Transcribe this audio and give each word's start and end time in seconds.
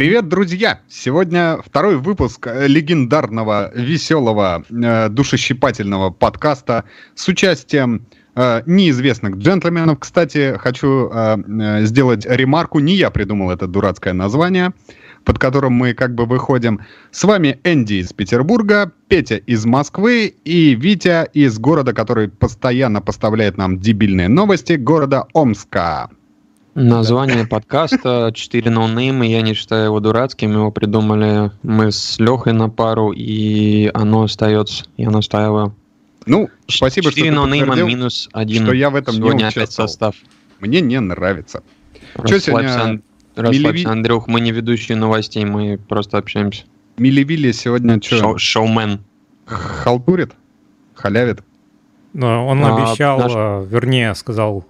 Привет, 0.00 0.28
друзья! 0.28 0.80
Сегодня 0.88 1.58
второй 1.62 1.98
выпуск 1.98 2.46
э, 2.46 2.66
легендарного, 2.66 3.70
веселого, 3.74 4.64
э, 4.70 5.10
душещипательного 5.10 6.08
подкаста 6.08 6.84
с 7.14 7.28
участием 7.28 8.06
э, 8.34 8.62
неизвестных 8.64 9.36
джентльменов. 9.36 9.98
Кстати, 9.98 10.56
хочу 10.56 11.10
э, 11.12 11.36
э, 11.36 11.84
сделать 11.84 12.24
ремарку. 12.24 12.78
Не 12.78 12.94
я 12.94 13.10
придумал 13.10 13.50
это 13.50 13.66
дурацкое 13.66 14.14
название, 14.14 14.72
под 15.26 15.38
которым 15.38 15.74
мы 15.74 15.92
как 15.92 16.14
бы 16.14 16.24
выходим. 16.24 16.80
С 17.10 17.22
вами 17.24 17.60
Энди 17.64 18.00
из 18.00 18.14
Петербурга, 18.14 18.92
Петя 19.08 19.36
из 19.36 19.66
Москвы 19.66 20.34
и 20.46 20.74
Витя 20.76 21.28
из 21.34 21.58
города, 21.58 21.92
который 21.92 22.30
постоянно 22.30 23.02
поставляет 23.02 23.58
нам 23.58 23.78
дебильные 23.78 24.28
новости, 24.28 24.72
города 24.72 25.26
Омска. 25.34 26.08
Название 26.74 27.46
подкаста 27.46 28.30
«Четыре 28.32 28.70
ноунейма», 28.70 29.26
я 29.26 29.42
не 29.42 29.54
считаю 29.54 29.86
его 29.86 29.98
дурацким, 30.00 30.52
его 30.52 30.70
придумали 30.70 31.50
мы 31.64 31.90
с 31.90 32.18
Лехой 32.20 32.52
на 32.52 32.68
пару, 32.70 33.10
и 33.10 33.90
оно 33.92 34.22
остается, 34.22 34.84
я 34.96 35.10
настаиваю. 35.10 35.74
Ну, 36.26 36.48
спасибо, 36.68 37.10
Четыре 37.10 37.32
что 37.32 37.44
ты 37.46 37.58
подтвердил, 37.58 37.86
минус 37.88 38.28
один. 38.32 38.64
что 38.66 38.74
я 38.74 38.90
в 38.90 38.94
этом 38.94 39.14
Сегодня 39.16 39.38
не 39.38 39.42
опять 39.44 39.56
участвовал. 39.64 39.88
состав. 39.88 40.14
Мне 40.60 40.80
не 40.80 41.00
нравится. 41.00 41.62
Расслабься, 42.14 42.46
сегодня 42.46 42.80
Ан- 42.82 43.02
расслабься, 43.34 43.60
Милеви- 43.72 43.86
Андрюх, 43.90 44.28
мы 44.28 44.40
не 44.40 44.52
ведущие 44.52 44.96
новостей, 44.96 45.44
мы 45.44 45.76
просто 45.88 46.18
общаемся. 46.18 46.64
Милли 46.98 47.50
сегодня 47.52 48.00
что, 48.00 48.16
Шоу- 48.16 48.38
шоумен. 48.38 49.00
халтурит? 49.46 50.32
Халявит? 50.94 51.40
Но 52.12 52.46
он 52.46 52.62
А, 52.64 52.76
обещал, 52.90 53.18
наш- 53.18 53.32
э, 53.34 53.66
вернее, 53.70 54.14
сказал, 54.14 54.64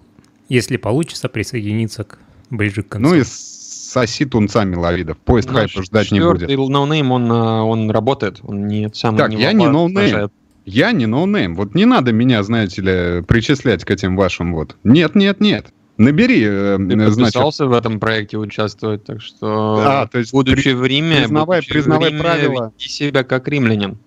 если 0.51 0.77
получится, 0.77 1.29
присоединиться 1.31 2.05
к 2.05 2.19
ближе 2.51 2.83
к 2.83 2.89
концу. 2.89 3.09
Ну 3.09 3.15
и 3.15 3.23
соси 3.25 4.27
тунца 4.27 4.65
Миловидов. 4.65 5.17
Поезд 5.19 5.49
Наш 5.51 5.73
хайпа 5.73 5.83
ждать 5.83 6.11
не 6.13 6.21
будет. 6.21 6.49
ноунейм, 6.49 7.11
он, 7.13 7.31
а, 7.33 7.63
он 7.65 7.91
работает, 7.91 8.41
он 8.43 8.67
не 8.67 8.91
сам 8.93 9.17
Так, 9.17 9.33
я 9.33 9.53
не 9.53 9.67
ноунейм. 9.69 10.31
Я 10.67 10.93
не 10.93 11.07
ноунейм. 11.07 11.55
Вот 11.57 11.75
не 11.75 11.87
надо 11.87 12.13
меня, 12.13 12.43
знаете 12.43 12.83
ли, 12.83 13.23
причислять 13.23 13.85
к 13.85 13.91
этим 13.91 14.15
вашим 14.17 14.53
вот. 14.55 14.77
Нет, 14.85 15.15
нет, 15.15 15.41
нет. 15.41 15.73
Набери, 15.97 16.43
э, 16.45 16.77
Ты 16.79 16.83
э, 16.95 17.11
значит, 17.11 17.17
подписался 17.17 17.67
в 17.67 17.73
этом 17.73 17.99
проекте 18.01 18.39
участвовать, 18.39 19.05
так 19.05 19.21
что, 19.21 19.83
А, 19.85 20.07
то 20.07 20.19
есть 20.19 20.33
будучи 20.33 20.69
в 20.71 20.85
Риме, 20.85 21.25
признавай- 21.25 21.57
будучи 21.59 21.69
в 21.71 21.73
признавай 21.73 22.09
Риме, 22.11 22.21
правила. 22.21 22.73
веди 22.79 22.89
себя 22.89 23.23
как 23.25 23.49
римлянин. 23.49 23.99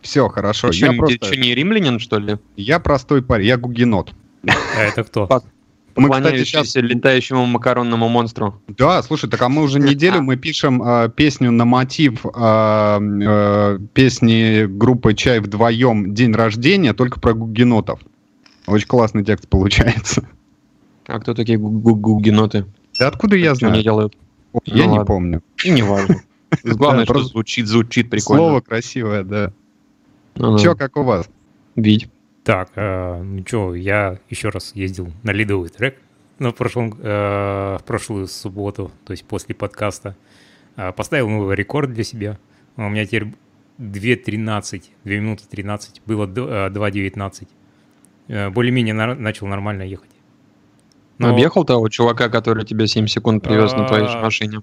все 0.00 0.28
хорошо. 0.28 0.68
Ты 0.68 0.74
что, 0.74 0.86
Я 0.86 0.92
не- 0.92 0.98
просто, 0.98 1.18
ты 1.18 1.26
что, 1.26 1.36
не 1.36 1.54
римлянин, 1.54 1.98
что 1.98 2.18
ли? 2.18 2.38
я 2.56 2.78
простой 2.78 3.22
парень, 3.22 3.46
я 3.46 3.56
гугенот. 3.56 4.12
А 4.76 4.80
это 4.82 5.04
кто? 5.04 5.26
Мы, 5.96 6.10
кстати, 6.10 6.44
сейчас... 6.44 6.74
летающему 6.74 7.46
макаронному 7.46 8.08
монстру. 8.08 8.60
Да, 8.68 9.02
слушай, 9.02 9.28
так 9.28 9.42
а 9.42 9.48
мы 9.48 9.62
уже 9.62 9.78
неделю 9.80 10.22
мы 10.22 10.36
пишем 10.36 10.82
э, 10.82 11.10
песню 11.14 11.50
на 11.50 11.64
мотив 11.64 12.24
э, 12.24 12.30
э, 12.34 13.78
песни 13.92 14.64
группы 14.66 15.14
Чай 15.14 15.40
вдвоем 15.40 16.14
День 16.14 16.32
рождения, 16.32 16.94
только 16.94 17.20
про 17.20 17.34
гугенотов. 17.34 18.00
Очень 18.66 18.86
классный 18.86 19.24
текст 19.24 19.48
получается. 19.48 20.26
А 21.06 21.18
кто 21.18 21.34
такие 21.34 21.58
гу- 21.58 21.70
гу- 21.70 21.96
гугеноты? 21.96 22.66
Да 22.98 23.08
откуда 23.08 23.36
я 23.36 23.54
Что 23.54 23.66
они 23.66 23.74
знаю? 23.74 23.84
делают? 23.84 24.16
Я 24.64 24.86
Ну 24.86 24.98
не 24.98 25.04
помню. 25.04 25.42
И 25.64 25.70
не 25.70 25.82
важно. 25.82 26.22
Главное, 26.64 27.04
что 27.04 27.22
звучит, 27.22 27.66
звучит 27.66 28.10
прикольно. 28.10 28.42
Слово 28.42 28.60
красивое, 28.60 29.24
да. 29.24 29.52
Ну, 30.36 30.58
Че, 30.58 30.74
как 30.74 30.96
у 30.96 31.02
вас? 31.02 31.28
Вить. 31.76 32.08
Так, 32.44 32.70
э, 32.74 33.22
ну 33.22 33.44
что, 33.46 33.74
я 33.74 34.18
еще 34.28 34.48
раз 34.48 34.72
ездил 34.74 35.12
на 35.22 35.30
лидовый 35.30 35.68
трек 35.68 35.98
на 36.38 36.50
прошлом, 36.50 36.94
э, 36.98 37.76
в 37.78 37.84
прошлую 37.86 38.26
субботу, 38.26 38.90
то 39.04 39.12
есть 39.12 39.24
после 39.24 39.54
подкаста. 39.54 40.16
Э, 40.76 40.90
поставил 40.92 41.28
новый 41.28 41.54
рекорд 41.54 41.92
для 41.92 42.02
себя. 42.02 42.38
У 42.76 42.82
меня 42.88 43.04
теперь 43.06 43.26
2.13, 43.78 44.90
2 45.04 45.14
минуты 45.14 45.44
13, 45.48 46.02
было 46.04 46.26
до- 46.26 46.66
э, 46.66 46.70
2.19. 46.70 47.48
Э, 48.28 48.50
Более-менее 48.50 48.94
нар- 48.94 49.16
начал 49.18 49.46
нормально 49.46 49.82
ехать. 49.82 50.10
Но- 51.18 51.30
Объехал 51.30 51.64
того 51.64 51.88
чувака, 51.88 52.28
который 52.28 52.64
тебя 52.64 52.86
7 52.88 53.06
секунд 53.06 53.44
привез 53.44 53.72
на 53.72 53.86
твоей 53.86 54.06
А, 54.08 54.20
машине? 54.20 54.62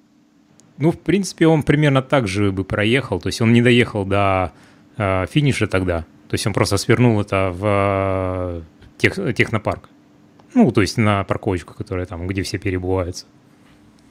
Ну, 0.77 0.91
в 0.91 0.99
принципе, 0.99 1.47
он 1.47 1.63
примерно 1.63 2.01
так 2.01 2.27
же 2.27 2.51
бы 2.51 2.63
проехал. 2.65 3.19
То 3.21 3.27
есть 3.27 3.39
он 3.41 3.53
не 3.53 3.61
доехал 3.61 4.03
до 4.05 4.51
э, 4.97 5.27
финиша 5.27 5.67
тогда. 5.67 6.05
То 6.29 6.35
есть 6.35 6.45
он 6.45 6.53
просто 6.53 6.77
свернул 6.77 7.19
это 7.19 7.51
в 7.51 7.63
э, 7.65 8.61
тех, 8.97 9.15
технопарк. 9.35 9.89
Ну, 10.53 10.71
то 10.71 10.81
есть 10.81 10.95
на 10.97 11.23
парковочку, 11.23 11.73
которая 11.73 12.05
там, 12.05 12.27
где 12.27 12.43
все 12.43 12.59
перебываются. 12.59 13.25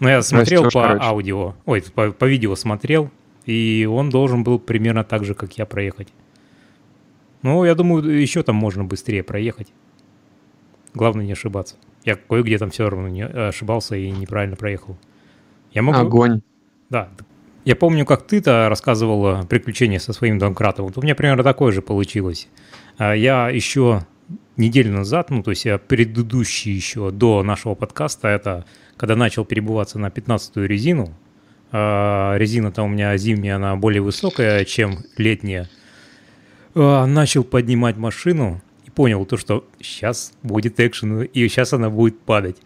Но 0.00 0.08
я 0.08 0.22
смотрел 0.22 0.64
Растёшь, 0.64 0.74
по 0.74 0.88
короче. 0.88 1.04
аудио, 1.04 1.54
ой, 1.64 1.82
по, 1.94 2.10
по 2.10 2.24
видео 2.24 2.56
смотрел, 2.56 3.10
и 3.46 3.88
он 3.90 4.10
должен 4.10 4.42
был 4.42 4.58
примерно 4.58 5.04
так 5.04 5.24
же, 5.24 5.34
как 5.34 5.58
я, 5.58 5.64
проехать. 5.64 6.08
Ну, 7.42 7.64
я 7.64 7.76
думаю, 7.76 8.20
еще 8.20 8.42
там 8.42 8.56
можно 8.56 8.84
быстрее 8.84 9.22
проехать. 9.22 9.68
Главное 10.94 11.24
не 11.24 11.32
ошибаться. 11.32 11.76
Я 12.04 12.16
кое-где 12.16 12.58
там 12.58 12.70
все 12.70 12.88
равно 12.88 13.08
не 13.08 13.24
ошибался 13.24 13.94
и 13.96 14.10
неправильно 14.10 14.56
проехал. 14.56 14.96
Я 15.72 15.82
могу... 15.82 16.00
Огонь. 16.00 16.42
Да. 16.90 17.10
Я 17.68 17.76
помню, 17.76 18.06
как 18.06 18.26
ты-то 18.26 18.70
рассказывал 18.70 19.26
о 19.26 19.42
приключениях 19.44 20.00
со 20.00 20.14
своим 20.14 20.38
домкратом. 20.38 20.86
Вот 20.86 20.96
у 20.96 21.02
меня 21.02 21.14
примерно 21.14 21.44
такое 21.44 21.70
же 21.70 21.82
получилось. 21.82 22.48
А 22.96 23.12
Я 23.12 23.50
еще 23.50 24.06
неделю 24.56 24.94
назад, 24.94 25.28
ну, 25.28 25.42
то 25.42 25.50
есть 25.50 25.66
я 25.66 25.76
предыдущий 25.76 26.72
еще 26.72 27.10
до 27.10 27.42
нашего 27.42 27.74
подкаста, 27.74 28.28
это 28.28 28.64
когда 28.96 29.16
начал 29.16 29.44
перебываться 29.44 29.98
на 29.98 30.06
15-ю 30.06 30.64
резину, 30.64 31.14
а 31.70 32.36
резина-то 32.38 32.82
у 32.84 32.88
меня 32.88 33.14
зимняя, 33.18 33.56
она 33.56 33.76
более 33.76 34.00
высокая, 34.00 34.64
чем 34.64 35.00
летняя, 35.18 35.68
А, 36.74 37.04
начал 37.04 37.44
поднимать 37.44 37.98
машину 37.98 38.62
и 38.86 38.90
понял 38.90 39.26
то, 39.26 39.36
что 39.36 39.68
сейчас 39.78 40.32
будет 40.42 40.80
экшен, 40.80 41.20
и 41.20 41.48
сейчас 41.48 41.74
она 41.74 41.90
будет 41.90 42.18
падать. 42.18 42.56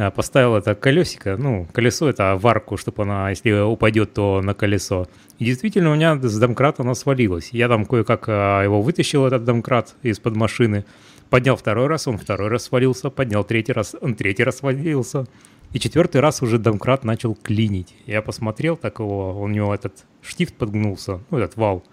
А, 0.00 0.10
Поставил 0.10 0.56
это 0.56 0.74
колесико, 0.74 1.36
ну, 1.36 1.66
колесо 1.72 2.08
это 2.08 2.34
в 2.40 2.46
арку, 2.46 2.78
чтобы 2.78 3.02
она, 3.02 3.28
если 3.28 3.60
упадет, 3.60 4.14
то 4.14 4.40
на 4.40 4.54
колесо. 4.54 5.06
И 5.38 5.44
действительно, 5.44 5.92
у 5.92 5.94
меня 5.94 6.16
с 6.16 6.38
домкрата 6.38 6.82
она 6.82 6.94
свалилась. 6.94 7.50
Я 7.52 7.68
там 7.68 7.84
кое-как 7.84 8.24
а, 8.28 8.62
его 8.62 8.80
вытащил, 8.80 9.26
этот 9.26 9.44
домкрат, 9.44 9.94
из-под 10.02 10.36
машины. 10.36 10.86
Поднял 11.28 11.54
второй 11.54 11.86
раз, 11.86 12.08
он 12.08 12.16
второй 12.16 12.48
раз 12.48 12.64
свалился. 12.64 13.10
Поднял 13.10 13.44
третий 13.44 13.72
раз, 13.72 13.94
он 14.00 14.14
третий 14.14 14.42
раз 14.42 14.58
свалился. 14.58 15.26
И 15.74 15.78
четвертый 15.78 16.22
раз 16.22 16.40
уже 16.40 16.58
домкрат 16.58 17.04
начал 17.04 17.34
клинить. 17.34 17.94
Я 18.06 18.22
посмотрел 18.22 18.78
так 18.78 19.00
его, 19.00 19.38
у 19.38 19.48
него 19.48 19.74
этот 19.74 20.06
штифт 20.22 20.54
подгнулся, 20.54 21.20
ну, 21.30 21.38
этот 21.38 21.56
вал 21.56 21.84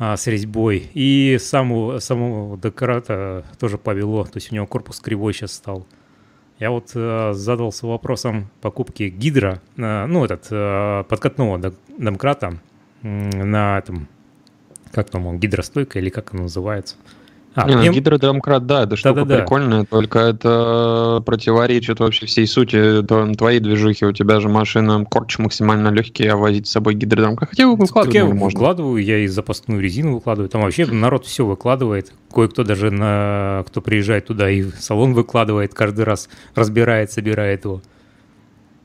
а, 0.00 0.16
с 0.16 0.26
резьбой. 0.26 0.90
И 0.94 1.38
саму, 1.40 2.00
самого 2.00 2.56
домкрата 2.56 3.44
тоже 3.60 3.78
повело. 3.78 4.24
То 4.24 4.38
есть 4.38 4.50
у 4.50 4.54
него 4.56 4.66
корпус 4.66 4.98
кривой 4.98 5.32
сейчас 5.32 5.52
стал. 5.52 5.86
Я 6.58 6.70
вот 6.70 6.92
э, 6.94 7.32
задался 7.34 7.86
вопросом 7.86 8.48
покупки 8.60 9.04
гидро, 9.04 9.60
э, 9.76 10.06
ну, 10.06 10.24
этот, 10.24 10.46
э, 10.50 11.04
подкатного 11.08 11.58
дом- 11.58 11.74
домкрата 11.98 12.58
на 13.02 13.78
этом, 13.78 14.08
как 14.92 15.10
там 15.10 15.26
он, 15.26 15.38
гидростойка 15.38 15.98
или 15.98 16.10
как 16.10 16.32
оно 16.32 16.44
называется. 16.44 16.96
А, 17.56 17.68
Не, 17.68 17.76
ну, 17.76 17.82
пнев- 17.82 17.92
гидродомкрат, 17.94 18.66
да, 18.66 18.82
это 18.82 18.96
штука 18.96 19.20
Да-да-да. 19.20 19.40
прикольная, 19.42 19.84
только 19.84 20.18
это 20.18 21.22
противоречит 21.24 22.00
вообще 22.00 22.26
всей 22.26 22.48
сути 22.48 23.02
тво- 23.02 23.32
твоей 23.36 23.60
движухи. 23.60 24.04
У 24.04 24.12
тебя 24.12 24.40
же 24.40 24.48
машина 24.48 25.04
корч 25.04 25.38
максимально 25.38 25.88
легкий, 25.88 26.26
а 26.26 26.36
возить 26.36 26.66
с 26.66 26.72
собой 26.72 26.94
гидродомкрат. 26.94 27.50
Хотя 27.50 27.70
Так 27.70 27.78
выкладывать 27.78 28.14
я 28.16 28.24
можно. 28.24 28.44
выкладываю, 28.58 29.02
я 29.04 29.18
и 29.18 29.28
запасную 29.28 29.80
резину 29.80 30.14
выкладываю. 30.14 30.48
Там 30.48 30.62
вообще 30.62 30.84
народ 30.86 31.26
все 31.26 31.46
выкладывает. 31.46 32.12
Кое-кто 32.34 32.64
даже, 32.64 32.90
на, 32.90 33.62
кто 33.68 33.80
приезжает 33.80 34.26
туда 34.26 34.50
и 34.50 34.62
в 34.62 34.74
салон 34.80 35.14
выкладывает, 35.14 35.74
каждый 35.74 36.04
раз 36.04 36.28
разбирает, 36.56 37.12
собирает 37.12 37.64
его. 37.64 37.80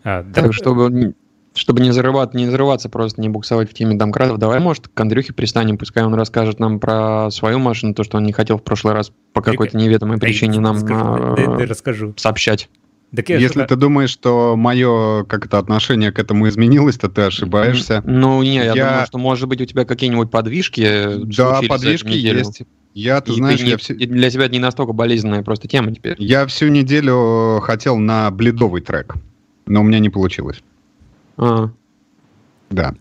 А, 0.03 0.21
да, 0.21 0.43
Так, 0.43 0.53
чтобы, 0.53 1.15
чтобы 1.55 1.81
не, 1.81 1.91
зарывать, 1.91 2.33
не 2.33 2.47
зарываться, 2.47 2.89
просто 2.89 3.19
не 3.21 3.29
буксовать 3.29 3.69
в 3.69 3.73
теме 3.73 3.95
домкратов, 3.95 4.37
давай, 4.37 4.59
может, 4.59 4.87
к 4.87 4.99
Андрюхе 4.99 5.33
пристанем, 5.33 5.77
пускай 5.77 6.03
он 6.03 6.13
расскажет 6.13 6.59
нам 6.59 6.79
про 6.79 7.29
свою 7.31 7.59
машину, 7.59 7.93
то, 7.93 8.03
что 8.03 8.17
он 8.17 8.23
не 8.23 8.31
хотел 8.31 8.57
в 8.57 8.63
прошлый 8.63 8.93
раз 8.93 9.11
по 9.33 9.41
какой-то 9.41 9.77
неведомой 9.77 10.17
причине 10.19 10.59
нам 10.59 10.77
а, 10.89 11.35
расскажу. 11.67 12.13
сообщать. 12.17 12.69
Так 13.15 13.27
я 13.29 13.37
Если 13.39 13.63
ты 13.65 13.75
думаешь, 13.75 14.11
что 14.11 14.55
мое 14.55 15.23
как-то 15.23 15.57
отношение 15.57 16.11
к 16.11 16.19
этому 16.19 16.47
изменилось, 16.47 16.97
то 16.97 17.09
ты 17.09 17.23
ошибаешься. 17.23 18.03
Ну, 18.05 18.41
не, 18.43 18.55
я, 18.57 18.73
Я- 18.75 18.87
думаю, 18.89 19.05
что, 19.07 19.17
может 19.17 19.47
быть, 19.49 19.61
у 19.61 19.65
тебя 19.65 19.83
какие-нибудь 19.83 20.29
подвижки 20.29 21.15
Да, 21.23 21.31
за 21.31 21.57
эту 21.57 21.67
подвижки 21.67 22.09
есть. 22.09 22.61
Я, 22.93 23.21
ты 23.21 23.31
И 23.31 23.35
знаешь, 23.35 23.59
ты 23.59 23.65
не- 23.65 23.71
я, 23.71 23.77
всю, 23.77 23.95
для 23.95 24.29
тебя 24.29 24.45
это 24.45 24.53
не 24.53 24.59
настолько 24.59 24.93
болезненная 24.93 25.41
просто 25.41 25.67
тема 25.67 25.91
теперь. 25.91 26.15
я 26.19 26.45
всю 26.47 26.67
неделю 26.67 27.59
хотел 27.61 27.97
на 27.97 28.29
бледовый 28.31 28.81
трек, 28.81 29.15
но 29.65 29.81
у 29.81 29.83
меня 29.83 29.99
не 29.99 30.09
получилось. 30.09 30.61
А, 31.41 31.69
Да. 32.69 32.93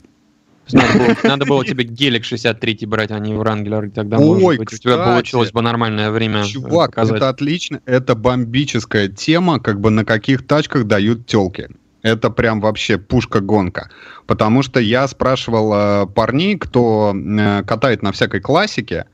надо, 0.72 0.98
было, 0.98 1.16
надо 1.24 1.44
было 1.46 1.64
тебе 1.64 1.82
гелик 1.84 2.24
63 2.24 2.86
брать, 2.86 3.10
а 3.10 3.18
не 3.18 3.34
Врангелер, 3.34 3.84
и 3.86 3.90
тогда, 3.90 4.18
Ой, 4.18 4.40
может 4.40 4.58
быть, 4.60 4.72
у 4.72 4.76
тебя 4.76 4.92
кстати. 4.92 5.08
получилось 5.10 5.50
бы 5.52 5.60
нормальное 5.62 6.10
время 6.10 6.42
э, 6.42 6.44
Чувак, 6.44 6.90
показать. 6.90 7.16
это 7.16 7.28
отлично, 7.30 7.80
это 7.84 8.14
бомбическая 8.14 9.08
тема, 9.08 9.58
как 9.60 9.80
бы 9.80 9.90
на 9.90 10.04
каких 10.04 10.46
тачках 10.46 10.84
дают 10.84 11.26
телки. 11.26 11.68
это 12.02 12.30
прям 12.30 12.60
вообще 12.60 12.96
пушка-гонка. 12.96 13.90
Потому 14.26 14.62
что 14.62 14.78
я 14.78 15.08
спрашивал 15.08 15.72
э, 15.74 16.06
парней, 16.06 16.56
кто 16.56 17.12
э, 17.14 17.62
катает 17.64 18.02
на 18.02 18.12
всякой 18.12 18.40
классике, 18.40 19.06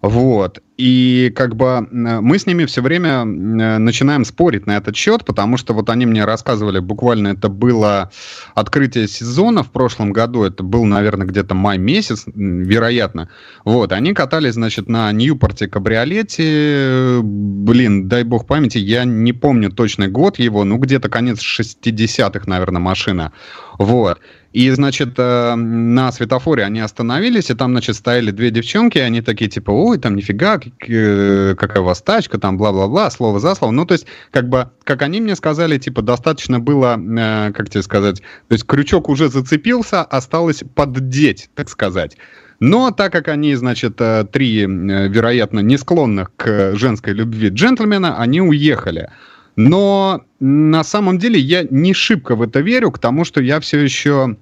вот. 0.00 0.62
И 0.76 1.32
как 1.34 1.56
бы 1.56 1.88
мы 1.90 2.38
с 2.38 2.46
ними 2.46 2.64
все 2.66 2.82
время 2.82 3.24
начинаем 3.24 4.24
спорить 4.24 4.64
на 4.64 4.76
этот 4.76 4.94
счет, 4.94 5.24
потому 5.24 5.56
что 5.56 5.74
вот 5.74 5.90
они 5.90 6.06
мне 6.06 6.24
рассказывали, 6.24 6.78
буквально 6.78 7.28
это 7.28 7.48
было 7.48 8.12
открытие 8.54 9.08
сезона 9.08 9.64
в 9.64 9.72
прошлом 9.72 10.12
году, 10.12 10.44
это 10.44 10.62
был, 10.62 10.84
наверное, 10.84 11.26
где-то 11.26 11.56
май 11.56 11.78
месяц, 11.78 12.26
вероятно. 12.26 13.28
Вот, 13.64 13.92
они 13.92 14.14
катались, 14.14 14.54
значит, 14.54 14.88
на 14.88 15.10
Ньюпорте 15.10 15.66
кабриолете, 15.66 17.18
блин, 17.22 18.06
дай 18.08 18.22
бог 18.22 18.46
памяти, 18.46 18.78
я 18.78 19.04
не 19.04 19.32
помню 19.32 19.70
точный 19.72 20.06
год 20.06 20.38
его, 20.38 20.62
ну 20.62 20.78
где-то 20.78 21.08
конец 21.08 21.40
60-х, 21.40 22.44
наверное, 22.46 22.80
машина. 22.80 23.32
Вот. 23.78 24.20
И, 24.52 24.70
значит, 24.70 25.14
э, 25.18 25.54
на 25.56 26.10
светофоре 26.10 26.64
они 26.64 26.80
остановились, 26.80 27.50
и 27.50 27.54
там, 27.54 27.72
значит, 27.72 27.96
стояли 27.96 28.30
две 28.30 28.50
девчонки, 28.50 28.96
и 28.96 29.02
они 29.02 29.20
такие, 29.20 29.50
типа, 29.50 29.70
ой, 29.70 29.98
там 29.98 30.16
нифига, 30.16 30.58
э, 30.88 31.54
какая 31.54 31.80
у 31.80 31.84
вас 31.84 32.00
тачка, 32.00 32.38
там, 32.38 32.56
бла-бла-бла, 32.56 33.10
слово 33.10 33.40
за 33.40 33.54
слово. 33.54 33.72
Ну, 33.72 33.84
то 33.84 33.92
есть, 33.92 34.06
как 34.30 34.48
бы, 34.48 34.70
как 34.84 35.02
они 35.02 35.20
мне 35.20 35.36
сказали, 35.36 35.76
типа, 35.76 36.00
достаточно 36.00 36.60
было, 36.60 36.98
э, 36.98 37.52
как 37.52 37.68
тебе 37.68 37.82
сказать, 37.82 38.20
то 38.48 38.54
есть, 38.54 38.64
крючок 38.64 39.10
уже 39.10 39.28
зацепился, 39.28 40.02
осталось 40.02 40.64
поддеть, 40.74 41.50
так 41.54 41.68
сказать. 41.68 42.16
Но 42.58 42.90
так 42.90 43.12
как 43.12 43.28
они, 43.28 43.54
значит, 43.54 44.00
три, 44.32 44.62
вероятно, 44.62 45.60
не 45.60 45.76
склонных 45.76 46.32
к 46.36 46.74
женской 46.74 47.12
любви 47.12 47.50
джентльмена, 47.50 48.18
они 48.18 48.40
уехали. 48.40 49.10
Но 49.58 50.22
на 50.38 50.84
самом 50.84 51.18
деле 51.18 51.40
я 51.40 51.66
не 51.68 51.92
шибко 51.92 52.36
в 52.36 52.42
это 52.42 52.60
верю, 52.60 52.92
к 52.92 53.00
тому, 53.00 53.24
что 53.24 53.42
я 53.42 53.58
все 53.58 53.80
еще 53.80 54.36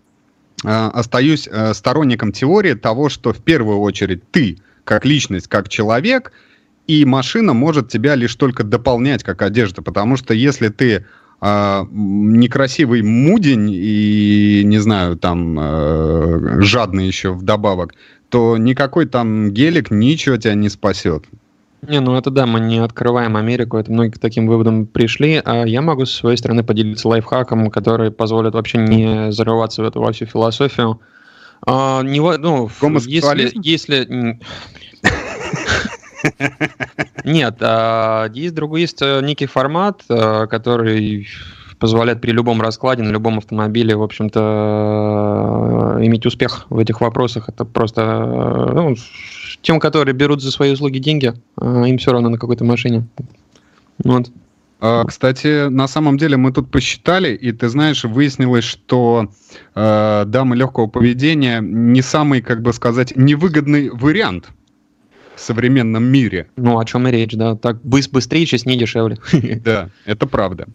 э, 0.63 0.69
остаюсь 0.69 1.49
э, 1.51 1.73
сторонником 1.73 2.33
теории 2.33 2.75
того, 2.75 3.09
что 3.09 3.33
в 3.33 3.39
первую 3.39 3.79
очередь 3.79 4.31
ты, 4.31 4.59
как 4.85 5.07
личность, 5.07 5.49
как 5.49 5.71
человек, 5.71 6.33
и 6.87 7.07
машина 7.07 7.55
может 7.55 7.89
тебя 7.89 8.15
лишь 8.15 8.35
только 8.35 8.63
дополнять 8.63 9.25
как 9.25 9.41
одежда, 9.41 9.81
потому 9.81 10.19
что 10.19 10.35
если 10.35 10.69
ты 10.69 11.07
э, 11.41 11.85
некрасивый 11.91 13.01
мудень 13.01 13.71
и, 13.73 14.65
не 14.67 14.79
знаю, 14.81 15.17
там, 15.17 15.59
э, 15.59 16.61
жадный 16.61 17.07
еще 17.07 17.33
вдобавок, 17.33 17.95
то 18.29 18.59
никакой 18.59 19.07
там 19.07 19.51
гелик 19.51 19.91
ничего 19.91 20.37
тебя 20.37 20.53
не 20.53 20.69
спасет. 20.69 21.25
Не, 21.89 22.01
ну 22.01 22.17
это 22.17 22.31
да, 22.31 22.47
мы 22.47 22.61
не 22.61 22.79
открываем 22.79 23.37
Америку, 23.37 23.77
это 23.77 23.93
многие 23.93 24.11
к 24.11 24.19
таким 24.19 24.47
выводам 24.47 24.87
пришли. 24.87 25.41
А 25.45 25.65
я 25.65 25.83
могу 25.83 26.05
с 26.05 26.13
своей 26.13 26.37
стороны 26.37 26.65
поделиться 26.65 27.09
лайфхаком, 27.09 27.71
который 27.71 28.11
позволит 28.11 28.55
вообще 28.55 28.79
не 28.79 29.31
зарываться 29.31 29.83
в 29.83 29.87
эту 29.87 30.01
во 30.01 30.13
всю 30.13 30.27
философию. 30.27 31.01
А, 31.65 32.03
не, 32.03 32.21
ну, 32.21 32.69
если, 33.07 33.51
если... 33.55 34.39
Нет, 37.25 37.57
а, 37.61 38.29
есть 38.33 38.55
другой, 38.55 38.81
есть 38.83 39.01
э, 39.01 39.21
некий 39.23 39.47
формат, 39.47 40.03
э, 40.09 40.47
который 40.49 41.29
позволяет 41.79 42.21
при 42.21 42.33
любом 42.33 42.61
раскладе 42.61 43.03
на 43.03 43.11
любом 43.11 43.39
автомобиле, 43.39 43.95
в 43.97 44.03
общем-то, 44.03 44.41
э, 45.99 46.05
иметь 46.07 46.27
успех 46.27 46.67
в 46.71 46.79
этих 46.79 47.01
вопросах. 47.01 47.49
Это 47.49 47.65
просто 47.65 48.73
ну, 48.75 48.97
тем, 49.67 49.81
которые 49.81 50.15
берут 50.15 50.43
за 50.43 50.53
свои 50.53 50.73
услуги 50.73 50.99
деньги, 50.99 51.35
а 51.61 51.85
им 51.87 51.99
все 51.99 52.13
равно 52.13 52.29
на 52.29 52.39
какой-то 52.39 52.65
машине. 52.65 53.09
Вот. 54.05 54.31
А, 54.79 55.05
кстати, 55.05 55.69
на 55.69 55.89
самом 55.89 56.19
деле 56.19 56.37
мы 56.37 56.53
тут 56.53 56.71
посчитали, 56.71 57.35
и 57.35 57.51
ты 57.51 57.69
знаешь, 57.69 58.05
выяснилось, 58.05 58.63
что 58.63 59.29
э, 59.75 60.25
дамы 60.25 60.55
легкого 60.55 60.87
поведения 60.87 61.61
не 61.61 62.01
самый, 62.01 62.43
как 62.43 62.63
бы 62.63 62.73
сказать, 62.73 63.17
невыгодный 63.17 63.91
вариант 63.91 64.51
в 65.35 65.41
современном 65.41 66.05
мире. 66.05 66.47
Ну, 66.57 66.79
о 66.79 66.85
чем 66.85 67.09
и 67.09 67.11
речь, 67.11 67.33
да. 67.33 67.57
Так 67.57 67.83
быстрее, 67.83 68.47
честнее, 68.47 68.79
дешевле. 68.79 69.19
Да, 69.65 69.91
это 70.05 70.29
правда. 70.29 70.69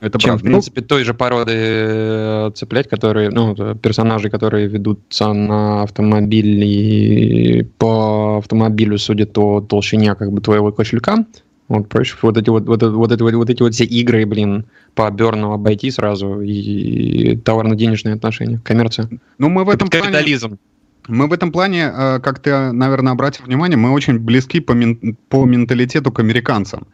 Это 0.00 0.18
чем, 0.18 0.30
правда. 0.30 0.42
в 0.42 0.44
ну, 0.44 0.50
принципе, 0.52 0.80
той 0.80 1.04
же 1.04 1.12
породы 1.12 1.52
э, 1.54 2.50
цеплять, 2.54 2.88
которые, 2.88 3.30
ну, 3.30 3.54
персонажи, 3.74 4.30
которые 4.30 4.68
ведутся 4.68 5.32
на 5.32 5.82
автомобиль 5.82 6.64
и 6.64 7.66
по 7.78 8.38
автомобилю 8.38 8.98
судят 8.98 9.36
о 9.38 9.60
толщине 9.60 10.14
как 10.14 10.30
бы 10.30 10.40
твоего 10.40 10.70
кошелька. 10.70 11.24
Вот, 11.66 11.88
проще 11.88 12.16
вот 12.22 12.38
эти 12.38 12.48
вот, 12.48 12.66
вот, 12.66 12.82
вот, 12.82 13.12
эти, 13.12 13.22
вот, 13.22 13.34
вот 13.34 13.50
эти 13.50 13.62
вот 13.62 13.74
все 13.74 13.84
игры, 13.84 14.24
блин, 14.24 14.66
по 14.94 15.10
Берну 15.10 15.52
обойти 15.52 15.90
сразу 15.90 16.40
и 16.40 17.36
товарно-денежные 17.36 18.14
отношения, 18.14 18.60
коммерция. 18.64 19.08
Ну, 19.36 19.48
мы 19.50 19.64
в 19.64 19.68
этом 19.68 19.88
Капитализм. 19.88 20.48
Плане... 20.48 20.60
Мы 21.08 21.26
в 21.26 21.32
этом 21.32 21.52
плане, 21.52 21.92
э, 21.92 22.20
как 22.20 22.38
ты, 22.38 22.72
наверное, 22.72 23.12
обратил 23.12 23.44
внимание, 23.46 23.76
мы 23.76 23.90
очень 23.90 24.18
близки 24.18 24.60
по, 24.60 24.72
мен... 24.72 25.16
по 25.28 25.44
менталитету 25.44 26.12
к 26.12 26.20
американцам. 26.20 26.86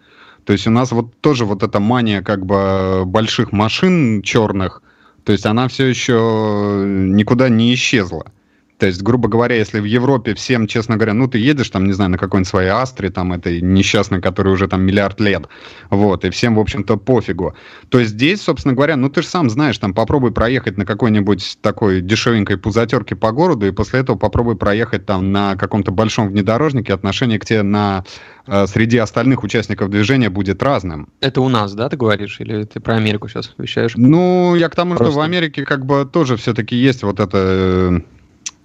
То 0.44 0.52
есть 0.52 0.66
у 0.66 0.70
нас 0.70 0.92
вот 0.92 1.18
тоже 1.20 1.44
вот 1.44 1.62
эта 1.62 1.80
мания 1.80 2.22
как 2.22 2.44
бы 2.44 3.04
больших 3.06 3.52
машин 3.52 4.22
черных, 4.22 4.82
то 5.24 5.32
есть 5.32 5.46
она 5.46 5.68
все 5.68 5.86
еще 5.86 6.84
никуда 6.86 7.48
не 7.48 7.72
исчезла. 7.74 8.26
То 8.78 8.86
есть, 8.86 9.02
грубо 9.02 9.28
говоря, 9.28 9.54
если 9.54 9.78
в 9.78 9.84
Европе 9.84 10.34
всем, 10.34 10.66
честно 10.66 10.96
говоря, 10.96 11.14
ну, 11.14 11.28
ты 11.28 11.38
едешь 11.38 11.70
там, 11.70 11.86
не 11.86 11.92
знаю, 11.92 12.10
на 12.10 12.18
какой-нибудь 12.18 12.48
своей 12.48 12.70
Астре, 12.70 13.10
там, 13.10 13.32
этой 13.32 13.60
несчастной, 13.60 14.20
которой 14.20 14.52
уже 14.52 14.66
там 14.66 14.82
миллиард 14.82 15.20
лет, 15.20 15.48
вот, 15.90 16.24
и 16.24 16.30
всем, 16.30 16.56
в 16.56 16.60
общем-то, 16.60 16.96
пофигу. 16.96 17.54
То 17.88 18.02
здесь, 18.02 18.42
собственно 18.42 18.74
говоря, 18.74 18.96
ну, 18.96 19.08
ты 19.08 19.22
же 19.22 19.28
сам 19.28 19.48
знаешь, 19.48 19.78
там, 19.78 19.94
попробуй 19.94 20.32
проехать 20.32 20.76
на 20.76 20.84
какой-нибудь 20.84 21.58
такой 21.60 22.00
дешевенькой 22.00 22.56
пузатерке 22.56 23.14
по 23.14 23.30
городу, 23.30 23.66
и 23.66 23.70
после 23.70 24.00
этого 24.00 24.16
попробуй 24.16 24.56
проехать 24.56 25.06
там 25.06 25.30
на 25.30 25.56
каком-то 25.56 25.92
большом 25.92 26.28
внедорожнике, 26.28 26.92
отношение 26.92 27.38
к 27.38 27.44
тебе 27.44 27.62
на 27.62 28.04
э, 28.46 28.66
среди 28.66 28.98
остальных 28.98 29.44
участников 29.44 29.88
движения 29.90 30.30
будет 30.30 30.62
разным. 30.64 31.08
Это 31.20 31.40
у 31.42 31.48
нас, 31.48 31.74
да, 31.74 31.88
ты 31.88 31.96
говоришь, 31.96 32.40
или 32.40 32.64
ты 32.64 32.80
про 32.80 32.96
Америку 32.96 33.28
сейчас 33.28 33.54
вещаешь? 33.56 33.92
Ну, 33.96 34.56
я 34.56 34.68
к 34.68 34.74
тому, 34.74 34.96
Просто... 34.96 35.12
что 35.12 35.20
в 35.20 35.22
Америке 35.22 35.64
как 35.64 35.86
бы 35.86 36.08
тоже 36.10 36.36
все-таки 36.36 36.74
есть 36.74 37.04
вот 37.04 37.20
это 37.20 37.38
э, 37.38 38.00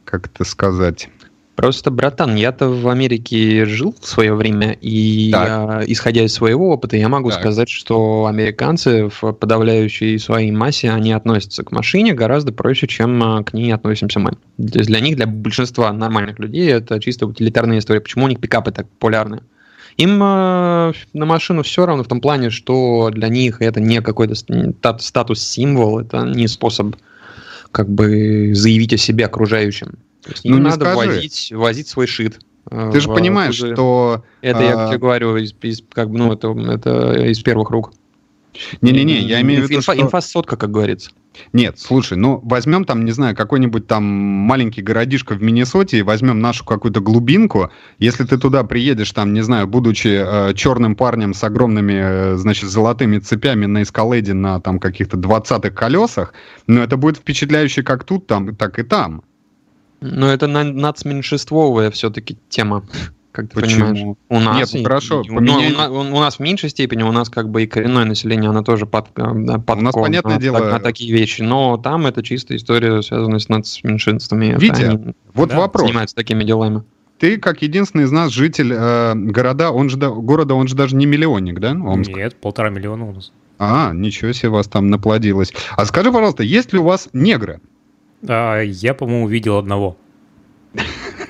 как 0.09 0.27
это 0.27 0.43
сказать... 0.43 1.09
Просто, 1.55 1.91
братан, 1.91 2.35
я-то 2.35 2.69
в 2.69 2.87
Америке 2.87 3.65
жил 3.65 3.93
в 3.99 4.07
свое 4.07 4.33
время, 4.33 4.77
и 4.79 5.29
я, 5.31 5.83
исходя 5.87 6.23
из 6.23 6.33
своего 6.33 6.69
опыта, 6.69 6.95
я 6.95 7.09
могу 7.09 7.31
так. 7.31 7.41
сказать, 7.41 7.67
что 7.67 8.27
американцы 8.27 9.09
в 9.09 9.33
подавляющей 9.33 10.17
своей 10.19 10.51
массе, 10.51 10.89
они 10.89 11.11
относятся 11.11 11.65
к 11.65 11.73
машине 11.73 12.13
гораздо 12.13 12.53
проще, 12.53 12.87
чем 12.87 13.21
а, 13.21 13.43
к 13.43 13.51
ней 13.51 13.73
относимся 13.73 14.21
мы. 14.21 14.31
То 14.31 14.79
есть 14.79 14.87
для 14.87 15.01
них, 15.01 15.17
для 15.17 15.27
большинства 15.27 15.91
нормальных 15.91 16.39
людей, 16.39 16.71
это 16.71 16.97
чисто 17.01 17.27
утилитарная 17.27 17.79
история. 17.79 17.99
Почему 17.99 18.23
у 18.23 18.29
них 18.29 18.39
пикапы 18.39 18.71
так 18.71 18.87
популярны? 18.87 19.41
Им 19.97 20.11
э, 20.23 20.93
на 21.11 21.25
машину 21.25 21.63
все 21.63 21.85
равно 21.85 22.05
в 22.05 22.07
том 22.07 22.21
плане, 22.21 22.51
что 22.51 23.09
для 23.11 23.27
них 23.27 23.61
это 23.61 23.81
не 23.81 24.01
какой-то 24.01 24.35
статус-символ, 24.97 25.99
это 25.99 26.21
не 26.21 26.47
способ 26.47 26.95
как 27.71 27.89
бы 27.89 28.51
заявить 28.53 28.93
о 28.93 28.97
себе 28.97 29.25
окружающим. 29.25 29.97
То 30.23 30.31
есть 30.31 30.45
ну, 30.45 30.55
не 30.55 30.61
надо 30.61 30.85
скажи. 30.85 31.07
возить, 31.07 31.51
возить 31.53 31.87
свой 31.87 32.07
шит. 32.07 32.39
Э, 32.69 32.89
Ты 32.91 32.99
же 32.99 33.09
понимаешь, 33.09 33.55
что... 33.55 34.23
Это 34.41 34.59
а... 34.59 34.63
я 34.63 34.87
тебе 34.87 34.99
говорю, 34.99 35.37
из, 35.37 35.53
из, 35.61 35.81
как 35.91 36.09
ну, 36.09 36.33
это, 36.33 36.49
это 36.49 37.25
из 37.25 37.39
первых 37.41 37.69
рук. 37.69 37.93
Не-не-не, 38.81 39.19
я 39.19 39.41
имею 39.41 39.61
в 39.61 39.63
виду, 39.69 39.79
инфа, 39.79 39.93
что... 39.93 40.01
Инфа-сотка, 40.01 40.57
как 40.57 40.71
говорится. 40.71 41.11
Нет, 41.53 41.79
слушай, 41.79 42.17
ну 42.17 42.39
возьмем 42.43 42.85
там, 42.85 43.05
не 43.05 43.11
знаю, 43.11 43.35
какой-нибудь 43.35 43.87
там 43.87 44.03
маленький 44.03 44.81
городишко 44.81 45.33
в 45.33 45.41
Миннесоте 45.41 45.99
и 45.99 46.01
возьмем 46.01 46.39
нашу 46.39 46.65
какую-то 46.65 47.01
глубинку. 47.01 47.71
Если 47.97 48.23
ты 48.23 48.37
туда 48.37 48.63
приедешь, 48.63 49.11
там, 49.11 49.33
не 49.33 49.41
знаю, 49.41 49.67
будучи 49.67 50.07
э, 50.07 50.53
черным 50.53 50.95
парнем 50.95 51.33
с 51.33 51.43
огромными, 51.43 52.33
э, 52.33 52.35
значит, 52.37 52.69
золотыми 52.69 53.19
цепями 53.19 53.65
на 53.65 53.83
эскалейде 53.83 54.33
на 54.33 54.59
там 54.59 54.79
каких-то 54.79 55.17
20-х 55.17 55.71
колесах, 55.71 56.33
ну 56.67 56.81
это 56.81 56.97
будет 56.97 57.17
впечатляюще 57.17 57.83
как 57.83 58.03
тут, 58.03 58.27
там, 58.27 58.55
так 58.55 58.79
и 58.79 58.83
там. 58.83 59.23
Ну 60.01 60.27
это 60.27 60.47
нацменьшинствовая 60.47 61.91
все-таки 61.91 62.37
тема 62.49 62.85
как 63.41 63.49
ты 63.49 63.61
Почему? 63.61 63.85
понимаешь. 63.87 64.17
У 64.29 64.39
нас 64.39 64.73
Нет, 64.73 64.83
хорошо, 64.85 65.21
и, 65.21 65.29
поменяй... 65.29 65.71
у, 65.87 65.93
у, 65.93 65.99
у 65.99 66.19
нас 66.19 66.35
в 66.35 66.39
меньшей 66.39 66.69
степени, 66.69 67.03
у 67.03 67.11
нас 67.11 67.29
как 67.29 67.49
бы 67.49 67.63
и 67.63 67.67
коренное 67.67 68.05
население, 68.05 68.49
оно 68.49 68.63
тоже 68.63 68.85
под, 68.85 69.07
э, 69.15 69.59
под 69.59 69.77
у 69.77 69.81
нас, 69.81 69.93
понятное 69.93 70.35
на, 70.35 70.41
дело... 70.41 70.59
на 70.59 70.79
такие 70.79 71.13
вещи, 71.13 71.41
но 71.41 71.77
там 71.77 72.05
это 72.05 72.21
чисто 72.21 72.55
история, 72.55 73.01
связанная 73.01 73.39
с 73.39 73.49
нацменьшинствами. 73.49 74.55
Витя, 74.59 74.83
они, 74.83 75.13
вот 75.33 75.49
да, 75.49 75.57
вопрос. 75.57 75.87
Занимаются 75.87 76.15
такими 76.15 76.43
делами. 76.43 76.83
Ты, 77.17 77.37
как 77.37 77.61
единственный 77.61 78.05
из 78.05 78.11
нас 78.11 78.31
житель 78.31 78.71
э, 78.73 79.13
города, 79.15 79.71
он 79.71 79.89
же, 79.89 79.97
города, 79.97 80.53
он 80.55 80.67
же 80.67 80.75
даже 80.75 80.95
не 80.95 81.05
миллионник, 81.05 81.59
да, 81.59 81.71
Омск? 81.71 82.11
Нет, 82.11 82.35
полтора 82.35 82.69
миллиона 82.69 83.09
у 83.09 83.13
нас. 83.13 83.31
А, 83.57 83.91
ничего 83.93 84.31
себе 84.31 84.49
вас 84.49 84.67
там 84.67 84.89
наплодилось. 84.89 85.53
А 85.75 85.85
скажи, 85.85 86.11
пожалуйста, 86.11 86.43
есть 86.43 86.71
ли 86.71 86.79
у 86.79 86.83
вас 86.83 87.09
негры? 87.11 87.59
А, 88.27 88.61
я, 88.61 88.93
по-моему, 88.93 89.27
видел 89.27 89.57
одного. 89.57 89.97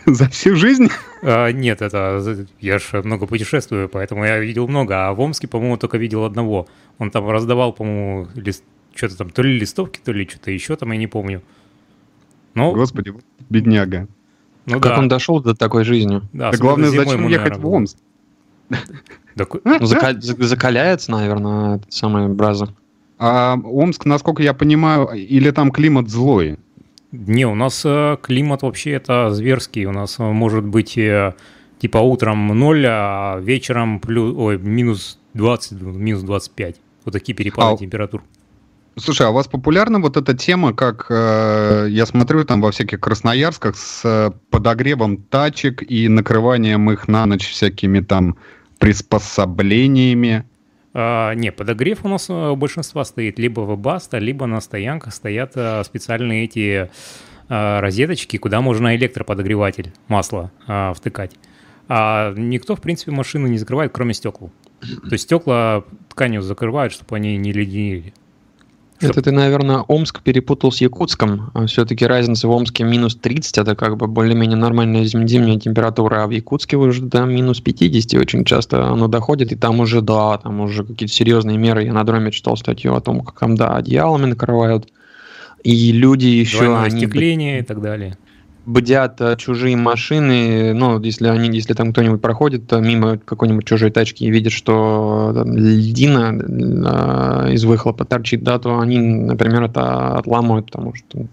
За 0.13 0.27
всю 0.29 0.55
жизнь? 0.55 0.89
А, 1.21 1.51
нет, 1.51 1.81
это 1.81 2.23
я 2.59 2.79
же 2.79 3.01
много 3.03 3.27
путешествую, 3.27 3.89
поэтому 3.89 4.25
я 4.25 4.39
видел 4.39 4.67
много. 4.67 5.07
А 5.07 5.13
в 5.13 5.19
Омске, 5.19 5.47
по-моему, 5.47 5.77
только 5.77 5.97
видел 5.97 6.25
одного. 6.25 6.67
Он 6.97 7.11
там 7.11 7.29
раздавал, 7.29 7.73
по-моему, 7.73 8.27
лист, 8.35 8.63
что-то 8.95 9.17
там, 9.17 9.29
то 9.29 9.43
ли 9.43 9.59
листовки, 9.59 9.99
то 10.03 10.11
ли 10.11 10.27
что-то 10.27 10.51
еще 10.51 10.75
там, 10.75 10.91
я 10.91 10.97
не 10.97 11.07
помню. 11.07 11.43
Но... 12.55 12.71
Господи, 12.71 13.13
бедняга. 13.49 14.07
Ну, 14.65 14.79
как 14.79 14.93
да. 14.93 14.99
он 14.99 15.07
дошел 15.07 15.41
до 15.41 15.55
такой 15.55 15.83
жизни? 15.83 16.21
Да, 16.33 16.51
да 16.51 16.57
главное, 16.57 16.89
зачем 16.89 17.27
ехать 17.27 17.57
в 17.57 17.67
Омск? 17.67 17.97
Ну, 19.35 19.85
закаляется, 19.85 21.11
наверное, 21.11 21.77
это 21.77 21.85
самое 21.87 22.27
браза. 22.27 22.75
А 23.17 23.55
Омск, 23.63 24.03
насколько 24.03 24.43
я 24.43 24.53
понимаю, 24.53 25.07
или 25.13 25.51
там 25.51 25.71
климат 25.71 26.09
злой? 26.09 26.57
Не, 27.11 27.45
у 27.45 27.55
нас 27.55 27.81
э, 27.85 28.17
климат 28.21 28.61
вообще 28.61 28.91
это 28.91 29.31
зверский. 29.31 29.85
У 29.85 29.91
нас 29.91 30.19
э, 30.19 30.23
может 30.23 30.63
быть 30.63 30.97
э, 30.97 31.33
типа 31.79 31.97
утром 31.97 32.47
0, 32.47 32.85
а 32.87 33.39
вечером 33.39 33.99
плюс, 33.99 34.35
ой, 34.37 34.57
минус 34.59 35.19
20, 35.33 35.81
минус 35.81 36.21
25. 36.21 36.75
Вот 37.05 37.11
такие 37.11 37.33
перепады 37.33 37.75
а, 37.75 37.77
температур. 37.77 38.23
Слушай, 38.95 39.27
а 39.27 39.29
у 39.29 39.33
вас 39.33 39.47
популярна 39.47 39.99
вот 39.99 40.17
эта 40.17 40.35
тема, 40.35 40.73
как 40.73 41.07
э, 41.09 41.87
я 41.89 42.05
смотрю 42.05 42.43
там 42.43 42.61
во 42.61 42.71
всяких 42.71 42.99
красноярсках 42.99 43.75
с 43.75 44.01
э, 44.03 44.31
подогревом 44.49 45.17
тачек 45.17 45.81
и 45.89 46.07
накрыванием 46.07 46.91
их 46.91 47.07
на 47.07 47.25
ночь 47.25 47.49
всякими 47.49 48.01
там 48.01 48.37
приспособлениями? 48.77 50.48
А, 50.93 51.34
не, 51.34 51.51
подогрев 51.51 52.03
у 52.03 52.08
нас 52.08 52.29
у 52.29 52.55
большинства 52.55 53.03
стоит 53.03 53.38
либо 53.39 53.62
в 53.62 53.77
Баста, 53.77 54.17
либо 54.17 54.46
на 54.46 54.60
стоянках 54.62 55.13
стоят 55.13 55.53
а, 55.55 55.84
специальные 55.84 56.46
эти 56.46 56.89
а, 57.48 57.81
розеточки, 57.81 58.38
куда 58.38 58.62
можно 58.62 58.96
электроподогреватель 58.96 59.93
масла 60.08 60.51
втыкать. 60.96 61.31
А 61.88 62.34
никто, 62.36 62.75
в 62.75 62.81
принципе, 62.81 63.12
машину 63.12 63.48
не 63.48 63.58
закрывает, 63.58 63.91
кроме 63.91 64.13
стекол. 64.13 64.51
То 64.81 65.13
есть 65.13 65.24
стекла 65.24 65.84
тканью 66.10 66.41
закрывают, 66.41 66.93
чтобы 66.93 67.15
они 67.15 67.36
не 67.38 67.51
Это 69.01 69.21
ты, 69.21 69.31
наверное, 69.31 69.79
Омск 69.87 70.21
перепутал 70.21 70.71
с 70.71 70.81
Якутском. 70.81 71.51
А 71.53 71.65
Все-таки 71.67 72.05
разница 72.05 72.47
в 72.47 72.51
Омске 72.51 72.83
минус 72.83 73.15
30, 73.15 73.57
это 73.57 73.75
как 73.75 73.97
бы 73.97 74.07
более-менее 74.07 74.57
нормальная 74.57 75.05
зимняя 75.05 75.59
температура, 75.59 76.23
а 76.23 76.27
в 76.27 76.31
Якутске 76.31 76.77
уже 76.77 77.01
до 77.01 77.25
минус 77.25 77.61
50 77.61 78.19
очень 78.19 78.43
часто 78.43 78.87
оно 78.87 79.07
доходит, 79.07 79.51
и 79.51 79.55
там 79.55 79.79
уже, 79.79 80.01
да, 80.01 80.37
там 80.37 80.59
уже 80.59 80.83
какие-то 80.83 81.13
серьезные 81.13 81.57
меры. 81.57 81.83
Я 81.83 81.93
на 81.93 82.03
дроме 82.03 82.31
читал 82.31 82.57
статью 82.57 82.95
о 82.95 83.01
том, 83.01 83.21
как 83.21 83.39
там, 83.39 83.55
да, 83.55 83.75
одеялами 83.75 84.25
накрывают, 84.25 84.89
и 85.63 85.91
люди 85.91 86.27
еще... 86.27 86.65
Двойное 86.65 86.83
они... 86.83 87.59
и 87.59 87.63
так 87.63 87.81
далее 87.81 88.17
бдят 88.69 89.19
э, 89.19 89.35
чужие 89.38 89.75
машины, 89.75 90.73
ну, 90.73 90.99
если 90.99 91.27
они, 91.27 91.49
если 91.49 91.73
там 91.73 91.91
кто-нибудь 91.91 92.21
проходит 92.21 92.71
э, 92.71 92.79
мимо 92.79 93.17
какой-нибудь 93.17 93.65
чужой 93.65 93.91
тачки 93.91 94.23
и 94.23 94.29
видит, 94.29 94.51
что 94.51 95.31
там, 95.33 95.57
льдина 95.57 97.47
э, 97.47 97.53
из 97.53 97.65
выхлопа 97.65 98.05
торчит, 98.05 98.43
да, 98.43 98.59
то 98.59 98.79
они, 98.79 98.99
например, 98.99 99.63
это 99.63 100.17
отламывают, 100.17 100.67
потому 100.67 100.93
что 100.93 101.25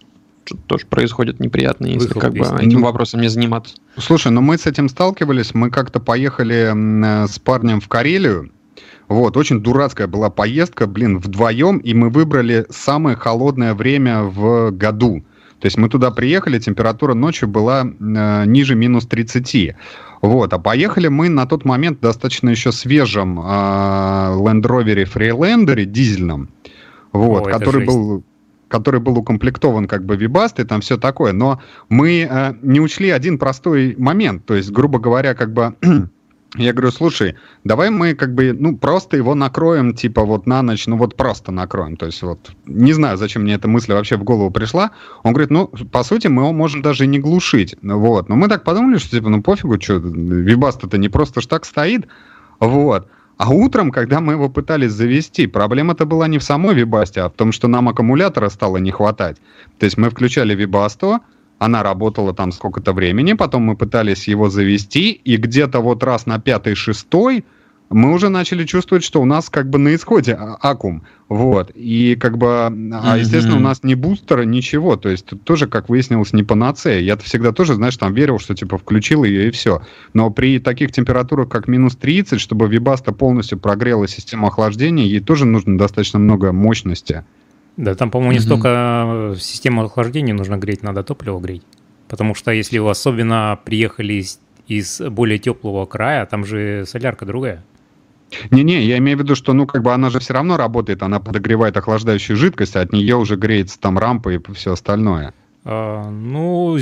что 0.45 0.57
тоже 0.69 0.87
происходит 0.87 1.41
неприятно, 1.41 1.87
если 1.87 2.07
Выхлоп 2.07 2.23
как 2.23 2.33
бы 2.35 2.63
этим 2.63 2.83
вопросом 2.83 3.21
не 3.21 3.27
заниматься. 3.27 3.75
Слушай, 3.99 4.31
ну 4.31 4.41
мы 4.41 4.57
с 4.57 4.67
этим 4.67 4.89
сталкивались, 4.89 5.55
мы 5.55 5.71
как-то 5.71 5.99
поехали 5.99 7.27
с 7.27 7.39
парнем 7.41 7.81
в 7.81 7.89
Карелию, 7.89 8.53
вот, 9.09 9.37
очень 9.37 9.61
дурацкая 9.61 10.07
была 10.07 10.31
поездка, 10.31 10.87
блин, 10.87 11.19
вдвоем, 11.19 11.79
и 11.79 11.95
мы 11.95 12.11
выбрали 12.11 12.65
самое 12.71 13.17
холодное 13.17 13.75
время 13.75 14.23
в 14.23 14.71
году. 14.71 15.25
То 15.61 15.67
есть 15.67 15.79
мы 15.79 15.89
туда 15.89 16.11
приехали, 16.11 16.59
температура 16.59 17.15
ночью 17.15 17.49
была 17.49 17.85
э, 17.85 18.45
ниже 18.47 18.75
минус 18.75 19.07
30. 19.07 19.75
Вот, 20.23 20.53
а 20.53 20.59
поехали 20.59 21.09
мы 21.09 21.29
на 21.29 21.47
тот 21.47 21.65
момент 21.65 22.01
достаточно 22.01 22.51
еще 22.51 22.73
свежем 22.73 23.41
э, 23.41 23.43
Land 23.43 24.63
Rover 24.63 25.05
Freelander 25.11 25.85
дизельном, 25.85 26.51
вот, 27.13 27.47
О, 27.47 27.51
который 27.51 27.85
был 27.85 28.23
который 28.69 29.01
был 29.01 29.17
укомплектован 29.17 29.87
как 29.87 30.05
бы 30.05 30.17
вибастой, 30.17 30.65
там 30.65 30.81
все 30.81 30.97
такое, 30.97 31.33
но 31.33 31.61
мы 31.89 32.29
э, 32.29 32.55
не 32.63 32.81
учли 32.81 33.11
один 33.11 33.39
простой 33.39 33.95
момент, 33.97 34.45
то 34.45 34.55
есть, 34.55 34.71
грубо 34.73 34.99
говоря, 34.99 35.35
как 35.35 35.53
бы 35.53 35.77
я 36.55 36.73
говорю, 36.73 36.93
слушай, 36.93 37.35
давай 37.65 37.91
мы 37.91 38.15
как 38.15 38.35
бы, 38.35 38.53
ну, 38.53 38.77
просто 38.77 39.17
его 39.17 39.35
накроем, 39.35 39.95
типа, 39.95 40.25
вот 40.25 40.47
на 40.47 40.63
ночь, 40.63 40.87
ну, 40.87 40.97
вот 40.97 41.17
просто 41.17 41.53
накроем. 41.53 41.97
То 41.97 42.07
есть, 42.07 42.23
вот, 42.23 42.51
не 42.67 42.93
знаю, 42.93 43.17
зачем 43.17 43.43
мне 43.43 43.55
эта 43.55 43.69
мысль 43.69 43.93
вообще 43.93 44.17
в 44.17 44.25
голову 44.25 44.51
пришла. 44.51 44.93
Он 45.23 45.33
говорит, 45.33 45.51
ну, 45.51 45.67
по 45.67 46.03
сути, 46.03 46.29
мы 46.29 46.43
его 46.43 46.53
можем 46.53 46.83
даже 46.83 47.07
не 47.07 47.19
глушить. 47.19 47.77
Вот. 47.83 48.29
Но 48.29 48.37
мы 48.37 48.49
так 48.49 48.65
подумали, 48.65 48.99
что, 48.99 49.11
типа, 49.11 49.29
ну, 49.29 49.43
пофигу, 49.43 49.81
что, 49.81 49.95
вибаста-то 49.95 50.99
не 50.99 51.09
просто 51.09 51.41
ж 51.41 51.47
так 51.47 51.65
стоит. 51.65 52.07
Вот. 52.61 53.09
А 53.39 53.51
утром, 53.51 53.91
когда 53.91 54.21
мы 54.21 54.33
его 54.33 54.49
пытались 54.49 54.93
завести, 54.93 55.47
проблема-то 55.47 56.07
была 56.07 56.27
не 56.27 56.39
в 56.39 56.43
самой 56.43 56.75
вибасте, 56.75 57.21
а 57.21 57.29
в 57.29 57.33
том, 57.33 57.53
что 57.53 57.69
нам 57.69 57.89
аккумулятора 57.89 58.49
стало 58.49 58.79
не 58.79 58.91
хватать. 58.91 59.37
То 59.79 59.85
есть 59.85 59.99
мы 59.99 60.09
включали 60.09 60.55
вибасту, 60.55 61.21
она 61.59 61.83
работала 61.83 62.35
там 62.35 62.53
сколько-то 62.53 62.93
времени, 62.93 63.33
потом 63.33 63.63
мы 63.63 63.77
пытались 63.77 64.29
его 64.29 64.51
завести, 64.51 65.11
и 65.11 65.37
где-то 65.37 65.81
вот 65.81 66.03
раз 66.03 66.27
на 66.27 66.39
пятый-шестой 66.39 67.45
мы 67.89 68.13
уже 68.13 68.29
начали 68.29 68.65
чувствовать, 68.65 69.05
что 69.05 69.23
у 69.23 69.25
нас 69.25 69.49
как 69.49 69.71
бы 69.71 69.79
на 69.79 69.95
исходе 69.95 70.35
а, 70.35 70.57
аккум. 70.61 71.05
Вот. 71.29 71.71
И 71.75 72.17
как 72.17 72.37
бы, 72.37 72.67
а 72.67 73.17
естественно, 73.17 73.57
у 73.57 73.61
нас 73.61 73.83
не 73.85 73.95
бустера, 73.95 74.43
ничего. 74.43 74.97
То 74.97 75.09
есть 75.09 75.27
тут 75.27 75.45
тоже, 75.45 75.69
как 75.69 75.89
выяснилось, 75.89 76.33
не 76.33 76.43
панацея. 76.43 77.01
Я-то 77.01 77.25
всегда 77.25 77.53
тоже, 77.53 77.75
знаешь, 77.75 77.97
там 77.97 78.13
верил, 78.13 78.39
что 78.39 78.55
типа 78.55 78.79
включил 78.79 79.25
ее 79.25 79.49
и 79.49 79.51
все. 79.51 79.83
Но 80.15 80.31
при 80.31 80.59
таких 80.59 80.93
температурах, 80.93 81.49
как 81.49 81.69
минус 81.69 81.97
30, 81.97 82.41
чтобы 82.41 82.69
вибаста 82.69 83.13
полностью 83.13 83.59
прогрела 83.59 84.09
систему 84.09 84.49
охлаждения, 84.49 85.07
ей 85.07 85.21
тоже 85.21 85.45
нужно 85.47 85.79
достаточно 85.79 86.19
много 86.19 86.53
мощности. 86.53 87.25
Да, 87.77 87.95
там, 87.95 88.11
по-моему, 88.11 88.33
не 88.33 88.41
столько 88.41 89.33
э, 89.35 89.37
систему 89.39 89.85
охлаждения 89.85 90.35
нужно 90.35 90.57
греть, 90.57 90.83
надо 90.83 91.03
топливо 91.03 91.39
греть. 91.39 91.63
Потому 92.09 92.35
что 92.35 92.51
если 92.51 92.79
вы 92.79 92.91
особенно 92.91 93.59
приехали 93.65 94.15
из, 94.15 94.41
из 94.67 95.01
более 95.01 95.39
теплого 95.39 95.85
края, 95.87 96.25
там 96.27 96.45
же 96.45 96.85
солярка 96.87 97.27
другая. 97.27 97.65
Не-не, 98.51 98.83
я 98.83 98.99
имею 98.99 99.19
в 99.19 99.21
виду, 99.21 99.35
что, 99.35 99.53
ну, 99.53 99.67
как 99.67 99.83
бы 99.83 99.93
она 99.93 100.11
же 100.11 100.19
все 100.19 100.35
равно 100.35 100.57
работает, 100.57 101.03
она 101.03 101.21
подогревает 101.21 101.77
охлаждающую 101.77 102.37
жидкость, 102.37 102.77
а 102.77 102.81
от 102.81 102.93
нее 102.93 103.17
уже 103.17 103.37
греется 103.37 103.79
там 103.79 103.99
рампа 103.99 104.31
и 104.31 104.41
все 104.55 104.73
остальное. 104.73 105.33
А, 105.65 106.11
ну, 106.11 106.79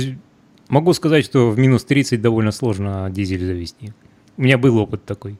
могу 0.69 0.93
сказать, 0.93 1.25
что 1.25 1.49
в 1.49 1.59
минус 1.59 1.83
30 1.85 2.21
довольно 2.21 2.51
сложно 2.51 3.09
дизель 3.11 3.45
завести. 3.45 3.93
У 4.37 4.41
меня 4.41 4.57
был 4.57 4.77
опыт 4.77 5.05
такой. 5.05 5.37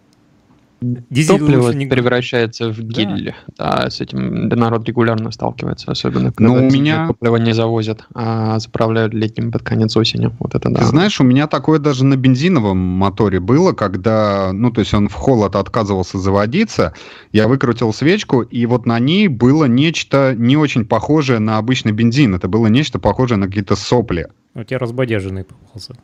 Дизель 1.09 1.39
Топливо 1.39 1.71
не... 1.71 1.85
превращается 1.85 2.71
в 2.71 2.79
гель. 2.79 3.33
Да. 3.57 3.81
да, 3.81 3.89
с 3.89 4.01
этим 4.01 4.47
народ 4.47 4.87
регулярно 4.87 5.31
сталкивается, 5.31 5.91
особенно 5.91 6.31
когда 6.31 6.53
Но 6.53 6.65
у 6.65 6.69
меня... 6.69 7.07
топливо 7.07 7.37
не 7.37 7.53
завозят, 7.53 8.05
а 8.13 8.59
заправляют 8.59 9.13
летним 9.13 9.51
под 9.51 9.63
конец 9.63 9.95
осени. 9.97 10.31
Вот 10.39 10.55
это 10.55 10.69
да. 10.69 10.81
Ты 10.81 10.85
знаешь, 10.85 11.19
у 11.19 11.23
меня 11.23 11.47
такое 11.47 11.79
даже 11.79 12.05
на 12.05 12.15
бензиновом 12.15 12.77
моторе 12.77 13.39
было, 13.39 13.73
когда, 13.73 14.51
ну, 14.53 14.71
то 14.71 14.81
есть 14.81 14.93
он 14.93 15.09
в 15.09 15.13
холод 15.13 15.55
отказывался 15.55 16.17
заводиться, 16.17 16.93
я 17.31 17.47
выкрутил 17.47 17.93
свечку, 17.93 18.41
и 18.41 18.65
вот 18.65 18.85
на 18.85 18.99
ней 18.99 19.27
было 19.27 19.65
нечто 19.65 20.33
не 20.37 20.57
очень 20.57 20.85
похожее 20.85 21.39
на 21.39 21.57
обычный 21.57 21.91
бензин. 21.91 22.35
Это 22.35 22.47
было 22.47 22.67
нечто 22.67 22.99
похожее 22.99 23.37
на 23.37 23.47
какие-то 23.47 23.75
сопли. 23.75 24.27
У 24.53 24.63
тебя 24.63 24.79
разбодяженный 24.79 25.43
попался 25.43 25.95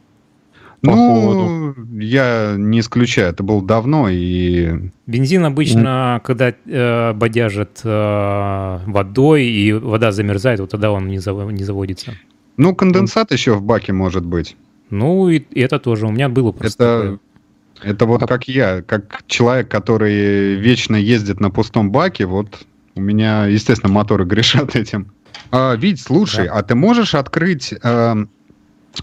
ну, 0.82 1.76
я 2.00 2.56
не 2.58 2.80
исключаю, 2.80 3.30
это 3.30 3.44
было 3.44 3.64
давно 3.64 4.10
и... 4.10 4.90
Бензин 5.06 5.46
обычно, 5.46 6.18
mm. 6.18 6.26
когда 6.26 6.54
э, 6.66 7.14
бодяжат 7.14 7.82
э, 7.84 8.80
водой 8.88 9.46
и 9.46 9.74
вода 9.74 10.12
замерзает, 10.12 10.60
вот 10.60 10.72
тогда 10.72 10.92
он 10.92 11.08
не, 11.08 11.20
зав... 11.20 11.52
не 11.52 11.64
заводится. 11.64 12.14
Ну, 12.58 12.76
конденсат 12.76 13.32
mm. 13.32 13.34
еще 13.34 13.54
в 13.54 13.62
баке 13.62 13.94
может 13.94 14.26
быть. 14.26 14.56
Ну, 14.90 15.30
и, 15.30 15.38
и 15.38 15.62
это 15.62 15.80
тоже. 15.80 16.08
У 16.08 16.12
меня 16.12 16.30
было 16.30 16.52
просто 16.52 16.84
это... 16.84 17.02
Такое. 17.02 17.20
Это 17.84 18.06
вот 18.06 18.28
как 18.28 18.48
я, 18.48 18.84
как 18.84 19.24
человек, 19.26 19.68
который 19.70 20.56
вечно 20.56 20.96
ездит 20.96 21.40
на 21.40 21.50
пустом 21.50 21.92
баке, 21.92 22.26
вот 22.26 22.68
у 22.96 23.02
меня, 23.02 23.46
естественно, 23.46 23.92
моторы 23.92 24.26
грешат 24.26 24.76
этим. 24.76 25.12
А, 25.52 25.76
Вить, 25.76 26.02
слушай, 26.02 26.46
да. 26.46 26.54
а 26.54 26.64
ты 26.64 26.76
можешь 26.76 27.16
открыть 27.16 27.74
э, 27.74 28.26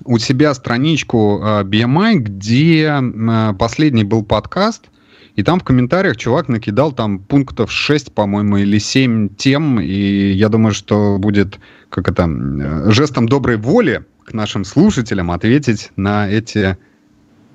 у 0.05 0.19
себя 0.19 0.55
страничку 0.55 1.41
э, 1.43 1.63
BMI, 1.65 2.15
где 2.15 3.01
э, 3.01 3.53
последний 3.59 4.05
был 4.05 4.25
подкаст, 4.25 4.89
и 5.37 5.43
там 5.43 5.61
в 5.61 5.65
комментариях 5.65 6.17
чувак 6.17 6.49
накидал 6.49 6.93
там 6.93 7.21
пунктов 7.21 7.71
6, 7.71 8.13
по-моему, 8.13 8.59
или 8.59 8.79
7 8.79 9.35
тем, 9.37 9.81
и 9.81 10.33
я 10.33 10.49
думаю, 10.49 10.75
что 10.75 11.19
будет, 11.19 11.59
как 11.91 12.09
это, 12.09 12.25
э, 12.25 12.91
жестом 12.91 13.29
доброй 13.29 13.57
воли 13.57 14.05
к 14.25 14.35
нашим 14.35 14.65
слушателям 14.65 15.31
ответить 15.31 15.91
на 15.97 16.29
эти 16.29 16.77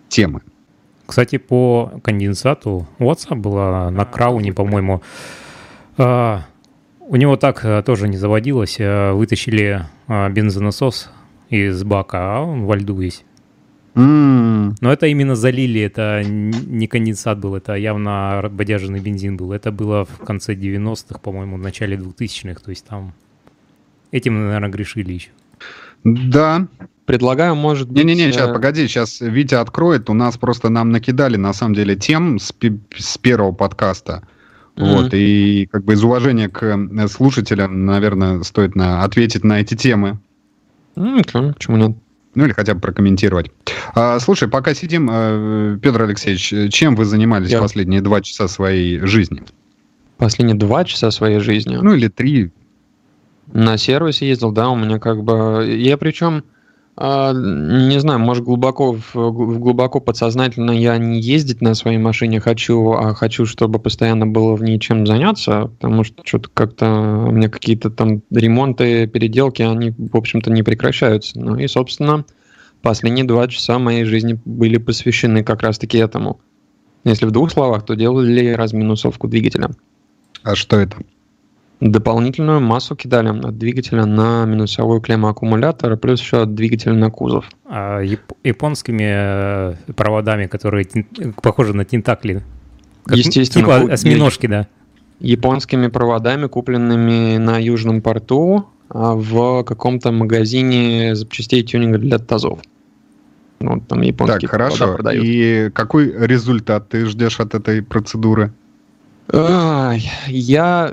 темы. 0.10 0.42
Кстати, 1.06 1.38
по 1.38 1.92
конденсату 2.04 2.88
WhatsApp 2.98 3.36
была 3.36 3.92
на 3.92 4.06
крауне, 4.06 4.54
по-моему, 4.54 5.04
у 5.98 7.16
него 7.18 7.36
так 7.36 7.86
тоже 7.86 8.08
не 8.08 8.18
заводилось. 8.18 8.80
Вытащили 8.80 9.86
бензонасос 10.08 11.12
из 11.54 11.84
бака, 11.84 12.38
а 12.38 12.42
он 12.42 12.66
во 12.66 12.76
льду 12.76 12.96
весь. 13.00 13.24
Mm. 13.96 14.76
Но 14.82 14.92
это 14.92 15.06
именно 15.06 15.36
залили, 15.36 15.82
это 15.82 16.24
не 16.24 16.88
конденсат 16.88 17.40
был, 17.40 17.56
это 17.56 17.76
явно 17.76 18.50
бодяженный 18.52 19.00
бензин 19.00 19.38
был. 19.38 19.52
Это 19.52 19.72
было 19.72 20.06
в 20.06 20.18
конце 20.26 20.56
90-х, 20.56 21.20
по-моему, 21.20 21.58
в 21.58 21.62
начале 21.62 21.96
2000-х, 21.96 22.62
то 22.62 22.72
есть 22.72 22.86
там 22.86 23.14
этим, 24.12 24.46
наверное, 24.46 24.70
грешили 24.70 25.14
еще. 25.14 25.30
Да. 26.04 26.68
Предлагаю, 27.06 27.56
может 27.56 27.90
быть... 27.90 27.98
Не-не-не, 27.98 28.32
сейчас, 28.32 28.50
э, 28.50 28.54
погоди, 28.54 28.88
сейчас 28.88 29.20
Витя 29.20 29.56
откроет. 29.56 30.10
У 30.10 30.14
нас 30.14 30.38
просто 30.38 30.70
нам 30.70 30.90
накидали, 30.90 31.36
на 31.36 31.52
самом 31.52 31.76
деле, 31.76 31.98
тем 31.98 32.40
с, 32.40 32.54
с 32.96 33.18
первого 33.18 33.52
подкаста. 33.52 34.24
Mm-hmm. 34.76 34.96
Вот, 34.96 35.14
и 35.14 35.68
как 35.70 35.84
бы 35.84 35.94
из 35.94 36.04
уважения 36.04 36.48
к 36.48 36.64
э, 36.64 37.08
слушателям, 37.10 37.86
наверное, 37.86 38.42
стоит 38.44 38.76
на, 38.76 39.04
ответить 39.04 39.44
на 39.44 39.60
эти 39.60 39.76
темы. 39.76 40.18
Mm, 40.96 41.54
почему 41.54 41.78
нет? 41.78 41.98
Ну 42.36 42.46
или 42.46 42.52
хотя 42.54 42.74
бы 42.74 42.82
прокомментировать. 42.82 43.52
А, 43.94 44.20
слушай, 44.20 44.48
пока 44.48 44.74
сидим, 44.74 45.10
э, 45.12 45.78
Петр 45.82 46.02
Алексеевич, 46.02 46.74
чем 46.74 46.96
вы 46.96 47.06
занимались 47.06 47.52
Я... 47.52 47.60
последние 47.60 48.02
два 48.02 48.22
часа 48.22 48.48
своей 48.48 49.00
жизни? 49.00 49.44
Последние 50.18 50.58
два 50.58 50.84
часа 50.84 51.12
своей 51.12 51.40
жизни? 51.40 51.78
Ну 51.80 51.94
или 51.94 52.08
три. 52.08 52.52
На 53.52 53.78
сервис 53.78 54.22
ездил, 54.22 54.52
да, 54.52 54.70
у 54.70 54.76
меня 54.76 55.00
как 55.00 55.24
бы... 55.24 55.78
Я 55.78 55.98
причем 55.98 56.44
не 56.96 58.00
знаю, 58.00 58.20
может 58.20 58.44
глубоко, 58.44 58.98
глубоко 59.14 60.00
подсознательно 60.00 60.72
я 60.72 60.98
не 60.98 61.20
ездить 61.20 61.60
на 61.60 61.74
своей 61.74 61.98
машине 61.98 62.40
хочу, 62.40 62.92
а 62.92 63.16
хочу, 63.16 63.48
чтобы 63.48 63.80
постоянно 63.80 64.28
было 64.28 64.56
в 64.56 64.62
ней 64.62 64.80
чем 64.80 65.08
заняться, 65.08 65.72
потому 65.80 66.04
что 66.04 66.22
что-то 66.24 66.50
как-то 66.54 66.86
у 67.28 67.32
меня 67.32 67.50
какие-то 67.50 67.90
там 67.90 68.22
ремонты, 68.30 69.08
переделки, 69.08 69.64
они, 69.64 69.92
в 69.98 70.16
общем-то, 70.16 70.52
не 70.52 70.62
прекращаются. 70.62 71.40
Ну 71.40 71.56
и, 71.56 71.68
собственно, 71.68 72.26
последние 72.84 73.26
два 73.26 73.48
часа 73.48 73.80
моей 73.80 74.04
жизни 74.04 74.40
были 74.46 74.78
посвящены 74.78 75.44
как 75.44 75.64
раз-таки 75.64 75.98
этому. 75.98 76.42
Если 77.06 77.26
в 77.26 77.32
двух 77.32 77.52
словах, 77.52 77.86
то 77.86 77.96
делали 77.96 78.52
разминусовку 78.54 79.28
двигателя. 79.28 79.72
А 80.44 80.56
что 80.56 80.78
это? 80.78 80.98
Дополнительную 81.84 82.62
массу 82.62 82.96
кидали 82.96 83.28
от 83.28 83.58
двигателя 83.58 84.06
на 84.06 84.46
минусовую 84.46 85.02
клемму 85.02 85.28
аккумулятора, 85.28 85.98
плюс 85.98 86.22
еще 86.22 86.44
от 86.44 86.56
двигателя 86.56 86.94
на 86.94 87.12
кузов. 87.12 87.50
А 87.66 88.00
яп- 88.00 88.38
японскими 88.42 89.04
э, 89.04 89.76
проводами, 89.94 90.46
которые 90.48 90.88
похожи 91.42 91.74
на 91.74 91.84
тентакли? 91.84 92.42
Как, 93.04 93.18
Естественно. 93.18 93.66
Типа 93.66 93.94
осьминожки, 93.94 94.48
да. 94.48 94.68
Японскими 95.20 95.88
проводами, 95.88 96.48
купленными 96.48 97.36
на 97.36 97.62
Южном 97.62 98.02
порту 98.02 98.70
а, 98.88 99.16
в 99.16 99.64
каком-то 99.64 100.14
магазине 100.14 101.16
запчастей 101.16 101.64
тюнинга 101.64 101.98
для 101.98 102.18
тазов. 102.18 102.60
Ну, 103.60 103.82
там 103.82 104.04
японские 104.04 104.40
так, 104.40 104.52
хорошо. 104.52 104.94
продают. 104.94 105.26
И 105.26 105.70
какой 105.74 106.14
результат 106.28 106.88
ты 106.88 107.06
ждешь 107.08 107.42
от 107.42 107.56
этой 107.56 107.82
процедуры? 107.82 108.54
Я, 109.32 110.92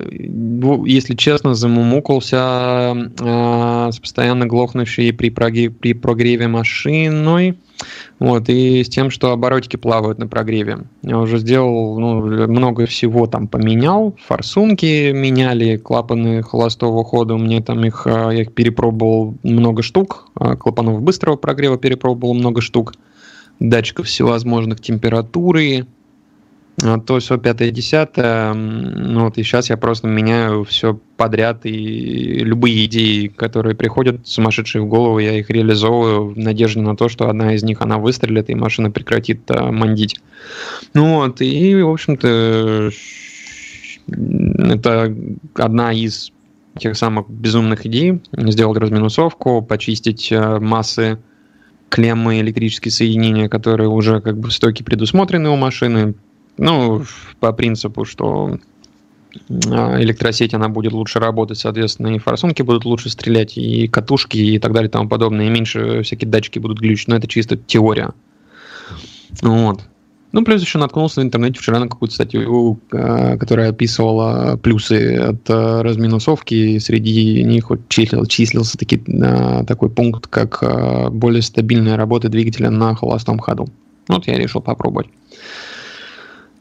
если 0.87 1.15
честно, 1.15 1.55
замумукался 1.55 3.11
э, 3.19 3.91
с 3.93 3.99
постоянно 3.99 4.47
глохнущей 4.47 5.13
при, 5.13 5.31
прогреве, 5.31 5.71
при 5.71 5.95
прогреве 5.95 6.47
машиной. 6.47 7.59
Вот, 8.19 8.49
и 8.49 8.85
с 8.85 8.89
тем, 8.89 9.11
что 9.11 9.33
оборотики 9.33 9.77
плавают 9.77 10.19
на 10.19 10.27
прогреве. 10.27 10.81
Я 11.03 11.19
уже 11.19 11.39
сделал 11.39 11.99
ну, 11.99 12.47
много 12.47 12.87
всего 12.87 13.27
там 13.27 13.49
поменял. 13.49 14.15
Форсунки 14.27 15.11
меняли, 15.13 15.77
клапаны 15.77 16.43
холостого 16.43 17.03
хода. 17.05 17.37
Мне 17.37 17.63
там 17.63 17.85
их, 17.85 18.07
э, 18.07 18.11
я 18.11 18.43
их 18.43 18.53
перепробовал 18.53 19.35
много 19.43 19.83
штук. 19.83 20.29
Э, 20.39 20.57
клапанов 20.57 21.03
быстрого 21.03 21.37
прогрева 21.37 21.79
перепробовал 21.79 22.35
много 22.35 22.61
штук. 22.61 22.95
Датчиков 23.59 24.07
всевозможных 24.07 24.81
температуры, 24.81 25.81
а, 25.81 26.00
то 27.07 27.19
все 27.19 27.39
пятое, 27.39 27.71
десятое. 27.71 28.55
Ну 28.55 29.25
вот 29.25 29.39
и 29.39 29.43
сейчас 29.43 29.71
я 29.71 29.77
просто 29.77 30.07
меняю 30.07 30.65
все 30.65 30.99
подряд, 31.17 31.67
и 31.67 32.39
любые 32.39 32.87
идеи, 32.87 33.29
которые 33.29 33.75
приходят 33.75 34.27
сумасшедшие 34.27 34.83
в 34.83 34.89
голову, 34.89 35.19
я 35.19 35.39
их 35.39 35.51
реализовываю 35.51 36.29
в 36.29 36.39
надежде 36.39 36.81
на 36.81 36.97
то, 36.97 37.09
что 37.09 37.29
одна 37.29 37.55
из 37.55 37.63
них, 37.63 37.83
она 37.83 37.99
выстрелит, 37.99 38.49
и 38.51 38.55
машина 38.55 38.91
прекратит 38.91 39.43
а, 39.51 39.71
мандить. 39.71 40.21
Ну 40.95 41.17
вот, 41.17 41.43
и, 41.43 41.83
в 41.83 41.91
общем-то, 41.91 42.91
это 44.09 45.17
одна 45.55 45.93
из 45.93 46.33
тех 46.79 46.97
самых 46.97 47.29
безумных 47.29 47.85
идей, 47.85 48.23
сделать 48.33 48.79
разминусовку, 48.79 49.61
почистить 49.61 50.33
а, 50.33 50.59
массы 50.59 51.19
клеммы 51.91 52.41
электрические 52.41 52.93
соединения, 52.93 53.49
которые 53.49 53.89
уже 53.89 54.21
как 54.21 54.39
бы 54.39 54.49
в 54.49 54.53
стоке 54.53 54.85
предусмотрены 54.85 55.51
у 55.51 55.57
машины, 55.57 56.15
ну, 56.61 57.05
по 57.41 57.53
принципу, 57.53 58.05
что 58.05 58.59
а, 59.71 60.01
электросеть, 60.01 60.55
она 60.55 60.69
будет 60.69 60.93
лучше 60.93 61.19
работать, 61.19 61.59
соответственно, 61.59 62.09
и 62.09 62.19
форсунки 62.19 62.63
будут 62.63 62.85
лучше 62.85 63.09
стрелять, 63.09 63.57
и 63.57 63.89
катушки, 63.89 64.37
и 64.37 64.59
так 64.59 64.73
далее, 64.73 64.89
и 64.89 64.93
тому 64.93 65.09
подобное, 65.09 65.47
и 65.47 65.51
меньше 65.51 66.03
всякие 66.03 66.29
датчики 66.29 66.59
будут 66.59 66.79
глючить, 66.79 67.09
но 67.09 67.17
это 67.17 67.27
чисто 67.27 67.57
теория. 67.57 68.13
Вот. 69.41 69.81
Ну, 70.33 70.45
плюс 70.45 70.61
еще 70.61 70.79
наткнулся 70.79 71.21
в 71.21 71.25
интернете 71.25 71.59
вчера 71.59 71.81
на 71.81 71.89
какую-то 71.89 72.15
статью, 72.15 72.79
а, 72.93 73.39
которая 73.39 73.71
описывала 73.71 74.59
плюсы 74.63 75.17
от 75.17 75.49
а, 75.49 75.83
разминусовки, 75.83 76.55
и 76.55 76.79
среди 76.79 77.43
них 77.43 77.71
вот 77.71 77.89
числил, 77.89 78.27
числился 78.27 78.77
таки, 78.77 78.99
такой 79.67 79.89
пункт, 79.89 80.27
как 80.27 80.63
более 81.11 81.41
стабильная 81.41 81.97
работа 81.97 82.29
двигателя 82.29 82.69
на 82.69 82.95
холостом 82.95 83.39
ходу. 83.39 83.67
Вот 84.09 84.27
я 84.27 84.37
решил 84.37 84.61
попробовать. 84.61 85.07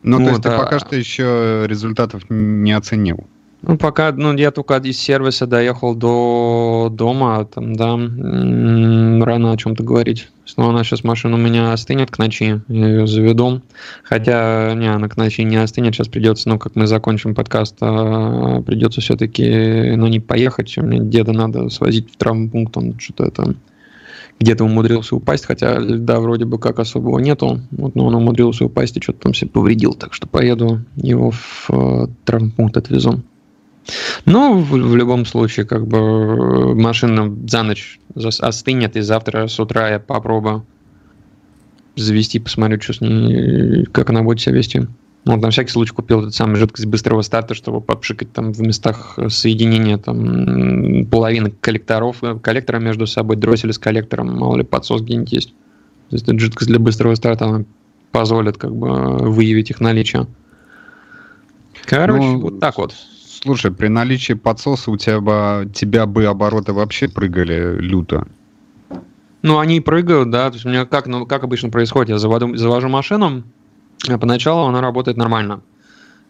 Ну, 0.04 0.20
вот, 0.20 0.26
то 0.26 0.30
есть 0.30 0.44
ты 0.44 0.50
а... 0.50 0.58
пока 0.58 0.80
что 0.80 0.96
еще 0.96 1.64
результатов 1.68 2.24
не 2.30 2.72
оценил? 2.72 3.28
Ну, 3.62 3.78
пока, 3.78 4.14
ну, 4.14 4.34
я 4.38 4.52
только 4.52 4.78
из 4.78 4.98
сервиса 4.98 5.46
доехал 5.46 5.94
до 5.94 6.88
дома, 6.90 7.44
там, 7.44 7.76
да, 7.76 7.96
рано 7.98 9.52
о 9.52 9.58
чем-то 9.58 9.84
говорить. 9.84 10.30
Снова 10.46 10.70
она 10.72 10.84
сейчас 10.86 11.04
машина 11.04 11.36
у 11.36 11.40
меня 11.40 11.74
остынет 11.74 12.10
к 12.10 12.18
ночи, 12.20 12.62
я 12.70 12.88
ее 12.88 13.06
заведу. 13.06 13.62
Хотя, 14.04 14.74
не, 14.76 14.88
она 14.88 15.10
к 15.10 15.18
ночи 15.18 15.42
не 15.42 15.58
остынет, 15.58 15.94
сейчас 15.94 16.08
придется, 16.08 16.48
ну, 16.48 16.58
как 16.58 16.76
мы 16.76 16.88
закончим 16.88 17.36
подкаст, 17.36 17.76
а, 17.82 18.62
придется 18.62 19.02
все-таки, 19.02 19.94
ну, 19.98 20.08
не 20.08 20.22
поехать, 20.22 20.78
мне 20.78 21.00
деда 21.00 21.34
надо 21.34 21.70
свозить 21.70 22.14
в 22.14 22.16
травмпункт, 22.16 22.78
он 22.78 22.98
что-то 22.98 23.26
это 23.26 23.56
где-то 24.40 24.64
умудрился 24.64 25.16
упасть, 25.16 25.46
хотя 25.46 25.78
льда 25.78 26.20
вроде 26.20 26.46
бы 26.46 26.60
как 26.60 26.80
особого 26.80 27.20
нету, 27.20 27.62
вот, 27.72 27.96
но 27.96 28.06
он 28.06 28.16
умудрился 28.16 28.66
упасть 28.66 28.96
и 28.98 29.02
что-то 29.02 29.20
там 29.20 29.34
себе 29.34 29.52
повредил, 29.52 29.94
так 29.94 30.14
что 30.14 30.28
поеду 30.28 30.80
его 30.96 31.32
в 31.32 31.70
э, 31.70 32.08
травмпункт 32.26 32.78
отвезу. 32.78 33.22
Но 34.26 34.54
в, 34.54 34.72
в 34.72 34.96
любом 34.96 35.26
случае, 35.26 35.66
как 35.66 35.88
бы 35.88 36.76
машина 36.76 37.36
за 37.48 37.64
ночь 37.64 38.00
остынет, 38.16 38.96
и 38.96 39.02
завтра 39.02 39.48
с 39.48 39.60
утра 39.60 39.90
я 39.90 40.00
попробую 40.00 40.66
завести, 41.96 42.40
посмотрю, 42.40 42.80
что 42.82 42.94
с 42.94 43.02
ней, 43.02 43.86
как 43.86 44.10
она 44.10 44.24
будет 44.24 44.40
себя 44.40 44.56
вести. 44.56 44.88
Ну, 45.26 45.36
на 45.36 45.50
всякий 45.50 45.72
случай 45.72 45.94
купил 45.94 46.22
этот 46.22 46.34
самый 46.34 46.56
жидкость 46.56 46.88
быстрого 46.88 47.22
старта, 47.22 47.54
чтобы 47.54 47.82
попшикать 47.82 48.32
там 48.32 48.54
в 48.54 48.62
местах 48.62 49.20
соединения 49.28 49.98
там 49.98 51.06
половины 51.06 51.52
коллекторов, 51.52 52.24
э, 52.24 52.40
коллектора 52.40 52.80
между 52.80 53.06
собой, 53.06 53.36
дроссель 53.36 53.74
с 53.74 53.78
коллектором, 53.78 54.38
мало 54.38 54.58
ли 54.58 54.64
подсос 54.64 55.02
где-нибудь 55.02 55.32
есть. 55.34 55.50
То 56.10 56.16
есть 56.16 56.28
эта 56.28 56.40
жидкость 56.40 56.70
для 56.70 56.80
быстрого 56.80 57.16
старта 57.16 57.46
она 57.46 57.66
позволит 58.12 58.58
как 58.58 58.76
бы 58.76 59.18
выявить 59.18 59.70
их 59.70 59.82
наличие. 59.82 60.28
Короче, 61.86 62.26
ну, 62.26 62.40
вот 62.40 62.60
так 62.60 62.78
вот. 62.78 62.96
Слушай, 63.42 63.72
при 63.72 63.88
наличии 63.88 64.34
подсоса 64.34 64.92
у 64.92 64.98
тебя 64.98 65.22
бы, 65.22 65.70
тебя 65.74 66.06
бы 66.06 66.26
обороты 66.26 66.74
вообще 66.74 67.08
прыгали 67.08 67.78
люто. 67.80 68.28
Ну, 69.42 69.60
они 69.60 69.80
прыгают, 69.80 70.30
да. 70.30 70.50
То 70.50 70.56
есть 70.56 70.66
у 70.66 70.70
меня 70.70 70.86
как, 70.86 71.08
ну, 71.08 71.26
как 71.26 71.44
обычно 71.44 71.70
происходит, 71.70 72.10
я 72.10 72.18
заводу, 72.18 72.56
завожу 72.58 72.90
машину, 72.90 73.44
поначалу 74.20 74.68
она 74.68 74.82
работает 74.82 75.18
нормально. 75.18 75.62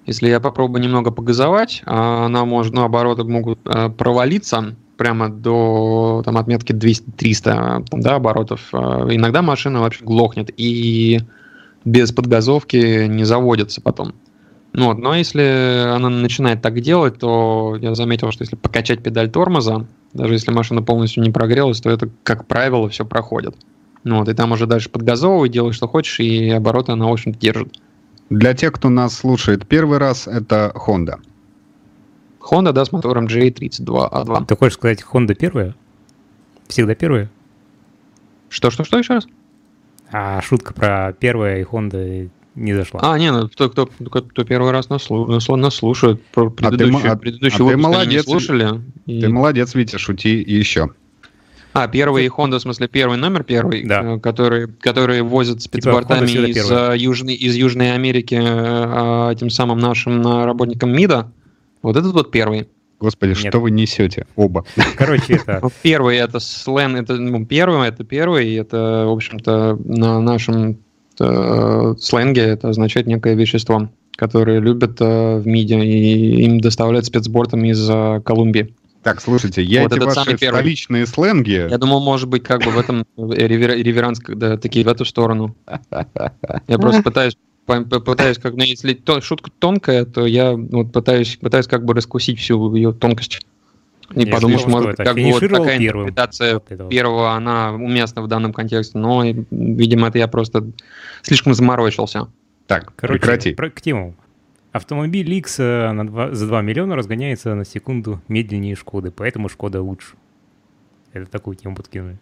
Если 0.05 0.27
я 0.27 0.39
попробую 0.39 0.81
немного 0.81 1.11
погазовать, 1.11 1.83
а 1.85 2.25
она 2.25 2.45
может, 2.45 2.73
ну, 2.73 2.83
обороты 2.83 3.23
могут 3.23 3.59
э, 3.65 3.89
провалиться 3.89 4.75
прямо 4.97 5.29
до 5.29 6.23
там, 6.25 6.37
отметки 6.37 6.71
200-300 6.73 7.85
да, 7.91 8.15
оборотов. 8.15 8.69
А 8.73 9.07
иногда 9.09 9.41
машина 9.41 9.81
вообще 9.81 10.03
глохнет 10.03 10.49
и 10.57 11.19
без 11.85 12.11
подгазовки 12.11 13.07
не 13.07 13.23
заводится 13.23 13.81
потом. 13.81 14.13
Ну, 14.73 14.87
вот, 14.87 14.97
но 14.99 15.15
если 15.15 15.87
она 15.95 16.09
начинает 16.09 16.61
так 16.61 16.79
делать, 16.81 17.17
то 17.17 17.77
я 17.81 17.95
заметил, 17.95 18.31
что 18.31 18.43
если 18.43 18.55
покачать 18.55 19.01
педаль 19.01 19.29
тормоза, 19.29 19.87
даже 20.13 20.33
если 20.33 20.51
машина 20.51 20.81
полностью 20.81 21.23
не 21.23 21.31
прогрелась, 21.31 21.81
то 21.81 21.89
это, 21.89 22.09
как 22.23 22.45
правило, 22.45 22.89
все 22.89 23.05
проходит. 23.05 23.55
Ну, 24.03 24.19
вот, 24.19 24.29
и 24.29 24.33
там 24.33 24.51
уже 24.51 24.65
дальше 24.65 24.89
подгазовывай, 24.89 25.49
делай, 25.49 25.73
что 25.73 25.87
хочешь, 25.87 26.19
и 26.19 26.49
обороты 26.49 26.93
она, 26.93 27.05
в 27.05 27.11
общем 27.11 27.33
держит. 27.33 27.79
Для 28.29 28.53
тех, 28.53 28.73
кто 28.73 28.89
нас 28.89 29.15
слушает 29.15 29.67
первый 29.67 29.97
раз, 29.97 30.27
это 30.27 30.71
Honda. 30.75 31.19
Honda, 32.39 32.71
да, 32.71 32.85
с 32.85 32.91
мотором 32.91 33.25
J32A2. 33.25 34.45
Ты 34.45 34.55
хочешь 34.55 34.75
сказать, 34.75 35.03
Honda 35.11 35.33
первая? 35.33 35.75
Всегда 36.67 36.95
первая? 36.95 37.29
Что, 38.49 38.71
что, 38.71 38.83
что 38.83 38.97
еще 38.97 39.15
раз? 39.15 39.27
А 40.11 40.41
шутка 40.41 40.73
про 40.73 41.13
первое 41.13 41.61
и 41.61 41.63
Honda 41.63 42.29
не 42.55 42.73
зашла. 42.73 42.99
А, 43.03 43.17
не, 43.17 43.31
ну 43.31 43.47
кто, 43.47 43.69
кто, 43.69 43.85
кто, 43.85 44.21
кто 44.21 44.43
первый 44.43 44.71
раз 44.71 44.89
нас, 44.89 45.07
нас 45.09 45.75
слушает, 45.75 46.23
про 46.27 46.49
предыдущий, 46.49 47.07
а 47.07 47.15
ты, 47.15 47.21
предыдущий 47.21 47.65
а 47.65 47.69
ты 47.69 47.77
молодец, 47.77 48.25
слушали. 48.25 48.81
И... 49.05 49.21
Ты 49.21 49.29
молодец, 49.29 49.75
Витя, 49.75 49.97
шути 49.97 50.43
еще. 50.45 50.89
А, 51.73 51.87
первый 51.87 52.27
Honda, 52.27 52.57
в 52.57 52.61
смысле, 52.61 52.87
первый 52.87 53.17
номер 53.17 53.43
первый, 53.43 53.85
да. 53.85 54.15
Э, 54.15 54.19
который, 54.19 54.67
который 54.67 55.21
возят 55.21 55.61
спецбортами 55.61 56.27
типа 56.27 56.45
из, 56.47 56.71
э, 56.71 56.95
Южной, 56.97 57.35
из 57.35 57.55
Южной 57.55 57.93
Америки 57.93 58.35
э, 58.35 59.31
этим 59.31 59.49
самым 59.49 59.77
нашим 59.77 60.45
работникам 60.45 60.91
МИДа. 60.91 61.31
Вот 61.81 61.95
этот 61.95 62.13
вот 62.13 62.31
первый. 62.31 62.67
Господи, 62.99 63.29
Нет. 63.29 63.37
что 63.37 63.59
вы 63.59 63.71
несете? 63.71 64.25
Оба. 64.35 64.65
Короче, 64.97 65.35
это... 65.35 65.61
Первый 65.83 66.17
это 66.17 66.39
слен, 66.41 66.97
это 66.97 67.15
ну, 67.15 67.45
первый, 67.45 67.87
это 67.87 68.03
первый, 68.03 68.53
это, 68.55 69.05
в 69.07 69.11
общем-то, 69.11 69.79
на 69.85 70.19
нашем 70.19 70.79
э, 71.17 71.95
сленге 71.97 72.41
это 72.41 72.69
означает 72.69 73.07
некое 73.07 73.35
вещество, 73.35 73.89
которое 74.17 74.59
любят 74.59 74.97
э, 74.99 75.39
в 75.39 75.47
МИДе, 75.47 75.79
и 75.79 76.43
им 76.43 76.59
доставляют 76.59 77.05
спецбортом 77.05 77.63
из 77.63 77.89
э, 77.89 78.21
Колумбии. 78.25 78.73
Так, 79.01 79.21
слушайте, 79.21 79.63
я 79.63 79.83
вот 79.83 79.93
эти 79.93 80.03
ваши 80.03 80.37
столичные 80.37 81.05
сленги... 81.05 81.67
Я 81.69 81.77
думал, 81.77 82.01
может 82.01 82.27
быть, 82.27 82.43
как 82.43 82.63
бы 82.63 82.71
в 82.71 82.77
этом 82.77 83.05
ревер, 83.17 83.71
реверанс, 83.71 84.19
когда 84.19 84.57
такие 84.57 84.83
в 84.83 84.89
эту 84.89 85.05
сторону. 85.05 85.55
Я 86.67 86.77
просто 86.77 87.03
пытаюсь 87.03 87.35
пытаюсь, 87.65 88.39
как, 88.39 88.55
ну, 88.55 88.63
если 88.63 88.93
то, 88.93 89.21
шутка 89.21 89.51
тонкая, 89.59 90.05
то 90.05 90.25
я 90.25 90.53
вот 90.53 90.91
пытаюсь, 90.91 91.37
пытаюсь 91.37 91.67
как 91.67 91.85
бы 91.85 91.93
раскусить 91.93 92.39
всю 92.39 92.73
ее 92.73 92.93
тонкость. 92.93 93.45
И 94.15 94.23
я 94.23 94.33
подумал, 94.33 94.57
что, 94.57 94.69
может, 94.69 94.97
как 94.97 95.15
бы 95.15 95.31
вот 95.31 95.39
такая 95.39 95.77
первым. 95.77 96.07
интерпретация 96.07 96.59
первого, 96.59 97.33
она 97.33 97.73
уместна 97.73 98.23
в 98.23 98.27
данном 98.27 98.53
контексте, 98.53 98.97
но, 98.97 99.23
видимо, 99.23 100.07
это 100.07 100.17
я 100.17 100.27
просто 100.27 100.71
слишком 101.21 101.53
заморочился. 101.53 102.27
Так, 102.65 102.91
Короче, 102.95 103.19
прекрати. 103.19 103.53
Про, 103.53 103.69
к 103.69 103.81
тему. 103.81 104.15
Автомобиль 104.71 105.33
X 105.33 105.59
э, 105.59 105.91
на 105.91 106.05
2, 106.05 106.33
за 106.33 106.47
2 106.47 106.61
миллиона 106.61 106.95
разгоняется 106.95 107.55
на 107.55 107.65
секунду 107.65 108.21
медленнее 108.27 108.75
Шкоды, 108.75 109.11
поэтому 109.11 109.49
Шкода 109.49 109.81
лучше. 109.81 110.15
Это 111.11 111.25
такую 111.25 111.55
тему 111.55 111.75
подкинули. 111.75 112.19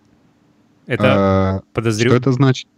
Это 0.86 1.03
а, 1.05 1.62
подозрев... 1.73 2.12
Что 2.12 2.21
это 2.21 2.31
значит? 2.31 2.69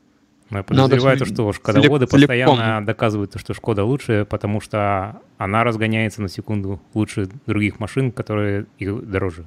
Я 0.50 0.64
подозреваю, 0.64 1.20
Надо, 1.20 1.32
что 1.32 1.54
шкодоводы 1.54 2.08
целиком. 2.08 2.22
постоянно 2.22 2.84
доказывают, 2.84 3.34
что 3.36 3.54
Шкода 3.54 3.84
лучше, 3.84 4.26
потому 4.28 4.60
что 4.62 5.22
она 5.38 5.64
разгоняется 5.64 6.24
на 6.24 6.30
секунду 6.30 6.82
лучше 6.96 7.30
других 7.46 7.80
машин, 7.80 8.12
которые 8.12 8.66
их 8.80 9.08
дороже. 9.08 9.46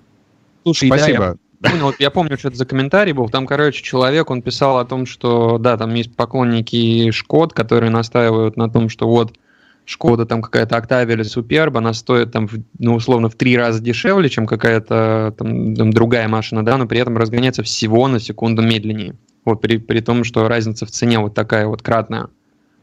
Слушай, 0.62 0.86
Спасибо. 0.86 1.36
Да, 1.58 1.70
я, 1.70 1.80
понял, 1.80 1.94
я 1.98 2.10
помню, 2.12 2.38
что 2.38 2.48
это 2.48 2.56
за 2.56 2.66
комментарий 2.66 3.12
был. 3.12 3.28
Там, 3.28 3.48
короче, 3.48 3.82
человек, 3.82 4.30
он 4.30 4.42
писал 4.42 4.78
о 4.78 4.84
том, 4.84 5.06
что, 5.06 5.58
да, 5.58 5.76
там 5.76 5.92
есть 5.94 6.14
поклонники 6.14 7.10
Шкод, 7.10 7.52
которые 7.52 7.90
настаивают 7.90 8.56
на 8.56 8.70
том, 8.70 8.88
что 8.88 9.08
вот 9.08 9.36
Шкода 9.84 10.26
там 10.26 10.42
какая-то 10.42 10.76
Октавия 10.76 11.16
или 11.16 11.22
Суперб, 11.22 11.76
она 11.76 11.92
стоит 11.92 12.32
там, 12.32 12.48
ну, 12.78 12.94
условно, 12.94 13.28
в 13.28 13.34
три 13.34 13.56
раза 13.56 13.82
дешевле, 13.82 14.28
чем 14.28 14.46
какая-то 14.46 15.34
там, 15.36 15.74
там 15.74 15.92
другая 15.92 16.28
машина, 16.28 16.64
да, 16.64 16.76
но 16.76 16.86
при 16.86 17.00
этом 17.00 17.16
разгоняется 17.16 17.62
всего 17.62 18.06
на 18.08 18.20
секунду 18.20 18.62
медленнее. 18.62 19.16
Вот 19.44 19.60
при, 19.60 19.78
при 19.78 20.00
том, 20.00 20.22
что 20.24 20.46
разница 20.46 20.86
в 20.86 20.90
цене 20.90 21.18
вот 21.18 21.34
такая 21.34 21.66
вот 21.66 21.82
кратная. 21.82 22.28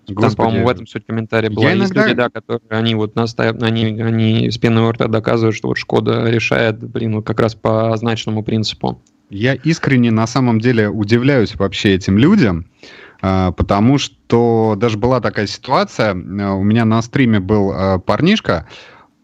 Господи. 0.07 0.35
Там, 0.35 0.45
по-моему, 0.45 0.65
в 0.65 0.69
этом 0.69 0.87
суть 0.87 1.05
комментария 1.05 1.49
была. 1.49 1.65
Я 1.65 1.73
Есть 1.73 1.91
иногда... 1.91 2.03
люди, 2.03 2.15
да, 2.15 2.29
которые 2.29 2.61
они 2.69 2.95
вот 2.95 3.15
настаивают, 3.15 3.63
они, 3.63 4.01
они 4.01 4.49
с 4.49 4.57
пеной 4.57 4.83
у 4.83 4.91
рта 4.91 5.07
доказывают, 5.07 5.55
что 5.55 5.67
вот 5.67 5.77
Шкода 5.77 6.29
решает, 6.29 6.79
блин, 6.79 7.15
вот 7.15 7.25
как 7.25 7.39
раз 7.39 7.55
по 7.55 7.93
означенному 7.93 8.43
принципу. 8.43 9.01
Я 9.29 9.53
искренне 9.53 10.09
на 10.11 10.25
самом 10.25 10.59
деле 10.59 10.89
удивляюсь 10.89 11.55
вообще 11.55 11.93
этим 11.93 12.17
людям, 12.17 12.65
потому 13.21 13.97
что 13.97 14.75
даже 14.77 14.97
была 14.97 15.19
такая 15.19 15.47
ситуация, 15.47 16.11
а, 16.11 16.53
у 16.53 16.63
меня 16.63 16.85
на 16.85 17.01
стриме 17.01 17.39
был 17.39 17.71
а, 17.71 17.99
парнишка, 17.99 18.67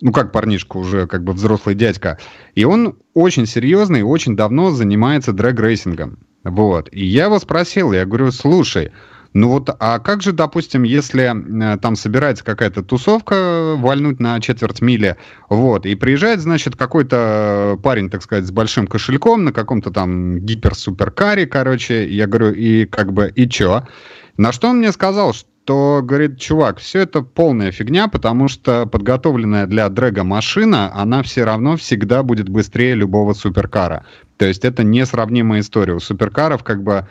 ну 0.02 0.12
как 0.12 0.32
парнишка, 0.32 0.78
уже 0.78 1.08
как 1.08 1.24
бы 1.24 1.34
взрослый 1.34 1.76
дядька, 1.76 2.20
и 2.56 2.66
он 2.66 2.98
очень 3.14 3.46
серьезный, 3.46 4.04
очень 4.04 4.36
давно 4.36 4.72
занимается 4.72 5.32
дрэг-рейсингом. 5.32 6.20
Вот. 6.44 6.90
И 6.92 7.04
я 7.04 7.26
его 7.26 7.40
спросил, 7.40 7.92
я 7.92 8.06
говорю, 8.06 8.32
слушай, 8.32 8.92
ну 9.36 9.50
вот, 9.50 9.70
а 9.80 10.00
как 10.00 10.22
же, 10.22 10.32
допустим, 10.32 10.84
если 10.84 11.26
э, 11.26 11.78
там 11.80 11.98
собирается 11.98 12.42
какая-то 12.46 12.84
тусовка 12.84 13.76
вальнуть 13.76 14.22
на 14.22 14.40
четверть 14.40 14.82
мили, 14.82 15.18
вот, 15.50 15.86
и 15.86 15.94
приезжает, 15.96 16.40
значит, 16.40 16.78
какой-то 16.78 17.78
парень, 17.84 18.10
так 18.10 18.24
сказать, 18.24 18.46
с 18.46 18.52
большим 18.52 18.88
кошельком 18.88 19.44
на 19.44 19.52
каком-то 19.52 19.92
там 19.92 20.40
гипер-суперкаре, 20.40 21.48
короче, 21.48 22.08
я 22.10 22.28
говорю, 22.28 22.54
и 22.54 22.86
как 22.86 23.12
бы, 23.12 23.30
и 23.36 23.50
чё? 23.50 23.84
На 24.38 24.54
что 24.54 24.70
он 24.70 24.78
мне 24.78 24.94
сказал, 24.94 25.34
что, 25.34 26.00
говорит, 26.02 26.40
чувак, 26.40 26.80
все 26.80 27.00
это 27.00 27.22
полная 27.22 27.74
фигня, 27.74 28.08
потому 28.08 28.48
что 28.48 28.86
подготовленная 28.86 29.68
для 29.68 29.90
дрэга 29.90 30.24
машина, 30.24 30.94
она 30.96 31.24
все 31.24 31.44
равно 31.44 31.76
всегда 31.76 32.24
будет 32.24 32.48
быстрее 32.48 32.96
любого 32.96 33.34
суперкара. 33.34 34.06
То 34.38 34.46
есть 34.46 34.66
это 34.66 34.84
несравнимая 34.84 35.62
история. 35.62 35.94
У 35.94 36.00
суперкаров 36.00 36.64
как 36.64 36.84
бы 36.84 36.94
э, 36.94 37.06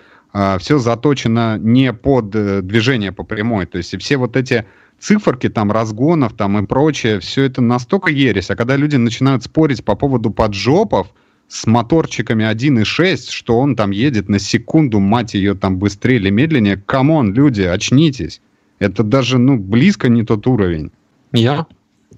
все 0.58 0.78
заточено 0.78 1.58
не 1.58 1.92
под 1.92 2.34
э, 2.34 2.60
движение 2.60 3.12
по 3.12 3.22
прямой. 3.22 3.66
То 3.66 3.78
есть 3.78 3.96
все 4.00 4.16
вот 4.16 4.36
эти 4.36 4.66
циферки 4.98 5.48
там 5.48 5.70
разгонов 5.70 6.32
там 6.32 6.58
и 6.58 6.66
прочее, 6.66 7.20
все 7.20 7.44
это 7.44 7.62
настолько 7.62 8.10
ересь. 8.10 8.50
А 8.50 8.56
когда 8.56 8.76
люди 8.76 8.96
начинают 8.96 9.44
спорить 9.44 9.84
по 9.84 9.94
поводу 9.94 10.30
поджопов 10.30 11.08
с 11.46 11.66
моторчиками 11.66 12.44
1.6, 12.44 13.30
что 13.30 13.58
он 13.58 13.76
там 13.76 13.92
едет 13.92 14.28
на 14.28 14.38
секунду, 14.40 14.98
мать 14.98 15.34
ее, 15.34 15.54
там 15.54 15.78
быстрее 15.78 16.16
или 16.16 16.30
медленнее, 16.30 16.76
come 16.78 17.09
on, 17.09 17.32
люди, 17.32 17.62
очнитесь. 17.62 18.40
Это 18.80 19.04
даже, 19.04 19.38
ну, 19.38 19.56
близко 19.56 20.08
не 20.08 20.24
тот 20.24 20.46
уровень. 20.48 20.90
Я 21.32 21.66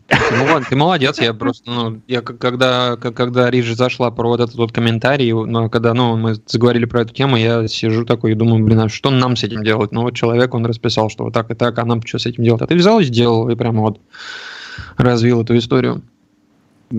ну, 0.08 0.60
ты 0.68 0.76
молодец, 0.76 1.20
я 1.20 1.34
просто, 1.34 1.70
ну, 1.70 2.00
я 2.06 2.20
когда, 2.20 2.96
когда 2.96 3.50
речь 3.50 3.72
зашла 3.74 4.10
про 4.10 4.28
вот 4.28 4.40
этот 4.40 4.54
вот 4.54 4.72
комментарий, 4.72 5.32
ну, 5.32 5.68
когда, 5.68 5.94
ну, 5.94 6.16
мы 6.16 6.36
заговорили 6.46 6.84
про 6.84 7.02
эту 7.02 7.12
тему, 7.12 7.36
я 7.36 7.66
сижу 7.66 8.04
такой 8.04 8.32
и 8.32 8.34
думаю, 8.34 8.64
блин, 8.64 8.80
а 8.80 8.88
что 8.88 9.10
нам 9.10 9.34
с 9.34 9.42
этим 9.42 9.64
делать? 9.64 9.90
Ну, 9.90 10.02
вот 10.02 10.14
человек, 10.14 10.54
он 10.54 10.64
расписал, 10.64 11.10
что 11.10 11.24
вот 11.24 11.34
так 11.34 11.50
и 11.50 11.54
так, 11.54 11.78
а 11.78 11.84
нам 11.84 12.02
что 12.02 12.18
с 12.18 12.26
этим 12.26 12.44
делать? 12.44 12.62
А 12.62 12.66
ты 12.66 12.76
взял 12.76 13.00
и 13.00 13.04
сделал, 13.04 13.48
и 13.48 13.56
прямо 13.56 13.80
вот 13.80 14.00
развил 14.96 15.42
эту 15.42 15.56
историю. 15.58 16.02
И, 16.90 16.96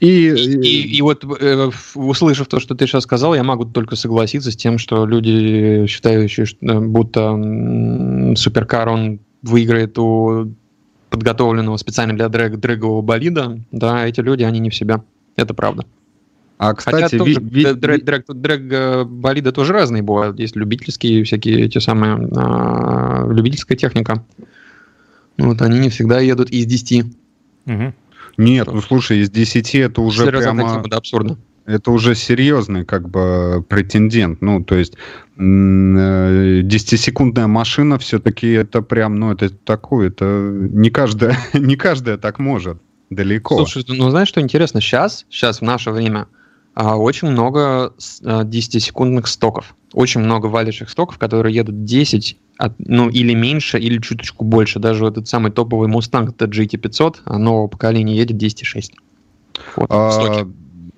и, 0.00 0.30
и, 0.30 0.96
и 0.96 1.02
вот 1.02 1.24
э, 1.24 1.70
услышав 1.94 2.46
то, 2.46 2.58
что 2.58 2.74
ты 2.74 2.86
сейчас 2.86 3.02
сказал, 3.02 3.34
я 3.34 3.42
могу 3.42 3.66
только 3.66 3.96
согласиться 3.96 4.50
с 4.50 4.56
тем, 4.56 4.78
что 4.78 5.04
люди, 5.04 5.84
считающие, 5.86 6.46
что, 6.46 6.58
э, 6.62 6.80
будто 6.80 8.34
суперкар 8.34 8.88
он 8.88 9.20
выиграет 9.42 9.98
у 9.98 10.54
подготовленного 11.16 11.78
специально 11.78 12.14
для 12.14 12.28
дрэг 12.28 12.58
дрэгового 12.58 13.00
болида, 13.00 13.58
да, 13.72 14.06
эти 14.06 14.20
люди, 14.20 14.42
они 14.42 14.58
не 14.58 14.68
в 14.68 14.74
себя. 14.74 15.02
Это 15.34 15.54
правда. 15.54 15.86
А, 16.58 16.74
кстати, 16.74 17.02
Хотя 17.02 17.18
тоже, 17.18 17.40
ви, 17.40 17.72
дрэг, 17.72 18.04
дрэг, 18.04 18.24
дрэг 18.28 18.72
э, 18.72 19.04
болида 19.04 19.52
тоже 19.52 19.72
разные 19.72 20.02
бывают. 20.02 20.38
Есть 20.38 20.56
любительские 20.56 21.24
всякие 21.24 21.64
эти 21.64 21.78
самые, 21.78 22.28
а, 22.36 23.26
любительская 23.30 23.78
техника. 23.78 24.24
Вот 25.38 25.62
они 25.62 25.78
не 25.78 25.88
всегда 25.88 26.20
едут 26.20 26.50
из 26.50 26.66
10. 26.66 27.06
Угу. 27.66 27.94
Нет, 28.38 28.68
ну 28.70 28.80
слушай, 28.82 29.20
из 29.20 29.30
10 29.30 29.74
это 29.74 30.02
уже 30.02 30.24
Серьезно, 30.24 30.54
прямо... 30.54 30.70
Тема, 30.70 30.88
да, 30.88 30.96
абсурдно 30.98 31.38
это 31.66 31.90
уже 31.90 32.14
серьезный 32.14 32.84
как 32.84 33.08
бы 33.08 33.64
претендент. 33.68 34.40
Ну, 34.40 34.62
то 34.64 34.76
есть 34.76 34.94
10-секундная 35.36 37.44
э, 37.44 37.48
машина 37.48 37.98
все-таки 37.98 38.52
это 38.52 38.82
прям, 38.82 39.16
ну, 39.16 39.32
это 39.32 39.50
такое, 39.50 40.08
это 40.08 40.24
не 40.24 40.90
каждая, 40.90 41.36
не 41.52 41.76
каждая 41.76 42.16
так 42.16 42.38
может. 42.38 42.78
Далеко. 43.10 43.56
Слушай, 43.56 43.84
ну 43.88 44.10
знаешь, 44.10 44.28
что 44.28 44.40
интересно? 44.40 44.80
Сейчас, 44.80 45.26
сейчас 45.28 45.60
в 45.60 45.62
наше 45.62 45.90
время 45.92 46.26
а, 46.74 46.96
очень 46.96 47.28
много 47.28 47.92
10-секундных 47.98 49.24
а, 49.24 49.28
стоков. 49.28 49.76
Очень 49.92 50.22
много 50.22 50.46
валящих 50.46 50.90
стоков, 50.90 51.16
которые 51.16 51.54
едут 51.54 51.84
10, 51.84 52.36
от, 52.58 52.72
ну, 52.78 53.08
или 53.08 53.32
меньше, 53.34 53.78
или 53.78 53.98
чуточку 53.98 54.44
больше. 54.44 54.80
Даже 54.80 55.06
этот 55.06 55.28
самый 55.28 55.52
топовый 55.52 55.88
Mustang 55.88 56.36
GT500 56.36 57.38
нового 57.38 57.68
поколения 57.68 58.16
едет 58.16 58.42
10,6. 58.42 58.94
Вот, 59.76 59.86
а, 59.88 60.48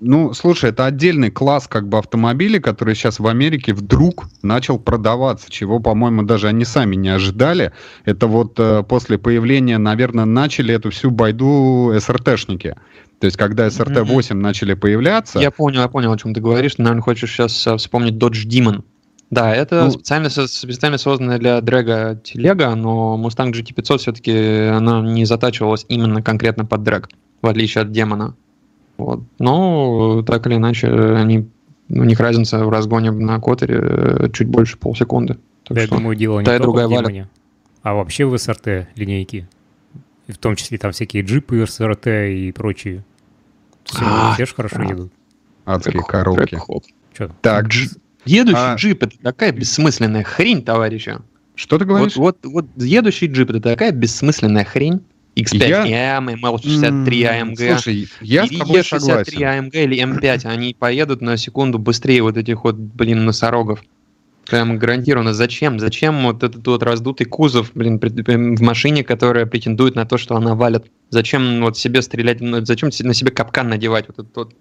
ну, 0.01 0.33
слушай, 0.33 0.71
это 0.71 0.87
отдельный 0.87 1.31
класс 1.31 1.67
как 1.67 1.89
бы 1.89 1.99
автомобилей, 1.99 2.61
который 2.61 2.95
сейчас 2.95 3.19
в 3.19 3.27
Америке 3.27 3.73
вдруг 3.75 4.27
начал 4.43 4.79
продаваться, 4.79 5.51
чего, 5.51 5.81
по-моему, 5.81 6.23
даже 6.23 6.49
они 6.49 6.65
сами 6.65 6.97
не 6.97 7.09
ожидали. 7.09 7.73
Это 8.05 8.27
вот 8.27 8.59
э, 8.59 8.83
после 8.85 9.19
появления, 9.19 9.79
наверное, 9.79 10.25
начали 10.25 10.75
эту 10.75 10.91
всю 10.91 11.11
байду 11.11 11.93
СРТшники. 11.99 12.77
То 13.21 13.25
есть, 13.25 13.37
когда 13.37 13.67
SRT-8 13.67 14.05
mm-hmm. 14.05 14.35
начали 14.35 14.75
появляться... 14.75 15.41
Я 15.41 15.51
понял, 15.51 15.81
я 15.81 15.89
понял, 15.89 16.13
о 16.13 16.19
чем 16.19 16.33
ты 16.33 16.41
говоришь. 16.41 16.77
Ты, 16.77 16.83
наверное, 16.83 17.03
хочешь 17.03 17.33
сейчас 17.33 17.67
э, 17.67 17.77
вспомнить 17.77 18.15
Dodge 18.15 18.47
Demon. 18.47 18.85
Да, 19.31 19.55
это 19.55 19.85
ну, 19.85 19.91
специально, 19.91 20.31
специально 20.31 20.97
созданная 20.97 21.39
для 21.39 21.61
дрэга 21.61 22.21
телега, 22.25 22.75
но 22.75 23.21
Mustang 23.23 23.53
GT500 23.53 23.99
все-таки 23.99 24.69
она 24.69 25.03
не 25.03 25.27
затачивалась 25.27 25.85
именно 25.89 26.23
конкретно 26.23 26.65
под 26.65 26.83
дрэг, 26.83 27.09
в 27.43 27.47
отличие 27.47 27.83
от 27.83 27.93
демона. 27.93 28.37
Вот. 28.99 29.23
Но 29.39 30.23
так 30.23 30.47
или 30.47 30.57
иначе 30.57 30.89
они 30.89 31.49
у 31.89 32.05
них 32.05 32.21
разница 32.21 32.65
в 32.65 32.69
разгоне 32.69 33.11
на 33.11 33.41
котере 33.41 33.79
э, 33.81 34.29
чуть 34.33 34.49
больше 34.49 34.77
полсекунды. 34.77 35.39
Так 35.65 35.77
да, 35.77 35.83
я 35.83 35.89
думаю, 35.89 36.17
дело 36.17 36.41
не 36.41 36.45
только 36.45 36.63
другая 36.63 36.87
в 36.87 36.91
Демоне, 36.91 37.29
а 37.83 37.95
вообще 37.95 38.27
в 38.27 38.37
СРТ 38.37 38.89
линейки. 38.97 39.49
И 40.27 40.33
в 40.33 40.39
том 40.39 40.57
числе 40.57 40.77
там 40.77 40.93
всякие 40.93 41.23
джипы 41.23 41.65
СРТ 41.67 42.07
и 42.07 42.53
прочие. 42.53 43.05
Все, 43.85 44.05
а, 44.05 44.35
все 44.35 44.45
же 44.45 44.55
хорошо 44.55 44.83
едут. 44.83 45.13
Адские 45.65 46.03
коробки. 46.03 46.59
Что? 47.15 47.31
Так, 47.41 47.69
дж... 47.69 47.89
едущий 48.27 48.59
а... 48.59 48.75
джип 48.75 49.03
это 49.03 49.19
такая 49.19 49.53
бессмысленная 49.53 50.25
хрень, 50.25 50.63
товарищи. 50.63 51.17
Что 51.55 51.79
ты 51.79 51.87
говоришь? 51.87 52.17
Вот, 52.17 52.39
вот, 52.45 52.67
вот 52.77 52.83
едущий 52.83 53.29
джип 53.29 53.51
это 53.51 53.61
такая 53.61 53.93
бессмысленная 53.93 54.65
хрень. 54.65 55.01
X5M, 55.39 55.89
я... 55.89 56.19
ML63 56.19 57.07
AMG. 57.07 57.73
Слушай, 57.73 58.09
я 58.21 58.47
с 58.47 58.51
тобой 58.51 58.85
согласен. 58.85 59.39
AMG 59.39 59.85
или 59.85 60.03
M5, 60.03 60.47
они 60.47 60.75
поедут 60.79 61.21
на 61.21 61.37
секунду 61.37 61.79
быстрее 61.79 62.23
вот 62.23 62.37
этих 62.37 62.65
вот, 62.65 62.77
блин, 62.77 63.25
носорогов. 63.25 63.83
Прям 64.47 64.79
гарантированно. 64.79 65.35
Зачем? 65.35 65.79
Зачем 65.79 66.23
вот 66.23 66.43
этот 66.43 66.67
вот 66.67 66.83
раздутый 66.83 67.27
кузов, 67.27 67.71
блин, 67.75 68.01
в 68.01 68.63
машине, 68.63 69.05
которая 69.05 69.45
претендует 69.45 69.95
на 69.95 70.07
то, 70.07 70.17
что 70.17 70.37
она 70.37 70.55
валит? 70.55 70.87
Зачем 71.11 71.61
вот 71.61 71.77
себе 71.77 72.01
стрелять? 72.01 72.39
Зачем 72.67 72.91
на 73.01 73.15
себе 73.15 73.31
капкан 73.31 73.69
надевать? 73.69 74.07
Вот 74.09 74.19
этот 74.19 74.37
вот? 74.37 74.55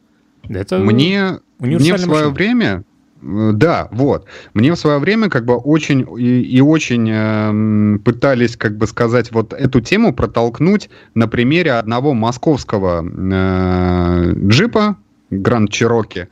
Это 0.49 0.79
мне, 0.79 1.39
мне 1.59 1.77
в 1.77 1.81
свое 1.81 2.07
машина. 2.07 2.29
время 2.29 2.83
да, 3.21 3.87
вот. 3.91 4.25
Мне 4.53 4.73
в 4.73 4.77
свое 4.77 4.99
время 4.99 5.29
как 5.29 5.45
бы 5.45 5.55
очень 5.55 6.05
и, 6.17 6.41
и 6.41 6.61
очень 6.61 7.09
э, 7.09 7.99
пытались, 7.99 8.55
как 8.55 8.77
бы 8.77 8.87
сказать, 8.87 9.31
вот 9.31 9.53
эту 9.53 9.81
тему 9.81 10.13
протолкнуть 10.13 10.89
на 11.15 11.27
примере 11.27 11.73
одного 11.73 12.13
московского 12.13 13.03
э, 13.03 14.33
джипа 14.47 14.97
Гранд 15.31 15.71
Чироки. 15.71 16.27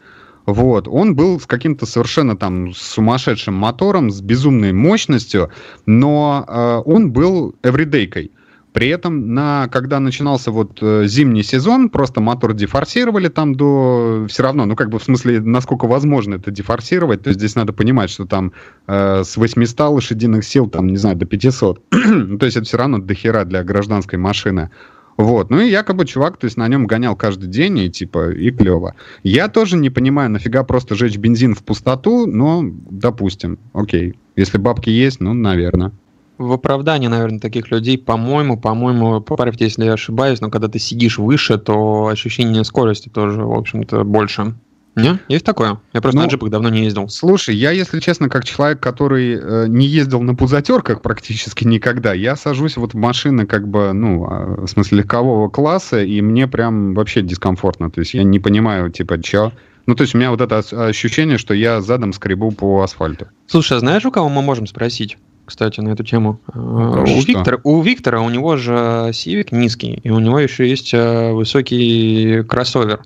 Вот, 0.46 0.88
он 0.88 1.16
был 1.16 1.40
с 1.40 1.48
каким-то 1.48 1.88
совершенно 1.88 2.38
там 2.38 2.72
сумасшедшим 2.74 3.56
мотором, 3.56 4.12
с 4.12 4.22
безумной 4.22 4.74
мощностью, 4.74 5.50
но 5.88 6.46
э, 6.48 6.82
он 6.86 7.12
был 7.12 7.56
эвридейкой. 7.64 8.32
При 8.76 8.90
этом, 8.90 9.34
на, 9.34 9.70
когда 9.70 10.02
начинался 10.02 10.52
вот 10.52 10.80
э, 10.82 11.06
зимний 11.08 11.44
сезон, 11.44 11.90
просто 11.90 12.20
мотор 12.20 12.54
дефорсировали 12.54 13.30
там 13.30 13.56
до... 13.56 14.26
Все 14.28 14.44
равно, 14.44 14.66
ну 14.66 14.76
как 14.76 14.90
бы 14.90 15.00
в 15.00 15.04
смысле, 15.06 15.40
насколько 15.40 15.88
возможно 15.88 16.36
это 16.36 16.52
дефорсировать, 16.52 17.22
то 17.22 17.30
есть 17.30 17.40
здесь 17.40 17.56
надо 17.56 17.72
понимать, 17.72 18.10
что 18.10 18.26
там 18.26 18.52
э, 18.88 19.24
с 19.24 19.38
800 19.38 19.80
лошадиных 19.80 20.44
сил, 20.44 20.68
там, 20.68 20.88
не 20.88 20.98
знаю, 20.98 21.16
до 21.16 21.26
500. 21.26 21.82
Ну, 22.06 22.38
то 22.38 22.46
есть 22.46 22.58
это 22.58 22.66
все 22.66 22.76
равно 22.76 22.98
дохера 22.98 23.46
для 23.46 23.64
гражданской 23.64 24.20
машины. 24.20 24.72
Вот, 25.16 25.50
ну 25.50 25.62
и 25.62 25.70
якобы 25.70 26.06
чувак, 26.06 26.36
то 26.36 26.44
есть 26.44 26.58
на 26.58 26.68
нем 26.68 26.86
гонял 26.86 27.16
каждый 27.16 27.48
день, 27.48 27.78
и 27.78 27.90
типа, 27.90 28.32
и 28.32 28.52
клево. 28.52 28.96
Я 29.24 29.48
тоже 29.48 29.78
не 29.78 29.90
понимаю, 29.90 30.30
нафига 30.30 30.66
просто 30.66 30.96
жечь 30.96 31.16
бензин 31.16 31.56
в 31.56 31.64
пустоту, 31.64 32.28
но 32.28 32.62
допустим, 32.66 33.58
окей. 33.72 34.20
Если 34.36 34.58
бабки 34.58 34.90
есть, 34.90 35.22
ну, 35.22 35.34
наверное 35.34 35.94
в 36.38 36.52
оправдании, 36.52 37.08
наверное, 37.08 37.40
таких 37.40 37.72
людей, 37.72 37.98
по-моему, 37.98 38.60
по-моему, 38.60 39.22
поправьте, 39.22 39.66
если 39.66 39.86
я 39.86 39.94
ошибаюсь, 39.94 40.42
но 40.42 40.50
когда 40.50 40.68
ты 40.68 40.80
сидишь 40.80 41.18
выше, 41.18 41.58
то 41.58 42.08
ощущение 42.08 42.64
скорости 42.64 43.10
тоже, 43.10 43.44
в 43.44 43.54
общем-то, 43.54 44.04
больше. 44.04 44.56
Не? 44.96 45.20
Есть 45.28 45.46
такое? 45.46 45.80
Я 45.94 46.02
просто 46.02 46.18
ну, 46.18 46.26
на 46.26 46.30
джипах 46.30 46.50
давно 46.50 46.70
не 46.70 46.84
ездил. 46.84 47.10
Слушай, 47.10 47.56
я, 47.56 47.72
если 47.72 48.00
честно, 48.00 48.30
как 48.30 48.46
человек, 48.46 48.80
который 48.80 49.36
э, 49.36 49.66
не 49.68 49.86
ездил 49.88 50.22
на 50.22 50.36
пузатерках 50.36 51.02
практически 51.02 51.66
никогда, 51.66 52.14
я 52.14 52.38
сажусь 52.38 52.78
вот 52.78 52.94
в 52.94 52.98
машины 52.98 53.46
как 53.46 53.68
бы, 53.68 53.92
ну, 53.92 54.26
а, 54.26 54.66
в 54.66 54.68
смысле 54.68 55.00
легкового 55.00 55.50
класса, 55.50 56.02
и 56.02 56.22
мне 56.22 56.48
прям 56.48 56.94
вообще 56.94 57.22
дискомфортно. 57.22 57.92
То 57.92 58.00
есть 58.00 58.14
я 58.14 58.24
не 58.24 58.40
понимаю, 58.40 58.90
типа, 58.90 59.22
чё... 59.22 59.52
Ну, 59.86 59.94
то 59.94 60.02
есть 60.02 60.16
у 60.16 60.18
меня 60.18 60.32
вот 60.32 60.42
это 60.42 60.60
ощущение, 60.88 61.38
что 61.38 61.54
я 61.54 61.80
задом 61.82 62.12
скребу 62.12 62.52
по 62.52 62.82
асфальту. 62.82 63.28
Слушай, 63.46 63.78
а 63.78 63.80
знаешь, 63.82 64.04
у 64.06 64.12
кого 64.12 64.30
мы 64.30 64.42
можем 64.42 64.66
спросить? 64.66 65.18
Кстати, 65.46 65.80
на 65.80 65.90
эту 65.90 66.04
тему. 66.04 66.40
Ну, 66.54 67.04
у, 67.04 67.06
Виктора, 67.06 67.60
у 67.64 67.82
Виктора, 67.82 68.22
у 68.22 68.30
него 68.30 68.58
же 68.58 68.72
Civic 69.12 69.50
низкий, 69.52 70.00
и 70.04 70.10
у 70.10 70.20
него 70.20 70.40
еще 70.40 70.68
есть 70.68 70.94
э, 70.94 71.32
высокий 71.32 72.44
кроссовер. 72.44 73.04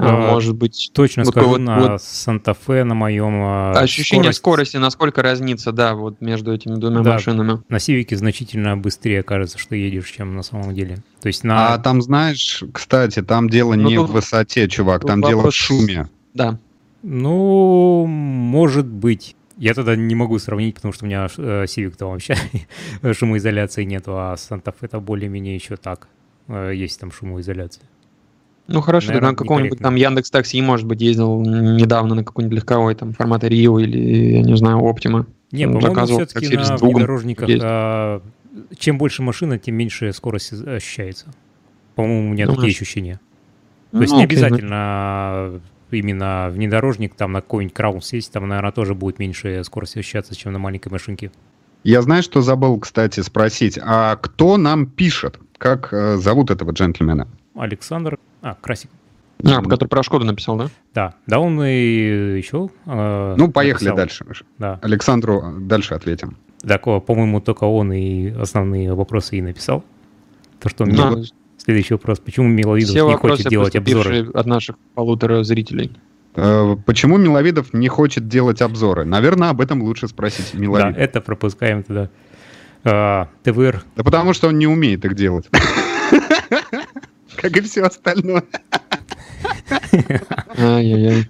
А, 0.00 0.32
может 0.32 0.54
быть... 0.54 0.92
Точно 0.94 1.24
вот, 1.24 1.32
скажу, 1.32 1.48
вот, 1.48 1.58
на 1.58 1.80
вот, 1.80 2.02
Санта-Фе, 2.02 2.84
на 2.84 2.94
моем... 2.94 3.42
Э, 3.42 3.72
ощущение 3.72 4.32
скорость... 4.32 4.38
скорости, 4.38 4.76
насколько 4.76 5.22
разнится, 5.22 5.72
да, 5.72 5.94
вот 5.96 6.20
между 6.20 6.54
этими 6.54 6.76
двумя 6.76 7.00
да, 7.00 7.14
машинами. 7.14 7.60
На 7.68 7.76
Civic 7.76 8.14
значительно 8.14 8.76
быстрее 8.76 9.24
кажется, 9.24 9.58
что 9.58 9.74
едешь, 9.74 10.08
чем 10.08 10.36
на 10.36 10.44
самом 10.44 10.72
деле. 10.72 10.98
То 11.20 11.26
есть 11.26 11.42
на... 11.42 11.74
А 11.74 11.78
там, 11.78 12.00
знаешь, 12.00 12.62
кстати, 12.72 13.22
там 13.22 13.50
дело 13.50 13.74
ну, 13.74 13.88
не 13.88 13.96
тут, 13.96 14.10
в 14.10 14.12
высоте, 14.12 14.68
чувак, 14.68 15.04
там 15.04 15.20
вопрос... 15.20 15.30
дело 15.30 15.50
в 15.50 15.54
шуме. 15.54 16.08
Да. 16.32 16.60
Ну, 17.02 18.06
может 18.06 18.86
быть. 18.86 19.34
Я 19.58 19.74
тогда 19.74 19.96
не 19.96 20.14
могу 20.14 20.38
сравнить, 20.38 20.76
потому 20.76 20.92
что 20.92 21.04
у 21.04 21.08
меня 21.08 21.26
э, 21.36 21.64
Civic 21.64 21.96
там 21.96 22.10
вообще 22.10 22.36
шумоизоляции 23.12 23.82
нету, 23.82 24.16
а 24.16 24.34
Fe 24.34 24.72
это 24.82 25.00
более-менее 25.00 25.56
еще 25.56 25.76
так. 25.76 26.08
Э, 26.46 26.72
есть 26.74 27.00
там 27.00 27.10
шумоизоляция. 27.10 27.84
Ну 28.68 28.80
хорошо, 28.82 29.08
Наверное, 29.08 29.30
ты 29.30 29.32
на 29.32 29.36
каком-нибудь 29.36 29.78
там 29.80 29.96
Яндекс 29.96 30.30
Такси, 30.30 30.60
может 30.62 30.86
быть, 30.86 31.00
ездил 31.00 31.40
недавно 31.40 32.14
на 32.14 32.22
какой-нибудь 32.22 32.56
легковой 32.56 32.94
там 32.94 33.14
формата 33.14 33.48
Рио 33.48 33.78
или, 33.80 34.36
я 34.36 34.42
не 34.42 34.56
знаю, 34.56 34.78
Оптима. 34.78 35.26
Не, 35.50 35.66
по-моему, 35.66 36.04
все-таки 36.04 36.56
на 36.56 36.76
внедорожниках, 36.76 37.48
а, 37.62 38.22
чем 38.78 38.98
больше 38.98 39.22
машина, 39.22 39.58
тем 39.58 39.74
меньше 39.74 40.12
скорость 40.12 40.52
ощущается. 40.52 41.26
По-моему, 41.94 42.28
у 42.28 42.32
меня 42.34 42.46
ну, 42.46 42.54
такие 42.54 42.70
ощущения. 42.70 43.20
То 43.90 44.02
есть 44.02 44.12
ну, 44.12 44.18
не 44.18 44.24
окей, 44.24 44.36
обязательно 44.36 45.50
ну 45.54 45.60
именно 45.90 46.48
внедорожник, 46.50 47.14
там 47.14 47.32
на 47.32 47.40
какой-нибудь 47.40 47.74
краун 47.74 48.00
сесть, 48.00 48.32
там, 48.32 48.48
наверное, 48.48 48.72
тоже 48.72 48.94
будет 48.94 49.18
меньше 49.18 49.62
скорости 49.64 49.98
ощущаться, 49.98 50.34
чем 50.34 50.52
на 50.52 50.58
маленькой 50.58 50.88
машинке. 50.90 51.30
Я 51.84 52.02
знаю, 52.02 52.22
что 52.22 52.42
забыл, 52.42 52.78
кстати, 52.78 53.20
спросить, 53.20 53.78
а 53.82 54.16
кто 54.16 54.56
нам 54.56 54.86
пишет? 54.86 55.38
Как 55.58 55.92
э, 55.92 56.16
зовут 56.16 56.50
этого 56.50 56.72
джентльмена? 56.72 57.28
Александр, 57.54 58.18
а, 58.42 58.54
Красик. 58.54 58.90
А, 59.44 59.62
который 59.62 59.88
про 59.88 60.02
Шкоду 60.02 60.24
написал, 60.24 60.56
да? 60.56 60.68
Да, 60.94 61.14
да 61.26 61.38
он 61.38 61.62
и 61.62 62.36
еще 62.38 62.70
э, 62.86 63.34
Ну, 63.36 63.50
поехали 63.52 63.90
написал. 63.90 64.24
дальше. 64.26 64.44
Да. 64.58 64.78
Александру 64.82 65.54
дальше 65.60 65.94
ответим. 65.94 66.36
Так, 66.60 66.82
по-моему, 66.84 67.40
только 67.40 67.64
он 67.64 67.92
и 67.92 68.30
основные 68.30 68.94
вопросы 68.94 69.36
и 69.36 69.42
написал. 69.42 69.84
То, 70.58 70.68
что 70.68 70.84
да. 70.84 71.10
мне 71.10 71.24
Следующий 71.68 71.92
вопрос. 71.92 72.18
Почему 72.18 72.48
Миловидов 72.48 72.88
Все 72.88 73.06
не 73.06 73.14
хочет 73.14 73.46
делать 73.48 73.76
обзоры? 73.76 74.30
от 74.32 74.46
наших 74.46 74.78
полутора 74.94 75.44
зрителей. 75.44 75.92
Э, 76.34 76.76
почему 76.86 77.18
Миловидов 77.18 77.74
не 77.74 77.88
хочет 77.88 78.26
делать 78.26 78.62
обзоры? 78.62 79.04
Наверное, 79.04 79.50
об 79.50 79.60
этом 79.60 79.82
лучше 79.82 80.08
спросить 80.08 80.54
Миловидов. 80.54 80.94
Да, 80.94 80.98
это 80.98 81.20
пропускаем 81.20 81.82
туда. 81.82 82.08
А, 82.84 83.28
ТВР. 83.42 83.82
Да 83.96 84.02
потому 84.02 84.32
что 84.32 84.48
он 84.48 84.58
не 84.58 84.66
умеет 84.66 85.04
их 85.04 85.14
делать. 85.14 85.50
Как 87.36 87.54
и 87.54 87.60
все 87.60 87.82
остальное. 87.82 88.44
Ай-яй-яй. 90.56 91.28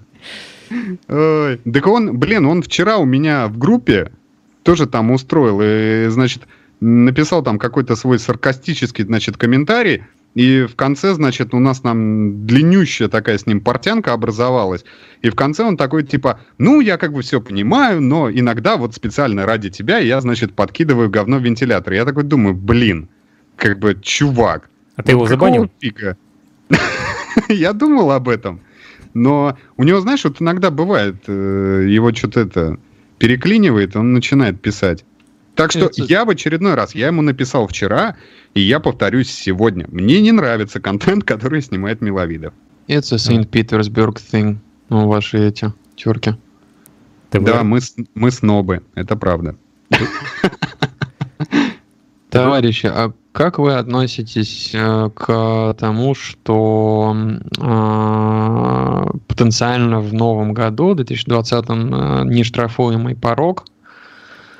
Так 1.08 1.86
он, 1.88 2.16
блин, 2.16 2.46
он 2.46 2.62
вчера 2.62 2.98
у 2.98 3.04
меня 3.04 3.48
в 3.48 3.58
группе 3.58 4.12
тоже 4.62 4.86
там 4.86 5.10
устроил, 5.10 5.58
и, 5.60 6.06
значит, 6.10 6.44
написал 6.78 7.42
там 7.42 7.58
какой-то 7.58 7.96
свой 7.96 8.20
саркастический, 8.20 9.02
значит, 9.02 9.36
комментарий, 9.36 10.04
и 10.38 10.66
в 10.66 10.76
конце, 10.76 11.14
значит, 11.14 11.52
у 11.52 11.58
нас 11.58 11.80
там 11.80 12.46
длиннющая 12.46 13.08
такая 13.08 13.38
с 13.38 13.46
ним 13.46 13.60
портянка 13.60 14.12
образовалась. 14.12 14.84
И 15.20 15.30
в 15.30 15.34
конце 15.34 15.64
он 15.64 15.76
такой, 15.76 16.04
типа, 16.04 16.38
ну, 16.58 16.80
я 16.80 16.96
как 16.96 17.12
бы 17.12 17.22
все 17.22 17.40
понимаю, 17.40 18.00
но 18.00 18.30
иногда 18.30 18.76
вот 18.76 18.94
специально 18.94 19.46
ради 19.46 19.68
тебя 19.68 19.98
я, 19.98 20.20
значит, 20.20 20.54
подкидываю 20.54 21.10
говно 21.10 21.38
в 21.38 21.42
вентилятор. 21.42 21.92
Я 21.92 22.04
такой 22.04 22.22
думаю, 22.22 22.54
блин, 22.54 23.08
как 23.56 23.80
бы, 23.80 23.98
чувак. 24.00 24.70
А 24.94 25.02
ты 25.02 25.10
его 25.10 25.26
забанил? 25.26 25.68
Я 27.48 27.72
думал 27.72 28.12
об 28.12 28.28
этом. 28.28 28.60
Но 29.14 29.58
у 29.76 29.82
него, 29.82 29.98
знаешь, 30.00 30.22
вот 30.22 30.40
иногда 30.40 30.70
бывает, 30.70 31.16
э, 31.26 31.86
его 31.88 32.14
что-то 32.14 32.42
это 32.42 32.78
переклинивает, 33.18 33.96
он 33.96 34.12
начинает 34.12 34.62
писать. 34.62 35.04
Так 35.58 35.72
что 35.72 35.86
это... 35.86 36.04
я 36.04 36.24
в 36.24 36.30
очередной 36.30 36.74
раз, 36.74 36.94
я 36.94 37.08
ему 37.08 37.20
написал 37.20 37.66
вчера, 37.66 38.14
и 38.54 38.60
я 38.60 38.78
повторюсь 38.78 39.28
сегодня. 39.28 39.86
Мне 39.90 40.20
не 40.20 40.30
нравится 40.30 40.80
контент, 40.80 41.24
который 41.24 41.62
снимает 41.62 42.00
Миловидов. 42.00 42.54
Это 42.86 43.16
Saint 43.16 43.48
Petersburg 43.48 44.20
thing. 44.32 44.58
Ну, 44.88 45.08
ваши 45.08 45.48
эти 45.48 45.72
терки. 45.96 46.36
Да, 47.32 47.64
мы, 47.64 47.80
мы 48.14 48.30
снобы, 48.30 48.84
это 48.94 49.16
правда. 49.16 49.56
Товарищи, 52.30 52.86
а 52.86 53.12
как 53.32 53.58
вы 53.58 53.74
относитесь 53.74 54.70
э, 54.74 55.10
к 55.12 55.74
тому, 55.76 56.14
что 56.14 57.16
э, 57.58 59.06
потенциально 59.26 60.00
в 60.00 60.14
новом 60.14 60.54
году, 60.54 60.90
в 60.90 60.96
2020, 60.96 61.64
э, 61.68 61.72
нештрафуемый 62.26 63.16
порог– 63.16 63.64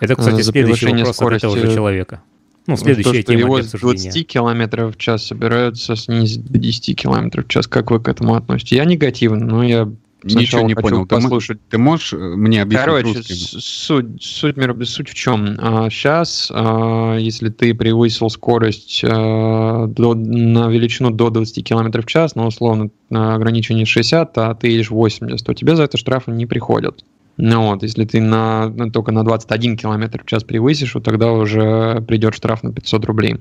это, 0.00 0.16
кстати, 0.16 0.42
следующий 0.42 0.86
вопрос 0.86 1.16
скорости... 1.16 1.46
от 1.46 1.52
этого 1.52 1.66
же 1.66 1.74
человека. 1.74 2.22
Ну, 2.66 2.76
следующая 2.76 3.22
то, 3.22 3.32
тема 3.32 3.40
его 3.40 3.62
с 3.62 3.70
20 3.72 4.26
километров 4.26 4.94
в 4.94 4.98
час 4.98 5.26
собираются 5.26 5.96
снизить 5.96 6.44
до 6.44 6.58
10 6.58 7.00
километров 7.00 7.46
в 7.46 7.48
час. 7.48 7.66
Как 7.66 7.90
вы 7.90 7.98
к 7.98 8.08
этому 8.08 8.34
относитесь? 8.34 8.72
Я 8.72 8.84
негативно, 8.84 9.44
но 9.44 9.62
я 9.62 9.88
Ничего 10.22 10.62
не 10.62 10.74
понял. 10.74 11.06
Послушать. 11.06 11.60
Ты, 11.70 11.78
можешь 11.78 12.12
э, 12.12 12.16
мне 12.16 12.62
объяснить 12.62 12.84
Короче, 12.84 13.14
русским? 13.14 13.60
суть, 13.60 14.22
суть, 14.22 14.88
суть 14.88 15.08
в 15.08 15.14
чем? 15.14 15.56
Сейчас, 15.90 16.50
а, 16.52 17.16
если 17.16 17.50
ты 17.50 17.72
превысил 17.72 18.28
скорость 18.28 19.02
а, 19.04 19.86
до, 19.86 20.14
на 20.14 20.68
величину 20.68 21.10
до 21.10 21.30
20 21.30 21.64
км 21.64 22.02
в 22.02 22.06
час, 22.06 22.34
но 22.34 22.48
условно 22.48 22.90
на 23.10 23.36
ограничение 23.36 23.86
60, 23.86 24.36
а 24.38 24.54
ты 24.54 24.68
едешь 24.68 24.90
80, 24.90 25.46
то 25.46 25.54
тебе 25.54 25.76
за 25.76 25.84
это 25.84 25.96
штрафы 25.96 26.32
не 26.32 26.46
приходят. 26.46 27.04
Ну 27.40 27.68
вот, 27.68 27.84
если 27.84 28.04
ты 28.04 28.20
на, 28.20 28.90
только 28.92 29.12
на 29.12 29.24
21 29.24 29.76
км 29.76 30.20
в 30.22 30.26
час 30.26 30.42
превысишь, 30.42 30.92
то 30.92 31.00
тогда 31.00 31.30
уже 31.30 32.02
придет 32.02 32.34
штраф 32.34 32.64
на 32.64 32.72
500 32.72 33.04
рублей. 33.04 33.36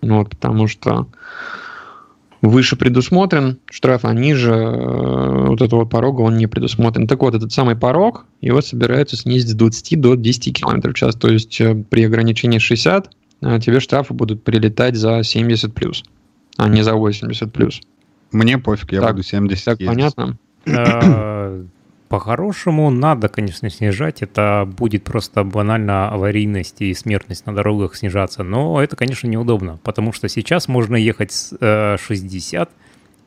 Вот, 0.00 0.30
потому 0.30 0.68
что 0.68 1.08
выше 2.40 2.76
предусмотрен 2.76 3.58
штраф, 3.68 4.04
а 4.04 4.14
ниже 4.14 4.52
э, 4.52 5.46
вот 5.48 5.60
этого 5.60 5.84
порога 5.84 6.20
он 6.20 6.36
не 6.36 6.46
предусмотрен. 6.46 7.08
Так 7.08 7.20
вот, 7.20 7.34
этот 7.34 7.52
самый 7.52 7.74
порог, 7.74 8.26
его 8.40 8.60
собираются 8.60 9.16
снизить 9.16 9.50
с 9.50 9.54
20 9.54 10.00
до 10.00 10.14
10 10.14 10.56
км 10.56 10.90
в 10.90 10.94
час. 10.94 11.16
То 11.16 11.28
есть 11.28 11.60
э, 11.60 11.74
при 11.74 12.04
ограничении 12.04 12.58
60 12.58 13.10
э, 13.40 13.58
тебе 13.58 13.80
штрафы 13.80 14.14
будут 14.14 14.44
прилетать 14.44 14.94
за 14.94 15.24
70 15.24 15.74
плюс, 15.74 16.04
а 16.58 16.68
не 16.68 16.82
за 16.82 16.94
80 16.94 17.52
плюс. 17.52 17.80
Мне 18.30 18.58
пофиг, 18.58 18.92
я 18.92 19.00
так, 19.00 19.16
буду 19.16 19.24
70 19.24 19.64
Так, 19.64 19.80
ездить. 19.80 20.14
понятно? 20.14 20.38
По-хорошему 22.08 22.90
надо, 22.90 23.28
конечно, 23.28 23.68
снижать. 23.68 24.22
Это 24.22 24.68
будет 24.78 25.02
просто 25.04 25.42
банально 25.42 26.08
аварийность 26.08 26.80
и 26.80 26.94
смертность 26.94 27.46
на 27.46 27.54
дорогах 27.54 27.96
снижаться. 27.96 28.44
Но 28.44 28.80
это, 28.80 28.94
конечно, 28.94 29.26
неудобно, 29.26 29.78
потому 29.82 30.12
что 30.12 30.28
сейчас 30.28 30.68
можно 30.68 30.94
ехать 30.94 31.32
с 31.32 31.56
э, 31.60 31.96
60, 31.98 32.70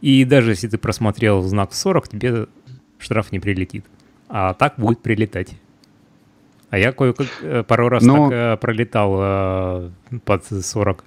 и 0.02 0.24
даже 0.24 0.52
если 0.52 0.68
ты 0.70 0.78
просмотрел 0.78 1.42
знак 1.42 1.74
40, 1.74 2.08
тебе 2.08 2.48
штраф 2.98 3.32
не 3.34 3.40
прилетит. 3.40 3.86
А 4.30 4.54
так 4.54 4.76
будет 4.78 5.02
прилетать. 5.02 5.50
А 6.70 6.78
я 6.78 6.92
кое-как 6.92 7.28
э, 7.42 7.64
пару 7.64 7.90
раз 7.90 8.04
Но... 8.04 8.30
так 8.30 8.38
э, 8.38 8.58
пролетал 8.58 9.18
э, 9.20 9.90
под 10.24 10.46
40. 10.46 11.04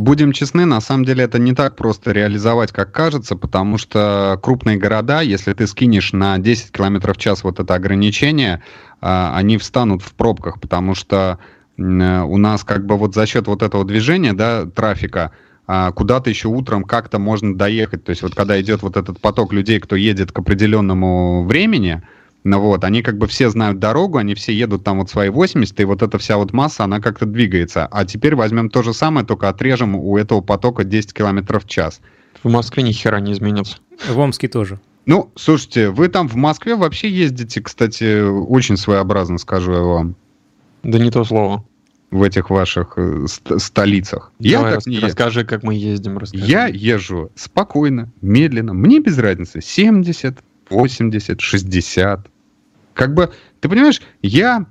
Будем 0.00 0.32
честны, 0.32 0.64
на 0.64 0.80
самом 0.80 1.04
деле 1.04 1.24
это 1.24 1.38
не 1.38 1.52
так 1.52 1.76
просто 1.76 2.12
реализовать, 2.12 2.72
как 2.72 2.90
кажется, 2.90 3.36
потому 3.36 3.76
что 3.76 4.40
крупные 4.42 4.78
города, 4.78 5.20
если 5.20 5.52
ты 5.52 5.66
скинешь 5.66 6.14
на 6.14 6.38
10 6.38 6.72
км 6.72 7.12
в 7.12 7.18
час 7.18 7.44
вот 7.44 7.60
это 7.60 7.74
ограничение, 7.74 8.62
а, 9.02 9.36
они 9.36 9.58
встанут 9.58 10.00
в 10.00 10.14
пробках, 10.14 10.58
потому 10.58 10.94
что 10.94 11.38
у 11.76 11.82
нас 12.38 12.64
как 12.64 12.86
бы 12.86 12.96
вот 12.96 13.14
за 13.14 13.26
счет 13.26 13.46
вот 13.46 13.62
этого 13.62 13.84
движения, 13.84 14.32
да, 14.32 14.64
трафика, 14.64 15.32
а, 15.66 15.92
куда-то 15.92 16.30
еще 16.30 16.48
утром 16.48 16.84
как-то 16.84 17.18
можно 17.18 17.54
доехать. 17.54 18.02
То 18.02 18.08
есть 18.08 18.22
вот 18.22 18.34
когда 18.34 18.58
идет 18.58 18.80
вот 18.80 18.96
этот 18.96 19.20
поток 19.20 19.52
людей, 19.52 19.80
кто 19.80 19.96
едет 19.96 20.32
к 20.32 20.38
определенному 20.38 21.44
времени, 21.44 22.02
ну 22.44 22.60
вот, 22.60 22.84
они 22.84 23.02
как 23.02 23.18
бы 23.18 23.26
все 23.26 23.50
знают 23.50 23.78
дорогу, 23.78 24.18
они 24.18 24.34
все 24.34 24.52
едут 24.52 24.82
там 24.84 24.98
вот 24.98 25.10
свои 25.10 25.28
80, 25.28 25.78
и 25.80 25.84
вот 25.84 26.02
эта 26.02 26.18
вся 26.18 26.36
вот 26.36 26.52
масса, 26.52 26.84
она 26.84 27.00
как-то 27.00 27.26
двигается. 27.26 27.86
А 27.86 28.04
теперь 28.04 28.34
возьмем 28.34 28.70
то 28.70 28.82
же 28.82 28.94
самое, 28.94 29.26
только 29.26 29.48
отрежем 29.48 29.94
у 29.94 30.16
этого 30.16 30.40
потока 30.40 30.84
10 30.84 31.12
километров 31.12 31.64
в 31.64 31.68
час. 31.68 32.00
В 32.42 32.50
Москве 32.50 32.82
ни 32.82 32.92
хера 32.92 33.20
не 33.20 33.32
изменится. 33.32 33.78
В 34.08 34.18
Омске 34.18 34.48
тоже. 34.48 34.80
Ну, 35.06 35.30
слушайте, 35.34 35.90
вы 35.90 36.08
там 36.08 36.28
в 36.28 36.36
Москве 36.36 36.76
вообще 36.76 37.10
ездите, 37.10 37.60
кстати, 37.60 38.22
очень 38.22 38.76
своеобразно, 38.76 39.38
скажу 39.38 39.72
я 39.72 39.80
вам. 39.80 40.14
Да 40.82 40.98
не 40.98 41.10
то 41.10 41.24
слово. 41.24 41.64
В 42.10 42.22
этих 42.22 42.50
ваших 42.50 42.94
э, 42.96 43.26
ст- 43.28 43.60
столицах. 43.60 44.32
Давай, 44.38 44.70
я 44.70 44.74
рас- 44.76 44.86
не 44.86 44.98
расскажи, 44.98 45.44
как 45.44 45.62
мы 45.62 45.74
ездим. 45.74 46.18
Расскажи. 46.18 46.44
Я 46.44 46.66
езжу 46.66 47.30
спокойно, 47.36 48.08
медленно. 48.20 48.74
Мне 48.74 48.98
без 49.00 49.16
разницы. 49.18 49.60
70, 49.62 50.38
80, 50.70 51.40
60. 51.40 52.30
Как 52.94 53.14
бы, 53.14 53.32
ты 53.60 53.68
понимаешь, 53.68 54.00
я 54.22 54.66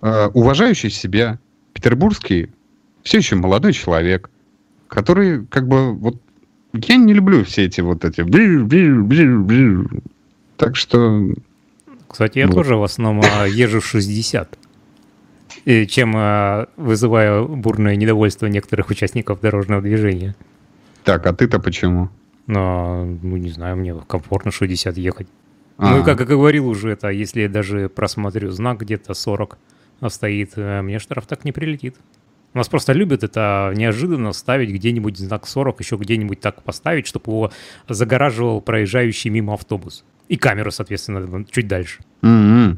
э, 0.00 0.26
уважающий 0.34 0.90
себя, 0.90 1.38
петербургский, 1.72 2.50
все 3.02 3.18
еще 3.18 3.36
молодой 3.36 3.72
человек, 3.72 4.30
который, 4.88 5.46
как 5.46 5.66
бы, 5.66 5.94
вот, 5.94 6.16
я 6.72 6.96
не 6.96 7.12
люблю 7.12 7.44
все 7.44 7.64
эти 7.64 7.80
вот 7.80 8.04
эти... 8.04 8.22
Так 10.56 10.76
что... 10.76 11.34
Кстати, 12.08 12.38
я 12.38 12.46
вот. 12.46 12.54
тоже 12.54 12.76
в 12.76 12.82
основном 12.82 13.24
а, 13.24 13.46
езжу 13.46 13.80
60 13.80 14.58
чем 15.88 16.14
а, 16.16 16.68
вызываю 16.76 17.46
бурное 17.46 17.94
недовольство 17.96 18.46
некоторых 18.46 18.90
участников 18.90 19.40
дорожного 19.40 19.80
движения. 19.82 20.34
Так, 21.04 21.26
а 21.26 21.32
ты-то 21.32 21.60
почему? 21.60 22.10
Но, 22.46 23.04
ну, 23.04 23.36
не 23.36 23.50
знаю, 23.50 23.76
мне 23.76 23.94
комфортно 24.06 24.50
60 24.50 24.96
ехать. 24.98 25.28
А. 25.76 25.96
Ну, 25.96 26.04
как 26.04 26.20
я 26.20 26.26
говорил 26.26 26.68
уже, 26.68 26.90
это 26.90 27.08
если 27.08 27.42
я 27.42 27.48
даже 27.48 27.88
просмотрю 27.88 28.50
знак 28.50 28.80
где-то 28.80 29.14
40 29.14 29.58
стоит, 30.08 30.52
э, 30.56 30.82
мне 30.82 30.98
штраф 30.98 31.26
так 31.26 31.44
не 31.44 31.52
прилетит. 31.52 31.96
У 32.54 32.58
нас 32.58 32.68
просто 32.68 32.92
любят 32.92 33.22
это 33.24 33.72
неожиданно 33.74 34.32
ставить 34.32 34.70
где-нибудь 34.70 35.16
знак 35.16 35.46
40, 35.46 35.80
еще 35.80 35.96
где-нибудь 35.96 36.40
так 36.40 36.62
поставить, 36.62 37.06
чтобы 37.06 37.30
его 37.32 37.52
загораживал 37.88 38.60
проезжающий 38.60 39.30
мимо 39.30 39.54
автобус. 39.54 40.04
И 40.28 40.36
камеру, 40.36 40.70
соответственно, 40.70 41.44
чуть 41.50 41.66
дальше. 41.66 42.00
Mm-hmm. 42.22 42.76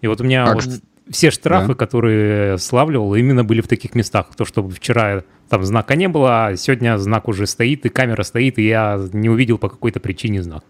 И 0.00 0.06
вот 0.06 0.20
у 0.20 0.24
меня 0.24 0.44
а 0.44 0.54
вот 0.54 0.64
все 1.10 1.30
штрафы, 1.30 1.68
да? 1.68 1.74
которые 1.74 2.58
славливал, 2.58 3.14
именно 3.14 3.44
были 3.44 3.60
в 3.60 3.68
таких 3.68 3.94
местах. 3.94 4.34
То, 4.36 4.44
что 4.44 4.68
вчера 4.68 5.22
там 5.52 5.64
знака 5.64 5.96
не 5.96 6.08
было, 6.08 6.46
а 6.46 6.56
сегодня 6.56 6.96
знак 6.96 7.28
уже 7.28 7.46
стоит, 7.46 7.84
и 7.84 7.90
камера 7.90 8.22
стоит, 8.22 8.58
и 8.58 8.66
я 8.66 8.98
не 9.12 9.28
увидел 9.28 9.58
по 9.58 9.68
какой-то 9.68 10.00
причине 10.00 10.42
знак. 10.42 10.64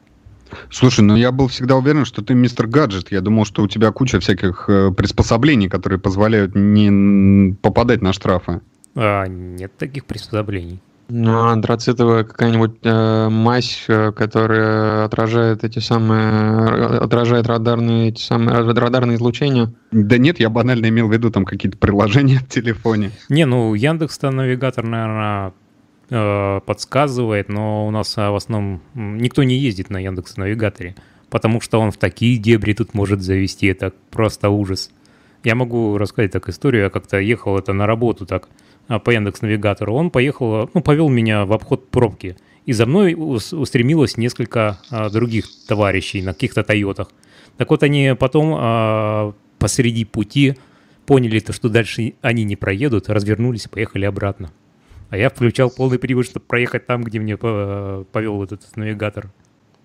Слушай, 0.70 1.02
ну 1.02 1.14
я 1.14 1.30
был 1.30 1.46
всегда 1.46 1.76
уверен, 1.76 2.04
что 2.04 2.20
ты 2.20 2.34
мистер 2.34 2.66
гаджет. 2.66 3.12
Я 3.12 3.20
думал, 3.20 3.44
что 3.44 3.62
у 3.62 3.68
тебя 3.68 3.92
куча 3.92 4.18
всяких 4.18 4.64
э, 4.68 4.90
приспособлений, 4.90 5.68
которые 5.68 6.00
позволяют 6.00 6.56
не 6.56 7.54
попадать 7.62 8.02
на 8.02 8.12
штрафы. 8.12 8.60
А, 8.96 9.26
нет 9.28 9.70
таких 9.78 10.04
приспособлений. 10.04 10.80
Ну, 11.08 11.46
антрацитовая 11.48 12.24
какая-нибудь 12.24 12.78
э, 12.84 13.28
мазь, 13.28 13.84
э, 13.88 14.12
которая 14.12 15.04
отражает 15.04 15.62
эти 15.62 15.78
самые, 15.78 16.98
отражает 16.98 17.46
радарные, 17.46 18.08
эти 18.08 18.22
самые, 18.22 18.62
радарные 18.72 19.16
излучения. 19.16 19.72
Да 19.90 20.16
нет, 20.16 20.40
я 20.40 20.48
банально 20.48 20.86
имел 20.88 21.08
в 21.08 21.12
виду 21.12 21.30
там 21.30 21.44
какие-то 21.44 21.76
приложения 21.76 22.38
в 22.38 22.48
телефоне. 22.48 23.10
Не, 23.28 23.44
ну 23.44 23.74
Яндекс-то 23.74 24.30
навигатор, 24.30 24.84
наверное, 24.84 25.52
э, 26.08 26.60
подсказывает, 26.64 27.48
но 27.48 27.86
у 27.86 27.90
нас 27.90 28.16
в 28.16 28.34
основном 28.34 28.80
никто 28.94 29.42
не 29.42 29.56
ездит 29.58 29.90
на 29.90 29.98
Яндекс 29.98 30.36
навигаторе, 30.36 30.94
потому 31.28 31.60
что 31.60 31.78
он 31.80 31.90
в 31.90 31.98
такие 31.98 32.38
дебри 32.38 32.72
тут 32.72 32.94
может 32.94 33.20
завести, 33.20 33.66
это 33.66 33.92
просто 34.10 34.48
ужас. 34.48 34.90
Я 35.44 35.56
могу 35.56 35.98
рассказать 35.98 36.30
так 36.30 36.48
историю, 36.48 36.84
я 36.84 36.90
как-то 36.90 37.18
ехал 37.18 37.58
это 37.58 37.72
на 37.72 37.86
работу 37.86 38.26
так, 38.26 38.48
по 38.98 39.10
Яндекс 39.10 39.42
Навигатору, 39.42 39.94
он 39.94 40.10
поехал, 40.10 40.70
ну, 40.74 40.80
повел 40.80 41.08
меня 41.08 41.44
в 41.44 41.52
обход 41.52 41.88
пробки. 41.88 42.36
И 42.66 42.72
за 42.72 42.86
мной 42.86 43.14
устремилось 43.16 44.16
несколько 44.16 44.78
а, 44.90 45.10
других 45.10 45.46
товарищей 45.66 46.22
на 46.22 46.32
каких-то 46.32 46.62
Тойотах. 46.62 47.08
Так 47.56 47.70
вот, 47.70 47.82
они 47.82 48.14
потом 48.18 48.54
а, 48.56 49.34
посреди 49.58 50.04
пути 50.04 50.56
поняли, 51.06 51.40
то, 51.40 51.52
что 51.52 51.68
дальше 51.68 52.14
они 52.22 52.44
не 52.44 52.56
проедут, 52.56 53.08
развернулись 53.08 53.66
и 53.66 53.68
поехали 53.68 54.04
обратно. 54.04 54.52
А 55.10 55.16
я 55.16 55.28
включал 55.28 55.70
полный 55.70 55.98
привод, 55.98 56.24
чтобы 56.26 56.46
проехать 56.46 56.86
там, 56.86 57.02
где 57.02 57.18
мне 57.18 57.36
повел 57.36 58.42
этот 58.42 58.76
навигатор. 58.76 59.30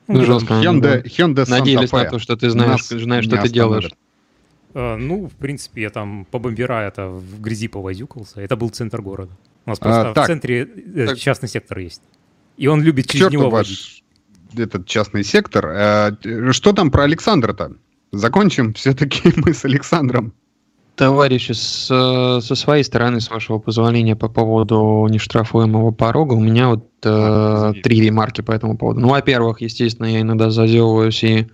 Ну, 0.07 0.23
жестко. 0.23 0.53
Hyundai, 0.53 1.03
Hyundai 1.03 1.49
Надеялись 1.49 1.91
на 1.91 2.05
то, 2.05 2.19
что 2.19 2.37
ты 2.37 2.49
знаешь, 2.49 2.85
знаешь 2.85 3.25
что 3.25 3.41
ты 3.41 3.49
делаешь. 3.49 3.89
Э, 4.77 4.95
ну, 4.95 5.27
в 5.27 5.33
принципе, 5.33 5.81
я 5.81 5.89
там 5.89 6.27
по 6.29 6.37
бомбера 6.37 6.83
это 6.83 7.07
в 7.07 7.41
грязи 7.41 7.67
повозюкался. 7.67 8.41
Это 8.41 8.55
был 8.55 8.69
центр 8.69 9.01
города. 9.01 9.31
У 9.65 9.71
нас 9.71 9.79
просто 9.79 10.11
а, 10.11 10.13
так, 10.13 10.25
в 10.25 10.27
центре 10.27 10.69
э, 10.95 11.07
так, 11.07 11.17
частный 11.17 11.49
сектор 11.49 11.79
есть. 11.79 12.01
И 12.57 12.67
он 12.67 12.83
любит 12.83 13.07
через 13.07 13.31
него 13.31 13.49
ваш 13.49 13.67
водить. 13.67 14.03
этот 14.55 14.85
частный 14.85 15.23
сектор. 15.23 15.65
А, 15.65 16.11
что 16.51 16.73
там 16.73 16.91
про 16.91 17.05
Александра-то? 17.05 17.71
Закончим 18.11 18.75
все-таки 18.75 19.33
мы 19.37 19.55
с 19.55 19.65
Александром. 19.65 20.33
Товарищи, 20.95 21.53
с, 21.53 21.87
со 21.87 22.55
своей 22.55 22.83
стороны, 22.83 23.19
с 23.19 23.31
вашего 23.31 23.57
позволения, 23.57 24.15
по 24.15 24.29
поводу 24.29 25.07
нештрафуемого 25.09 25.89
порога, 25.89 26.33
у 26.33 26.39
меня 26.39 26.69
вот 26.69 26.87
а, 27.03 27.71
э, 27.71 27.81
три 27.81 28.01
ремарки 28.01 28.41
по 28.41 28.51
этому 28.51 28.77
поводу. 28.77 28.99
Ну, 28.99 29.09
во-первых, 29.09 29.61
естественно, 29.61 30.05
я 30.05 30.21
иногда 30.21 30.51
зазевываюсь 30.51 31.23
и 31.23 31.47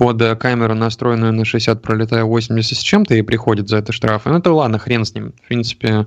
под 0.00 0.22
э, 0.22 0.34
камеру, 0.34 0.74
настроенную 0.74 1.34
на 1.34 1.44
60, 1.44 1.82
пролетая 1.82 2.24
80 2.24 2.78
с 2.78 2.80
чем-то, 2.80 3.14
и 3.14 3.20
приходит 3.20 3.68
за 3.68 3.76
это 3.76 3.92
штраф. 3.92 4.22
Ну, 4.24 4.38
это 4.38 4.50
ладно, 4.50 4.78
хрен 4.78 5.04
с 5.04 5.14
ним. 5.14 5.34
В 5.44 5.48
принципе, 5.48 6.06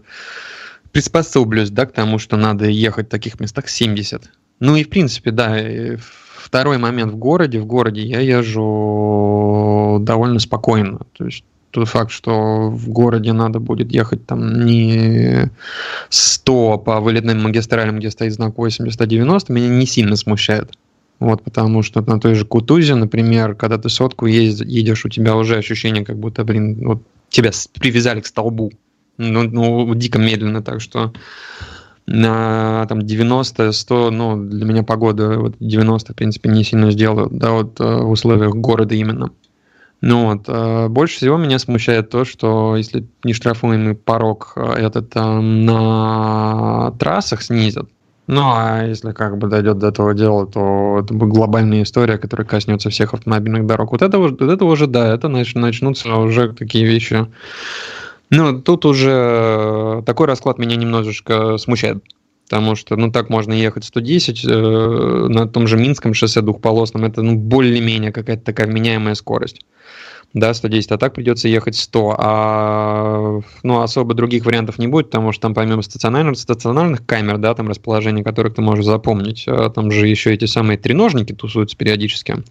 приспособлюсь, 0.91 1.69
да, 1.69 1.85
к 1.85 1.91
тому, 1.91 2.17
что 2.17 2.35
надо 2.35 2.65
ехать 2.65 3.05
в 3.05 3.11
таких 3.11 3.39
местах 3.39 3.69
70. 3.69 4.31
Ну 4.59 4.75
и, 4.75 4.83
в 4.83 4.89
принципе, 4.89 5.29
да, 5.29 5.55
второй 5.99 6.79
момент 6.79 7.13
в 7.13 7.17
городе. 7.17 7.59
В 7.59 7.67
городе 7.67 8.01
я 8.01 8.19
езжу 8.19 9.99
довольно 10.01 10.39
спокойно. 10.39 11.01
То 11.15 11.25
есть 11.25 11.43
тот 11.69 11.87
факт, 11.87 12.09
что 12.09 12.71
в 12.71 12.89
городе 12.89 13.31
надо 13.31 13.59
будет 13.59 13.91
ехать 13.91 14.25
там 14.25 14.65
не 14.65 15.51
100 16.09 16.79
по 16.79 16.99
вылетным 16.99 17.43
магистралям, 17.43 17.99
где 17.99 18.09
стоит 18.09 18.33
знак 18.33 18.57
80, 18.57 18.99
а 18.99 19.05
90, 19.05 19.53
меня 19.53 19.67
не 19.67 19.85
сильно 19.85 20.15
смущает. 20.15 20.71
Вот, 21.19 21.41
потому 21.43 21.83
что 21.83 22.01
на 22.01 22.19
той 22.19 22.35
же 22.35 22.45
Кутузе, 22.45 22.95
например, 22.95 23.55
когда 23.55 23.77
ты 23.77 23.89
сотку 23.89 24.25
едешь, 24.25 25.05
у 25.05 25.09
тебя 25.09 25.35
уже 25.35 25.57
ощущение, 25.57 26.03
как 26.03 26.17
будто, 26.17 26.43
блин, 26.43 26.85
вот 26.85 27.03
тебя 27.29 27.51
привязали 27.79 28.21
к 28.21 28.25
столбу. 28.27 28.71
Ну, 29.17 29.43
ну 29.43 29.93
дико 29.95 30.19
медленно, 30.19 30.61
так 30.61 30.81
что 30.81 31.13
на 32.05 32.85
там 32.87 33.01
90, 33.01 33.71
100, 33.71 34.11
ну, 34.11 34.35
для 34.49 34.65
меня 34.65 34.83
погода 34.83 35.39
вот 35.39 35.55
90, 35.59 36.13
в 36.13 36.15
принципе, 36.15 36.49
не 36.49 36.63
сильно 36.63 36.91
сделают, 36.91 37.37
да, 37.37 37.51
вот 37.51 37.79
э, 37.79 37.83
в 37.83 38.09
условиях 38.09 38.53
города 38.55 38.93
именно. 38.95 39.31
Ну 40.01 40.25
вот, 40.25 40.43
э, 40.47 40.87
больше 40.89 41.17
всего 41.17 41.37
меня 41.37 41.59
смущает 41.59 42.09
то, 42.09 42.25
что 42.25 42.75
если 42.75 43.05
не 43.23 43.33
штрафуемый 43.33 43.95
порог 43.95 44.53
э, 44.57 44.73
этот 44.73 45.15
на 45.15 46.91
трассах 46.99 47.41
снизят, 47.41 47.89
ну, 48.27 48.41
а 48.43 48.85
если 48.85 49.11
как 49.11 49.37
бы 49.37 49.47
дойдет 49.47 49.79
до 49.79 49.87
этого 49.87 50.13
дела, 50.13 50.47
то 50.47 50.99
это 51.03 51.13
будет 51.13 51.29
глобальная 51.29 51.83
история, 51.83 52.17
которая 52.17 52.47
коснется 52.47 52.89
всех 52.89 53.13
автомобильных 53.13 53.65
дорог. 53.65 53.91
Вот 53.91 54.01
это, 54.01 54.17
вот 54.17 54.41
это 54.41 54.65
уже, 54.65 54.87
да, 54.87 55.13
это 55.13 55.27
нач, 55.27 55.55
начнутся 55.55 56.15
уже 56.15 56.53
такие 56.53 56.85
вещи. 56.85 57.27
Ну, 58.29 58.61
тут 58.61 58.85
уже 58.85 60.01
такой 60.05 60.27
расклад 60.27 60.57
меня 60.57 60.77
немножечко 60.77 61.57
смущает. 61.57 62.03
Потому 62.49 62.75
что, 62.75 62.95
ну, 62.95 63.11
так 63.11 63.29
можно 63.29 63.53
ехать 63.53 63.85
110 63.85 64.45
э, 64.45 65.27
на 65.29 65.47
том 65.47 65.67
же 65.67 65.77
Минском 65.77 66.13
шоссе 66.13 66.41
двухполосном. 66.41 67.03
Это, 67.05 67.21
ну, 67.21 67.35
более-менее 67.35 68.11
какая-то 68.11 68.43
такая 68.43 68.67
вменяемая 68.67 69.15
скорость 69.15 69.61
да, 70.33 70.53
110, 70.53 70.91
а 70.91 70.97
так 70.97 71.13
придется 71.13 71.47
ехать 71.47 71.75
100. 71.75 72.15
А, 72.17 73.39
ну, 73.61 73.81
особо 73.81 74.15
других 74.15 74.45
вариантов 74.45 74.79
не 74.79 74.87
будет, 74.87 75.07
потому 75.07 75.31
что 75.31 75.43
там 75.43 75.53
помимо 75.53 75.83
стационарных, 75.83 76.37
стационарных 76.37 77.05
камер, 77.05 77.37
да, 77.37 77.53
там 77.53 77.69
расположение 77.69 78.23
которых 78.23 78.55
ты 78.55 78.61
можешь 78.61 78.85
запомнить, 78.85 79.45
а 79.47 79.69
там 79.69 79.91
же 79.91 80.07
еще 80.07 80.33
эти 80.33 80.45
самые 80.45 80.77
треножники 80.77 81.33
тусуются 81.33 81.77
периодически. 81.77 82.43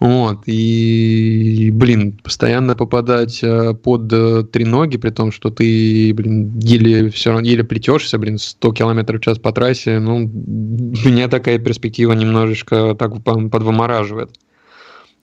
Вот, 0.00 0.42
и, 0.46 1.70
блин, 1.72 2.20
постоянно 2.22 2.76
попадать 2.76 3.42
э, 3.42 3.74
под 3.74 4.12
э, 4.12 4.44
треноги, 4.44 4.96
при 4.96 5.10
том, 5.10 5.32
что 5.32 5.50
ты, 5.50 6.14
блин, 6.14 6.56
еле 6.60 7.10
все 7.10 7.30
равно, 7.30 7.44
еле 7.44 7.64
плетешься, 7.64 8.16
блин, 8.16 8.38
100 8.38 8.72
км 8.74 9.18
в 9.18 9.20
час 9.20 9.40
по 9.40 9.50
трассе, 9.50 9.98
ну, 9.98 10.20
меня 10.20 11.26
такая 11.26 11.58
перспектива 11.58 12.12
немножечко 12.12 12.94
так 12.96 13.24
подвымораживает. 13.24 14.30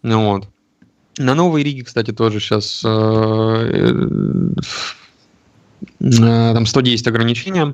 Вот. 0.04 0.50
На 1.18 1.34
Новой 1.34 1.64
Риге, 1.64 1.84
кстати, 1.84 2.12
тоже 2.12 2.40
сейчас 2.40 2.82
э, 2.86 2.90
э, 6.00 6.54
там 6.54 6.66
110 6.66 7.08
ограничения. 7.08 7.74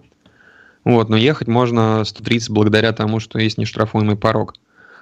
Вот, 0.83 1.09
но 1.09 1.17
ехать 1.17 1.47
можно 1.47 2.03
130 2.03 2.49
благодаря 2.49 2.91
тому, 2.91 3.19
что 3.19 3.39
есть 3.39 3.57
нештрафуемый 3.57 4.15
порог. 4.15 4.53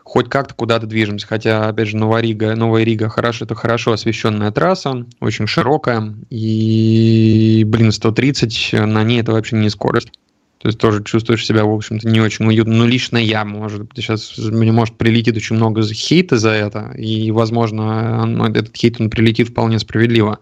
Хоть 0.04 0.30
как-то 0.30 0.54
куда-то 0.56 0.88
движемся. 0.88 1.28
Хотя, 1.28 1.68
опять 1.68 1.90
же, 1.90 1.98
Новая 1.98 2.22
Рига, 2.22 2.56
Новая 2.56 2.84
Рига 2.84 3.10
хорошо, 3.10 3.46
это 3.46 3.56
хорошо 3.56 3.92
освещенная 3.92 4.52
трасса, 4.52 5.06
очень 5.20 5.46
широкая. 5.46 6.16
И, 6.30 7.64
блин, 7.68 7.92
130 7.92 8.74
на 8.74 9.04
ней 9.04 9.22
это 9.22 9.34
вообще 9.34 9.58
не 9.58 9.70
скорость. 9.70 10.12
То 10.60 10.68
есть 10.68 10.78
тоже 10.78 11.02
чувствуешь 11.04 11.46
себя, 11.46 11.64
в 11.64 11.74
общем-то, 11.74 12.06
не 12.06 12.20
очень 12.20 12.46
уютно. 12.46 12.74
Ну, 12.74 12.86
лично 12.86 13.18
я, 13.18 13.46
может 13.46 13.84
быть, 13.84 13.96
сейчас 13.96 14.38
мне 14.38 14.74
может 14.74 14.98
прилетит 14.98 15.38
очень 15.38 15.56
много 15.56 15.82
хейта 15.84 16.38
за 16.38 16.50
это, 16.50 16.94
и, 16.98 17.32
возможно, 17.32 18.28
этот 18.54 18.76
хейт, 18.76 19.00
он 19.00 19.10
прилетит 19.10 19.50
вполне 19.50 19.80
справедливо. 19.80 20.40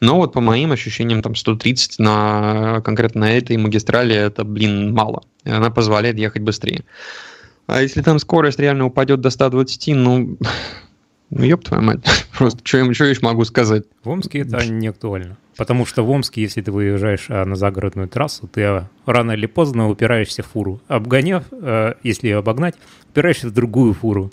Но 0.00 0.16
вот 0.16 0.34
по 0.34 0.42
моим 0.42 0.72
ощущениям, 0.72 1.22
там 1.22 1.34
130 1.34 1.98
на 1.98 2.82
конкретно 2.84 3.22
на 3.22 3.32
этой 3.32 3.56
магистрали, 3.56 4.14
это, 4.14 4.44
блин, 4.44 4.92
мало. 4.92 5.22
Она 5.44 5.70
позволяет 5.70 6.18
ехать 6.18 6.42
быстрее. 6.42 6.84
А 7.66 7.80
если 7.80 8.02
там 8.02 8.18
скорость 8.18 8.58
реально 8.58 8.84
упадет 8.84 9.22
до 9.22 9.30
120, 9.30 9.96
ну, 9.96 10.36
ну, 11.30 11.44
ёб 11.44 11.64
твою 11.64 11.82
мать. 11.82 12.00
Просто 12.38 12.60
что 12.62 12.78
я, 12.78 12.84
еще 12.84 13.14
могу 13.22 13.44
сказать? 13.44 13.84
В 14.02 14.08
Омске 14.08 14.40
это 14.40 14.64
не 14.66 14.88
актуально. 14.88 15.36
Потому 15.56 15.86
что 15.86 16.02
в 16.02 16.10
Омске, 16.10 16.42
если 16.42 16.62
ты 16.62 16.72
выезжаешь 16.72 17.26
а, 17.28 17.44
на 17.44 17.54
загородную 17.54 18.08
трассу, 18.08 18.48
ты 18.48 18.62
а, 18.62 18.90
рано 19.06 19.32
или 19.32 19.46
поздно 19.46 19.88
упираешься 19.88 20.42
в 20.42 20.46
фуру. 20.46 20.80
Обгоняв, 20.88 21.44
а, 21.52 21.96
если 22.02 22.28
ее 22.28 22.38
обогнать, 22.38 22.74
упираешься 23.10 23.48
в 23.48 23.52
другую 23.52 23.94
фуру. 23.94 24.32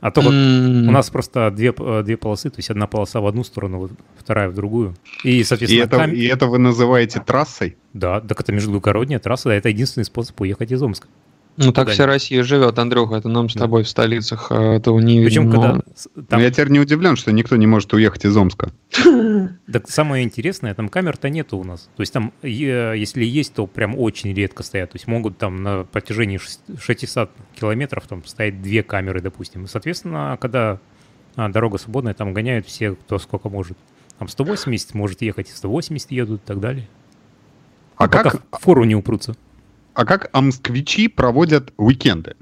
А 0.00 0.12
то 0.12 0.20
вот 0.20 0.32
у 0.32 0.90
нас 0.92 1.10
просто 1.10 1.50
две, 1.50 1.72
две 1.72 2.16
полосы, 2.16 2.50
то 2.50 2.58
есть 2.58 2.70
одна 2.70 2.86
полоса 2.86 3.20
в 3.20 3.26
одну 3.26 3.42
сторону, 3.42 3.90
вторая 4.16 4.48
в 4.48 4.54
другую. 4.54 4.94
И, 5.24 5.42
соответственно, 5.42 5.82
и 5.82 5.84
это, 5.84 5.96
кам... 5.96 6.12
и 6.12 6.24
это 6.24 6.46
вы 6.46 6.58
называете 6.58 7.20
трассой? 7.20 7.76
Да, 7.94 8.20
так 8.20 8.40
это 8.40 8.52
междугородняя 8.52 9.18
трасса, 9.18 9.50
это 9.50 9.70
единственный 9.70 10.04
способ 10.04 10.40
уехать 10.40 10.70
из 10.70 10.80
Омска. 10.80 11.08
Ну 11.60 11.72
так 11.72 11.90
вся 11.90 12.06
Россия 12.06 12.44
живет, 12.44 12.78
Андрюха, 12.78 13.16
это 13.16 13.28
нам 13.28 13.48
с 13.48 13.54
тобой 13.54 13.82
в 13.82 13.88
столицах 13.88 14.52
а, 14.52 14.76
этого 14.76 15.00
не 15.00 15.24
Причем, 15.24 15.50
но... 15.50 15.60
когда... 15.60 15.80
Там... 16.28 16.40
я 16.40 16.50
теперь 16.52 16.68
не 16.68 16.78
удивлен, 16.78 17.16
что 17.16 17.32
никто 17.32 17.56
не 17.56 17.66
может 17.66 17.92
уехать 17.92 18.24
из 18.24 18.36
Омска. 18.36 18.72
Так 19.72 19.88
самое 19.90 20.24
интересное, 20.24 20.74
там 20.74 20.88
камер-то 20.88 21.28
нету 21.28 21.58
у 21.58 21.64
нас. 21.64 21.90
То 21.96 22.00
есть 22.00 22.12
там, 22.12 22.32
если 22.42 23.24
есть, 23.24 23.54
то 23.54 23.66
прям 23.66 23.98
очень 23.98 24.32
редко 24.32 24.62
стоят. 24.62 24.92
То 24.92 24.96
есть 24.96 25.06
могут 25.06 25.36
там 25.36 25.62
на 25.62 25.84
протяжении 25.84 26.38
600 26.38 27.30
километров 27.54 28.06
там 28.06 28.24
стоять 28.24 28.62
две 28.62 28.82
камеры, 28.82 29.20
допустим. 29.20 29.64
И, 29.64 29.66
соответственно, 29.66 30.38
когда 30.40 30.78
а, 31.36 31.48
дорога 31.48 31.78
свободная, 31.78 32.14
там 32.14 32.32
гоняют 32.32 32.66
все, 32.66 32.94
кто 32.94 33.18
сколько 33.18 33.48
может. 33.48 33.76
Там 34.18 34.28
180 34.28 34.94
может 34.94 35.22
ехать, 35.22 35.48
180 35.48 36.10
едут 36.10 36.40
и 36.42 36.46
так 36.46 36.60
далее. 36.60 36.88
А, 37.96 38.04
а 38.04 38.08
как... 38.08 38.42
в 38.50 38.58
фору 38.60 38.84
не 38.84 38.94
упрутся. 38.94 39.36
А 39.98 40.04
как 40.04 40.32
москвичи 40.32 41.08
проводят 41.08 41.72
уикенды? 41.76 42.36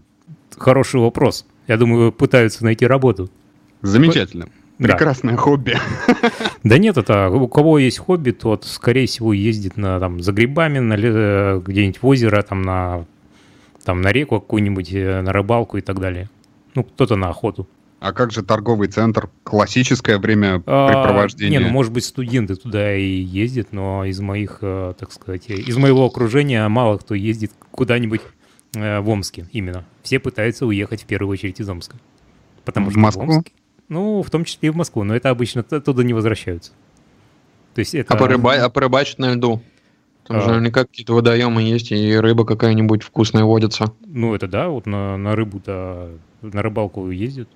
Хороший 0.59 1.01
вопрос. 1.01 1.47
Я 1.67 1.79
думаю, 1.79 2.13
пытаются 2.13 2.63
найти 2.63 2.87
работу. 2.87 3.31
Замечательно. 3.81 4.51
Прекрасное 4.77 5.37
да. 5.37 5.41
хобби. 5.41 5.79
Да 6.65 6.77
нет, 6.77 6.99
это 6.99 7.31
у 7.31 7.49
кого 7.49 7.79
есть 7.79 7.97
хобби, 7.97 8.33
тот, 8.33 8.67
скорее 8.67 9.07
всего, 9.07 9.33
ездит 9.33 9.79
на, 9.79 9.99
там, 9.99 10.21
за 10.21 10.33
грибами, 10.33 10.81
на, 10.81 10.97
э, 10.99 11.63
где-нибудь 11.65 12.03
в 12.03 12.07
озеро, 12.07 12.43
там, 12.43 12.61
на, 12.61 13.07
там, 13.85 14.03
на 14.03 14.13
реку 14.13 14.39
какую-нибудь, 14.39 14.93
э, 14.93 15.23
на 15.23 15.33
рыбалку 15.33 15.79
и 15.79 15.81
так 15.81 15.99
далее. 15.99 16.29
Ну, 16.75 16.85
кто-то 16.85 17.17
на 17.17 17.31
охоту. 17.31 17.67
А 18.07 18.13
как 18.13 18.31
же 18.31 18.45
торговый 18.45 18.87
центр? 18.87 19.29
Классическое 19.43 20.19
времяпрепровождение? 20.21 21.59
А, 21.59 21.61
не, 21.61 21.67
ну, 21.67 21.73
может 21.73 21.93
быть, 21.93 22.05
студенты 22.05 22.55
туда 22.55 22.95
и 22.95 23.03
ездят, 23.03 23.73
но 23.73 24.05
из 24.05 24.21
моих, 24.21 24.59
э, 24.63 24.95
так 24.97 25.11
сказать, 25.11 25.51
из 25.51 25.77
моего 25.77 26.07
окружения 26.07 26.69
мало 26.69 26.99
кто 26.99 27.17
ездит 27.17 27.51
куда-нибудь 27.73 28.21
э, 28.77 29.01
в 29.01 29.09
Омске 29.09 29.49
именно. 29.51 29.85
Все 30.05 30.21
пытаются 30.21 30.67
уехать 30.67 31.03
в 31.03 31.07
первую 31.07 31.33
очередь 31.33 31.59
из 31.59 31.69
Омска. 31.69 31.97
Потому 32.65 32.91
в 32.91 32.91
что 32.93 33.01
Москву? 33.01 33.27
В 33.27 33.29
Омске, 33.29 33.53
ну, 33.89 34.23
в 34.23 34.31
том 34.31 34.45
числе 34.45 34.69
и 34.69 34.71
в 34.71 34.77
Москву, 34.77 35.03
но 35.03 35.17
это 35.17 35.31
обычно 35.31 35.65
оттуда 35.69 36.05
не 36.05 36.15
возвращаются. 36.15 36.71
То 37.75 37.81
есть 37.81 37.93
это... 37.93 38.15
А, 38.15 38.17
порыба... 38.17 38.55
а 38.55 38.71
порыбачить 38.71 39.19
на 39.19 39.35
льду? 39.35 39.63
Там 40.29 40.37
а... 40.37 40.41
же 40.43 40.49
наверняка 40.51 40.85
какие-то 40.85 41.13
водоемы 41.13 41.61
есть, 41.61 41.91
и 41.91 42.15
рыба 42.15 42.45
какая-нибудь 42.45 43.03
вкусная 43.03 43.43
водится. 43.43 43.93
Ну, 44.07 44.33
это 44.33 44.47
да, 44.47 44.69
вот 44.69 44.87
на, 44.87 45.17
на 45.17 45.35
рыбу-то, 45.35 46.13
на 46.43 46.63
рыбалку 46.63 47.11
ездят. 47.11 47.49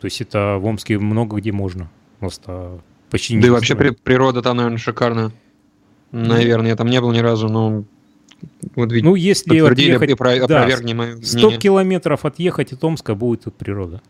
То 0.00 0.06
есть 0.06 0.20
это 0.20 0.56
в 0.58 0.64
Омске 0.64 0.98
много 0.98 1.36
где 1.36 1.52
можно. 1.52 1.90
Просто 2.18 2.80
почти 3.10 3.38
Да 3.38 3.48
и 3.48 3.50
вообще 3.50 3.74
при, 3.74 3.90
природа 3.90 4.42
там, 4.42 4.56
наверное, 4.56 4.78
шикарная. 4.78 5.32
Наверное, 6.12 6.70
я 6.70 6.76
там 6.76 6.88
не 6.88 7.00
был 7.00 7.12
ни 7.12 7.18
разу, 7.18 7.48
но 7.48 7.84
вот 8.74 8.92
ведь 8.92 9.04
ну, 9.04 9.14
если 9.14 9.58
отъехать, 9.58 10.16
про, 10.16 10.46
да, 10.46 10.68
100 11.22 11.50
километров 11.58 12.24
отъехать 12.24 12.72
от 12.72 12.82
Омска 12.82 13.14
будет 13.14 13.44
тут 13.44 13.54
природа. 13.54 14.00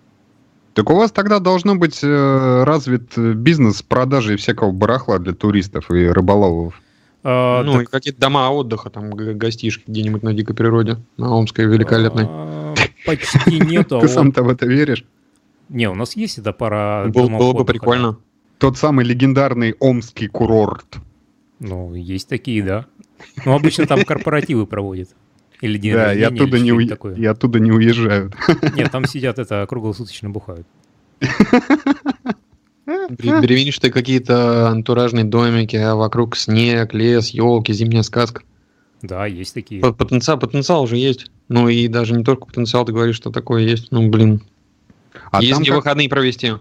Так 0.75 0.89
у 0.89 0.95
вас 0.95 1.11
тогда 1.11 1.41
должно 1.41 1.75
быть 1.75 1.99
э, 2.03 2.63
развит 2.65 3.19
бизнес 3.19 3.83
продажи 3.83 4.37
всякого 4.37 4.71
барахла 4.71 5.19
для 5.19 5.33
туристов 5.33 5.91
и 5.91 6.07
рыболовов. 6.07 6.81
А, 7.23 7.63
ну, 7.65 7.73
так... 7.75 7.83
и 7.83 7.87
какие-то 7.87 8.21
дома 8.21 8.49
отдыха, 8.51 8.89
там, 8.89 9.11
гостишки 9.11 9.83
где-нибудь 9.87 10.23
на 10.23 10.33
дикой 10.33 10.55
природе, 10.55 10.99
на 11.17 11.35
Омской 11.35 11.67
великолепной. 11.67 12.27
А, 12.29 12.75
почти 13.05 13.59
нету. 13.61 13.99
А 13.99 14.01
Ты 14.01 14.09
сам-то 14.09 14.43
в 14.43 14.49
это 14.49 14.67
веришь? 14.67 15.05
Не, 15.71 15.89
у 15.89 15.95
нас 15.95 16.17
есть 16.17 16.39
эта 16.39 16.53
пара 16.53 17.07
Был, 17.09 17.31
Было 17.31 17.53
бы 17.53 17.65
прикольно. 17.65 18.19
Тот 18.59 18.77
самый 18.77 19.05
легендарный 19.05 19.75
омский 19.79 20.27
курорт. 20.27 20.99
Ну, 21.61 21.95
есть 21.95 22.29
такие, 22.29 22.63
да. 22.63 22.87
Ну, 23.45 23.55
обычно 23.55 23.87
там 23.87 24.05
корпоративы 24.05 24.67
проводят. 24.67 25.11
Или 25.61 25.79
день 25.79 25.93
да, 25.93 26.07
рождения, 26.07 26.29
и 26.29 26.35
оттуда, 26.35 26.59
не 26.59 26.73
у... 26.73 26.87
такое. 26.89 27.15
и 27.15 27.25
оттуда 27.25 27.61
не 27.61 27.71
уезжают. 27.71 28.35
Нет, 28.75 28.91
там 28.91 29.05
сидят 29.05 29.39
это 29.39 29.65
круглосуточно 29.69 30.31
бухают. 30.31 30.67
Деревенчатые 32.81 33.93
какие-то 33.93 34.69
антуражные 34.69 35.25
домики, 35.25 35.77
а 35.77 35.95
вокруг 35.95 36.37
снег, 36.37 36.95
лес, 36.95 37.29
елки, 37.29 37.73
зимняя 37.73 38.03
сказка. 38.03 38.43
Да, 39.03 39.27
есть 39.27 39.55
такие. 39.55 39.81
Потенциал, 39.81 40.39
потенциал 40.39 40.83
уже 40.83 40.97
есть. 40.97 41.31
Ну 41.49 41.69
и 41.69 41.89
даже 41.89 42.15
не 42.15 42.25
только 42.25 42.47
потенциал, 42.47 42.85
ты 42.85 42.93
говоришь, 42.93 43.17
что 43.17 43.31
такое 43.31 43.63
есть. 43.63 43.93
Ну, 43.93 44.09
блин, 44.09 44.43
а 45.31 45.43
Есть 45.43 45.61
где 45.61 45.71
как... 45.71 45.79
выходные 45.79 46.09
провести. 46.09 46.53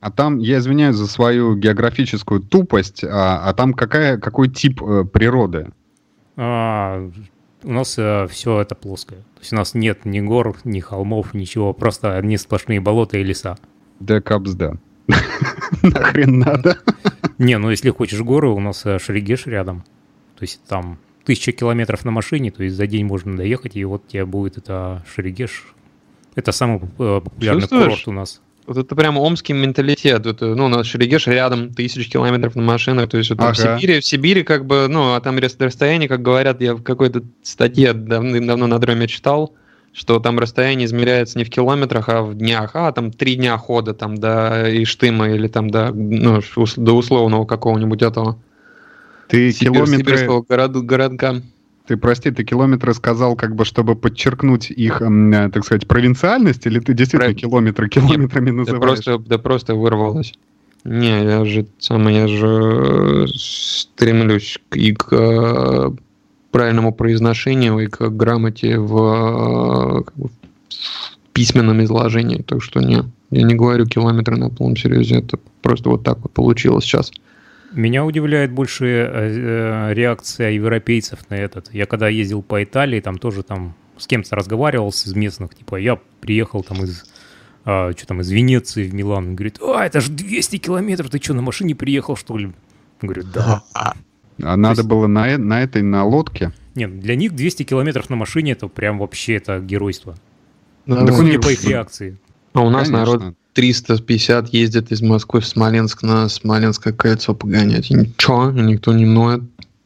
А 0.00 0.10
там, 0.10 0.38
я 0.38 0.58
извиняюсь 0.58 0.96
за 0.96 1.06
свою 1.06 1.56
географическую 1.56 2.40
тупость, 2.40 3.02
а, 3.02 3.40
а 3.44 3.54
там 3.54 3.72
какая, 3.72 4.18
какой 4.18 4.48
тип 4.48 4.82
э, 4.82 5.04
природы? 5.04 5.72
А, 6.36 7.10
у 7.62 7.72
нас 7.72 7.96
э, 7.98 8.26
все 8.30 8.60
это 8.60 8.74
плоское. 8.74 9.18
То 9.18 9.40
есть 9.40 9.52
у 9.52 9.56
нас 9.56 9.74
нет 9.74 10.04
ни 10.04 10.20
гор, 10.20 10.56
ни 10.64 10.80
холмов, 10.80 11.34
ничего, 11.34 11.72
просто 11.72 12.16
одни 12.16 12.36
сплошные 12.36 12.80
болота 12.80 13.18
и 13.18 13.24
леса. 13.24 13.56
Да 13.98 14.20
капс, 14.20 14.52
да. 14.52 14.74
Нахрен 15.82 16.38
надо. 16.38 16.78
Не, 17.38 17.58
ну 17.58 17.70
если 17.70 17.90
хочешь 17.90 18.20
горы, 18.20 18.48
у 18.50 18.60
нас 18.60 18.84
э, 18.86 18.98
Шерегеш 18.98 19.46
рядом. 19.46 19.84
То 20.36 20.42
есть 20.42 20.62
там 20.68 20.98
тысяча 21.24 21.52
километров 21.52 22.04
на 22.04 22.10
машине, 22.10 22.50
то 22.50 22.62
есть 22.62 22.76
за 22.76 22.86
день 22.86 23.06
можно 23.06 23.36
доехать, 23.36 23.76
и 23.76 23.84
вот 23.84 24.06
тебе 24.06 24.26
будет 24.26 24.58
это 24.58 25.04
Шерегеш. 25.12 25.74
Это 26.36 26.52
самый 26.52 26.80
э, 26.98 27.20
популярный 27.24 27.62
Чувствуешь? 27.62 27.84
курорт 27.84 28.08
у 28.08 28.12
нас. 28.12 28.40
Вот 28.66 28.76
это 28.76 28.94
прям 28.94 29.16
омский 29.16 29.54
менталитет. 29.54 30.26
Это, 30.26 30.54
ну, 30.54 30.66
у 30.66 30.68
нас 30.68 30.86
Шерегеш 30.86 31.26
рядом, 31.28 31.72
тысяч 31.72 32.08
километров 32.10 32.56
на 32.56 32.62
машинах. 32.62 33.08
То 33.08 33.16
есть 33.16 33.30
вот 33.30 33.40
ага. 33.40 33.52
в 33.52 33.56
Сибири, 33.56 34.00
в 34.00 34.04
Сибири 34.04 34.42
как 34.42 34.66
бы, 34.66 34.86
ну, 34.88 35.14
а 35.14 35.20
там 35.20 35.38
расстояние, 35.38 36.08
как 36.08 36.22
говорят, 36.22 36.60
я 36.60 36.74
в 36.74 36.82
какой-то 36.82 37.22
статье 37.42 37.92
давным-давно 37.92 38.66
на 38.66 38.78
дроме 38.78 39.06
читал, 39.06 39.54
что 39.92 40.18
там 40.18 40.38
расстояние 40.38 40.86
измеряется 40.86 41.38
не 41.38 41.44
в 41.44 41.50
километрах, 41.50 42.08
а 42.08 42.22
в 42.22 42.34
днях. 42.34 42.72
А, 42.74 42.92
там 42.92 43.12
три 43.12 43.36
дня 43.36 43.56
хода 43.56 43.94
там 43.94 44.16
до 44.16 44.64
Иштыма 44.82 45.30
или 45.30 45.48
там 45.48 45.70
до, 45.70 45.92
ну, 45.92 46.40
до 46.76 46.92
условного 46.92 47.46
какого-нибудь 47.46 48.02
этого. 48.02 48.36
Ты 49.28 49.52
Сибирь, 49.52 49.72
километры... 49.72 50.42
город, 50.42 50.84
городка. 50.84 51.36
Ты, 51.86 51.96
прости, 51.96 52.30
ты 52.30 52.44
километры 52.44 52.94
сказал, 52.94 53.36
как 53.36 53.54
бы, 53.54 53.64
чтобы 53.64 53.94
подчеркнуть 53.94 54.70
их, 54.70 55.00
э, 55.00 55.50
так 55.52 55.64
сказать, 55.64 55.86
провинциальность, 55.86 56.66
или 56.66 56.80
ты 56.80 56.94
действительно 56.94 57.32
Про... 57.32 57.40
километры 57.40 57.88
километрами 57.88 58.50
Нет, 58.50 58.54
называешь? 58.56 58.80
Да 58.80 59.12
просто, 59.12 59.18
да 59.18 59.38
просто 59.38 59.74
вырвалось. 59.74 60.34
Не, 60.84 61.24
я 61.24 61.44
же 61.44 61.66
сам, 61.78 62.08
я 62.08 62.28
же 62.28 63.26
стремлюсь 63.34 64.58
и 64.72 64.92
к 64.92 65.08
э, 65.12 65.90
правильному 66.50 66.92
произношению, 66.92 67.78
и 67.78 67.86
к 67.86 68.08
грамоте 68.08 68.78
в, 68.78 70.04
как 70.04 70.16
бы, 70.16 70.28
в 70.28 71.32
письменном 71.32 71.82
изложении. 71.84 72.42
Так 72.42 72.62
что 72.62 72.80
не, 72.80 73.02
я 73.30 73.42
не 73.42 73.54
говорю 73.54 73.86
километры 73.86 74.36
на 74.36 74.48
полном 74.48 74.76
серьезе, 74.76 75.18
это 75.18 75.38
просто 75.62 75.90
вот 75.90 76.04
так 76.04 76.18
вот 76.22 76.32
получилось 76.32 76.84
сейчас. 76.84 77.12
Меня 77.76 78.04
удивляет 78.04 78.50
больше 78.50 78.86
э, 78.86 79.08
э, 79.12 79.94
реакция 79.94 80.50
европейцев 80.50 81.20
на 81.30 81.34
этот. 81.34 81.72
Я 81.72 81.86
когда 81.86 82.08
ездил 82.08 82.42
по 82.42 82.64
Италии, 82.64 83.00
там 83.00 83.18
тоже 83.18 83.42
там 83.42 83.76
с 83.98 84.06
кем-то 84.06 84.34
разговаривал 84.34 84.88
из 84.88 85.14
местных, 85.14 85.54
типа 85.54 85.76
я 85.76 85.98
приехал 86.20 86.64
там 86.64 86.82
из 86.82 87.04
а, 87.68 87.90
что 87.96 88.06
там, 88.06 88.20
из 88.20 88.30
Венеции 88.30 88.84
в 88.84 88.94
Милан. 88.94 89.28
Он 89.28 89.34
говорит, 89.34 89.58
а, 89.60 89.84
это 89.84 90.00
же 90.00 90.12
200 90.12 90.58
километров, 90.58 91.10
ты 91.10 91.18
что, 91.18 91.34
на 91.34 91.42
машине 91.42 91.74
приехал, 91.74 92.16
что 92.16 92.38
ли? 92.38 92.52
Говорю, 93.02 93.24
да. 93.24 93.64
А 93.74 94.56
надо 94.56 94.80
есть... 94.82 94.88
было 94.88 95.08
на, 95.08 95.36
на 95.36 95.62
этой, 95.62 95.82
на 95.82 96.04
лодке? 96.04 96.52
Нет, 96.76 97.00
для 97.00 97.16
них 97.16 97.34
200 97.34 97.64
километров 97.64 98.08
на 98.08 98.14
машине, 98.14 98.52
это 98.52 98.68
прям 98.68 98.98
вообще 98.98 99.34
это 99.34 99.58
геройство. 99.58 100.14
Да, 100.86 101.12
Судя 101.12 101.40
по 101.40 101.48
их 101.48 101.64
реакции. 101.64 102.16
А 102.56 102.62
у 102.62 102.70
нас 102.70 102.88
Конечно. 102.88 102.98
народ 102.98 103.34
350 103.52 104.48
ездит 104.48 104.90
из 104.90 105.02
Москвы 105.02 105.40
в 105.40 105.46
Смоленск 105.46 106.02
на 106.02 106.26
Смоленское 106.30 106.94
кольцо 106.94 107.34
погонять. 107.34 107.90
И 107.90 107.94
ничего, 107.94 108.50
никто 108.50 108.94
не 108.94 109.04
ноет, 109.04 109.42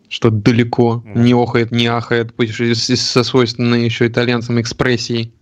что 0.09 0.31
далеко, 0.31 1.03
mm. 1.05 1.21
не 1.21 1.33
охает, 1.33 1.73
не 1.73 1.89
ахает, 1.89 2.33
со 2.55 3.25
свойственной 3.25 3.85
еще 3.85 4.07
итальянцам 4.07 4.61
экспрессией. 4.61 5.33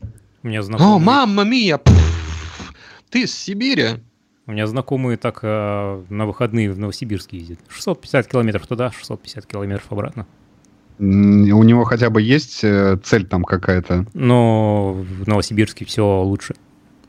У 0.42 0.48
меня 0.48 0.62
знакомые... 0.62 0.96
О, 0.96 0.98
мамма 0.98 1.44
мия! 1.44 1.78
Ты 3.10 3.24
из 3.24 3.34
Сибири? 3.34 4.00
У 4.46 4.52
меня 4.52 4.66
знакомые 4.66 5.18
так 5.18 5.40
э, 5.42 6.02
на 6.08 6.24
выходные 6.24 6.72
в 6.72 6.78
Новосибирск 6.78 7.34
ездят. 7.34 7.58
650 7.68 8.26
километров 8.26 8.66
туда, 8.66 8.90
650 8.90 9.44
километров 9.44 9.84
обратно. 9.90 10.26
У 10.98 11.02
него 11.04 11.84
хотя 11.84 12.08
бы 12.08 12.22
есть 12.22 12.64
э, 12.64 12.98
цель 13.04 13.26
там 13.26 13.44
какая-то? 13.44 14.06
Но 14.14 14.94
в 14.94 15.28
Новосибирске 15.28 15.84
все 15.84 16.22
лучше. 16.22 16.54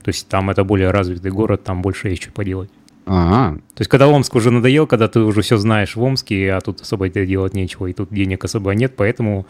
То 0.09 0.11
есть 0.11 0.27
там 0.27 0.49
это 0.49 0.63
более 0.63 0.89
развитый 0.89 1.29
город, 1.29 1.63
там 1.63 1.83
больше 1.83 2.09
есть 2.09 2.23
что 2.23 2.31
поделать. 2.31 2.71
Ага. 3.05 3.59
То 3.75 3.81
есть 3.81 3.91
когда 3.91 4.07
Омск 4.07 4.33
уже 4.33 4.49
надоел, 4.49 4.87
когда 4.87 5.07
ты 5.07 5.19
уже 5.19 5.43
все 5.43 5.57
знаешь 5.57 5.95
в 5.95 6.01
Омске, 6.01 6.51
а 6.51 6.61
тут 6.61 6.81
особо 6.81 7.05
это 7.05 7.23
делать 7.27 7.53
нечего, 7.53 7.85
и 7.85 7.93
тут 7.93 8.09
денег 8.09 8.43
особо 8.43 8.71
нет, 8.71 8.95
поэтому 8.95 9.45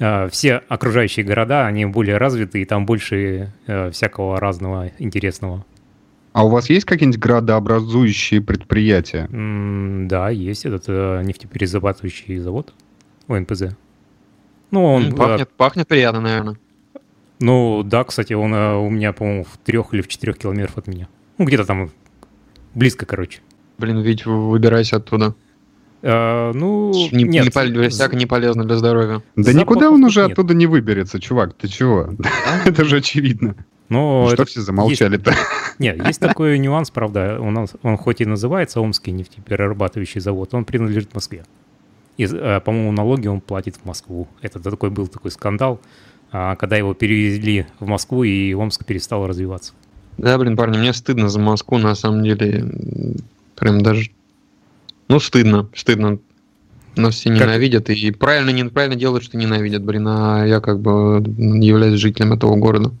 э, 0.00 0.28
все 0.30 0.62
окружающие 0.68 1.24
города, 1.24 1.64
они 1.64 1.86
более 1.86 2.16
развиты, 2.16 2.60
и 2.60 2.64
там 2.64 2.86
больше 2.86 3.52
э, 3.68 3.92
всякого 3.92 4.40
разного 4.40 4.90
интересного. 4.98 5.64
А 6.32 6.44
у 6.44 6.48
вас 6.48 6.68
есть 6.70 6.86
какие-нибудь 6.86 7.20
градообразующие 7.20 8.40
предприятия? 8.40 9.28
М 9.30 10.08
да, 10.08 10.28
есть 10.30 10.66
этот 10.66 10.86
э, 10.88 11.22
нефтеперерабатывающий 11.24 12.38
завод 12.38 12.74
ОНПЗ. 13.28 13.76
Ну, 14.72 14.84
он... 14.84 15.12
Пахнет, 15.12 15.48
э, 15.48 15.50
пахнет 15.56 15.86
приятно, 15.86 16.20
наверное. 16.20 16.56
Ну, 17.40 17.82
да, 17.82 18.04
кстати, 18.04 18.34
он 18.34 18.54
э, 18.54 18.74
у 18.76 18.90
меня, 18.90 19.12
по-моему, 19.12 19.44
в 19.44 19.56
трех 19.64 19.94
или 19.94 20.02
в 20.02 20.08
четырех 20.08 20.38
километрах 20.38 20.78
от 20.78 20.86
меня. 20.86 21.08
Ну, 21.38 21.46
где-то 21.46 21.64
там 21.64 21.90
близко, 22.74 23.06
короче. 23.06 23.40
Блин, 23.78 24.00
ведь 24.00 24.26
выбирайся 24.26 24.96
оттуда. 24.96 25.34
А, 26.02 26.52
ну, 26.52 26.92
не, 27.12 27.24
нет. 27.24 27.54
Не, 27.54 27.88
всяко 27.88 28.16
не 28.16 28.26
полезно 28.26 28.64
для 28.64 28.76
здоровья. 28.76 29.22
Да 29.36 29.52
Запахов 29.52 29.60
никуда 29.60 29.90
он 29.90 30.04
уже 30.04 30.22
нет. 30.22 30.32
оттуда 30.32 30.54
не 30.54 30.66
выберется, 30.66 31.18
чувак, 31.18 31.54
ты 31.54 31.68
чего? 31.68 32.10
Это 32.66 32.84
же 32.84 32.98
очевидно. 32.98 33.56
Но 33.88 34.26
ну, 34.28 34.34
что 34.34 34.44
все 34.44 34.60
замолчали-то? 34.60 35.34
Нет, 35.78 36.06
есть 36.06 36.20
такой 36.20 36.58
нюанс, 36.58 36.90
правда. 36.90 37.38
У 37.40 37.50
нас, 37.50 37.72
он 37.82 37.96
хоть 37.96 38.20
и 38.20 38.24
называется 38.24 38.80
Омский 38.80 39.12
нефтеперерабатывающий 39.12 40.20
завод, 40.20 40.54
он 40.54 40.64
принадлежит 40.64 41.14
Москве. 41.14 41.44
И, 42.16 42.24
э, 42.24 42.60
по-моему, 42.60 42.92
налоги 42.92 43.26
он 43.26 43.40
платит 43.40 43.76
в 43.76 43.84
Москву. 43.84 44.28
Это 44.42 44.60
такой 44.60 44.90
был 44.90 45.08
такой 45.08 45.30
скандал. 45.30 45.80
А, 46.32 46.56
когда 46.56 46.76
его 46.76 46.94
перевезли 46.94 47.66
в 47.80 47.86
Москву, 47.86 48.22
и 48.22 48.54
Омск 48.54 48.84
перестал 48.84 49.26
развиваться. 49.26 49.72
Да, 50.16 50.38
блин, 50.38 50.56
парни, 50.56 50.78
мне 50.78 50.92
стыдно 50.92 51.28
за 51.28 51.40
Москву, 51.40 51.78
на 51.78 51.94
самом 51.94 52.22
деле. 52.22 52.66
Прям 53.56 53.82
даже... 53.82 54.10
Ну, 55.08 55.18
стыдно, 55.18 55.68
стыдно. 55.74 56.18
Нас 56.96 57.14
все 57.14 57.30
ненавидят, 57.30 57.86
как? 57.86 57.96
и 57.96 58.10
правильно, 58.10 58.50
неправильно 58.50 58.96
делают, 58.96 59.24
что 59.24 59.36
ненавидят, 59.36 59.82
блин, 59.82 60.06
а 60.08 60.44
я 60.44 60.60
как 60.60 60.80
бы 60.80 61.22
являюсь 61.62 62.00
жителем 62.00 62.32
этого 62.32 62.56
города 62.56 62.92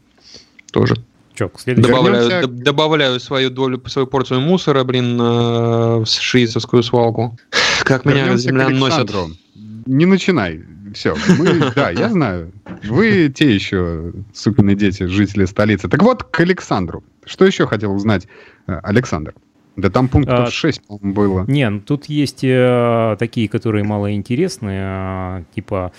тоже. 0.72 0.96
Че, 1.34 1.50
добавляю, 1.66 2.28
Вернемся... 2.28 2.46
добавляю 2.48 3.20
свою 3.20 3.50
долю, 3.50 3.82
свою 3.86 4.06
порцию 4.06 4.40
мусора, 4.40 4.84
блин, 4.84 5.18
в 5.18 6.06
шиицевскую 6.06 6.82
свалку. 6.82 7.36
Как 7.82 8.04
меня 8.04 8.36
земля 8.36 8.68
носит. 8.68 9.10
Не 9.86 10.06
начинай 10.06 10.62
все. 10.94 11.14
Мы, 11.38 11.72
да, 11.74 11.90
я 11.90 12.08
знаю. 12.08 12.52
Вы 12.84 13.32
те 13.34 13.54
еще 13.54 14.12
сукины 14.32 14.74
дети, 14.74 15.04
жители 15.04 15.44
столицы. 15.44 15.88
Так 15.88 16.02
вот, 16.02 16.24
к 16.24 16.40
Александру. 16.40 17.04
Что 17.24 17.44
еще 17.44 17.66
хотел 17.66 17.94
узнать 17.94 18.26
э, 18.66 18.78
Александр? 18.82 19.34
Да 19.76 19.88
там 19.88 20.08
пунктов 20.08 20.48
а, 20.48 20.50
6, 20.50 20.86
по-моему, 20.86 21.14
было. 21.14 21.44
Не, 21.46 21.68
ну 21.70 21.80
тут 21.80 22.06
есть 22.06 22.42
э, 22.42 23.16
такие, 23.18 23.48
которые 23.48 23.84
малоинтересные, 23.84 24.82
э, 24.82 25.44
типа 25.54 25.92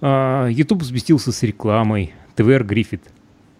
э, 0.00 0.48
YouTube 0.50 0.82
взбестился 0.82 1.32
с 1.32 1.42
рекламой, 1.42 2.12
ТВР 2.34 2.64
Гриффит. 2.64 3.02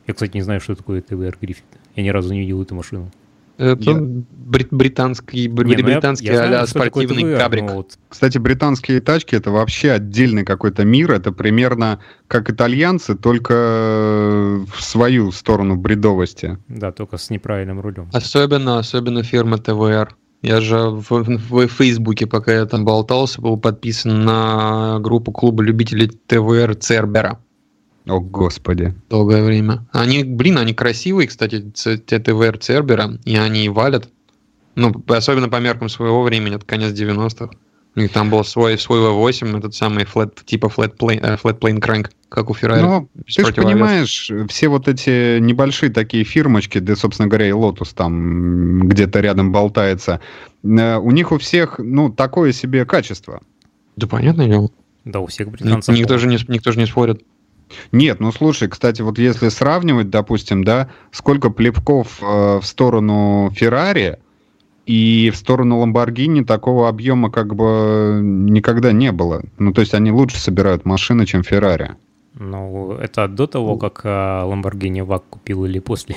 Я, 0.07 0.15
кстати, 0.15 0.37
не 0.37 0.43
знаю, 0.43 0.61
что 0.61 0.75
такое 0.75 1.01
ТВР 1.01 1.39
Гриффит. 1.41 1.65
Я 1.97 2.03
ни 2.03 2.09
разу 2.09 2.35
не 2.35 2.41
видел 2.41 2.61
эту 2.61 2.75
машину. 2.75 3.11
Это 3.57 3.91
я... 3.91 3.97
брит 4.01 4.69
британский, 4.71 5.49
не, 5.49 5.77
ну 5.77 5.83
британский 5.85 6.27
я, 6.27 6.45
я 6.45 6.61
а 6.63 6.67
спортивный 6.67 7.37
кабрик. 7.39 7.71
Вот... 7.71 7.99
Кстати, 8.09 8.39
британские 8.39 9.01
тачки 9.01 9.35
это 9.37 9.51
вообще 9.51 9.93
отдельный 9.93 10.45
какой-то 10.45 10.85
мир. 10.85 11.13
Это 11.13 11.33
примерно 11.33 12.01
как 12.27 12.51
итальянцы, 12.51 13.15
только 13.15 13.53
в 13.55 14.83
свою 14.83 15.31
сторону 15.33 15.77
бредовости. 15.77 16.59
Да, 16.69 16.93
только 16.93 17.17
с 17.17 17.31
неправильным 17.31 17.81
рулем. 17.81 18.09
Особенно, 18.13 18.79
особенно 18.79 19.23
фирма 19.23 19.59
ТВР. 19.59 20.17
Я 20.43 20.61
же 20.61 20.91
в, 20.91 21.09
в, 21.09 21.39
в 21.49 21.69
Фейсбуке, 21.69 22.27
пока 22.27 22.53
я 22.53 22.67
там 22.67 22.85
болтался, 22.85 23.41
был 23.41 23.57
подписан 23.57 24.25
на 24.25 24.99
группу 25.01 25.33
клуба 25.33 25.63
любителей 25.63 26.09
ТВР 26.09 26.75
Цербера. 26.75 27.39
О, 28.07 28.21
господи. 28.21 28.95
Долгое 29.09 29.43
время. 29.43 29.87
Они, 29.93 30.25
блин, 30.25 30.59
они 30.59 30.75
красивые, 30.75 31.29
кстати, 31.29 31.61
ТТВР 31.61 32.59
Цербера, 32.59 33.19
и 33.25 33.37
они 33.37 33.69
валят. 33.69 34.09
Ну, 34.75 34.93
особенно 35.09 35.49
по 35.49 35.61
меркам 35.61 35.89
своего 35.89 36.23
времени, 36.23 36.57
это 36.57 36.67
конец 36.67 36.93
90-х. 36.93 37.51
У 37.97 38.01
них 38.01 38.11
там 38.11 38.29
был 38.29 38.43
свой, 38.43 38.77
свой 38.77 38.99
V8, 39.01 39.59
этот 39.59 39.75
самый 39.75 40.05
flat, 40.05 40.45
типа 40.45 40.67
flat 40.67 40.97
plane, 40.97 41.41
flat 41.41 41.61
plane 41.61 41.79
crank, 41.79 42.11
как 42.29 42.51
у 42.51 42.53
Ferrari. 42.53 42.81
Ну, 42.81 43.09
ты 43.25 43.47
же 43.47 43.53
понимаешь, 43.53 44.33
все 44.49 44.69
вот 44.69 44.89
эти 44.89 45.39
небольшие 45.39 45.93
такие 45.93 46.25
фирмочки, 46.25 46.79
да, 46.79 46.97
собственно 46.97 47.29
говоря, 47.29 47.49
и 47.49 47.53
Lotus 47.53 47.95
там 47.95 48.89
где-то 48.89 49.21
рядом 49.21 49.53
болтается, 49.53 50.21
э, 50.65 50.97
у 50.97 51.11
них 51.13 51.31
у 51.31 51.39
всех, 51.39 51.79
ну, 51.79 52.11
такое 52.11 52.53
себе 52.53 52.85
качество. 52.85 53.41
Да, 53.97 54.09
понятное 54.09 54.49
дело. 54.49 54.71
Да, 55.05 55.21
у 55.21 55.27
всех 55.27 55.51
британцев. 55.51 55.95
Никто 55.95 56.19
же 56.19 56.27
не, 56.27 56.39
никто 56.49 56.73
же 56.73 56.79
не 56.81 56.87
спорит. 56.87 57.23
Нет, 57.93 58.21
ну 58.21 58.33
слушай, 58.33 58.69
кстати, 58.69 59.03
вот 59.03 59.19
если 59.19 59.49
сравнивать, 59.49 60.11
допустим, 60.11 60.65
да, 60.65 60.91
сколько 61.11 61.51
плевков 61.51 62.23
э, 62.23 62.59
в 62.61 62.63
сторону 62.65 63.51
Феррари, 63.55 64.19
и 64.87 65.31
в 65.31 65.37
сторону 65.37 65.83
Lamborghini 65.83 66.45
такого 66.45 66.89
объема 66.89 67.31
как 67.31 67.55
бы 67.55 68.21
никогда 68.23 68.93
не 68.93 69.13
было. 69.13 69.43
Ну, 69.59 69.73
то 69.73 69.81
есть 69.81 69.95
они 69.95 70.13
лучше 70.13 70.39
собирают 70.39 70.85
машины, 70.85 71.25
чем 71.25 71.41
Ferrari. 71.41 71.93
Ну, 72.35 72.93
это 72.93 73.29
до 73.29 73.47
того, 73.47 73.79
как 73.79 74.01
а, 74.05 74.45
Lamborghini 74.45 75.07
VAC 75.07 75.23
купил 75.31 75.65
или 75.65 75.79
после? 75.79 76.17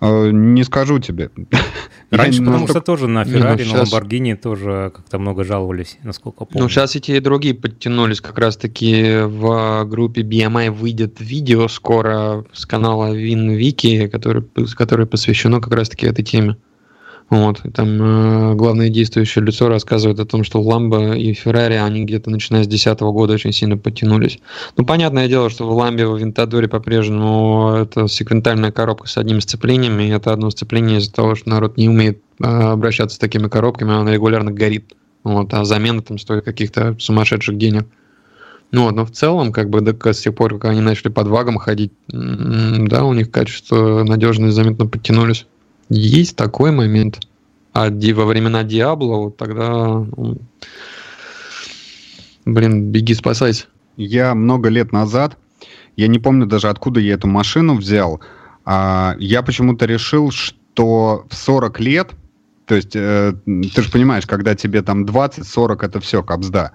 А, 0.00 0.30
не 0.30 0.64
скажу 0.64 0.98
тебе. 0.98 1.30
Раньше, 2.10 2.42
потому 2.44 2.68
что 2.68 2.80
тоже 2.80 3.06
на 3.06 3.22
Ferrari, 3.22 3.64
ну, 3.66 3.76
на 3.76 3.82
Lamborghini 3.82 4.36
тоже 4.36 4.92
как-то 4.94 5.18
много 5.18 5.44
жаловались, 5.44 5.98
насколько 6.02 6.44
помню. 6.44 6.62
Ну, 6.62 6.68
сейчас 6.68 6.96
эти 6.96 7.12
и 7.12 7.20
другие 7.20 7.54
подтянулись. 7.54 8.20
Как 8.20 8.38
раз-таки 8.38 9.20
в 9.24 9.84
группе 9.84 10.22
BMI 10.22 10.70
выйдет 10.70 11.20
видео 11.20 11.68
скоро 11.68 12.44
с 12.52 12.64
канала 12.64 13.14
WinWiki, 13.14 14.08
который, 14.08 14.44
которое 14.76 15.06
посвящено 15.06 15.60
как 15.60 15.74
раз-таки 15.74 16.06
этой 16.06 16.24
теме. 16.24 16.56
Вот, 17.30 17.62
и 17.64 17.70
там 17.70 17.88
э, 18.00 18.54
главное 18.54 18.88
действующее 18.88 19.44
лицо 19.44 19.68
рассказывает 19.68 20.18
о 20.18 20.24
том, 20.24 20.44
что 20.44 20.62
Ламбо 20.62 21.14
и 21.14 21.34
Феррари, 21.34 21.74
они 21.74 22.04
где-то 22.04 22.30
начиная 22.30 22.62
с 22.62 22.66
2010 22.66 23.00
года 23.00 23.34
очень 23.34 23.52
сильно 23.52 23.76
подтянулись. 23.76 24.38
Ну, 24.78 24.86
понятное 24.86 25.28
дело, 25.28 25.50
что 25.50 25.66
в 25.66 25.72
Ламбе, 25.72 26.06
в 26.06 26.16
Винтадоре 26.16 26.68
по-прежнему 26.68 27.74
это 27.82 28.08
секвентальная 28.08 28.72
коробка 28.72 29.08
с 29.08 29.18
одним 29.18 29.42
сцеплением, 29.42 30.00
и 30.00 30.08
это 30.08 30.32
одно 30.32 30.48
сцепление 30.48 30.98
из-за 30.98 31.12
того, 31.12 31.34
что 31.34 31.50
народ 31.50 31.76
не 31.76 31.90
умеет 31.90 32.22
э, 32.40 32.44
обращаться 32.46 33.16
с 33.16 33.18
такими 33.18 33.48
коробками, 33.48 33.92
оно 33.92 34.10
регулярно 34.10 34.50
горит. 34.50 34.94
Вот, 35.22 35.52
а 35.52 35.66
замена 35.66 36.00
там 36.00 36.18
стоит 36.18 36.44
каких-то 36.44 36.96
сумасшедших 36.98 37.58
денег. 37.58 37.86
Ну, 38.70 38.84
вот, 38.84 38.94
но 38.94 39.04
в 39.04 39.10
целом, 39.10 39.52
как 39.52 39.68
бы, 39.68 39.82
до, 39.82 40.12
с 40.12 40.20
тех 40.20 40.34
пор, 40.34 40.58
как 40.58 40.70
они 40.70 40.80
начали 40.80 41.10
под 41.10 41.26
вагом 41.26 41.58
ходить, 41.58 41.92
да, 42.08 43.04
у 43.04 43.12
них 43.12 43.30
качество 43.30 44.02
надежность 44.04 44.54
заметно 44.54 44.86
подтянулись. 44.86 45.46
Есть 45.88 46.36
такой 46.36 46.70
момент. 46.70 47.20
А 47.72 47.90
во 47.90 48.24
времена 48.26 48.64
Диабло, 48.64 49.16
вот 49.16 49.36
тогда, 49.36 50.04
ну, 50.16 50.38
блин, 52.44 52.90
беги 52.90 53.14
спасайся. 53.14 53.66
Я 53.96 54.34
много 54.34 54.68
лет 54.68 54.92
назад, 54.92 55.36
я 55.96 56.08
не 56.08 56.18
помню 56.18 56.46
даже 56.46 56.68
откуда 56.68 57.00
я 57.00 57.14
эту 57.14 57.26
машину 57.28 57.76
взял, 57.76 58.20
а, 58.64 59.16
я 59.18 59.42
почему-то 59.42 59.86
решил, 59.86 60.30
что 60.30 61.26
в 61.28 61.34
40 61.34 61.80
лет, 61.80 62.10
то 62.66 62.74
есть 62.74 62.94
э, 62.94 63.34
ты 63.46 63.82
же 63.82 63.90
понимаешь, 63.90 64.26
когда 64.26 64.54
тебе 64.54 64.82
там 64.82 65.04
20-40, 65.04 65.86
это 65.86 66.00
все, 66.00 66.22
капсда 66.22 66.72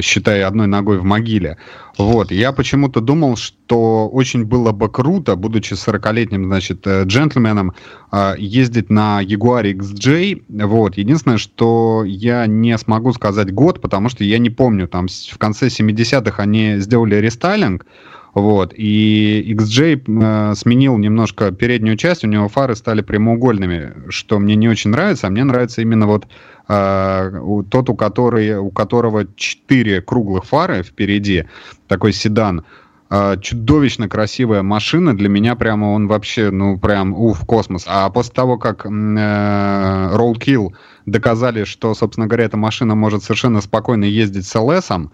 считай, 0.00 0.42
одной 0.42 0.66
ногой 0.66 0.98
в 0.98 1.04
могиле. 1.04 1.58
Вот. 1.98 2.30
Я 2.32 2.52
почему-то 2.52 3.00
думал, 3.00 3.36
что 3.36 4.08
очень 4.08 4.44
было 4.44 4.72
бы 4.72 4.88
круто, 4.88 5.36
будучи 5.36 5.74
40-летним, 5.74 6.46
значит, 6.46 6.86
э, 6.86 7.04
джентльменом, 7.04 7.74
а, 8.10 8.34
ездить 8.36 8.90
на 8.90 9.22
Jaguar 9.22 9.64
XJ. 9.72 10.42
Вот. 10.66 10.96
Единственное, 10.96 11.38
что 11.38 12.04
я 12.04 12.46
не 12.46 12.76
смогу 12.78 13.12
сказать 13.12 13.52
год, 13.52 13.80
потому 13.80 14.08
что 14.08 14.24
я 14.24 14.38
не 14.38 14.50
помню, 14.50 14.88
там 14.88 15.06
в 15.08 15.38
конце 15.38 15.68
70-х 15.68 16.42
они 16.42 16.76
сделали 16.78 17.16
рестайлинг, 17.16 17.86
вот, 18.34 18.74
и 18.76 19.54
XJ 19.56 20.02
э, 20.06 20.54
сменил 20.56 20.98
немножко 20.98 21.52
переднюю 21.52 21.96
часть, 21.96 22.24
у 22.24 22.26
него 22.26 22.48
фары 22.48 22.74
стали 22.74 23.00
прямоугольными, 23.00 24.10
что 24.10 24.40
мне 24.40 24.56
не 24.56 24.68
очень 24.68 24.90
нравится, 24.90 25.28
а 25.28 25.30
мне 25.30 25.44
нравится 25.44 25.82
именно 25.82 26.08
вот 26.08 26.26
э, 26.68 27.62
тот, 27.70 27.90
у, 27.90 27.94
который, 27.94 28.58
у 28.58 28.70
которого 28.70 29.26
четыре 29.36 30.00
круглых 30.00 30.46
фары 30.46 30.82
впереди, 30.82 31.44
такой 31.86 32.12
седан, 32.12 32.64
э, 33.08 33.36
чудовищно 33.40 34.08
красивая 34.08 34.62
машина, 34.62 35.16
для 35.16 35.28
меня 35.28 35.54
прямо 35.54 35.92
он 35.92 36.08
вообще, 36.08 36.50
ну, 36.50 36.76
прям, 36.76 37.14
уф, 37.14 37.44
космос. 37.46 37.84
А 37.86 38.10
после 38.10 38.32
того, 38.32 38.58
как 38.58 38.84
э, 38.84 38.88
Rollkill 38.88 40.74
доказали, 41.06 41.62
что, 41.62 41.94
собственно 41.94 42.26
говоря, 42.26 42.46
эта 42.46 42.56
машина 42.56 42.96
может 42.96 43.22
совершенно 43.22 43.60
спокойно 43.60 44.04
ездить 44.04 44.46
с 44.46 44.56
LS, 44.56 45.08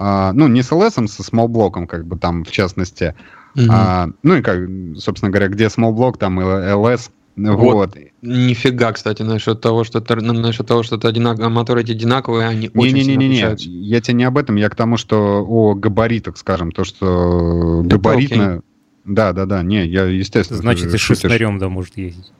а, 0.00 0.32
ну, 0.32 0.46
не 0.46 0.62
с 0.62 0.70
LS, 0.70 1.08
со 1.08 1.22
small 1.22 1.48
блоком, 1.48 1.88
как 1.88 2.06
бы 2.06 2.16
там, 2.16 2.44
в 2.44 2.52
частности. 2.52 3.16
Mm-hmm. 3.56 3.66
А, 3.68 4.08
ну, 4.22 4.36
и 4.36 4.42
как, 4.42 4.60
собственно 4.96 5.30
говоря, 5.30 5.48
где 5.48 5.64
small 5.64 5.92
блок, 5.92 6.18
там 6.18 6.40
и 6.40 6.44
LS. 6.44 7.10
Вот. 7.36 7.58
вот. 7.58 7.96
Нифига, 8.22 8.92
кстати, 8.92 9.22
насчет 9.22 9.60
того, 9.60 9.82
что 9.82 9.98
это, 9.98 10.14
насчет 10.16 10.66
того, 10.66 10.84
что 10.84 10.96
это 10.96 11.08
одинак... 11.08 11.38
моторы 11.38 11.80
эти 11.80 11.92
одинаковые, 11.92 12.46
они 12.46 12.70
не, 12.72 12.80
очень 12.80 12.94
не, 12.94 13.16
не, 13.16 13.16
не, 13.16 13.28
не, 13.28 13.56
Я 13.56 14.00
тебе 14.00 14.14
не 14.14 14.24
об 14.24 14.38
этом, 14.38 14.54
я 14.54 14.68
к 14.68 14.76
тому, 14.76 14.96
что 14.98 15.44
о 15.44 15.74
габаритах, 15.74 16.36
скажем, 16.36 16.70
то, 16.70 16.84
что 16.84 17.82
габаритно... 17.84 18.42
Okay. 18.42 18.62
Да, 19.04 19.32
да, 19.32 19.46
да, 19.46 19.62
не, 19.62 19.84
я, 19.84 20.04
естественно... 20.04 20.60
Значит, 20.60 20.94
и 20.94 20.96
шестнарем, 20.96 21.58
да, 21.58 21.68
может 21.68 21.96
ездить. 21.96 22.30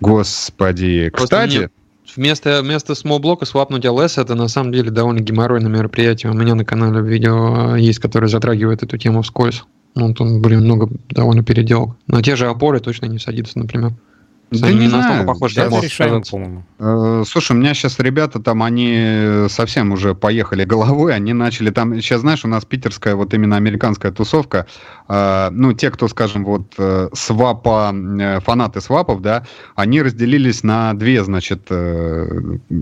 Господи. 0.00 1.10
Просто 1.10 1.36
Кстати... 1.36 1.56
Мне 1.58 1.70
Вместо, 2.16 2.62
вместо 2.62 2.94
small 2.94 3.18
блока 3.18 3.44
свапнуть 3.44 3.84
LS 3.84 4.20
это 4.20 4.34
на 4.34 4.48
самом 4.48 4.72
деле 4.72 4.90
довольно 4.90 5.20
геморройное 5.20 5.70
мероприятие. 5.70 6.32
У 6.32 6.34
меня 6.34 6.54
на 6.54 6.64
канале 6.64 7.00
видео 7.00 7.76
есть, 7.76 7.98
которое 7.98 8.28
затрагивает 8.28 8.82
эту 8.82 8.96
тему 8.96 9.22
вскользь. 9.22 9.64
Ну, 9.94 10.14
там, 10.14 10.40
блин, 10.40 10.60
много 10.60 10.88
довольно 11.10 11.42
переделок. 11.42 11.96
На 12.06 12.22
те 12.22 12.36
же 12.36 12.46
опоры 12.46 12.80
точно 12.80 13.06
не 13.06 13.18
садится, 13.18 13.58
например. 13.58 13.92
Да 14.50 14.70
не, 14.70 14.78
не 14.78 14.88
знаю. 14.88 15.26
Похож, 15.26 15.54
да, 15.54 15.68
решаем, 15.68 16.22
по-моему. 16.22 16.64
Э, 16.78 17.22
слушай, 17.26 17.52
у 17.52 17.54
меня 17.56 17.74
сейчас 17.74 17.98
ребята 17.98 18.40
там, 18.40 18.62
они 18.62 19.46
совсем 19.48 19.92
уже 19.92 20.14
поехали 20.14 20.64
головой, 20.64 21.14
они 21.14 21.34
начали 21.34 21.70
там, 21.70 21.94
сейчас 22.00 22.22
знаешь, 22.22 22.44
у 22.44 22.48
нас 22.48 22.64
питерская 22.64 23.14
вот 23.14 23.34
именно 23.34 23.56
американская 23.56 24.10
тусовка, 24.10 24.66
э, 25.08 25.48
ну, 25.50 25.74
те, 25.74 25.90
кто, 25.90 26.08
скажем, 26.08 26.44
вот 26.44 26.74
э, 26.78 27.10
свапа, 27.12 27.94
фанаты 28.42 28.80
свапов, 28.80 29.20
да, 29.20 29.44
они 29.74 30.00
разделились 30.00 30.62
на 30.62 30.94
две, 30.94 31.22
значит, 31.24 31.68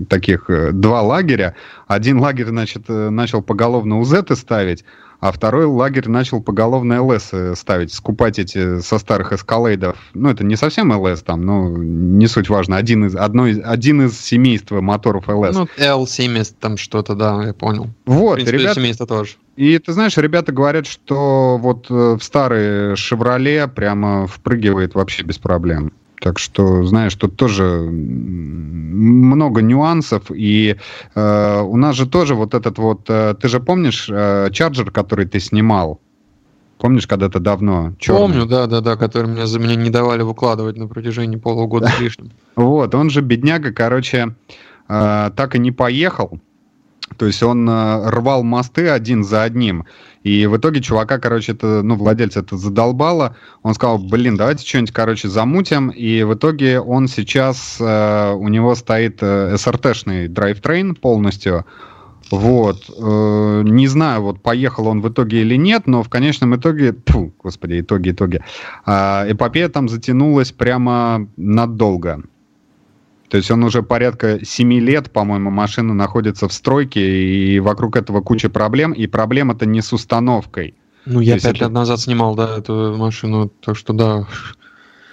таких, 0.09 0.49
два 0.73 1.01
лагеря. 1.01 1.55
Один 1.87 2.19
лагерь, 2.19 2.47
значит, 2.47 2.87
начал 2.87 3.41
поголовно 3.41 3.99
УЗ 3.99 4.15
ставить, 4.35 4.85
а 5.19 5.31
второй 5.31 5.65
лагерь 5.65 6.09
начал 6.09 6.41
поголовно 6.41 7.01
ЛС 7.03 7.31
ставить, 7.55 7.93
скупать 7.93 8.39
эти 8.39 8.79
со 8.81 8.99
старых 8.99 9.33
эскалейдов. 9.33 9.97
Ну, 10.13 10.29
это 10.29 10.43
не 10.43 10.55
совсем 10.55 10.91
ЛС 10.91 11.23
там, 11.23 11.41
но 11.41 11.69
не 11.69 12.27
суть 12.27 12.49
важно. 12.49 12.77
Один 12.77 13.05
из, 13.05 13.15
одно 13.15 13.47
из, 13.47 13.59
один 13.63 14.05
из 14.05 14.19
семейства 14.19 14.81
моторов 14.81 15.27
ЛС. 15.27 15.55
Ну, 15.55 15.67
L70 15.77 16.55
там 16.59 16.77
что-то, 16.77 17.15
да, 17.15 17.43
я 17.43 17.53
понял. 17.53 17.89
Вот, 18.05 18.33
В 18.33 18.35
принципе, 18.35 18.57
ребята... 18.57 18.79
семейство 18.79 19.07
тоже. 19.07 19.33
И 19.55 19.79
ты 19.79 19.91
знаешь, 19.91 20.15
ребята 20.17 20.51
говорят, 20.51 20.85
что 20.85 21.57
вот 21.57 21.87
э, 21.89 22.17
в 22.19 22.23
старые 22.23 22.95
«Шевроле» 22.95 23.67
прямо 23.67 24.27
впрыгивает 24.27 24.93
вообще 24.93 25.23
без 25.23 25.39
проблем. 25.39 25.91
Так 26.19 26.39
что, 26.39 26.83
знаешь, 26.83 27.13
тут 27.15 27.35
тоже 27.35 27.63
много 28.97 29.61
нюансов. 29.61 30.31
И 30.31 30.75
э, 31.15 31.61
у 31.61 31.77
нас 31.77 31.95
же 31.95 32.07
тоже 32.07 32.33
вот 32.33 32.53
этот 32.53 32.79
вот... 32.79 33.09
Э, 33.09 33.35
ты 33.39 33.47
же 33.47 33.59
помнишь 33.59 34.09
э, 34.09 34.49
чарджер, 34.51 34.89
который 34.91 35.25
ты 35.25 35.39
снимал? 35.39 35.99
Помнишь, 36.79 37.07
когда-то 37.07 37.39
давно? 37.39 37.93
Черный? 37.99 38.21
Помню, 38.21 38.45
да, 38.45 38.67
да, 38.67 38.81
да, 38.81 38.95
который 38.95 39.27
меня 39.27 39.47
за 39.47 39.59
меня 39.59 39.75
не 39.75 39.89
давали 39.89 40.23
выкладывать 40.23 40.77
на 40.77 40.87
протяжении 40.87 41.37
полугода 41.37 41.91
лишним. 41.99 42.31
Вот, 42.55 42.95
он 42.95 43.09
же 43.09 43.21
бедняга, 43.21 43.71
короче, 43.71 44.35
э, 44.89 45.31
так 45.35 45.55
и 45.55 45.59
не 45.59 45.71
поехал. 45.71 46.39
То 47.15 47.25
есть 47.25 47.41
он 47.41 47.67
э, 47.69 48.09
рвал 48.09 48.43
мосты 48.43 48.89
один 48.89 49.23
за 49.23 49.43
одним. 49.43 49.85
И 50.23 50.45
в 50.45 50.57
итоге 50.57 50.81
чувака, 50.81 51.19
короче, 51.19 51.53
это, 51.53 51.81
ну, 51.83 51.95
владельца 51.95 52.41
это 52.41 52.57
задолбало. 52.57 53.37
Он 53.63 53.73
сказал, 53.73 53.97
блин, 53.97 54.35
давайте 54.35 54.67
что-нибудь, 54.67 54.91
короче, 54.91 55.29
замутим. 55.29 55.89
И 55.89 56.23
в 56.23 56.33
итоге 56.33 56.81
он 56.81 57.07
сейчас, 57.07 57.77
э, 57.79 58.33
у 58.33 58.47
него 58.49 58.75
стоит 58.75 59.19
э, 59.21 59.55
SRT-шный 59.55 60.27
драйвтрейн 60.27 60.95
полностью. 60.95 61.65
Вот. 62.29 62.89
Э, 62.89 63.61
не 63.63 63.87
знаю, 63.87 64.21
вот 64.21 64.41
поехал 64.41 64.87
он 64.87 65.01
в 65.01 65.09
итоге 65.09 65.41
или 65.41 65.55
нет, 65.55 65.87
но 65.87 66.03
в 66.03 66.09
конечном 66.09 66.55
итоге, 66.55 66.93
фу, 67.05 67.33
господи, 67.41 67.79
итоги, 67.79 68.11
итоги, 68.11 68.41
э, 68.85 69.31
эпопея 69.31 69.69
там 69.69 69.87
затянулась 69.87 70.51
прямо 70.51 71.27
надолго. 71.37 72.23
То 73.29 73.37
есть 73.37 73.51
он 73.51 73.63
уже 73.63 73.83
порядка 73.83 74.39
7 74.43 74.73
лет, 74.79 75.11
по-моему, 75.11 75.51
машина 75.51 75.93
находится 75.93 76.47
в 76.47 76.53
стройке, 76.53 77.01
и 77.01 77.59
вокруг 77.59 77.97
этого 77.97 78.21
куча 78.21 78.49
проблем, 78.49 78.93
и 78.93 79.05
проблема-то 79.07 79.65
не 79.65 79.81
с 79.81 79.91
установкой. 79.91 80.75
Ну, 81.05 81.19
я 81.19 81.33
5 81.33 81.45
это... 81.45 81.59
лет 81.65 81.71
назад 81.71 81.99
снимал, 81.99 82.35
да, 82.35 82.57
эту 82.57 82.95
машину, 82.97 83.49
так 83.61 83.75
что 83.75 83.93
да. 83.93 84.27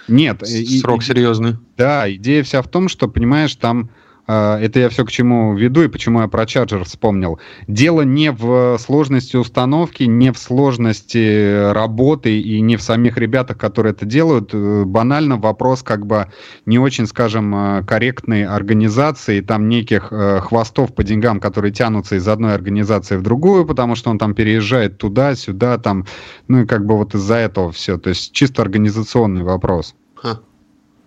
Нет. 0.07 0.43
Срок 0.81 1.01
и, 1.01 1.05
серьезный. 1.05 1.57
Да, 1.77 2.11
идея 2.13 2.43
вся 2.43 2.61
в 2.61 2.67
том, 2.67 2.89
что, 2.89 3.07
понимаешь, 3.07 3.55
там 3.55 3.89
это 4.27 4.79
я 4.79 4.89
все 4.89 5.05
к 5.05 5.11
чему 5.11 5.55
веду 5.55 5.83
и 5.83 5.87
почему 5.87 6.21
я 6.21 6.27
про 6.27 6.45
чарджер 6.45 6.83
вспомнил. 6.83 7.39
Дело 7.67 8.01
не 8.01 8.31
в 8.31 8.77
сложности 8.79 9.35
установки, 9.35 10.03
не 10.03 10.31
в 10.31 10.37
сложности 10.37 11.71
работы 11.71 12.39
и 12.39 12.61
не 12.61 12.77
в 12.77 12.81
самих 12.81 13.17
ребятах, 13.17 13.57
которые 13.57 13.91
это 13.91 14.05
делают. 14.05 14.51
Э, 14.53 14.83
банально 14.85 15.37
вопрос 15.37 15.83
как 15.83 16.05
бы 16.05 16.27
не 16.65 16.79
очень, 16.79 17.07
скажем, 17.07 17.55
э, 17.55 17.83
корректной 17.83 18.45
организации, 18.45 19.41
там 19.41 19.67
неких 19.69 20.09
э, 20.11 20.39
хвостов 20.41 20.93
по 20.93 21.03
деньгам, 21.03 21.39
которые 21.39 21.71
тянутся 21.71 22.15
из 22.15 22.27
одной 22.27 22.53
организации 22.53 23.17
в 23.17 23.21
другую, 23.21 23.65
потому 23.65 23.95
что 23.95 24.09
он 24.09 24.17
там 24.17 24.33
переезжает 24.33 24.97
туда-сюда, 24.97 25.77
там, 25.77 26.05
ну 26.47 26.63
и 26.63 26.65
как 26.65 26.85
бы 26.85 26.97
вот 26.97 27.15
из-за 27.15 27.35
этого 27.35 27.71
все. 27.71 27.97
То 27.97 28.09
есть 28.09 28.31
чисто 28.31 28.61
организационный 28.61 29.43
вопрос. 29.43 29.95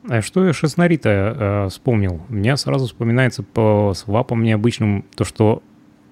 А 0.09 0.23
что 0.23 0.45
я 0.47 0.53
шестнари-то 0.53 1.09
э, 1.09 1.69
вспомнил? 1.71 2.23
У 2.29 2.35
меня 2.35 2.57
сразу 2.57 2.87
вспоминается 2.87 3.43
по 3.43 3.93
свапам 3.95 4.43
необычным 4.43 5.05
то, 5.15 5.25
что 5.25 5.63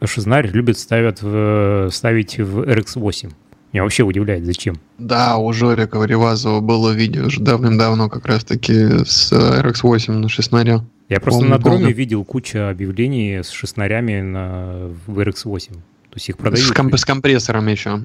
шезнарь 0.04 0.48
любят 0.48 0.78
ставят 0.78 1.22
в, 1.22 1.88
ставить 1.90 2.38
в 2.38 2.60
RX-8. 2.60 3.32
Меня 3.72 3.82
вообще 3.82 4.04
удивляет, 4.04 4.44
зачем. 4.44 4.76
Да, 4.98 5.38
у 5.38 5.52
Жорика 5.52 6.02
Ревазова 6.02 6.60
было 6.60 6.90
видео 6.92 7.26
уже 7.26 7.40
давным-давно 7.40 8.08
как 8.08 8.26
раз-таки 8.26 9.04
с 9.04 9.32
RX-8 9.32 10.12
на 10.12 10.28
шестнаре. 10.28 10.80
Я 11.08 11.20
просто 11.20 11.40
помню, 11.40 11.56
на 11.56 11.58
дроме 11.58 11.78
помню. 11.78 11.94
видел 11.94 12.24
кучу 12.24 12.58
объявлений 12.58 13.42
с 13.42 13.50
шестнарями 13.50 14.20
на, 14.20 14.90
в 15.06 15.18
RX-8. 15.18 15.72
То 15.72 15.78
есть 16.14 16.28
их 16.28 16.36
продают. 16.36 16.66
С, 16.66 16.72
комп- 16.72 16.96
с 16.96 17.04
компрессором 17.04 17.66
еще. 17.68 18.02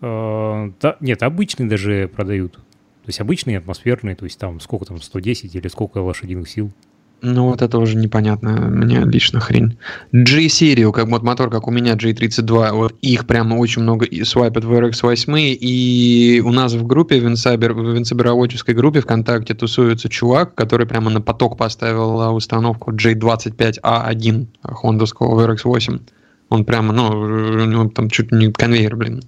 Э, 0.00 0.70
да, 0.80 0.96
нет, 1.00 1.22
обычные 1.22 1.68
даже 1.68 2.10
продают. 2.14 2.58
То 3.04 3.10
есть 3.10 3.20
обычные 3.20 3.58
атмосферные, 3.58 4.16
то 4.16 4.24
есть 4.24 4.38
там 4.38 4.60
сколько 4.60 4.86
там, 4.86 5.00
110 5.00 5.54
или 5.54 5.68
сколько 5.68 5.98
лошадиных 5.98 6.48
сил. 6.48 6.72
Ну, 7.20 7.50
вот 7.50 7.60
это 7.60 7.78
уже 7.78 7.96
непонятно. 7.96 8.52
Мне 8.52 9.00
лично 9.00 9.40
хрень. 9.40 9.78
G-серию, 10.12 10.90
как 10.90 11.08
вот 11.08 11.22
мотор, 11.22 11.50
как 11.50 11.68
у 11.68 11.70
меня 11.70 11.94
G32, 11.94 12.72
вот 12.72 12.96
их 13.02 13.26
прямо 13.26 13.56
очень 13.56 13.82
много 13.82 14.06
свайпят 14.24 14.64
в 14.64 14.72
RX-8, 14.72 15.38
и 15.38 16.42
у 16.44 16.50
нас 16.50 16.72
в 16.72 16.86
группе, 16.86 17.20
в, 17.20 17.26
инсайбер, 17.26 17.74
группе 17.74 19.00
ВКонтакте 19.00 19.54
тусуется 19.54 20.08
чувак, 20.08 20.54
который 20.54 20.86
прямо 20.86 21.10
на 21.10 21.20
поток 21.20 21.58
поставил 21.58 22.34
установку 22.34 22.90
J25A1 22.92 24.46
хондовского 24.62 25.34
в 25.34 25.50
RX-8. 25.50 26.00
Он 26.48 26.64
прямо, 26.64 26.92
ну, 26.94 27.08
у 27.08 27.64
него 27.66 27.88
там 27.88 28.08
чуть 28.08 28.32
не 28.32 28.50
конвейер, 28.50 28.96
блин, 28.96 29.22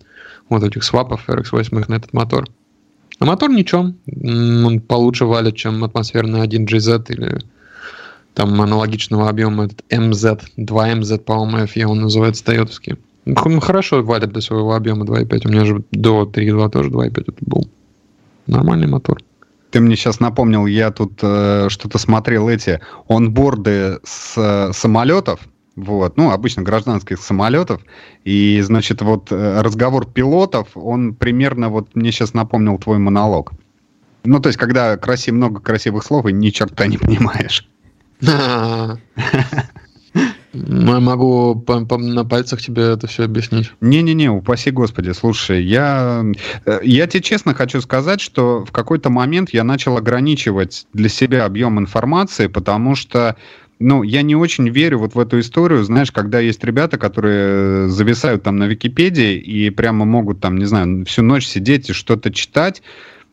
вот 0.49 0.63
этих 0.63 0.83
свапов 0.83 1.29
RX-8 1.29 1.85
на 1.89 1.95
этот 1.95 2.15
мотор. 2.15 2.47
А 3.19 3.25
мотор 3.25 3.51
ничего, 3.51 3.93
он 4.23 4.81
получше 4.81 5.25
валит, 5.25 5.57
чем 5.57 5.83
атмосферный 5.85 6.47
1GZ 6.47 7.07
или 7.09 7.39
там 8.35 8.61
аналогичного 8.61 9.31
объема 9.31 9.65
этот 9.65 9.83
MZ, 9.91 10.43
2MZ, 10.59 11.19
по-моему, 11.21 11.67
FE 11.67 11.85
он 11.85 12.01
называется, 12.03 12.45
тойотовский. 12.45 12.97
Он 13.25 13.61
хорошо 13.61 14.03
валит 14.03 14.33
для 14.33 14.43
своего 14.43 14.75
объема 14.75 15.07
2.5. 15.07 15.47
У 15.47 15.51
меня 15.51 15.65
же 15.65 15.83
до 15.91 16.25
3.2 16.25 16.71
тоже 16.71 16.91
2.5 16.91 17.21
это 17.23 17.33
был. 17.41 17.69
Нормальный 18.47 18.87
мотор. 18.87 19.21
Ты 19.71 19.81
мне 19.81 19.97
сейчас 19.97 20.21
напомнил, 20.21 20.67
я 20.67 20.91
тут 20.91 21.19
э, 21.23 21.69
что-то 21.71 21.99
смотрел 21.99 22.49
эти 22.49 22.81
онборды 23.09 23.99
с 24.05 24.35
э, 24.37 24.73
самолетов, 24.73 25.41
вот, 25.77 26.17
ну, 26.17 26.31
обычно 26.31 26.63
гражданских 26.63 27.21
самолетов, 27.21 27.83
и, 28.25 28.61
значит, 28.63 29.03
вот 29.03 29.31
э, 29.31 29.61
разговор 29.61 30.07
пилотов, 30.07 30.69
он 30.75 31.15
примерно, 31.15 31.69
вот 31.69 31.95
мне 31.95 32.11
сейчас 32.13 32.35
напомнил 32.35 32.79
твой 32.79 32.99
монолог. 32.99 33.53
Ну, 34.25 34.41
то 34.41 34.49
есть, 34.49 34.59
когда 34.59 34.97
красив, 34.97 35.35
много 35.35 35.61
красивых 35.61 36.03
слов, 36.03 36.27
и 36.27 36.33
ни 36.33 36.51
черта 36.51 36.87
не 36.87 36.99
понимаешь. 36.99 37.69
Могу 40.53 41.63
на 41.99 42.25
пальцах 42.25 42.63
тебе 42.63 42.85
это 42.85 43.07
все 43.07 43.25
объяснить. 43.25 43.73
Не-не-не, 43.83 44.31
упаси 44.31 44.71
господи, 44.71 45.11
слушай, 45.11 45.63
я, 45.63 46.25
э, 46.65 46.81
я 46.83 47.07
тебе 47.07 47.23
честно 47.23 47.53
хочу 47.53 47.83
сказать, 47.83 48.23
что 48.23 48.65
в 48.65 48.73
какой-то 48.73 49.11
момент 49.11 49.51
я 49.53 49.65
начал 49.65 49.99
ограничивать 49.99 50.87
для 50.95 51.11
себя 51.11 51.45
объем 51.45 51.79
информации, 51.79 52.47
потому 52.47 52.95
что 52.95 53.37
ну, 53.79 54.03
я 54.03 54.23
не 54.23 54.35
очень 54.35 54.69
верю 54.69 54.99
вот 54.99 55.15
в 55.15 55.19
эту 55.19 55.41
историю, 55.41 55.85
знаешь, 55.85 56.11
когда 56.11 56.41
есть 56.41 56.65
ребята, 56.65 56.99
которые 56.99 57.89
зависают 57.89 58.43
там 58.43 58.57
на 58.57 58.65
Википедии 58.65 59.37
и 59.37 59.71
прямо 59.71 60.05
могут 60.05 60.41
там, 60.41 60.57
не 60.57 60.65
знаю, 60.65 61.05
всю 61.05 61.23
ночь 61.23 61.47
сидеть 61.47 61.91
и 61.91 61.93
что-то 61.93 62.33
читать, 62.33 62.83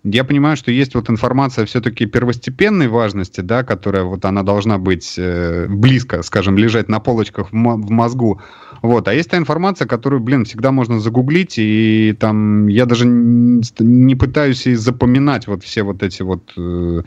я 0.04 0.26
понимаю, 0.26 0.58
что 0.58 0.70
есть 0.70 0.96
вот 0.96 1.10
информация 1.10 1.66
все-таки 1.66 2.06
первостепенной 2.06 2.89
важности, 2.89 3.39
да, 3.39 3.64
которая 3.64 4.04
вот 4.04 4.26
она 4.26 4.44
должна 4.44 4.78
быть 4.78 5.16
э, 5.18 5.68
близко, 5.70 6.24
скажем, 6.24 6.58
лежать 6.58 6.89
на 6.89 7.00
полочках 7.00 7.54
в, 7.54 7.56
в 7.56 7.89
мозгу. 7.89 8.41
Вот. 8.82 9.08
А 9.08 9.14
есть 9.14 9.30
та 9.30 9.38
информация, 9.38 9.88
которую, 9.88 10.22
блин, 10.22 10.44
всегда 10.44 10.74
можно 10.74 11.00
загуглить, 11.00 11.56
и 11.58 12.14
там 12.20 12.68
я 12.68 12.86
даже 12.86 13.06
не 13.06 14.16
пытаюсь 14.16 14.68
и 14.68 14.76
запоминать 14.76 15.48
вот 15.48 15.64
все 15.64 15.84
вот 15.84 16.04
эти 16.04 16.22
вот 16.22 16.52
э, 16.58 17.04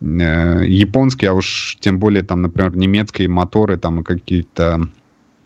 э, 0.00 0.64
японские, 0.66 1.30
а 1.30 1.34
уж 1.34 1.78
тем 1.80 1.98
более 1.98 2.22
там, 2.22 2.42
например, 2.42 2.76
немецкие 2.76 3.28
моторы 3.28 3.76
там 3.76 4.00
и 4.00 4.04
какие-то 4.04 4.88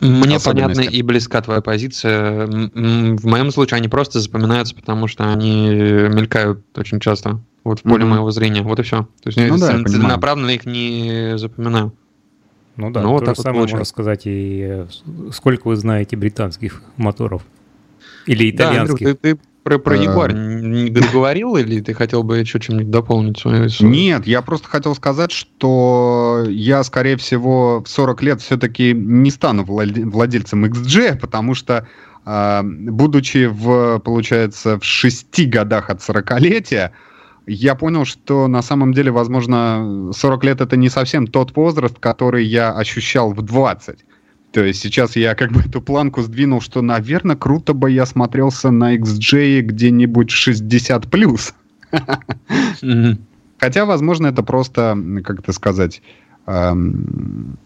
мне 0.01 0.39
понятна 0.39 0.81
и 0.81 1.01
близка 1.03 1.41
твоя 1.41 1.61
позиция. 1.61 2.47
В 2.47 3.25
моем 3.25 3.51
случае 3.51 3.77
они 3.77 3.87
просто 3.87 4.19
запоминаются, 4.19 4.75
потому 4.75 5.07
что 5.07 5.31
они 5.31 5.67
мелькают 5.69 6.61
очень 6.75 6.99
часто 6.99 7.39
вот 7.63 7.79
в 7.79 7.83
поле 7.83 8.03
mm-hmm. 8.03 8.07
моего 8.07 8.31
зрения. 8.31 8.63
Вот 8.63 8.79
и 8.79 8.83
все. 8.83 9.03
То 9.21 9.27
есть 9.27 9.37
ну, 9.37 9.43
я 9.43 9.57
да, 9.57 9.83
целенаправленно 9.83 10.49
их 10.49 10.65
не 10.65 11.37
запоминаю. 11.37 11.93
Ну 12.77 12.89
да, 12.89 13.01
ну, 13.01 13.19
то 13.19 13.25
вот 13.25 13.35
же 13.37 13.41
самое 13.41 13.61
можно 13.61 13.83
сказать 13.83 14.21
и 14.25 14.61
э, 14.63 14.87
сколько 15.31 15.67
вы 15.67 15.75
знаете 15.75 16.15
британских 16.15 16.81
моторов? 16.97 17.43
Или 18.25 18.49
итальянских? 18.49 18.99
Да, 18.99 19.09
Андрюх, 19.09 19.19
ты, 19.21 19.35
ты 19.35 19.39
про, 19.63 19.77
про 19.77 19.95
Ягуар 19.95 20.33
не 20.33 20.89
говорил 20.89 21.55
или 21.55 21.81
ты 21.81 21.93
хотел 21.93 22.23
бы 22.23 22.37
еще 22.37 22.59
чем-нибудь 22.59 22.89
дополнить 22.89 23.39
свою 23.39 23.67
историю? 23.67 23.93
Нет, 23.93 24.27
я 24.27 24.41
просто 24.41 24.67
хотел 24.67 24.95
сказать, 24.95 25.31
что 25.31 26.45
я, 26.47 26.83
скорее 26.83 27.17
всего, 27.17 27.83
в 27.83 27.87
40 27.87 28.23
лет 28.23 28.41
все-таки 28.41 28.93
не 28.93 29.29
стану 29.29 29.63
владельцем 29.63 30.65
XG, 30.65 31.19
потому 31.19 31.53
что 31.53 31.87
а, 32.25 32.63
будучи 32.63 33.45
в, 33.45 33.99
получается, 33.99 34.79
в 34.79 34.83
6 34.83 35.47
годах 35.49 35.89
от 35.89 35.99
40-летия, 35.99 36.91
я 37.47 37.75
понял, 37.75 38.05
что 38.05 38.47
на 38.47 38.61
самом 38.61 38.93
деле, 38.93 39.11
возможно, 39.11 40.11
40 40.15 40.43
лет 40.43 40.61
это 40.61 40.77
не 40.77 40.89
совсем 40.89 41.27
тот 41.27 41.55
возраст, 41.55 41.97
который 41.99 42.45
я 42.45 42.71
ощущал 42.71 43.33
в 43.33 43.41
20. 43.41 44.05
То 44.51 44.63
есть 44.63 44.81
сейчас 44.81 45.15
я 45.15 45.33
как 45.33 45.51
бы 45.51 45.61
эту 45.61 45.81
планку 45.81 46.21
сдвинул, 46.21 46.59
что, 46.59 46.81
наверное, 46.81 47.35
круто 47.37 47.73
бы 47.73 47.89
я 47.89 48.05
смотрелся 48.05 48.69
на 48.69 48.97
XJ 48.97 49.61
где-нибудь 49.61 50.29
60 50.29 51.09
плюс. 51.09 51.53
Хотя, 53.59 53.85
возможно, 53.85 54.27
это 54.27 54.43
просто, 54.43 54.97
как 55.23 55.39
это 55.39 55.53
сказать, 55.53 56.01
эм, 56.47 57.57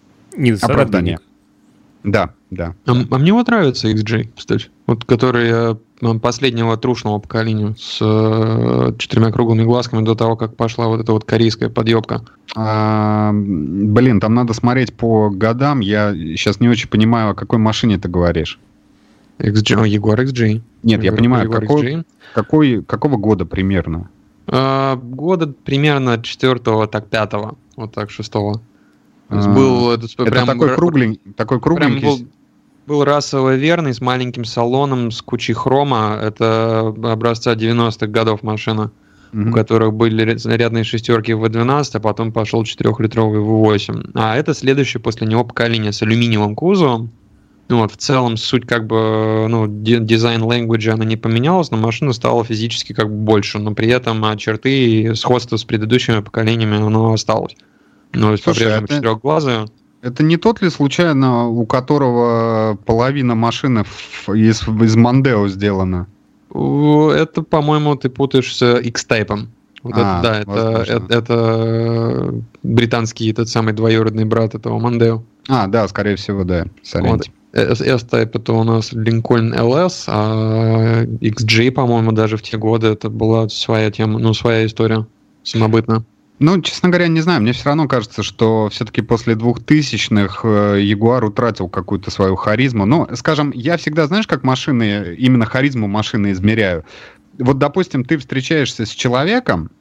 оправдание. 0.61 1.19
Да, 2.05 2.29
да. 2.51 2.75
А, 2.85 2.91
а 2.91 3.17
мне 3.17 3.33
вот 3.33 3.47
нравится 3.47 3.89
XJ, 3.89 4.29
кстати. 4.37 4.67
Вот 4.85 5.03
который 5.05 5.47
я 5.47 5.77
последнего 6.21 6.77
трушного 6.77 7.17
поколения 7.19 7.75
с 7.79 7.97
э, 7.99 8.93
четырьмя 8.97 9.31
круглыми 9.31 9.63
глазками 9.63 10.05
до 10.05 10.13
того, 10.13 10.35
как 10.35 10.55
пошла 10.55 10.87
вот 10.87 11.01
эта 11.01 11.11
вот 11.11 11.25
корейская 11.25 11.69
подъебка. 11.69 12.21
А, 12.55 13.31
блин, 13.33 14.19
там 14.19 14.35
надо 14.35 14.53
смотреть 14.53 14.93
по 14.93 15.29
годам. 15.31 15.79
Я 15.79 16.13
сейчас 16.13 16.59
не 16.59 16.69
очень 16.69 16.89
понимаю, 16.89 17.31
о 17.31 17.33
какой 17.33 17.57
машине 17.57 17.97
ты 17.97 18.07
говоришь. 18.07 18.59
Oh, 19.39 19.49
Jaguar 19.49 20.23
XG. 20.23 20.61
Нет, 20.83 21.03
я, 21.03 21.11
я 21.11 21.11
понимаю, 21.11 21.49
какой, 21.49 22.05
какой, 22.33 22.83
какого 22.83 23.17
года 23.17 23.45
примерно? 23.45 24.09
А, 24.47 24.95
года 24.95 25.47
примерно 25.47 26.21
четвертого, 26.21 26.87
так 26.87 27.07
пятого, 27.07 27.57
вот 27.75 27.93
так 27.93 28.11
шестого. 28.11 28.61
А, 29.29 29.53
был 29.53 29.91
это, 29.91 30.05
это 30.05 30.25
прям, 30.25 30.45
такой 30.45 30.75
кругленький, 30.75 31.33
такой 31.33 31.59
кругленький. 31.59 31.99
Прям 31.99 32.17
был, 32.17 32.27
был 32.87 33.03
расово 33.03 33.55
верный, 33.55 33.93
с 33.93 34.01
маленьким 34.01 34.45
салоном, 34.45 35.11
с 35.11 35.21
кучей 35.21 35.53
хрома. 35.53 36.19
Это 36.21 36.93
образца 37.03 37.55
90-х 37.55 38.07
годов 38.07 38.43
машина, 38.43 38.91
mm-hmm. 39.33 39.49
у 39.49 39.53
которых 39.53 39.93
были 39.93 40.37
рядные 40.45 40.83
шестерки 40.83 41.33
в 41.33 41.43
V12, 41.43 41.89
а 41.93 41.99
потом 41.99 42.31
пошел 42.31 42.63
4-литровый 42.63 43.41
V8. 43.41 44.11
А 44.13 44.35
это 44.35 44.53
следующее 44.53 45.01
после 45.01 45.27
него 45.27 45.43
поколение 45.43 45.91
с 45.91 46.01
алюминиевым 46.01 46.55
кузовом. 46.55 47.11
Ну 47.67 47.79
вот, 47.79 47.91
в 47.91 47.97
целом 47.97 48.37
суть 48.37 48.67
как 48.67 48.85
бы, 48.85 49.47
ну, 49.49 49.65
дизайн 49.67 50.43
language 50.43 50.87
она 50.87 51.03
не 51.03 51.17
поменялась, 51.17 51.71
но 51.71 51.77
машина 51.77 52.13
стала 52.13 52.43
физически 52.43 52.93
как 52.93 53.09
бы 53.09 53.15
больше, 53.15 53.57
но 53.57 53.73
при 53.73 53.87
этом 53.87 54.23
а 54.23 54.37
черты 54.37 54.87
и 54.87 55.15
сходство 55.15 55.57
с 55.57 55.63
предыдущими 55.63 56.19
поколениями 56.19 56.77
оно 56.77 57.13
осталось. 57.13 57.55
Ну, 58.15 58.37
Слушай, 58.37 58.43
по-прежнему 58.43 58.85
это... 58.85 58.95
четырехглазая. 58.95 59.67
Это 60.01 60.23
не 60.23 60.37
тот 60.37 60.61
ли 60.61 60.69
случайно, 60.69 61.47
у 61.47 61.65
которого 61.65 62.77
половина 62.85 63.33
машины 63.33 63.85
из, 64.27 64.67
из 64.67 64.95
Мандео 64.95 65.47
сделана? 65.47 66.07
Это, 66.51 67.41
по-моему, 67.41 67.95
ты 67.95 68.09
путаешься 68.09 68.77
X-Type. 68.77 69.47
Вот 69.81 69.93
а, 69.95 70.19
это, 70.19 70.21
да, 70.21 70.39
это, 70.41 70.93
это, 70.93 71.13
это 71.13 72.33
британский 72.63 73.31
этот 73.31 73.49
самый 73.49 73.73
двоюродный 73.73 74.25
брат 74.25 74.55
этого 74.55 74.79
Мандео. 74.79 75.23
А, 75.47 75.67
да, 75.67 75.87
скорее 75.87 76.15
всего, 76.15 76.43
да. 76.43 76.65
Вот. 76.93 77.29
S-Type 77.53 78.31
это 78.33 78.53
у 78.53 78.63
нас 78.63 78.93
Lincoln 78.93 79.55
LS, 79.55 80.03
а 80.07 81.03
XJ, 81.05 81.71
по-моему, 81.71 82.11
даже 82.11 82.37
в 82.37 82.41
те 82.41 82.57
годы 82.57 82.87
это 82.87 83.09
была 83.09 83.47
своя 83.49 83.89
тема, 83.91 84.19
ну, 84.19 84.33
своя 84.33 84.65
история 84.65 85.07
самобытная. 85.43 86.03
Ну, 86.39 86.61
честно 86.61 86.89
говоря, 86.89 87.07
не 87.07 87.21
знаю. 87.21 87.41
Мне 87.41 87.53
все 87.53 87.65
равно 87.65 87.87
кажется, 87.87 88.21
что 88.21 88.67
все-таки 88.69 89.01
после 89.01 89.35
двухтысячных 89.35 90.41
э, 90.43 90.79
Ягуар 90.81 91.23
утратил 91.23 91.69
какую-то 91.69 92.11
свою 92.11 92.35
харизму. 92.35 92.85
Но, 92.85 93.07
скажем, 93.13 93.51
я 93.51 93.77
всегда, 93.77 94.05
знаешь, 94.07 94.27
как 94.27 94.43
машины, 94.43 95.15
именно 95.17 95.45
харизму 95.45 95.87
машины 95.87 96.33
измеряю. 96.33 96.83
Вот, 97.39 97.57
допустим, 97.57 98.03
ты 98.03 98.17
встречаешься 98.17 98.85
с 98.85 98.89
человеком, 98.89 99.71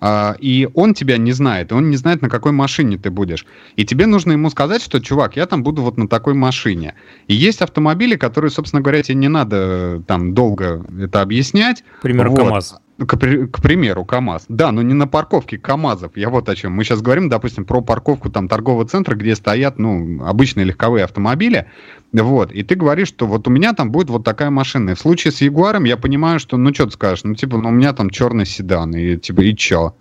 а, 0.00 0.36
и 0.40 0.68
он 0.74 0.94
тебя 0.94 1.16
не 1.16 1.32
знает, 1.32 1.72
он 1.72 1.88
не 1.90 1.96
знает, 1.96 2.20
на 2.20 2.28
какой 2.28 2.52
машине 2.52 2.98
ты 2.98 3.10
будешь. 3.10 3.46
И 3.76 3.84
тебе 3.84 4.06
нужно 4.06 4.32
ему 4.32 4.50
сказать, 4.50 4.82
что, 4.82 5.00
чувак, 5.00 5.36
я 5.36 5.46
там 5.46 5.62
буду 5.62 5.82
вот 5.82 5.96
на 5.96 6.06
такой 6.06 6.34
машине. 6.34 6.94
И 7.28 7.34
есть 7.34 7.62
автомобили, 7.62 8.16
которые, 8.16 8.50
собственно 8.50 8.82
говоря, 8.82 9.02
тебе 9.02 9.16
не 9.16 9.28
надо 9.28 9.56
э, 9.56 10.00
там 10.06 10.34
долго 10.34 10.84
это 11.00 11.22
объяснять. 11.22 11.82
Пример 12.02 12.28
вот. 12.28 12.38
КАМАЗ. 12.38 12.76
К, 12.98 13.06
к 13.06 13.62
примеру, 13.62 14.06
КАМАЗ. 14.06 14.46
Да, 14.48 14.72
но 14.72 14.80
не 14.80 14.94
на 14.94 15.06
парковке 15.06 15.58
КАМАЗов. 15.58 16.16
Я 16.16 16.30
вот 16.30 16.48
о 16.48 16.56
чем. 16.56 16.72
Мы 16.72 16.84
сейчас 16.84 17.02
говорим, 17.02 17.28
допустим, 17.28 17.66
про 17.66 17.82
парковку 17.82 18.30
там 18.30 18.48
торгового 18.48 18.86
центра, 18.86 19.14
где 19.14 19.36
стоят, 19.36 19.78
ну, 19.78 20.24
обычные 20.24 20.64
легковые 20.64 21.04
автомобили. 21.04 21.66
Вот. 22.12 22.52
И 22.52 22.62
ты 22.62 22.74
говоришь, 22.74 23.08
что 23.08 23.26
вот 23.26 23.46
у 23.48 23.50
меня 23.50 23.74
там 23.74 23.90
будет 23.90 24.08
вот 24.08 24.24
такая 24.24 24.48
машина. 24.48 24.90
И 24.90 24.94
в 24.94 24.98
случае 24.98 25.32
с 25.32 25.42
Ягуаром 25.42 25.84
я 25.84 25.98
понимаю, 25.98 26.40
что, 26.40 26.56
ну, 26.56 26.72
что 26.72 26.86
ты 26.86 26.92
скажешь? 26.92 27.24
Ну, 27.24 27.34
типа, 27.34 27.58
ну, 27.58 27.68
у 27.68 27.72
меня 27.72 27.92
там 27.92 28.08
черный 28.08 28.46
седан. 28.46 28.94
И, 28.94 29.18
типа, 29.18 29.42
и 29.42 29.54
чё? 29.54 29.94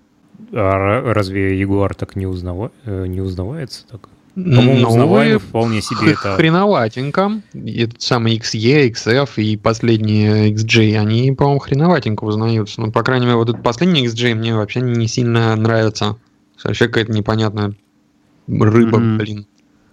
А 0.53 1.13
разве 1.13 1.59
Ягуар 1.59 1.95
так 1.95 2.15
не, 2.15 2.27
узнава... 2.27 2.71
Э, 2.85 3.07
не 3.07 3.19
узнавается? 3.19 3.85
Так? 3.87 4.07
По-моему, 4.35 4.89
узнаваемо 4.89 5.39
вполне 5.39 5.81
себе 5.81 6.11
это... 6.11 6.35
Хреноватенько. 6.35 7.41
Этот 7.53 8.01
самый 8.01 8.37
XE, 8.37 8.89
XF 8.91 9.29
и 9.37 9.55
последние 9.55 10.51
XJ, 10.51 10.97
они, 10.97 11.31
по-моему, 11.31 11.59
хреноватенько 11.59 12.25
узнаются. 12.25 12.81
Ну, 12.81 12.91
по 12.91 13.01
крайней 13.01 13.27
мере, 13.27 13.37
вот 13.37 13.49
этот 13.49 13.63
последний 13.63 14.05
XJ 14.05 14.35
мне 14.35 14.53
вообще 14.53 14.81
не 14.81 15.07
сильно 15.07 15.55
нравится. 15.55 16.17
Вообще 16.63 16.87
какая-то 16.87 17.13
непонятная 17.13 17.75
рыба, 18.47 18.99
mm-hmm. 18.99 19.17
блин. 19.17 19.47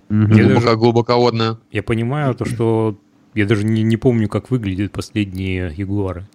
Mm-hmm. 0.09 0.27
Глубоко, 0.27 0.61
даже... 0.61 0.77
глубоководная. 0.77 1.59
Я 1.71 1.83
понимаю 1.85 2.35
то, 2.35 2.45
что 2.45 2.99
я 3.35 3.47
даже 3.47 3.65
не, 3.65 3.83
не 3.83 3.97
помню, 3.97 4.29
как 4.29 4.51
выглядят 4.51 4.91
последние 4.91 5.73
Ягуары. 5.77 6.27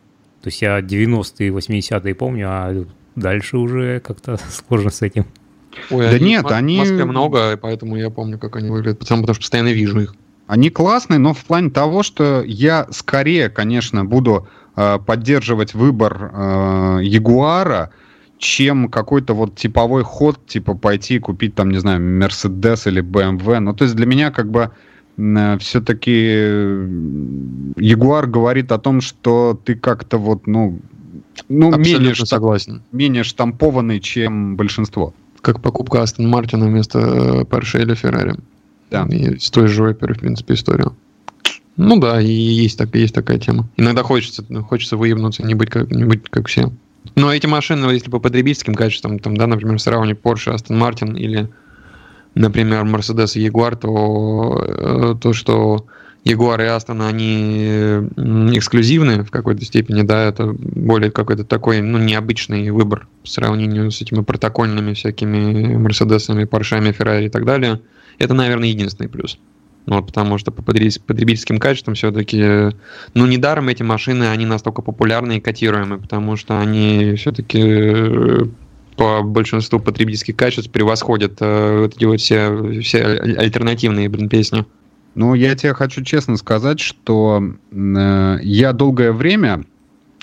То 0.42 0.48
есть 0.48 0.62
я 0.62 0.80
90-е, 0.80 1.50
80-е 1.50 2.16
помню, 2.16 2.48
а 2.50 2.86
дальше 3.16 3.58
уже 3.58 4.00
как-то 4.00 4.38
сложно 4.50 4.92
с 4.92 5.02
этим. 5.02 5.26
Ой, 5.90 6.12
да 6.12 6.20
нет, 6.20 6.52
они... 6.52 6.78
В 6.78 6.80
Москве 6.80 7.06
много, 7.06 7.54
и 7.54 7.56
поэтому 7.58 7.98
я 7.98 8.10
помню, 8.10 8.38
как 8.38 8.56
они 8.56 8.70
выглядят, 8.70 9.00
потому, 9.00 9.22
потому 9.22 9.36
что 9.36 9.42
постоянно 9.42 9.74
вижу 9.74 10.00
их. 10.00 10.16
Они 10.48 10.70
классные, 10.70 11.20
но 11.20 11.34
в 11.34 11.44
плане 11.44 11.70
того, 11.70 12.04
что 12.04 12.42
я 12.42 12.88
скорее, 12.92 13.50
конечно, 13.50 14.06
буду 14.06 14.48
э, 14.78 14.98
поддерживать 15.06 15.74
выбор 15.74 16.32
э, 16.34 17.00
Ягуара, 17.04 17.92
чем 18.38 18.88
какой-то 18.88 19.34
вот 19.34 19.56
типовой 19.56 20.04
ход, 20.04 20.46
типа 20.46 20.74
пойти 20.76 21.20
купить 21.20 21.54
там, 21.56 21.70
не 21.70 21.80
знаю, 21.80 22.00
Mercedes 22.00 22.88
или 22.88 23.02
BMW. 23.02 23.60
Ну, 23.60 23.74
то 23.74 23.84
есть 23.84 23.96
для 23.96 24.06
меня 24.06 24.32
как 24.32 24.50
бы 24.50 24.72
э, 25.18 25.58
все-таки 25.60 26.12
Ягуар 27.76 28.28
говорит 28.28 28.72
о 28.72 28.78
том, 28.78 29.02
что 29.02 29.60
ты 29.66 29.76
как-то 29.76 30.18
вот, 30.18 30.48
ну, 30.48 30.80
ну 31.50 31.76
менее, 31.78 32.16
согласен. 32.16 32.84
менее 32.94 33.24
штампованный, 33.24 34.00
чем 34.00 34.56
большинство 34.56 35.14
как 35.48 35.62
покупка 35.62 36.02
Астон 36.02 36.28
Мартина 36.28 36.66
вместо 36.66 37.00
э, 37.00 37.42
Porsche 37.44 37.82
или 37.82 37.96
Ferrari. 37.96 38.38
Да. 38.92 39.08
И 39.10 39.40
с 39.40 39.50
той 39.50 39.68
же 39.68 39.84
оперы, 39.84 40.14
в 40.14 40.20
принципе, 40.20 40.56
история. 40.56 40.92
Ну 41.78 41.98
да, 41.98 42.20
и 42.20 42.30
есть, 42.30 42.78
так, 42.78 42.94
есть 42.94 43.16
такая 43.16 43.40
тема. 43.40 43.70
Иногда 43.78 44.04
хочется, 44.04 44.44
хочется 44.64 44.98
выебнуться, 44.98 45.44
не 45.44 45.56
быть 45.56 45.70
как, 45.70 45.90
не 45.90 46.04
быть 46.04 46.24
как 46.30 46.48
все. 46.48 46.70
Но 47.16 47.34
эти 47.34 47.48
машины, 47.48 47.90
если 47.92 48.10
по 48.10 48.20
потребительским 48.20 48.76
качествам, 48.76 49.20
там, 49.20 49.38
да, 49.38 49.48
например, 49.48 49.80
сравнивать 49.80 50.20
Porsche, 50.22 50.54
Aston 50.54 50.78
Martin 50.78 51.18
или, 51.18 51.48
например, 52.36 52.84
Mercedes 52.84 53.40
и 53.40 53.48
Jaguar, 53.48 53.78
то 53.78 54.66
э, 54.68 55.16
то, 55.22 55.32
что 55.32 55.86
Ягуар 56.28 56.62
и 56.62 56.66
Астон, 56.66 57.02
они 57.02 57.68
эксклюзивны 58.58 59.24
в 59.24 59.32
какой-то 59.32 59.64
степени, 59.64 60.02
да, 60.02 60.26
это 60.26 60.54
более 60.58 61.10
какой-то 61.10 61.44
такой, 61.46 61.82
ну, 61.82 61.98
необычный 61.98 62.70
выбор 62.72 63.08
по 63.24 63.30
сравнению 63.30 63.92
с 63.92 64.02
этими 64.02 64.22
протокольными 64.22 64.94
всякими 64.94 65.76
Мерседесами, 65.76 66.44
Поршами, 66.44 66.92
Феррари 66.92 67.28
и 67.28 67.30
так 67.30 67.46
далее. 67.46 67.82
Это, 68.20 68.34
наверное, 68.34 68.70
единственный 68.70 69.08
плюс. 69.08 69.40
Вот, 69.86 70.08
потому 70.08 70.38
что 70.38 70.52
по 70.52 70.62
потребительским 70.62 71.60
качествам 71.60 71.96
все-таки, 71.96 72.44
ну, 73.14 73.26
недаром 73.26 73.70
эти 73.70 73.84
машины, 73.84 74.26
они 74.26 74.46
настолько 74.46 74.82
популярны 74.82 75.38
и 75.38 75.42
котируемы, 75.42 75.98
потому 75.98 76.36
что 76.36 76.60
они 76.60 77.14
все-таки 77.16 78.52
по 78.98 79.22
большинству 79.22 79.80
потребительских 79.80 80.36
качеств 80.36 80.72
превосходят 80.72 81.38
э, 81.40 81.80
вот 81.82 81.96
эти 81.96 82.04
вот 82.04 82.20
все, 82.20 82.82
все 82.82 83.04
альтернативные, 83.06 84.10
блин, 84.10 84.28
песни. 84.28 84.66
Ну, 85.18 85.34
я 85.34 85.56
тебе 85.56 85.74
хочу 85.74 86.04
честно 86.04 86.38
сказать, 86.38 86.80
что 86.80 87.42
э, 87.72 88.38
я 88.44 88.72
долгое 88.72 89.12
время, 89.12 89.64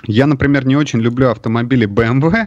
я, 0.06 0.26
например, 0.26 0.68
не 0.68 0.76
очень 0.76 1.00
люблю 1.00 1.30
автомобили 1.30 1.84
BMW, 1.84 2.46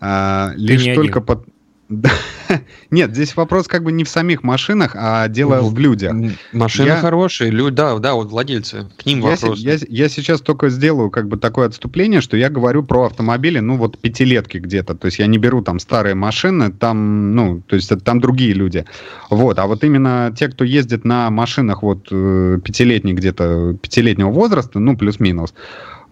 э, 0.00 0.52
лишь 0.54 0.84
только 0.94 1.20
под... 1.20 1.48
Нет, 2.90 3.10
здесь 3.10 3.36
вопрос 3.36 3.66
как 3.66 3.82
бы 3.82 3.90
не 3.90 4.04
в 4.04 4.08
самих 4.08 4.42
машинах, 4.42 4.92
а 4.94 5.26
дело 5.28 5.60
в, 5.60 5.74
в 5.74 5.78
людях. 5.78 6.14
Машины 6.52 6.88
я... 6.88 6.96
хорошие, 6.96 7.50
люди, 7.50 7.74
да, 7.74 7.98
да, 7.98 8.14
вот 8.14 8.30
владельцы, 8.30 8.86
к 8.96 9.06
ним 9.06 9.20
я 9.20 9.30
вопрос. 9.30 9.58
Я, 9.58 9.76
я 9.88 10.08
сейчас 10.08 10.40
только 10.40 10.68
сделаю 10.68 11.10
как 11.10 11.28
бы 11.28 11.36
такое 11.36 11.66
отступление, 11.66 12.20
что 12.20 12.36
я 12.36 12.48
говорю 12.48 12.84
про 12.84 13.06
автомобили, 13.06 13.58
ну 13.58 13.76
вот 13.76 13.98
пятилетки 13.98 14.58
где-то, 14.58 14.94
то 14.94 15.06
есть 15.06 15.18
я 15.18 15.26
не 15.26 15.38
беру 15.38 15.62
там 15.62 15.80
старые 15.80 16.14
машины, 16.14 16.70
там, 16.70 17.34
ну, 17.34 17.60
то 17.66 17.76
есть 17.76 17.90
там 18.04 18.20
другие 18.20 18.52
люди. 18.52 18.84
Вот, 19.28 19.58
а 19.58 19.66
вот 19.66 19.82
именно 19.82 20.32
те, 20.36 20.48
кто 20.48 20.64
ездит 20.64 21.04
на 21.04 21.28
машинах 21.30 21.82
вот 21.82 22.08
э, 22.10 22.58
пятилетних 22.64 23.16
где-то, 23.16 23.76
пятилетнего 23.82 24.30
возраста, 24.30 24.78
ну, 24.78 24.96
плюс-минус, 24.96 25.54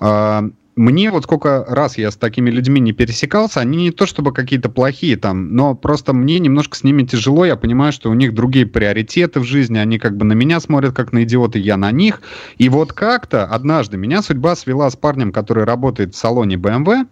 а, 0.00 0.44
мне 0.78 1.10
вот 1.10 1.24
сколько 1.24 1.64
раз 1.68 1.98
я 1.98 2.10
с 2.10 2.16
такими 2.16 2.50
людьми 2.50 2.80
не 2.80 2.92
пересекался, 2.92 3.60
они 3.60 3.76
не 3.78 3.90
то 3.90 4.06
чтобы 4.06 4.32
какие-то 4.32 4.70
плохие 4.70 5.16
там, 5.16 5.54
но 5.54 5.74
просто 5.74 6.12
мне 6.12 6.38
немножко 6.38 6.76
с 6.76 6.84
ними 6.84 7.02
тяжело, 7.02 7.44
я 7.44 7.56
понимаю, 7.56 7.92
что 7.92 8.10
у 8.10 8.14
них 8.14 8.32
другие 8.32 8.64
приоритеты 8.64 9.40
в 9.40 9.44
жизни, 9.44 9.76
они 9.78 9.98
как 9.98 10.16
бы 10.16 10.24
на 10.24 10.34
меня 10.34 10.60
смотрят 10.60 10.94
как 10.94 11.12
на 11.12 11.24
идиота, 11.24 11.58
я 11.58 11.76
на 11.76 11.90
них. 11.90 12.22
И 12.58 12.68
вот 12.68 12.92
как-то 12.92 13.44
однажды 13.44 13.96
меня 13.96 14.22
судьба 14.22 14.54
свела 14.54 14.88
с 14.88 14.96
парнем, 14.96 15.32
который 15.32 15.64
работает 15.64 16.14
в 16.14 16.18
салоне 16.18 16.56
BMW, 16.56 17.06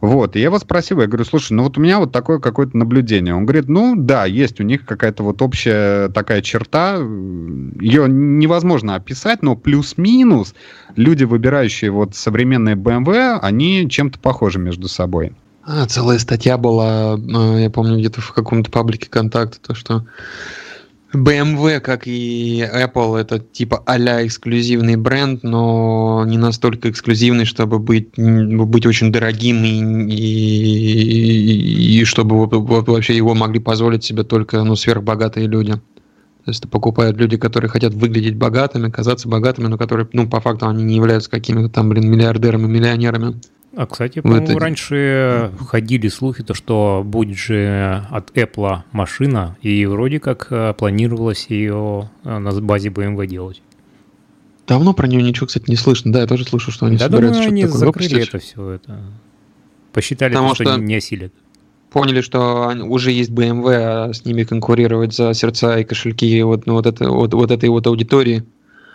вот, 0.00 0.36
и 0.36 0.40
я 0.40 0.46
его 0.46 0.58
спросил, 0.58 1.00
я 1.00 1.06
говорю, 1.06 1.24
слушай, 1.24 1.52
ну 1.52 1.62
вот 1.62 1.78
у 1.78 1.80
меня 1.80 1.98
вот 1.98 2.12
такое 2.12 2.38
какое-то 2.38 2.76
наблюдение. 2.76 3.34
Он 3.34 3.46
говорит, 3.46 3.68
ну 3.68 3.94
да, 3.96 4.26
есть 4.26 4.60
у 4.60 4.62
них 4.62 4.84
какая-то 4.84 5.22
вот 5.22 5.40
общая 5.42 6.08
такая 6.08 6.42
черта, 6.42 6.96
ее 6.96 8.06
невозможно 8.08 8.94
описать, 8.94 9.42
но 9.42 9.56
плюс-минус 9.56 10.54
люди, 10.96 11.24
выбирающие 11.24 11.90
вот 11.90 12.14
современные 12.14 12.74
BMW, 12.74 13.38
они 13.40 13.88
чем-то 13.88 14.18
похожи 14.18 14.58
между 14.58 14.88
собой. 14.88 15.32
А, 15.66 15.86
целая 15.86 16.18
статья 16.18 16.58
была, 16.58 17.16
э, 17.16 17.62
я 17.62 17.70
помню, 17.70 17.98
где-то 17.98 18.20
в 18.20 18.32
каком-то 18.32 18.70
паблике 18.70 19.08
контакта, 19.08 19.58
то, 19.60 19.74
что 19.74 20.04
BMW, 21.14 21.80
как 21.80 22.06
и 22.06 22.62
Apple, 22.62 23.18
это 23.18 23.38
типа 23.38 23.82
а-ля 23.86 24.26
эксклюзивный 24.26 24.96
бренд, 24.96 25.42
но 25.42 26.24
не 26.26 26.38
настолько 26.38 26.90
эксклюзивный, 26.90 27.44
чтобы 27.44 27.78
быть, 27.78 28.16
быть 28.16 28.86
очень 28.86 29.12
дорогим 29.12 29.64
и, 29.64 30.12
и, 30.14 32.00
и 32.00 32.04
чтобы 32.04 32.46
вообще 32.46 33.16
его 33.16 33.34
могли 33.34 33.60
позволить 33.60 34.04
себе 34.04 34.24
только 34.24 34.62
ну, 34.62 34.76
сверхбогатые 34.76 35.46
люди. 35.46 35.72
То 36.44 36.50
есть 36.50 36.60
это 36.60 36.68
покупают 36.68 37.16
люди, 37.16 37.38
которые 37.38 37.70
хотят 37.70 37.94
выглядеть 37.94 38.36
богатыми, 38.36 38.90
казаться 38.90 39.28
богатыми, 39.28 39.68
но 39.68 39.78
которые, 39.78 40.06
ну, 40.12 40.28
по 40.28 40.40
факту 40.40 40.68
они 40.68 40.82
не 40.84 40.96
являются 40.96 41.30
какими-то 41.30 41.70
там, 41.70 41.88
блин, 41.88 42.10
миллиардерами, 42.10 42.66
миллионерами. 42.66 43.40
А, 43.76 43.86
кстати, 43.86 44.20
по-моему, 44.20 44.46
это... 44.46 44.58
раньше 44.58 45.52
ходили 45.66 46.08
слухи, 46.08 46.42
то, 46.42 46.54
что 46.54 47.02
будет 47.04 47.36
же 47.36 48.06
от 48.10 48.30
Apple 48.36 48.82
машина, 48.92 49.56
и 49.62 49.84
вроде 49.86 50.20
как 50.20 50.46
э, 50.50 50.74
планировалось 50.74 51.46
ее 51.48 52.10
э, 52.24 52.38
на 52.38 52.52
базе 52.60 52.90
BMW 52.90 53.26
делать. 53.26 53.62
Давно 54.66 54.94
про 54.94 55.06
нее 55.06 55.22
ничего, 55.22 55.46
кстати, 55.46 55.68
не 55.68 55.76
слышно. 55.76 56.12
Да, 56.12 56.20
я 56.20 56.26
тоже 56.26 56.44
слышал, 56.44 56.72
что 56.72 56.86
они 56.86 56.96
да, 56.96 57.06
собираются 57.06 57.42
думаю, 57.42 57.48
они 57.50 57.66
закрыли 57.66 58.14
выпустить. 58.14 58.28
это 58.28 58.38
все. 58.38 58.70
Это. 58.70 59.00
Посчитали, 59.92 60.32
Потому 60.32 60.54
что, 60.54 60.64
что 60.64 60.76
не 60.76 60.94
осилят. 60.94 61.32
Поняли, 61.90 62.22
что 62.22 62.74
уже 62.84 63.12
есть 63.12 63.30
BMW, 63.30 63.74
а 63.74 64.12
с 64.12 64.24
ними 64.24 64.44
конкурировать 64.44 65.14
за 65.14 65.34
сердца 65.34 65.78
и 65.78 65.84
кошельки 65.84 66.42
вот, 66.42 66.66
ну, 66.66 66.74
вот, 66.74 66.86
это, 66.86 67.08
вот, 67.08 67.34
вот 67.34 67.50
этой 67.50 67.68
вот 67.68 67.86
аудитории. 67.86 68.44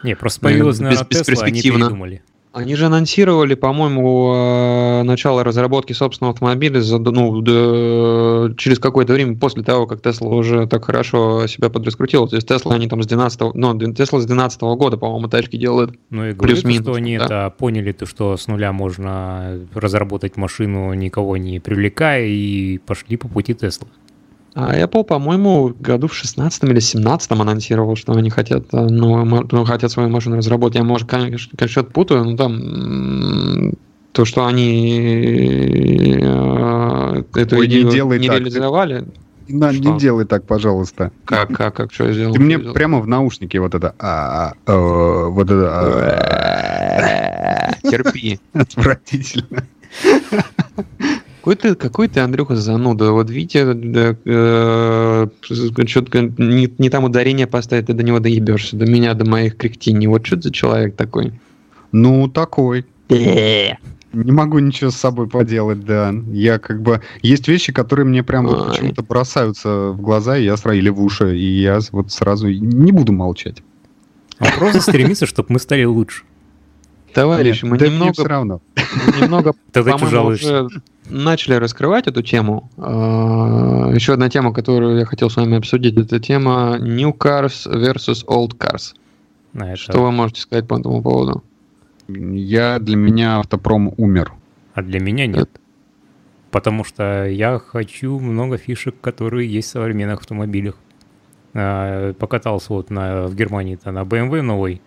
Не, 0.04 0.16
просто 0.16 0.42
появилась, 0.42 0.80
наверное, 0.80 1.06
Tesla, 1.06 1.44
они 1.44 1.62
передумали. 1.62 2.24
Они 2.60 2.76
же 2.76 2.88
анонсировали, 2.88 3.56
по-моему, 3.56 4.34
э, 4.36 5.04
начало 5.04 5.46
разработки 5.46 5.94
собственного 5.94 6.34
автомобиля 6.34 6.82
за, 6.82 7.00
ну, 7.00 7.40
до, 7.40 8.54
через 8.58 8.80
какое-то 8.80 9.14
время 9.14 9.38
после 9.38 9.64
того, 9.64 9.88
как 9.88 10.02
Tesla 10.02 10.28
уже 10.28 10.68
так 10.68 10.84
хорошо 10.84 11.48
себя 11.48 11.70
подраскрутила. 11.70 12.28
То 12.28 12.36
есть 12.36 12.50
Tesla 12.50 12.74
они 12.74 12.90
там 12.90 13.02
с 13.02 13.08
12 13.08 13.54
ну, 13.54 13.74
Tesla 13.76 14.20
с 14.20 14.26
12 14.26 14.62
года, 14.62 14.98
по-моему, 14.98 15.30
тачки 15.30 15.56
делают. 15.56 15.98
Ну 16.10 16.26
и 16.26 16.34
говорят, 16.34 16.58
что 16.58 16.94
они 16.94 17.18
да? 17.18 17.26
это 17.26 17.54
поняли, 17.58 17.94
то, 17.94 18.06
что 18.06 18.36
с 18.36 18.48
нуля 18.48 18.74
можно 18.74 19.58
разработать 19.74 20.36
машину, 20.36 20.94
никого 20.94 21.38
не 21.38 21.62
привлекая, 21.62 22.26
и 22.26 22.78
пошли 22.80 23.16
по 23.16 23.30
пути 23.30 23.54
Tesla. 23.54 23.88
А 24.56 24.76
Apple, 24.76 25.04
по-моему, 25.04 25.74
году 25.80 26.08
в 26.08 26.14
16 26.16 26.64
или 26.64 26.80
17 26.80 27.32
анонсировал, 27.32 27.96
что 27.96 28.14
они 28.14 28.30
хотят, 28.30 28.66
э, 28.74 28.88
ну, 28.90 29.24
ну, 29.52 29.66
хотят 29.66 29.92
свою 29.92 30.10
машину 30.10 30.38
разработать. 30.38 30.78
Я, 30.78 30.84
может, 30.84 31.08
конечно, 31.08 31.68
что-то 31.68 31.92
путаю, 31.92 32.26
но 32.26 32.36
там 32.36 33.74
То, 34.12 34.26
что 34.26 34.46
они 34.46 36.18
э, 36.22 37.24
эту 37.36 37.58
Ой, 37.58 37.68
идею 37.68 37.90
не, 37.90 38.20
не 38.20 38.28
реализовали. 38.28 39.06
На, 39.50 39.72
не 39.72 39.98
делай 39.98 40.26
так, 40.26 40.46
пожалуйста. 40.46 41.12
Как, 41.26 41.50
как, 41.50 41.76
как, 41.76 41.92
что 41.92 42.06
я 42.06 42.14
сделал? 42.14 42.34
Ты 42.34 42.40
мне 42.40 42.58
сделал? 42.58 42.74
прямо 42.74 43.00
в 43.00 43.08
наушнике 43.08 43.60
вот 43.60 43.74
это, 43.74 43.96
а, 43.98 44.50
а, 44.50 44.54
а, 44.68 45.28
вот 45.30 45.50
это. 45.50 45.70
А, 45.74 47.72
Терпи. 47.90 48.40
Отвратительно. 48.54 49.64
Какой 51.40 51.56
ты, 51.56 51.76
какой 51.76 52.08
ты, 52.10 52.20
Андрюха, 52.20 52.56
зануда. 52.58 53.12
Вот 53.12 53.30
Витя 53.30 53.74
да, 53.74 54.16
э, 54.26 55.28
что-то 55.42 56.22
не, 56.38 56.74
не 56.78 56.90
там 56.90 57.06
ударение 57.06 57.48
поставить, 57.48 57.86
ты 57.86 57.94
до 57.94 58.04
него 58.04 58.20
доебешься. 58.20 58.76
До 58.76 58.86
меня, 58.86 59.14
до 59.14 59.26
моих 59.26 59.56
кряктиний. 59.56 60.08
Вот 60.08 60.26
что 60.26 60.42
за 60.42 60.52
человек 60.52 60.98
такой? 60.98 61.40
Ну, 61.94 62.28
такой. 62.28 62.86
Не 64.12 64.32
могу 64.32 64.60
ничего 64.60 64.90
с 64.90 64.96
собой 64.96 65.30
поделать, 65.30 65.86
да. 65.86 66.14
Я 66.32 66.60
как 66.60 66.82
бы... 66.82 67.02
Есть 67.22 67.48
вещи, 67.48 67.72
которые 67.72 68.06
мне 68.06 68.24
прям 68.24 68.48
вот 68.48 68.72
почему-то 68.72 69.04
бросаются 69.04 69.92
в 69.92 70.02
глаза, 70.02 70.38
и 70.38 70.44
я 70.44 70.58
сразу, 70.58 70.78
или 70.78 70.90
в 70.90 71.02
уши, 71.02 71.38
и 71.38 71.62
я 71.62 71.80
вот 71.92 72.12
сразу 72.12 72.50
не 72.50 72.92
буду 72.92 73.14
молчать. 73.14 73.64
Просто 74.58 74.82
стремится, 74.82 75.26
чтобы 75.26 75.54
мы 75.54 75.60
стали 75.60 75.84
лучше. 75.84 76.24
Товарищ, 77.14 77.64
мы 77.64 77.78
да 77.78 77.88
немного... 77.88 78.14
все 78.14 78.24
равно. 78.26 78.62
Немного, 79.20 79.54
уже 80.26 80.68
начали 81.10 81.56
раскрывать 81.56 82.08
эту 82.08 82.22
тему. 82.22 82.70
А, 82.78 83.92
еще 83.94 84.14
одна 84.14 84.30
тема, 84.30 84.54
которую 84.54 84.98
я 85.00 85.06
хотел 85.06 85.30
с 85.30 85.36
вами 85.36 85.58
обсудить, 85.58 85.98
это 85.98 86.20
тема 86.20 86.78
New 86.80 87.12
Cars 87.12 87.66
versus 87.68 88.26
Old 88.26 88.58
Cars. 88.58 88.96
Что 89.76 90.04
вы 90.04 90.12
можете 90.12 90.42
сказать 90.42 90.68
по 90.68 90.80
этому 90.80 91.02
поводу? 91.02 91.44
Я 92.08 92.80
для 92.80 92.96
меня 92.96 93.40
автопром 93.40 93.94
умер. 93.98 94.34
А 94.74 94.82
для 94.82 95.00
меня 95.00 95.28
нет. 95.28 95.50
Потому 96.52 96.84
что 96.84 97.26
я 97.28 97.60
хочу 97.60 98.20
много 98.20 98.58
фишек, 98.58 98.96
которые 99.02 99.52
есть 99.52 99.70
в 99.70 99.72
современных 99.72 100.20
автомобилях. 100.20 100.76
А, 101.54 102.14
покатался 102.14 102.74
вот 102.74 102.90
на, 102.90 103.28
в 103.28 103.36
Германии-то 103.36 103.92
на 103.92 104.04
BMW 104.04 104.42
новый. 104.42 104.82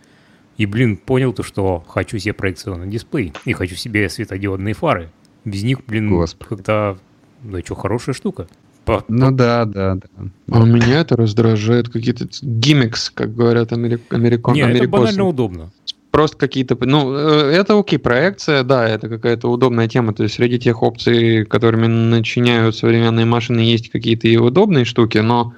И, 0.57 0.67
блин, 0.67 0.97
понял 0.97 1.33
то, 1.33 1.43
что 1.43 1.83
хочу 1.87 2.19
себе 2.19 2.35
проекционный 2.35 2.89
дисплей. 2.89 3.33
И 3.45 3.53
хочу 3.53 3.75
себе 3.75 4.09
светодиодные 4.09 4.75
фары. 4.75 5.11
Без 5.45 5.63
них, 5.63 5.85
блин, 5.87 6.27
как-то... 6.49 6.99
Да 7.43 7.61
что, 7.61 7.75
хорошая 7.75 8.15
штука. 8.15 8.47
По, 8.85 9.05
ну 9.09 9.27
по... 9.27 9.33
да, 9.33 9.65
да, 9.65 9.95
да. 9.97 10.31
А 10.51 10.65
меня 10.65 11.01
это 11.01 11.17
раздражает. 11.17 11.89
Какие-то 11.89 12.27
гиммикс, 12.43 13.11
как 13.11 13.35
говорят 13.35 13.73
америк... 13.73 14.03
американ... 14.11 14.55
Нет, 14.55 14.71
это 14.77 14.89
банально 14.89 15.25
удобно 15.25 15.73
просто 16.13 16.37
какие-то... 16.37 16.77
Ну, 16.81 17.17
э, 17.17 17.51
это 17.51 17.77
окей, 17.77 17.99
проекция, 17.99 18.63
да, 18.63 18.87
это 18.87 19.09
какая-то 19.09 19.51
удобная 19.51 19.89
тема. 19.89 20.15
То 20.15 20.23
есть 20.23 20.37
среди 20.37 20.61
тех 20.61 20.83
опций, 20.83 21.45
которыми 21.45 21.87
начиняют 21.87 22.77
современные 22.77 23.27
машины, 23.27 23.61
есть 23.61 23.91
какие-то 23.91 24.29
и 24.29 24.37
удобные 24.37 24.85
штуки, 24.85 25.19
но 25.19 25.55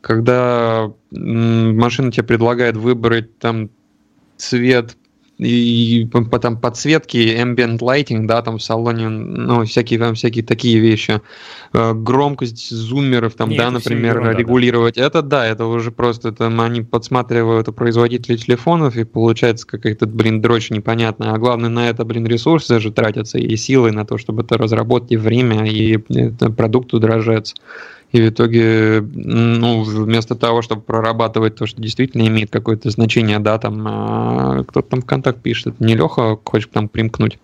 когда 0.00 0.90
машина 1.10 2.10
тебе 2.10 2.24
предлагает 2.24 2.76
выбрать 2.76 3.38
там 3.38 3.70
цвет 4.38 4.96
и 5.38 6.08
потом 6.30 6.56
подсветки, 6.56 7.16
ambient 7.16 7.78
lighting, 7.78 8.26
да, 8.26 8.42
там 8.42 8.58
в 8.58 8.62
салоне, 8.62 9.08
ну, 9.08 9.64
всякие 9.64 9.98
там 10.00 10.14
всякие 10.14 10.44
такие 10.44 10.80
вещи. 10.80 11.20
Э, 11.72 11.92
громкость 11.94 12.70
зумеров, 12.70 13.34
там, 13.34 13.50
Нет, 13.50 13.58
да, 13.58 13.70
например, 13.70 14.16
ерунда, 14.16 14.32
регулировать. 14.32 14.96
Да. 14.96 15.06
Это 15.06 15.22
да, 15.22 15.46
это 15.46 15.66
уже 15.66 15.92
просто 15.92 16.32
там 16.32 16.60
они 16.60 16.82
подсматривают 16.82 17.68
у 17.68 17.72
производителей 17.72 18.36
телефонов, 18.36 18.96
и 18.96 19.04
получается 19.04 19.64
какая-то, 19.64 20.06
блин, 20.06 20.40
дрочь 20.42 20.70
непонятная. 20.70 21.32
А 21.32 21.38
главное, 21.38 21.70
на 21.70 21.88
это, 21.88 22.04
блин, 22.04 22.26
ресурсы 22.26 22.80
же 22.80 22.90
тратятся 22.90 23.38
и 23.38 23.56
силы 23.56 23.92
на 23.92 24.04
то, 24.04 24.18
чтобы 24.18 24.42
это 24.42 24.58
разработать, 24.58 25.12
и 25.12 25.16
время, 25.16 25.70
и 25.70 25.98
продукт 26.56 26.92
удорожается. 26.92 27.54
И 28.12 28.22
в 28.22 28.28
итоге, 28.30 29.02
ну, 29.02 29.82
вместо 29.82 30.34
того, 30.34 30.62
чтобы 30.62 30.80
прорабатывать 30.80 31.56
то, 31.56 31.66
что 31.66 31.80
действительно 31.80 32.26
имеет 32.26 32.50
какое-то 32.50 32.88
значение, 32.90 33.38
да, 33.38 33.58
там 33.58 33.84
а, 33.86 34.64
кто-то 34.64 34.88
там 34.88 35.02
в 35.02 35.04
контакт 35.04 35.42
пишет, 35.42 35.74
это 35.74 35.84
не 35.84 35.94
Леха 35.94 36.38
хочет 36.42 36.70
там 36.70 36.88
примкнуть. 36.88 37.38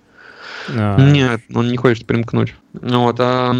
А... 0.70 0.98
Нет, 0.98 1.42
он 1.54 1.68
не 1.68 1.76
хочет 1.76 2.06
примкнуть. 2.06 2.54
Вот, 2.72 3.20
а 3.20 3.54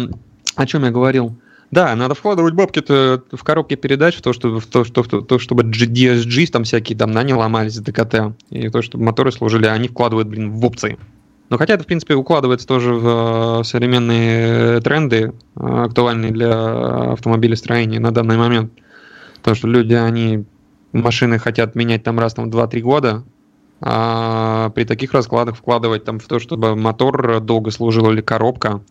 о 0.55 0.65
чем 0.65 0.83
я 0.83 0.91
говорил? 0.91 1.37
Да, 1.71 1.95
надо 1.95 2.15
вкладывать 2.15 2.53
бабки-то 2.53 3.23
в 3.31 3.43
коробке 3.43 3.75
передач, 3.75 4.15
в 4.15 4.21
то, 4.21 4.33
что, 4.33 4.59
в 4.59 4.65
то, 4.65 4.83
что, 4.83 5.03
в 5.03 5.07
то, 5.07 5.39
чтобы 5.39 5.63
DSG 5.63 6.47
там 6.47 6.63
всякие 6.63 6.97
там, 6.97 7.11
да, 7.11 7.21
не 7.23 7.33
ломались, 7.33 7.77
ДКТ, 7.77 8.35
и 8.49 8.69
то, 8.69 8.81
чтобы 8.81 9.03
моторы 9.03 9.31
служили, 9.31 9.65
они 9.65 9.89
вкладывают, 9.89 10.27
блин, 10.27 10.51
в 10.51 10.65
опции. 10.65 10.97
Но 11.49 11.57
хотя 11.57 11.75
это, 11.75 11.83
в 11.83 11.87
принципе, 11.87 12.15
укладывается 12.15 12.67
тоже 12.67 12.93
в 12.93 13.59
э, 13.59 13.63
современные 13.63 14.81
тренды, 14.81 15.33
э, 15.55 15.59
актуальные 15.59 16.31
для 16.31 17.11
автомобилестроения 17.11 17.99
на 17.99 18.11
данный 18.11 18.37
момент. 18.37 18.71
Потому 19.37 19.55
что 19.55 19.67
люди, 19.67 19.93
они 19.93 20.45
машины 20.91 21.37
хотят 21.37 21.75
менять 21.75 22.03
там 22.03 22.19
раз 22.19 22.33
там 22.33 22.49
2-3 22.49 22.79
года, 22.81 23.23
а 23.81 24.71
при 24.71 24.85
таких 24.85 25.13
раскладах 25.13 25.57
вкладывать 25.57 26.03
там 26.03 26.19
в 26.19 26.25
то, 26.25 26.39
чтобы 26.39 26.75
мотор 26.75 27.39
долго 27.41 27.69
служил 27.69 28.09
или 28.09 28.21
коробка, 28.21 28.81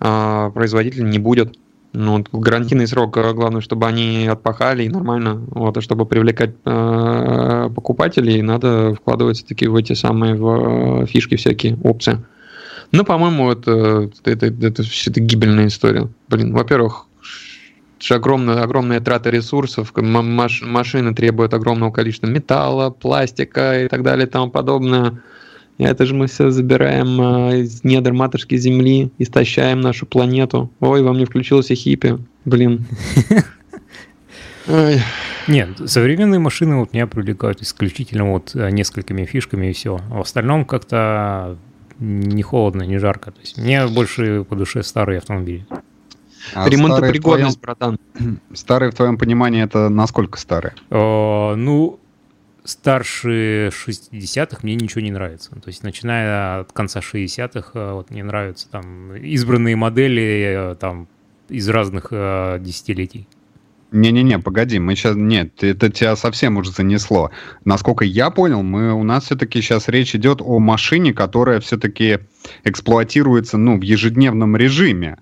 а 0.00 0.50
производитель 0.50 1.08
не 1.08 1.18
будет. 1.18 1.58
Ну, 1.96 2.24
гарантийный 2.32 2.88
срок, 2.88 3.16
э, 3.16 3.32
главное, 3.32 3.60
чтобы 3.60 3.86
они 3.86 4.26
отпахали 4.26 4.82
и 4.82 4.88
нормально. 4.88 5.40
Вот, 5.50 5.76
а 5.76 5.80
чтобы 5.80 6.06
привлекать 6.06 6.50
э, 6.64 7.70
покупателей, 7.72 8.42
надо 8.42 8.94
вкладывать 8.94 9.46
таки 9.46 9.68
в 9.68 9.76
эти 9.76 9.92
самые 9.92 10.34
в 10.34 11.02
э, 11.02 11.06
фишки 11.06 11.36
всякие, 11.36 11.78
опции. 11.84 12.18
Ну, 12.90 13.04
по-моему, 13.04 13.50
это, 13.52 14.10
это, 14.24 14.46
это, 14.46 14.66
это, 14.66 14.82
это 14.82 15.20
гибельная 15.20 15.68
история. 15.68 16.08
Блин, 16.28 16.52
во-первых, 16.52 17.06
огромная, 18.10 18.62
огромная 18.62 19.00
трата 19.00 19.30
ресурсов, 19.30 19.92
маш, 19.94 20.62
машины 20.62 21.14
требуют 21.14 21.54
огромного 21.54 21.92
количества 21.92 22.26
металла, 22.26 22.90
пластика 22.90 23.84
и 23.84 23.88
так 23.88 24.02
далее 24.02 24.26
и 24.26 24.30
тому 24.30 24.50
подобное. 24.50 25.22
Это 25.78 26.06
же 26.06 26.14
мы 26.14 26.28
все 26.28 26.50
забираем 26.50 27.20
э, 27.20 27.60
из 27.62 27.82
недр 27.82 28.12
матушки 28.12 28.56
Земли, 28.56 29.10
истощаем 29.18 29.80
нашу 29.80 30.06
планету. 30.06 30.70
Ой, 30.80 31.02
вам 31.02 31.18
не 31.18 31.24
включился 31.24 31.74
хиппи. 31.74 32.18
Блин. 32.44 32.86
Нет, 35.46 35.68
современные 35.86 36.38
машины 36.38 36.76
вот 36.76 36.92
меня 36.94 37.06
привлекают 37.06 37.60
исключительно 37.60 38.30
вот 38.30 38.54
э, 38.54 38.70
несколькими 38.70 39.24
фишками 39.24 39.66
и 39.66 39.72
все. 39.72 40.00
А 40.10 40.18
в 40.18 40.20
остальном 40.20 40.64
как-то 40.64 41.58
не 41.98 42.42
холодно, 42.42 42.82
не 42.84 42.98
жарко. 42.98 43.32
То 43.32 43.40
есть 43.40 43.58
мне 43.58 43.86
больше 43.86 44.44
по 44.44 44.56
душе 44.56 44.82
старые 44.82 45.18
автомобили. 45.18 45.66
А 46.54 46.68
Ремонтопригодность, 46.68 47.60
твоем... 47.60 47.76
братан. 47.76 47.98
Старые, 48.52 48.90
в 48.90 48.94
твоем 48.94 49.18
понимании, 49.18 49.62
это 49.62 49.88
насколько 49.88 50.38
старые? 50.38 50.74
О, 50.90 51.54
ну, 51.56 51.98
старше 52.64 53.68
60-х 53.68 54.60
мне 54.62 54.74
ничего 54.74 55.02
не 55.02 55.10
нравится. 55.10 55.50
То 55.50 55.68
есть, 55.68 55.82
начиная 55.82 56.60
от 56.60 56.72
конца 56.72 57.00
60-х, 57.00 57.70
э, 57.74 57.92
вот 57.92 58.10
мне 58.10 58.24
нравятся 58.24 58.68
там 58.68 59.14
избранные 59.14 59.76
модели 59.76 60.72
э, 60.72 60.74
там 60.76 61.06
из 61.48 61.68
разных 61.68 62.08
э, 62.10 62.58
десятилетий. 62.60 63.28
Не-не-не, 63.92 64.40
погоди, 64.40 64.80
мы 64.80 64.96
сейчас... 64.96 65.14
Нет, 65.14 65.62
это 65.62 65.88
тебя 65.88 66.16
совсем 66.16 66.56
уже 66.56 66.72
занесло. 66.72 67.30
Насколько 67.64 68.04
я 68.04 68.30
понял, 68.30 68.62
мы, 68.62 68.92
у 68.92 69.04
нас 69.04 69.26
все-таки 69.26 69.60
сейчас 69.60 69.88
речь 69.88 70.16
идет 70.16 70.40
о 70.40 70.58
машине, 70.58 71.12
которая 71.12 71.60
все-таки 71.60 72.18
эксплуатируется, 72.64 73.56
ну, 73.56 73.78
в 73.78 73.82
ежедневном 73.82 74.56
режиме. 74.56 75.18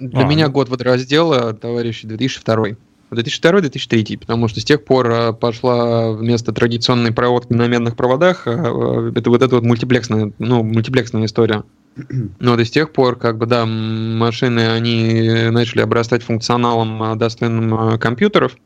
Для 0.00 0.22
а, 0.22 0.24
меня 0.24 0.46
ну... 0.46 0.52
год 0.52 0.68
водораздела, 0.68 1.52
товарищ, 1.52 2.02
2002. 2.02 2.76
2002-2003, 3.14 4.18
потому 4.18 4.48
что 4.48 4.60
с 4.60 4.64
тех 4.64 4.84
пор 4.84 5.10
э, 5.10 5.32
пошла 5.32 6.12
вместо 6.12 6.52
традиционной 6.52 7.12
проводки 7.12 7.52
на 7.52 7.66
медных 7.68 7.96
проводах 7.96 8.46
э, 8.46 8.50
э, 8.50 9.12
это 9.14 9.30
вот 9.30 9.42
эта 9.42 9.54
вот 9.54 9.64
мультиплексная, 9.64 10.32
ну, 10.38 10.62
мультиплексная 10.62 11.26
история. 11.26 11.64
Ну, 12.38 12.52
вот 12.52 12.60
и 12.60 12.64
с 12.64 12.70
тех 12.70 12.90
пор, 12.92 13.16
как 13.16 13.36
бы, 13.36 13.46
да, 13.46 13.66
машины, 13.66 14.72
они 14.72 15.50
начали 15.50 15.82
обрастать 15.82 16.22
функционалом, 16.22 17.18
достойным 17.18 17.98
компьютеров, 17.98 18.56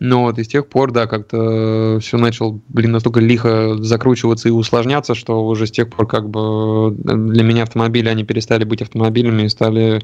но 0.00 0.22
вот 0.22 0.38
и 0.38 0.44
с 0.44 0.48
тех 0.48 0.66
пор, 0.66 0.92
да, 0.92 1.06
как-то 1.06 1.98
все 2.00 2.16
начал, 2.16 2.60
блин, 2.68 2.92
настолько 2.92 3.20
лихо 3.20 3.76
закручиваться 3.82 4.48
и 4.48 4.52
усложняться, 4.52 5.14
что 5.14 5.46
уже 5.46 5.66
с 5.66 5.70
тех 5.70 5.90
пор, 5.90 6.06
как 6.06 6.30
бы, 6.30 6.94
для 6.96 7.42
меня 7.42 7.64
автомобили, 7.64 8.08
они 8.08 8.24
перестали 8.24 8.64
быть 8.64 8.80
автомобилями 8.80 9.42
и 9.42 9.48
стали, 9.48 10.00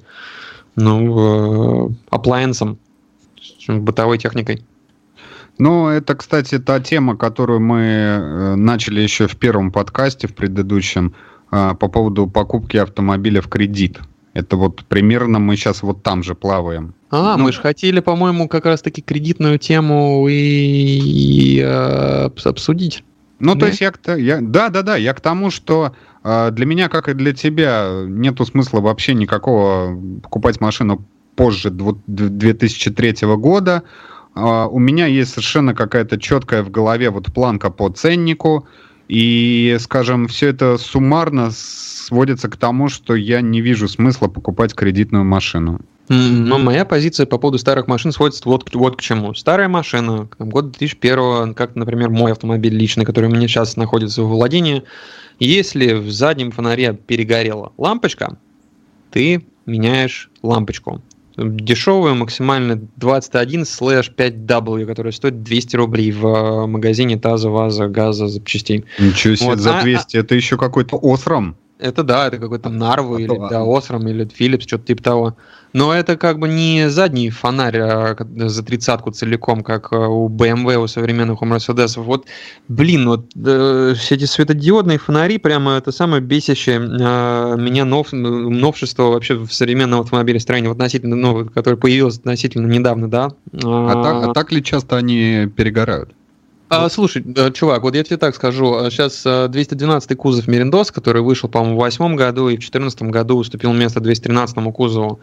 ну, 0.76 1.96
appliance 2.10 2.76
бытовой 3.68 4.18
техникой. 4.18 4.64
Ну, 5.58 5.88
это, 5.88 6.14
кстати, 6.16 6.58
та 6.58 6.80
тема, 6.80 7.16
которую 7.16 7.60
мы 7.60 7.80
э, 7.80 8.54
начали 8.56 9.00
еще 9.00 9.28
в 9.28 9.36
первом 9.36 9.70
подкасте, 9.70 10.26
в 10.26 10.34
предыдущем, 10.34 11.14
э, 11.52 11.74
по 11.78 11.88
поводу 11.88 12.26
покупки 12.26 12.76
автомобиля 12.76 13.40
в 13.40 13.48
кредит. 13.48 14.00
Это 14.32 14.56
вот 14.56 14.84
примерно 14.84 15.38
мы 15.38 15.56
сейчас 15.56 15.82
вот 15.82 16.02
там 16.02 16.24
же 16.24 16.34
плаваем. 16.34 16.94
А, 17.10 17.36
ну, 17.36 17.44
мы 17.44 17.52
же 17.52 17.60
хотели, 17.60 18.00
по-моему, 18.00 18.48
как 18.48 18.66
раз-таки 18.66 19.00
кредитную 19.00 19.60
тему 19.60 20.26
и, 20.28 20.34
и 20.34 21.60
э, 21.60 22.30
обсудить. 22.44 23.04
Ну, 23.38 23.54
да? 23.54 23.60
то 23.60 23.66
есть 23.66 23.80
я, 23.80 23.92
я... 24.16 24.40
Да, 24.40 24.70
да, 24.70 24.82
да, 24.82 24.96
я 24.96 25.14
к 25.14 25.20
тому, 25.20 25.50
что 25.50 25.94
э, 26.24 26.50
для 26.50 26.66
меня, 26.66 26.88
как 26.88 27.08
и 27.08 27.14
для 27.14 27.32
тебя, 27.32 28.04
нету 28.06 28.44
смысла 28.44 28.80
вообще 28.80 29.14
никакого 29.14 29.96
покупать 30.20 30.60
машину 30.60 31.04
позже 31.36 31.70
2003 31.70 33.14
года. 33.36 33.82
Э, 34.34 34.66
у 34.70 34.78
меня 34.78 35.06
есть 35.06 35.30
совершенно 35.32 35.74
какая-то 35.74 36.18
четкая 36.18 36.62
в 36.62 36.70
голове 36.70 37.10
вот 37.10 37.32
планка 37.32 37.70
по 37.70 37.88
ценнику, 37.90 38.66
и, 39.08 39.76
скажем, 39.80 40.28
все 40.28 40.48
это 40.48 40.78
суммарно 40.78 41.50
сводится 41.52 42.48
к 42.48 42.56
тому, 42.56 42.88
что 42.88 43.14
я 43.14 43.42
не 43.42 43.60
вижу 43.60 43.86
смысла 43.88 44.28
покупать 44.28 44.74
кредитную 44.74 45.24
машину. 45.24 45.80
Но 46.08 46.58
моя 46.58 46.84
позиция 46.84 47.24
по 47.24 47.38
поводу 47.38 47.58
старых 47.58 47.86
машин 47.86 48.12
сводится 48.12 48.42
вот, 48.44 48.74
вот 48.74 48.96
к 48.96 49.00
чему. 49.00 49.34
Старая 49.34 49.68
машина, 49.68 50.28
год 50.38 50.72
2001, 50.72 51.54
как, 51.54 51.76
например, 51.76 52.10
мой 52.10 52.32
автомобиль 52.32 52.74
личный, 52.74 53.06
который 53.06 53.30
у 53.30 53.32
меня 53.32 53.48
сейчас 53.48 53.76
находится 53.76 54.22
в 54.22 54.28
владении, 54.28 54.84
если 55.38 55.94
в 55.94 56.10
заднем 56.10 56.50
фонаре 56.50 56.92
перегорела 56.92 57.72
лампочка, 57.78 58.36
ты 59.10 59.46
меняешь 59.64 60.30
лампочку. 60.42 61.00
Дешевую, 61.36 62.14
максимально 62.14 62.80
21 62.96 63.64
слэш 63.64 64.12
5W, 64.16 64.86
которая 64.86 65.12
стоит 65.12 65.42
200 65.42 65.76
рублей 65.76 66.12
в 66.12 66.26
э, 66.26 66.66
магазине 66.66 67.18
таза, 67.18 67.50
ваза, 67.50 67.88
газа, 67.88 68.28
запчастей. 68.28 68.84
Ничего 68.98 69.34
себе, 69.34 69.48
вот. 69.50 69.58
за 69.58 69.80
200, 69.82 70.16
а, 70.16 70.20
это 70.20 70.34
еще 70.34 70.56
какой-то 70.56 70.96
осром. 71.02 71.56
Это 71.78 72.04
да, 72.04 72.28
это 72.28 72.38
какой-то 72.38 72.68
Нарва 72.68 73.16
а 73.16 73.20
или 73.20 73.48
да, 73.50 73.64
Осром 73.64 74.06
или 74.06 74.26
Philips, 74.26 74.62
что-то 74.62 74.86
типа 74.86 75.02
того. 75.02 75.36
Но 75.72 75.92
это 75.92 76.16
как 76.16 76.38
бы 76.38 76.46
не 76.48 76.88
задний 76.88 77.30
фонарь 77.30 77.78
а 77.78 78.16
за 78.48 78.64
тридцатку 78.64 79.10
целиком, 79.10 79.64
как 79.64 79.92
э, 79.92 79.96
у 79.96 80.28
BMW, 80.28 80.76
у 80.76 80.86
современных, 80.86 81.42
у 81.42 81.46
Mercedes. 81.46 82.00
Вот, 82.00 82.26
блин, 82.68 83.08
вот 83.08 83.26
э, 83.34 83.94
все 83.96 84.14
эти 84.14 84.24
светодиодные 84.24 84.98
фонари, 84.98 85.38
прямо 85.38 85.72
это 85.72 85.90
самое 85.90 86.22
бесящее 86.22 86.76
э, 86.76 87.56
меня 87.58 87.84
нов, 87.84 88.12
новшество 88.12 89.10
вообще 89.10 89.34
в 89.34 89.52
современном 89.52 90.00
автомобилестроении, 90.00 90.70
относительно, 90.70 91.16
ну, 91.16 91.44
которое 91.46 91.76
появилось 91.76 92.18
относительно 92.18 92.68
недавно, 92.68 93.10
да. 93.10 93.32
А, 93.64 93.90
а, 93.90 94.02
так, 94.02 94.28
а 94.28 94.32
так 94.32 94.52
ли 94.52 94.62
часто 94.62 94.96
они 94.96 95.48
перегорают? 95.56 96.14
А, 96.68 96.88
слушай, 96.88 97.24
чувак, 97.52 97.82
вот 97.82 97.94
я 97.94 98.02
тебе 98.02 98.16
так 98.16 98.34
скажу. 98.34 98.90
Сейчас 98.90 99.22
212 99.22 100.16
кузов 100.16 100.48
Мерендос, 100.48 100.90
который 100.90 101.22
вышел, 101.22 101.48
по-моему, 101.48 101.76
в 101.76 101.80
2008 101.80 102.16
году 102.16 102.48
и 102.48 102.56
в 102.56 102.60
2014 102.60 103.02
году 103.02 103.36
уступил 103.36 103.72
место 103.72 104.00
213 104.00 104.56
кузову, 104.72 105.20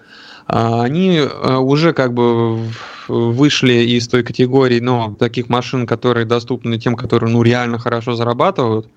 а, 0.48 0.84
они 0.84 1.20
а, 1.20 1.60
уже 1.60 1.94
как 1.94 2.14
бы 2.14 2.60
вышли 3.08 3.74
из 3.74 4.08
той 4.08 4.24
категории, 4.24 4.80
ну, 4.80 5.16
таких 5.16 5.50
машин, 5.50 5.86
которые 5.86 6.26
доступны 6.26 6.78
тем, 6.78 6.96
которые, 6.96 7.32
ну, 7.32 7.42
реально 7.42 7.80
хорошо 7.80 8.16
зарабатывают, 8.16 8.88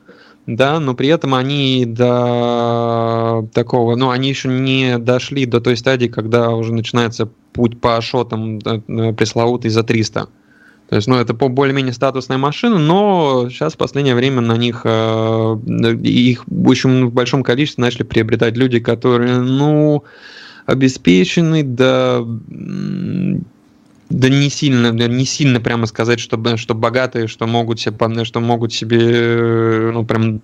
да, 0.46 0.78
но 0.78 0.94
при 0.94 1.08
этом 1.08 1.34
они 1.34 1.84
до 1.86 3.48
такого, 3.54 3.96
ну, 3.96 4.10
они 4.10 4.28
еще 4.28 4.48
не 4.48 4.98
дошли 4.98 5.46
до 5.46 5.60
той 5.60 5.76
стадии, 5.76 6.06
когда 6.06 6.50
уже 6.50 6.72
начинается 6.72 7.28
путь 7.52 7.80
по 7.80 8.00
шотам 8.00 8.58
э, 8.58 9.12
пресловутый 9.14 9.70
за 9.70 9.82
300. 9.82 10.28
То 10.94 10.98
есть, 10.98 11.08
ну, 11.08 11.16
это 11.16 11.34
по 11.34 11.48
более-менее 11.48 11.92
статусная 11.92 12.38
машина, 12.38 12.78
но 12.78 13.48
сейчас 13.50 13.74
в 13.74 13.78
последнее 13.78 14.14
время 14.14 14.42
на 14.42 14.56
них 14.56 14.82
э, 14.84 15.56
их 16.04 16.44
общем 16.48 17.08
в 17.08 17.12
большом 17.12 17.42
количестве 17.42 17.82
начали 17.82 18.04
приобретать 18.04 18.56
люди, 18.56 18.78
которые, 18.78 19.40
ну, 19.40 20.04
обеспечены, 20.66 21.64
да, 21.64 22.20
да 22.24 24.28
не 24.28 24.48
сильно, 24.50 24.92
не 24.92 25.24
сильно 25.24 25.60
прямо 25.60 25.86
сказать, 25.86 26.20
что, 26.20 26.56
что 26.56 26.74
богатые, 26.76 27.26
что 27.26 27.48
могут 27.48 27.80
себе, 27.80 28.24
что 28.24 28.38
могут 28.38 28.72
себе, 28.72 29.90
ну, 29.92 30.04
прям 30.04 30.42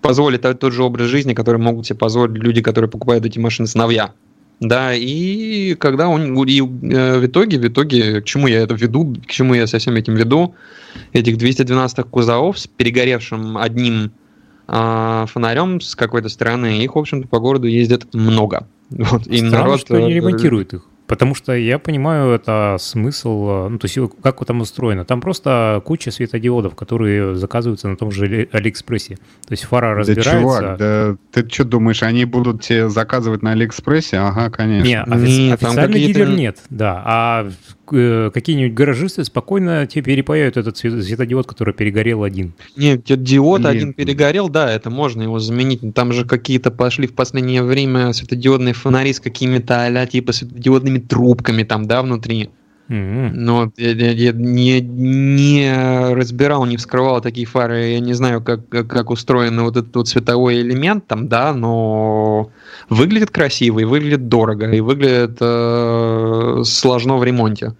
позволить 0.00 0.40
тот 0.40 0.72
же 0.72 0.82
образ 0.82 1.06
жизни, 1.06 1.32
который 1.32 1.62
могут 1.62 1.86
себе 1.86 2.00
позволить 2.00 2.42
люди, 2.42 2.60
которые 2.60 2.90
покупают 2.90 3.24
эти 3.24 3.38
машины 3.38 3.68
сыновья. 3.68 4.14
Да, 4.60 4.94
и 4.94 5.74
когда 5.74 6.08
он 6.08 6.34
и, 6.44 6.60
э, 6.60 7.18
в 7.18 7.26
итоге, 7.26 7.58
в 7.58 7.68
итоге, 7.68 8.22
к 8.22 8.24
чему 8.24 8.46
я 8.46 8.60
это 8.60 8.74
веду, 8.74 9.14
к 9.26 9.30
чему 9.30 9.54
я 9.54 9.66
со 9.66 9.78
всем 9.78 9.96
этим 9.96 10.14
веду, 10.14 10.54
этих 11.12 11.36
212 11.36 12.06
кузовов 12.06 12.58
с 12.58 12.66
перегоревшим 12.66 13.58
одним 13.58 14.12
э, 14.66 15.24
фонарем 15.28 15.80
с 15.82 15.94
какой-то 15.94 16.30
стороны, 16.30 16.82
их, 16.82 16.94
в 16.96 16.98
общем-то, 16.98 17.28
по 17.28 17.38
городу 17.38 17.66
ездит 17.66 18.14
много. 18.14 18.66
Вот, 18.88 19.26
и 19.26 19.38
Странно, 19.38 19.58
народ... 19.58 19.80
что 19.80 20.00
не 20.00 20.12
э, 20.12 20.14
ремонтируют 20.14 20.72
их. 20.72 20.88
Потому 21.06 21.34
что 21.34 21.52
я 21.52 21.78
понимаю, 21.78 22.30
это 22.30 22.76
смысл, 22.80 23.48
э, 23.48 23.68
ну, 23.68 23.78
то 23.78 23.86
есть 23.86 23.98
как 24.22 24.44
там 24.44 24.60
устроено. 24.60 25.04
Там 25.04 25.20
просто 25.20 25.80
куча 25.84 26.10
светодиодов, 26.10 26.74
которые 26.74 27.36
заказываются 27.36 27.88
на 27.88 27.96
том 27.96 28.10
же 28.10 28.48
Алиэкспрессе. 28.52 29.16
То 29.16 29.52
есть 29.52 29.64
фара 29.64 29.94
разбирается. 29.94 30.32
Да, 30.32 30.40
чувак, 30.40 30.78
да 30.78 31.16
ты 31.32 31.48
что 31.48 31.64
думаешь, 31.64 32.02
они 32.02 32.24
будут 32.24 32.62
тебе 32.62 32.88
заказывать 32.88 33.42
на 33.42 33.52
Алиэкспрессе? 33.52 34.18
Ага, 34.18 34.50
конечно. 34.50 34.86
Не, 34.86 35.02
офи- 35.02 35.48
нет 35.48 35.62
официальный 35.62 36.06
дилер 36.06 36.28
нет, 36.30 36.58
да. 36.70 37.02
А 37.04 37.50
какие-нибудь 37.86 38.74
гаражисты 38.74 39.24
спокойно 39.24 39.86
тебе 39.86 40.02
перепаяют 40.02 40.56
этот 40.56 40.76
светодиод, 40.76 41.46
который 41.46 41.74
перегорел 41.74 42.22
один. 42.22 42.54
Нет, 42.76 43.04
диод 43.04 43.62
Блин. 43.62 43.70
один 43.70 43.92
перегорел, 43.92 44.48
да, 44.48 44.70
это 44.70 44.90
можно 44.90 45.22
его 45.22 45.38
заменить. 45.38 45.80
Там 45.94 46.12
же 46.12 46.24
какие-то 46.24 46.70
пошли 46.70 47.06
в 47.06 47.14
последнее 47.14 47.62
время 47.62 48.12
светодиодные 48.12 48.74
фонари 48.74 49.12
с 49.12 49.20
какими-то 49.20 49.86
а 49.86 50.06
типа 50.06 50.32
светодиодными 50.32 50.98
трубками 50.98 51.62
там, 51.62 51.86
да, 51.86 52.02
внутри. 52.02 52.50
Mm-hmm. 52.88 53.30
Но 53.32 53.72
я, 53.76 54.12
я 54.12 54.32
не, 54.32 54.80
не 54.80 56.14
разбирал, 56.14 56.64
не 56.66 56.76
вскрывал 56.76 57.20
такие 57.20 57.46
фары. 57.46 57.90
Я 57.90 58.00
не 58.00 58.14
знаю, 58.14 58.42
как, 58.42 58.68
как 58.68 59.10
устроен 59.10 59.60
вот 59.60 59.76
этот 59.76 59.94
вот 59.96 60.08
световой 60.08 60.60
элемент 60.60 61.06
там, 61.06 61.28
да, 61.28 61.52
но 61.52 62.50
выглядит 62.88 63.30
красиво 63.30 63.80
и 63.80 63.84
выглядит 63.84 64.28
дорого, 64.28 64.70
и 64.70 64.80
выглядит 64.80 65.38
э, 65.40 66.62
сложно 66.64 67.16
в 67.16 67.24
ремонте. 67.24 67.74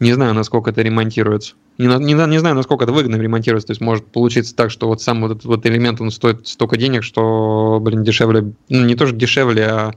Не 0.00 0.12
знаю, 0.14 0.34
насколько 0.34 0.70
это 0.70 0.82
ремонтируется. 0.82 1.54
Не, 1.78 1.86
не, 1.86 2.14
не 2.14 2.38
знаю, 2.38 2.54
насколько 2.54 2.84
это 2.84 2.92
выгодно 2.92 3.16
ремонтироваться. 3.16 3.68
То 3.68 3.70
есть 3.70 3.80
может 3.80 4.04
получиться 4.04 4.54
так, 4.54 4.70
что 4.70 4.88
вот 4.88 5.00
сам 5.00 5.22
вот 5.22 5.30
этот 5.30 5.44
вот 5.44 5.64
элемент, 5.64 6.00
он 6.00 6.10
стоит 6.10 6.46
столько 6.46 6.76
денег, 6.76 7.02
что, 7.02 7.78
блин, 7.80 8.02
дешевле, 8.02 8.52
ну 8.68 8.84
не 8.84 8.94
тоже 8.94 9.14
дешевле, 9.14 9.64
а, 9.64 9.92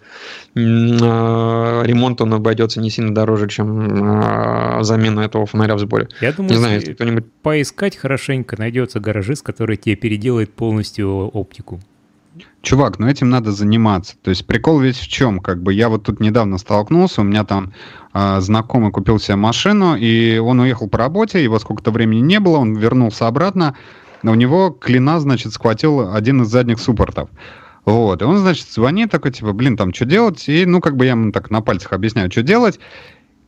а 0.56 1.84
ремонт 1.84 2.22
он 2.22 2.34
обойдется 2.34 2.80
не 2.80 2.92
сильно 2.92 3.14
дороже, 3.16 3.50
чем 3.50 4.22
а, 4.24 4.84
замена 4.84 5.22
этого 5.22 5.46
фонаря 5.48 5.76
в 5.76 5.80
сборе. 5.80 6.08
Я 6.22 6.34
думаю, 6.34 6.52
не 6.52 6.58
знаю, 6.58 6.76
если 6.76 6.94
кто-нибудь... 6.94 7.26
поискать 7.42 7.98
хорошенько 7.98 8.58
найдется 8.58 9.00
гаражист, 9.00 9.44
который 9.44 9.76
тебе 9.76 9.96
переделает 9.96 10.54
полностью 10.54 11.28
оптику. 11.30 11.82
Чувак, 12.66 12.98
ну 12.98 13.08
этим 13.08 13.30
надо 13.30 13.52
заниматься. 13.52 14.16
То 14.24 14.32
есть 14.32 14.48
прикол 14.48 14.80
весь 14.80 14.98
в 14.98 15.08
чем? 15.08 15.40
Как 15.40 15.62
бы 15.62 15.72
я 15.72 15.88
вот 15.88 16.02
тут 16.02 16.20
недавно 16.20 16.58
столкнулся, 16.58 17.22
у 17.22 17.24
меня 17.24 17.44
там 17.44 17.74
э, 18.12 18.40
знакомый 18.42 18.92
купил 18.92 19.20
себе 19.20 19.36
машину, 19.36 19.96
и 19.96 20.40
он 20.40 20.60
уехал 20.60 20.90
по 20.90 20.98
работе, 20.98 21.44
его 21.44 21.60
сколько-то 21.60 21.92
времени 21.92 22.22
не 22.22 22.40
было, 22.40 22.58
он 22.58 22.76
вернулся 22.76 23.28
обратно, 23.28 23.76
но 24.24 24.32
у 24.32 24.36
него 24.36 24.72
клина, 24.72 25.20
значит, 25.20 25.54
схватил 25.54 26.12
один 26.12 26.42
из 26.42 26.48
задних 26.48 26.80
суппортов. 26.80 27.30
Вот, 27.86 28.24
и 28.24 28.26
он, 28.26 28.40
значит, 28.40 28.66
звонит 28.68 29.12
такой, 29.12 29.32
типа, 29.32 29.54
блин, 29.54 29.78
там 29.78 29.94
что 29.94 30.06
делать? 30.06 30.50
И, 30.50 30.66
ну, 30.66 30.82
как 30.82 30.98
бы 30.98 31.06
я 31.06 31.12
ему 31.12 31.32
так 31.32 31.52
на 31.52 31.62
пальцах 31.62 31.94
объясняю, 31.94 32.32
что 32.32 32.42
делать. 32.42 32.80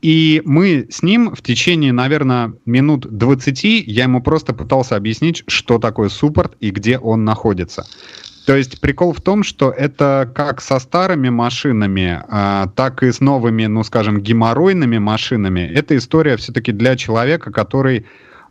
И 0.04 0.44
мы 0.46 0.86
с 0.92 1.02
ним 1.02 1.34
в 1.34 1.42
течение, 1.42 1.92
наверное, 1.92 2.54
минут 2.68 3.08
20 3.10 3.64
я 3.64 4.04
ему 4.04 4.22
просто 4.22 4.54
пытался 4.54 4.96
объяснить, 4.96 5.44
что 5.48 5.80
такое 5.80 6.10
суппорт 6.10 6.56
и 6.60 6.70
где 6.70 7.00
он 7.00 7.26
находится. 7.26 7.88
То 8.48 8.56
есть 8.56 8.80
прикол 8.80 9.12
в 9.12 9.20
том, 9.20 9.44
что 9.44 9.72
это 9.72 10.32
как 10.34 10.62
со 10.62 10.80
старыми 10.80 11.28
машинами, 11.28 12.24
а, 12.30 12.68
так 12.68 13.04
и 13.04 13.12
с 13.12 13.20
новыми, 13.20 13.66
ну, 13.66 13.84
скажем, 13.84 14.22
геморройными 14.22 15.00
машинами. 15.00 15.60
Это 15.60 15.98
история 15.98 16.38
все-таки 16.38 16.72
для 16.72 16.96
человека, 16.96 17.52
который, 17.52 18.06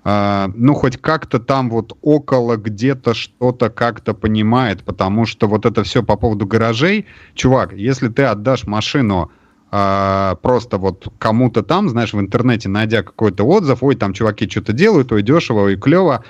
а, 0.04 0.50
ну, 0.54 0.74
хоть 0.74 0.98
как-то 0.98 1.38
там 1.38 1.70
вот 1.70 1.96
около 2.02 2.56
где-то 2.56 3.14
что-то 3.14 3.70
как-то 3.70 4.12
понимает, 4.12 4.84
потому 4.84 5.24
что 5.24 5.48
вот 5.48 5.64
это 5.64 5.82
все 5.82 6.02
по 6.02 6.16
поводу 6.16 6.44
гаражей. 6.44 7.06
Чувак, 7.34 7.72
если 7.72 8.08
ты 8.08 8.24
отдашь 8.24 8.66
машину 8.66 9.30
а, 9.70 10.34
просто 10.42 10.76
вот 10.76 11.10
кому-то 11.18 11.62
там, 11.62 11.88
знаешь, 11.88 12.12
в 12.12 12.20
интернете, 12.20 12.68
найдя 12.68 13.02
какой-то 13.02 13.44
отзыв, 13.44 13.82
ой, 13.82 13.94
там 13.94 14.12
чуваки 14.12 14.46
что-то 14.46 14.74
делают, 14.74 15.10
ой, 15.10 15.22
дешево, 15.22 15.60
ой, 15.60 15.76
клево, 15.76 16.22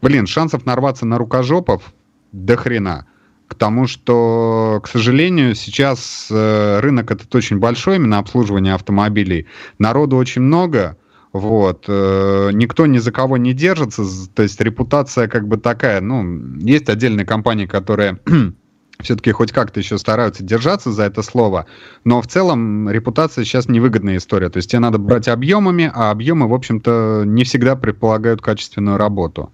блин, 0.00 0.26
шансов 0.26 0.66
нарваться 0.66 1.06
на 1.06 1.16
рукожопов 1.16 1.92
до 2.32 2.56
хрена. 2.56 3.06
К 3.48 3.54
тому, 3.54 3.86
что, 3.86 4.80
к 4.82 4.88
сожалению, 4.88 5.54
сейчас 5.54 6.28
э, 6.30 6.80
рынок 6.80 7.10
этот 7.10 7.34
очень 7.34 7.58
большой, 7.58 7.96
именно 7.96 8.18
обслуживание 8.18 8.74
автомобилей. 8.74 9.46
Народу 9.78 10.16
очень 10.16 10.40
много, 10.40 10.96
вот. 11.32 11.84
Э, 11.88 12.50
никто 12.52 12.86
ни 12.86 12.98
за 12.98 13.12
кого 13.12 13.36
не 13.36 13.52
держится, 13.52 14.04
то 14.34 14.42
есть 14.42 14.60
репутация 14.60 15.28
как 15.28 15.48
бы 15.48 15.56
такая, 15.56 16.00
ну, 16.00 16.56
есть 16.60 16.88
отдельные 16.88 17.26
компании, 17.26 17.66
которые 17.66 18.20
все-таки 19.00 19.32
хоть 19.32 19.52
как-то 19.52 19.80
еще 19.80 19.98
стараются 19.98 20.42
держаться 20.42 20.90
за 20.90 21.04
это 21.04 21.22
слово, 21.22 21.66
но 22.04 22.22
в 22.22 22.26
целом 22.26 22.88
репутация 22.88 23.44
сейчас 23.44 23.68
невыгодная 23.68 24.16
история, 24.16 24.48
то 24.48 24.58
есть 24.58 24.70
тебе 24.70 24.80
надо 24.80 24.96
брать 24.98 25.28
объемами, 25.28 25.90
а 25.92 26.10
объемы, 26.10 26.48
в 26.48 26.54
общем-то, 26.54 27.24
не 27.26 27.44
всегда 27.44 27.76
предполагают 27.76 28.40
качественную 28.40 28.96
работу. 28.96 29.52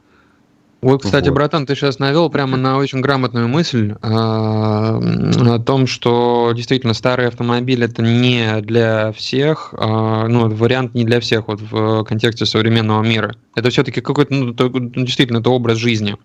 Вот, 0.81 1.03
кстати, 1.03 1.29
вот. 1.29 1.35
братан, 1.35 1.67
ты 1.67 1.75
сейчас 1.75 1.99
навел 1.99 2.31
прямо 2.31 2.57
на 2.57 2.77
очень 2.79 3.01
грамотную 3.01 3.49
мысль 3.49 3.95
а, 4.01 5.01
о 5.01 5.59
том, 5.59 5.89
что 5.89 6.53
действительно 6.55 6.95
старый 6.95 7.27
автомобиль 7.27 7.83
это 7.83 8.01
не 8.01 8.61
для 8.61 9.11
всех, 9.11 9.75
а, 9.77 10.29
ну, 10.29 10.49
вариант 10.49 10.95
не 10.95 11.05
для 11.05 11.19
всех 11.19 11.49
вот 11.49 11.61
в 11.61 12.05
контексте 12.05 12.47
современного 12.47 13.03
мира. 13.03 13.35
Это 13.57 13.71
все-таки 13.71 14.01
какой-то, 14.01 14.33
ну, 14.33 14.55
действительно, 14.55 15.39
это 15.39 15.51
образ 15.51 15.79
жизни. 15.79 16.17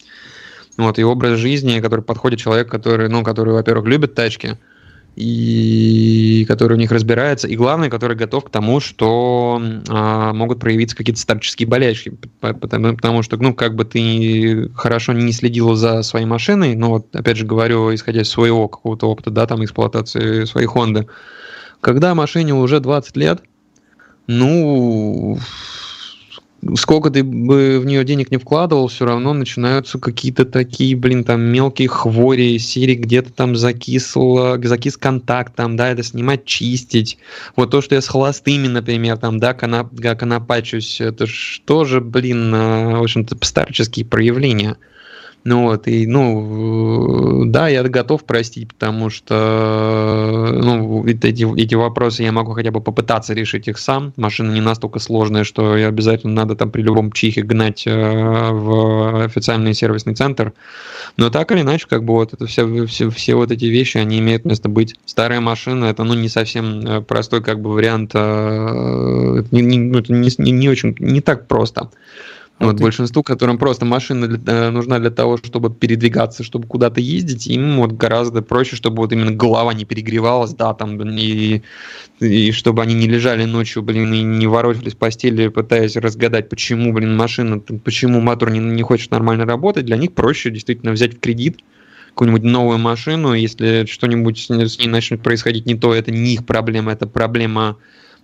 Вот, 0.77 0.99
и 0.99 1.03
образ 1.03 1.39
жизни, 1.39 1.79
который 1.79 2.03
подходит 2.03 2.39
человек, 2.39 2.69
который, 2.69 3.09
ну, 3.09 3.23
который, 3.23 3.53
во-первых, 3.53 3.87
любит 3.87 4.13
тачки, 4.13 4.59
и 5.15 6.45
который 6.47 6.75
в 6.75 6.79
них 6.79 6.91
разбирается, 6.91 7.47
и 7.47 7.55
главное, 7.55 7.89
который 7.89 8.17
готов 8.17 8.45
к 8.45 8.49
тому, 8.49 8.79
что 8.79 9.61
а, 9.89 10.33
могут 10.33 10.59
проявиться 10.59 10.95
какие-то 10.95 11.21
старческие 11.21 11.67
болячки, 11.67 12.17
потому, 12.39 12.95
потому 12.95 13.21
что, 13.21 13.37
ну, 13.37 13.53
как 13.53 13.75
бы 13.75 13.85
ты 13.85 14.69
хорошо 14.75 15.13
не 15.13 15.31
следил 15.31 15.75
за 15.75 16.01
своей 16.01 16.25
машиной, 16.25 16.75
но 16.75 16.89
вот, 16.89 17.15
опять 17.15 17.37
же 17.37 17.45
говорю, 17.45 17.93
исходя 17.93 18.21
из 18.21 18.29
своего 18.29 18.67
какого-то 18.67 19.09
опыта, 19.09 19.29
да, 19.29 19.45
там, 19.45 19.63
эксплуатации 19.63 20.45
своей 20.45 20.67
Honda, 20.67 21.07
когда 21.79 22.15
машине 22.15 22.55
уже 22.55 22.79
20 22.79 23.15
лет, 23.17 23.43
ну, 24.25 25.37
сколько 26.75 27.09
ты 27.09 27.23
бы 27.23 27.79
в 27.79 27.85
нее 27.85 28.03
денег 28.03 28.31
не 28.31 28.37
вкладывал, 28.37 28.87
все 28.87 29.05
равно 29.05 29.33
начинаются 29.33 29.99
какие-то 29.99 30.45
такие, 30.45 30.95
блин, 30.95 31.23
там 31.23 31.41
мелкие 31.41 31.87
хвори, 31.87 32.59
серии 32.59 32.95
где-то 32.95 33.33
там 33.33 33.55
закисло, 33.55 34.59
закис 34.63 34.97
контакт, 34.97 35.55
там, 35.55 35.75
да, 35.75 35.89
это 35.89 36.03
снимать, 36.03 36.45
чистить. 36.45 37.17
Вот 37.55 37.71
то, 37.71 37.81
что 37.81 37.95
я 37.95 38.01
с 38.01 38.07
холостыми, 38.07 38.67
например, 38.67 39.17
там, 39.17 39.39
да, 39.39 39.53
коноп, 39.53 39.89
конопачусь, 39.99 41.01
это 41.01 41.25
же 41.25 41.61
тоже, 41.65 42.01
блин, 42.01 42.51
в 42.51 43.03
общем-то, 43.03 43.37
старческие 43.41 44.05
проявления. 44.05 44.77
Ну 45.45 45.63
вот, 45.63 45.89
и, 45.89 46.07
ну, 46.07 47.43
да, 47.47 47.67
я 47.67 47.83
готов 47.83 48.23
простить, 48.23 48.69
потому 48.69 49.09
что, 49.09 50.49
ну, 50.53 51.05
эти, 51.05 51.59
эти 51.59 51.75
вопросы 51.75 52.23
я 52.23 52.31
могу 52.31 52.53
хотя 52.53 52.71
бы 52.71 52.79
попытаться 52.79 53.33
решить 53.33 53.67
их 53.67 53.77
сам. 53.77 54.13
Машина 54.15 54.53
не 54.53 54.61
настолько 54.61 54.99
сложная, 54.99 55.43
что 55.43 55.75
я 55.75 55.89
обязательно 55.89 56.33
надо 56.33 56.55
там 56.55 56.71
при 56.71 56.81
любом 56.81 57.11
чихе 57.11 57.41
гнать 57.41 57.83
э, 57.85 58.51
в 58.51 59.25
официальный 59.25 59.73
сервисный 59.73 60.15
центр. 60.15 60.53
Но 61.17 61.29
так 61.29 61.51
или 61.51 61.59
иначе, 61.59 61.87
как 61.89 62.05
бы 62.05 62.13
вот 62.13 62.33
это 62.33 62.45
все, 62.45 62.85
все, 62.85 63.09
все 63.09 63.35
вот 63.35 63.51
эти 63.51 63.65
вещи, 63.65 63.97
они 63.97 64.19
имеют 64.19 64.45
место 64.45 64.69
быть. 64.69 64.95
Старая 65.05 65.41
машина, 65.41 65.85
это, 65.85 66.05
ну, 66.05 66.13
не 66.13 66.29
совсем 66.29 66.79
э, 66.87 67.01
простой, 67.01 67.43
как 67.43 67.59
бы, 67.59 67.71
вариант, 67.71 68.11
э, 68.13 69.43
не, 69.51 69.61
не, 69.61 69.77
ну, 69.77 70.01
не, 70.07 70.51
не 70.51 70.69
очень, 70.69 70.95
не 70.99 71.19
так 71.19 71.49
просто. 71.49 71.89
А 72.59 72.65
вот 72.65 72.77
ты... 72.77 72.83
большинству, 72.83 73.23
которым 73.23 73.57
просто 73.57 73.85
машина 73.85 74.27
для, 74.27 74.39
э, 74.45 74.69
нужна 74.69 74.99
для 74.99 75.09
того, 75.09 75.37
чтобы 75.37 75.73
передвигаться, 75.73 76.43
чтобы 76.43 76.67
куда-то 76.67 77.01
ездить, 77.01 77.47
им 77.47 77.77
вот 77.77 77.93
гораздо 77.93 78.41
проще, 78.41 78.75
чтобы 78.75 78.97
вот 78.97 79.11
именно 79.11 79.31
голова 79.31 79.73
не 79.73 79.85
перегревалась, 79.85 80.53
да, 80.53 80.73
там, 80.73 81.01
и, 81.17 81.61
и 82.19 82.51
чтобы 82.51 82.83
они 82.83 82.93
не 82.93 83.07
лежали 83.07 83.45
ночью, 83.45 83.81
блин, 83.81 84.13
и 84.13 84.21
не 84.21 84.47
ворочались 84.47 84.93
в 84.93 84.97
постели, 84.97 85.47
пытаясь 85.47 85.95
разгадать, 85.95 86.49
почему, 86.49 86.93
блин, 86.93 87.17
машина, 87.17 87.59
почему 87.59 88.21
мотор 88.21 88.51
не, 88.51 88.59
не 88.59 88.83
хочет 88.83 89.11
нормально 89.11 89.45
работать, 89.45 89.85
для 89.85 89.97
них 89.97 90.13
проще 90.13 90.51
действительно 90.51 90.91
взять 90.91 91.15
в 91.15 91.19
кредит 91.19 91.59
какую-нибудь 92.09 92.43
новую 92.43 92.77
машину, 92.77 93.33
если 93.33 93.85
что-нибудь 93.89 94.37
с 94.37 94.49
ней 94.49 94.87
начнет 94.87 95.23
происходить 95.23 95.65
не 95.65 95.73
то, 95.73 95.93
это 95.93 96.11
не 96.11 96.35
их 96.35 96.45
проблема, 96.45 96.91
это 96.91 97.07
проблема 97.07 97.77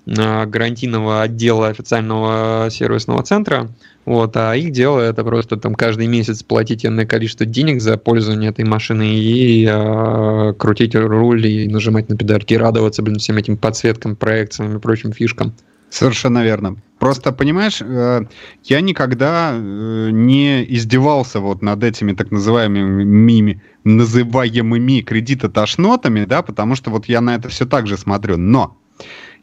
гарантийного 0.06 1.22
отдела 1.22 1.68
официального 1.68 2.70
сервисного 2.72 3.24
центра, 3.24 3.70
вот, 4.06 4.36
а 4.38 4.56
их 4.56 4.72
дело 4.72 5.00
это 5.02 5.24
просто 5.24 5.58
там 5.58 5.76
каждый 5.76 6.08
месяц 6.08 6.42
платить 6.42 6.86
энное 6.86 7.06
количество 7.06 7.46
денег 7.46 7.82
за 7.82 7.98
пользование 7.98 8.50
этой 8.50 8.66
машиной 8.66 9.10
и 9.10 9.68
э, 9.70 10.54
крутить 10.58 10.96
руль 10.96 11.46
и 11.46 11.68
нажимать 11.68 12.10
на 12.10 12.18
педальки 12.18 12.56
радоваться, 12.56 13.04
блин, 13.04 13.20
всем 13.20 13.38
этим 13.38 13.56
подсветкам, 13.56 14.16
проекциям 14.16 14.76
и 14.76 14.80
прочим 14.80 15.14
фишкам. 15.14 15.54
Совершенно 15.90 16.44
верно. 16.44 16.78
Просто, 17.00 17.32
понимаешь, 17.32 17.82
э, 17.82 18.22
я 18.64 18.82
никогда 18.82 19.52
э, 19.54 20.10
не 20.12 20.64
издевался 20.76 21.40
вот 21.40 21.62
над 21.62 21.84
этими 21.84 22.14
так 22.14 22.32
называемыми, 22.32 23.62
называемыми 23.84 25.02
кредитотошнотами, 25.02 26.26
да, 26.26 26.42
потому 26.42 26.76
что 26.76 26.92
вот 26.92 27.06
я 27.06 27.22
на 27.22 27.36
это 27.36 27.50
все 27.50 27.66
так 27.66 27.88
же 27.88 27.98
смотрю. 27.98 28.38
Но 28.38 28.78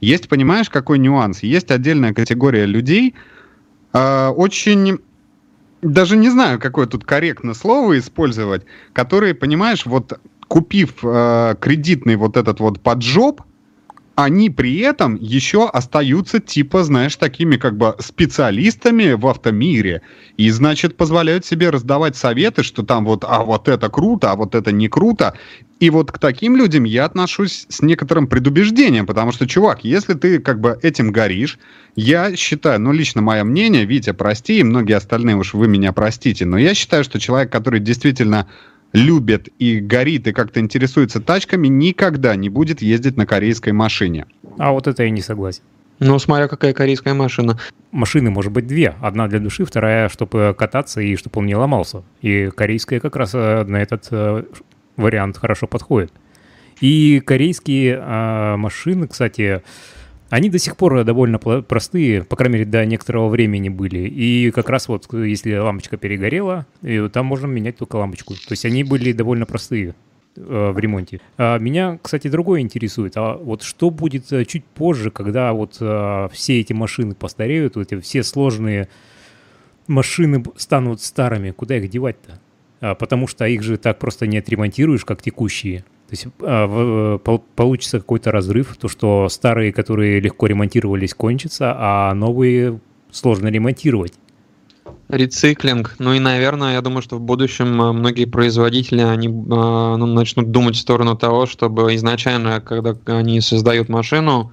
есть, 0.01 0.29
понимаешь, 0.29 0.71
какой 0.71 0.99
нюанс? 0.99 1.43
Есть 1.43 1.71
отдельная 1.71 2.13
категория 2.13 2.67
людей, 2.67 3.15
э, 3.93 4.29
очень 4.29 4.99
даже 5.83 6.17
не 6.17 6.31
знаю, 6.31 6.59
какое 6.59 6.87
тут 6.87 7.05
корректно 7.05 7.55
слово 7.55 7.99
использовать, 7.99 8.65
которые, 8.93 9.35
понимаешь, 9.35 9.87
вот 9.87 10.19
купив 10.49 10.95
э, 11.03 11.55
кредитный 11.61 12.17
вот 12.17 12.37
этот 12.37 12.61
вот 12.61 12.81
поджоп, 12.81 13.43
они 14.17 14.49
при 14.49 14.79
этом 14.79 15.15
еще 15.17 15.69
остаются 15.69 16.41
типа, 16.41 16.85
знаешь, 16.85 17.17
такими 17.17 17.57
как 17.57 17.77
бы 17.77 17.95
специалистами 17.99 19.13
в 19.13 19.27
автомире. 19.27 20.01
И, 20.39 20.49
значит, 20.51 20.97
позволяют 20.97 21.45
себе 21.45 21.69
раздавать 21.69 22.17
советы, 22.17 22.63
что 22.63 22.83
там 22.83 23.05
вот, 23.05 23.25
а 23.29 23.45
вот 23.45 23.69
это 23.69 23.91
круто, 23.91 24.33
а 24.33 24.37
вот 24.37 24.55
это 24.55 24.73
не 24.73 24.89
круто. 24.89 25.35
И 25.79 25.91
вот 25.91 26.11
к 26.11 26.19
таким 26.19 26.57
людям 26.57 26.85
я 26.85 27.05
отношусь 27.05 27.67
с 27.69 27.83
некоторым 27.83 28.29
предубеждением, 28.29 29.07
потому 29.07 29.33
что, 29.33 29.47
чувак, 29.47 29.85
если 29.85 30.15
ты 30.15 30.39
как 30.39 30.59
бы 30.59 30.79
этим 30.83 31.13
горишь, 31.13 31.59
я 31.97 32.35
считаю, 32.35 32.81
ну, 32.81 32.93
лично 32.93 33.21
мое 33.21 33.45
мнение, 33.45 33.85
Витя, 33.85 34.13
прости, 34.13 34.61
и 34.61 34.63
многие 34.63 34.95
остальные 34.95 35.37
уж 35.37 35.53
вы 35.53 35.69
меня 35.69 35.93
простите, 35.93 36.47
но 36.47 36.57
я 36.57 36.73
считаю, 36.73 37.05
что 37.05 37.21
человек, 37.21 37.53
который 37.53 37.81
действительно 37.81 38.49
любит 38.93 39.49
и 39.59 39.79
горит 39.81 40.27
и 40.27 40.33
как-то 40.33 40.61
интересуется 40.61 41.21
тачками, 41.21 41.69
никогда 41.69 42.35
не 42.37 42.49
будет 42.49 42.81
ездить 42.81 43.19
на 43.19 43.27
корейской 43.27 43.73
машине. 43.73 44.27
А 44.59 44.73
вот 44.73 44.87
это 44.87 45.03
я 45.03 45.11
не 45.11 45.21
согласен. 45.21 45.63
Ну, 45.99 46.19
смотря 46.19 46.49
какая 46.49 46.73
корейская 46.73 47.15
машина. 47.15 47.59
Машины 47.91 48.31
может 48.31 48.53
быть 48.53 48.67
две. 48.67 48.95
Одна 49.01 49.29
для 49.29 49.39
души, 49.39 49.65
вторая, 49.65 50.09
чтобы 50.09 50.55
кататься 50.57 51.01
и 51.01 51.17
чтобы 51.17 51.41
он 51.41 51.47
не 51.47 51.55
ломался. 51.55 52.03
И 52.21 52.51
корейская 52.55 53.01
как 53.01 53.17
раз 53.17 53.31
э, 53.35 53.65
на 53.65 53.77
этот 53.77 54.09
э, 54.11 54.45
вариант 54.97 55.39
хорошо 55.39 55.67
подходит. 55.67 56.13
И 56.81 57.23
корейские 57.25 57.97
э, 57.97 58.57
машины, 58.57 59.09
кстати, 59.09 59.63
они 60.29 60.51
до 60.51 60.59
сих 60.59 60.77
пор 60.77 61.05
довольно 61.05 61.39
простые, 61.39 62.25
по 62.25 62.37
крайней 62.37 62.55
мере, 62.59 62.65
до 62.67 62.85
некоторого 62.85 63.29
времени 63.29 63.69
были. 63.69 64.09
И 64.09 64.51
как 64.51 64.69
раз 64.69 64.89
вот, 64.89 65.13
если 65.13 65.55
лампочка 65.57 65.97
перегорела, 65.97 66.67
там 67.13 67.27
можно 67.27 67.47
менять 67.47 67.77
только 67.77 67.97
лампочку. 67.97 68.35
То 68.35 68.51
есть 68.51 68.65
они 68.65 68.83
были 68.83 69.13
довольно 69.13 69.47
простые 69.47 69.95
э, 70.37 70.71
в 70.75 70.79
ремонте. 70.79 71.21
А 71.39 71.59
меня, 71.59 71.99
кстати, 72.03 72.29
другое 72.29 72.61
интересует. 72.61 73.13
А 73.17 73.37
вот 73.37 73.63
что 73.63 73.91
будет 73.91 74.33
э, 74.33 74.45
чуть 74.45 74.65
позже, 74.65 75.13
когда 75.13 75.53
вот 75.53 75.77
а, 75.81 76.29
все 76.33 76.61
эти 76.61 76.73
машины 76.73 77.15
постареют, 77.15 77.77
вот 77.77 77.93
эти 77.93 78.01
все 78.01 78.25
сложные 78.25 78.89
машины 79.87 80.43
станут 80.57 81.01
старыми, 81.01 81.53
куда 81.53 81.77
их 81.77 81.89
девать-то? 81.89 82.41
А, 82.81 82.95
потому 82.95 83.27
что 83.27 83.47
их 83.47 83.63
же 83.63 83.77
так 83.77 83.99
просто 83.99 84.27
не 84.27 84.39
отремонтируешь, 84.39 85.05
как 85.05 85.23
текущие. 85.23 85.81
То 86.09 86.13
есть 86.13 86.27
а, 86.41 87.19
получится 87.19 87.99
какой-то 87.99 88.31
разрыв, 88.31 88.77
то 88.77 88.89
что 88.89 89.29
старые, 89.29 89.73
которые 89.73 90.21
легко 90.21 90.47
ремонтировались, 90.47 91.15
кончатся, 91.15 91.75
а 91.77 92.15
новые 92.15 92.81
сложно 93.11 93.49
ремонтировать. 93.49 94.13
Рециклинг. 95.09 95.95
Ну 95.99 96.15
и, 96.15 96.19
наверное, 96.19 96.75
я 96.75 96.81
думаю, 96.81 97.01
что 97.01 97.17
в 97.17 97.21
будущем 97.21 97.81
а, 97.81 97.93
многие 97.93 98.25
производители 98.25 99.01
они 99.01 99.29
ну, 99.29 99.97
начнут 99.97 100.51
думать 100.51 100.77
в 100.77 100.81
сторону 100.81 101.17
того, 101.17 101.47
чтобы 101.47 101.95
изначально, 101.95 102.61
когда 102.61 102.97
они 103.07 103.41
создают 103.41 103.89
машину, 103.89 104.53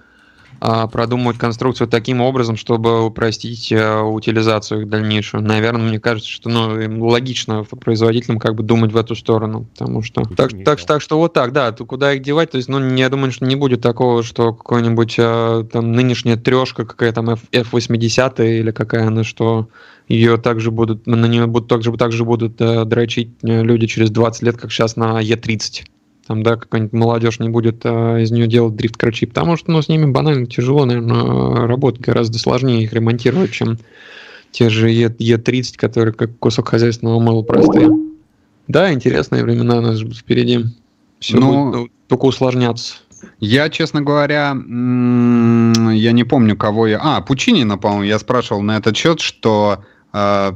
а, 0.66 0.88
продумать 0.88 1.38
конструкцию 1.38 1.90
таким 1.90 2.22
образом, 2.22 2.56
чтобы 2.56 3.06
упростить 3.06 3.70
э, 3.74 4.00
утилизацию 4.00 4.84
их 4.84 4.88
дальнейшую. 4.88 5.44
Наверное, 5.44 5.90
мне 5.90 6.00
кажется, 6.00 6.30
что 6.30 6.50
ну, 6.50 7.06
логично 7.06 7.66
производителям 7.66 8.40
как 8.40 8.56
бы 8.56 8.64
думать 8.64 8.94
в 8.94 8.96
эту 8.96 9.14
сторону, 9.14 9.66
потому 9.74 10.04
что... 10.04 10.22
Так, 10.22 10.52
так, 10.64 10.80
так 10.80 11.02
что 11.02 11.18
вот 11.18 11.34
так, 11.34 11.52
да, 11.52 11.74
то 11.74 11.86
куда 11.86 12.14
их 12.14 12.22
девать, 12.22 12.52
то 12.52 12.56
есть, 12.56 12.70
ну, 12.70 12.80
я 12.96 13.10
думаю, 13.10 13.34
что 13.34 13.46
не 13.46 13.58
будет 13.58 13.82
такого, 13.82 14.24
что 14.24 14.54
какой-нибудь 14.54 15.16
э, 15.18 15.66
там 15.70 15.92
нынешняя 15.92 16.38
трешка, 16.38 16.86
какая 16.86 17.12
там 17.12 17.32
F80 17.32 18.60
или 18.60 18.72
какая 18.72 19.08
она, 19.08 19.26
что 19.26 19.68
ее 20.08 20.38
также 20.38 20.72
будут, 20.72 21.06
на 21.08 21.26
нее 21.26 21.46
будут, 21.46 21.68
также, 21.68 21.92
также 21.98 22.24
будут 22.24 22.62
э, 22.62 22.86
дрочить 22.86 23.32
э, 23.44 23.64
люди 23.64 23.88
через 23.88 24.12
20 24.12 24.44
лет, 24.44 24.56
как 24.56 24.72
сейчас 24.72 24.96
на 24.96 25.22
E30 25.22 25.84
там, 26.28 26.44
да, 26.44 26.56
какая-нибудь 26.56 26.94
молодежь 26.94 27.40
не 27.40 27.50
будет 27.50 27.82
а, 27.84 28.18
из 28.18 28.32
нее 28.32 28.48
делать 28.48 28.76
дрифт 28.76 28.98
крачи, 28.98 29.26
потому 29.26 29.58
что, 29.58 29.72
ну, 29.72 29.82
с 29.82 29.90
ними 29.90 30.06
банально 30.06 30.46
тяжело, 30.46 30.86
наверное, 30.86 31.68
работать, 31.68 32.02
гораздо 32.02 32.40
сложнее 32.40 32.84
их 32.84 32.94
ремонтировать, 32.94 33.52
чем 33.52 33.78
те 34.52 34.70
же 34.70 34.90
Е30, 34.90 35.76
которые 35.76 36.14
как 36.14 36.38
кусок 36.38 36.70
хозяйственного 36.70 37.20
мыла 37.20 37.42
простые. 37.42 37.90
Да, 38.68 38.94
интересные 38.94 39.44
времена 39.44 39.80
у 39.80 39.82
нас 39.82 40.00
ждут 40.00 40.18
впереди. 40.18 40.66
Все 41.20 41.38
ну, 41.38 41.72
будет 41.72 41.92
только 42.08 42.26
усложняться. 42.26 42.96
Я, 43.40 43.70
честно 43.70 44.02
говоря, 44.02 44.50
я 44.50 46.12
не 46.12 46.24
помню, 46.24 46.56
кого 46.56 46.88
я... 46.88 47.00
А, 47.02 47.22
Пучинина, 47.22 47.78
по-моему, 47.78 48.04
я 48.04 48.20
спрашивал 48.20 48.62
на 48.62 48.78
этот 48.78 48.96
счет, 48.96 49.20
что 49.20 49.84
а, 50.12 50.56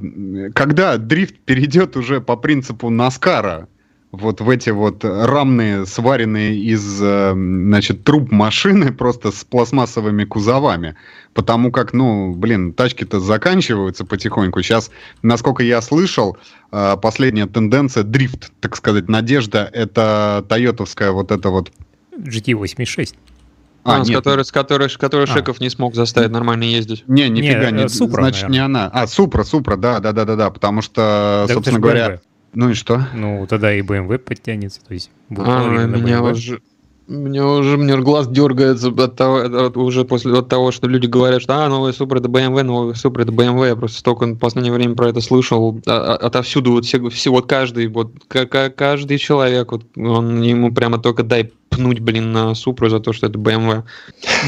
когда 0.54 0.98
дрифт 0.98 1.36
перейдет 1.40 1.98
уже 1.98 2.22
по 2.22 2.36
принципу 2.36 2.90
Наскара, 2.90 3.68
вот 4.12 4.42
в 4.42 4.50
эти 4.50 4.70
вот 4.70 5.04
рамные, 5.04 5.86
сваренные 5.86 6.58
из, 6.58 7.02
э, 7.02 7.34
значит, 7.34 8.04
труб 8.04 8.32
машины 8.32 8.94
просто 8.94 9.32
с 9.32 9.44
пластмассовыми 9.44 10.24
кузовами. 10.24 10.96
Потому 11.34 11.72
как, 11.72 11.94
ну, 11.94 12.34
блин, 12.34 12.74
тачки-то 12.74 13.20
заканчиваются 13.20 14.06
потихоньку. 14.06 14.62
Сейчас, 14.62 14.92
насколько 15.22 15.62
я 15.64 15.82
слышал, 15.82 16.38
э, 16.72 16.96
последняя 17.02 17.48
тенденция, 17.48 18.04
дрифт, 18.04 18.52
так 18.62 18.76
сказать, 18.76 19.10
надежда, 19.10 19.70
это 19.72 20.46
тойотовская 20.48 21.12
вот 21.12 21.32
это 21.32 21.50
вот... 21.50 21.72
GT86. 22.18 23.14
А, 23.84 24.02
а 24.02 24.06
с 24.06 24.12
которой, 24.12 24.44
с 24.44 24.52
которой, 24.52 24.90
с 24.90 24.98
которой 24.98 25.24
а. 25.24 25.28
Шеков 25.28 25.62
не 25.62 25.70
смог 25.70 25.96
заставить 25.96 26.32
нормально 26.32 26.64
ездить. 26.64 27.06
Не, 27.08 27.30
нифига, 27.30 27.72
не, 27.72 27.84
не 27.84 27.90
Супра, 27.90 28.22
значит, 28.22 28.50
наверное. 28.50 28.54
не 28.54 28.66
она. 28.66 28.90
А, 28.92 29.08
Супра, 29.08 29.44
Супра, 29.44 29.78
да, 29.78 30.00
да, 30.00 30.12
да, 30.12 30.26
да, 30.26 30.36
да, 30.36 30.50
потому 30.50 30.82
что, 30.82 31.46
да, 31.48 31.54
собственно 31.54 31.80
говоря... 31.80 32.22
Ну 32.58 32.72
и 32.72 32.74
что? 32.74 33.06
Ну, 33.14 33.46
тогда 33.46 33.72
и 33.72 33.82
BMW 33.82 34.18
подтянется, 34.18 34.84
то 34.84 34.92
есть... 34.92 35.12
А, 35.30 35.86
меня 35.86 36.24
уже... 36.24 36.60
Мне 37.08 37.42
уже 37.42 37.78
мне 37.78 37.96
глаз 37.98 38.28
дергается 38.28 38.90
от 38.90 39.16
того, 39.16 39.38
от, 39.38 39.78
уже 39.78 40.04
после 40.04 40.38
от 40.38 40.50
того, 40.50 40.72
что 40.72 40.88
люди 40.88 41.06
говорят, 41.06 41.42
что 41.42 41.64
а, 41.64 41.70
новый 41.70 41.94
Супер 41.94 42.18
это 42.18 42.28
BMW, 42.28 42.64
новый 42.64 42.96
Супер 42.96 43.22
это 43.22 43.32
BMW. 43.32 43.68
Я 43.70 43.76
просто 43.78 44.00
столько 44.00 44.26
в 44.26 44.38
последнее 44.38 44.74
время 44.74 44.96
про 44.96 45.10
это 45.10 45.22
слышал. 45.22 45.80
А, 45.86 46.16
а, 46.16 46.16
отовсюду 46.16 46.72
вот 46.72 46.86
все, 46.86 47.10
все 47.10 47.30
вот 47.30 47.48
каждый, 47.48 47.88
вот 47.88 48.12
каждый 48.28 49.18
человек, 49.20 49.72
вот 49.72 49.86
он 49.96 50.42
ему 50.42 50.74
прямо 50.74 50.98
только 50.98 51.24
дай 51.24 51.54
пнуть, 51.70 52.00
блин, 52.00 52.34
на 52.34 52.56
Супру 52.56 52.90
за 52.90 53.00
то, 53.00 53.14
что 53.14 53.28
это 53.28 53.40
BMW. 53.40 53.84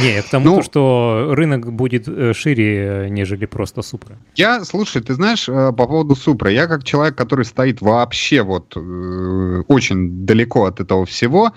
Не, 0.01 0.21
к 0.21 0.29
тому, 0.29 0.45
ну, 0.45 0.63
что 0.63 1.29
рынок 1.31 1.71
будет 1.71 2.07
э, 2.07 2.33
шире, 2.33 3.07
нежели 3.09 3.45
просто 3.45 3.81
Супра. 3.81 4.17
Я, 4.35 4.65
слушай, 4.65 5.01
ты 5.01 5.13
знаешь, 5.13 5.47
э, 5.47 5.71
по 5.71 5.85
поводу 5.85 6.15
Супра, 6.15 6.51
я 6.51 6.67
как 6.67 6.83
человек, 6.83 7.15
который 7.15 7.45
стоит 7.45 7.81
вообще 7.81 8.41
вот 8.41 8.73
э, 8.75 9.63
очень 9.67 10.25
далеко 10.25 10.65
от 10.65 10.79
этого 10.79 11.05
всего, 11.05 11.53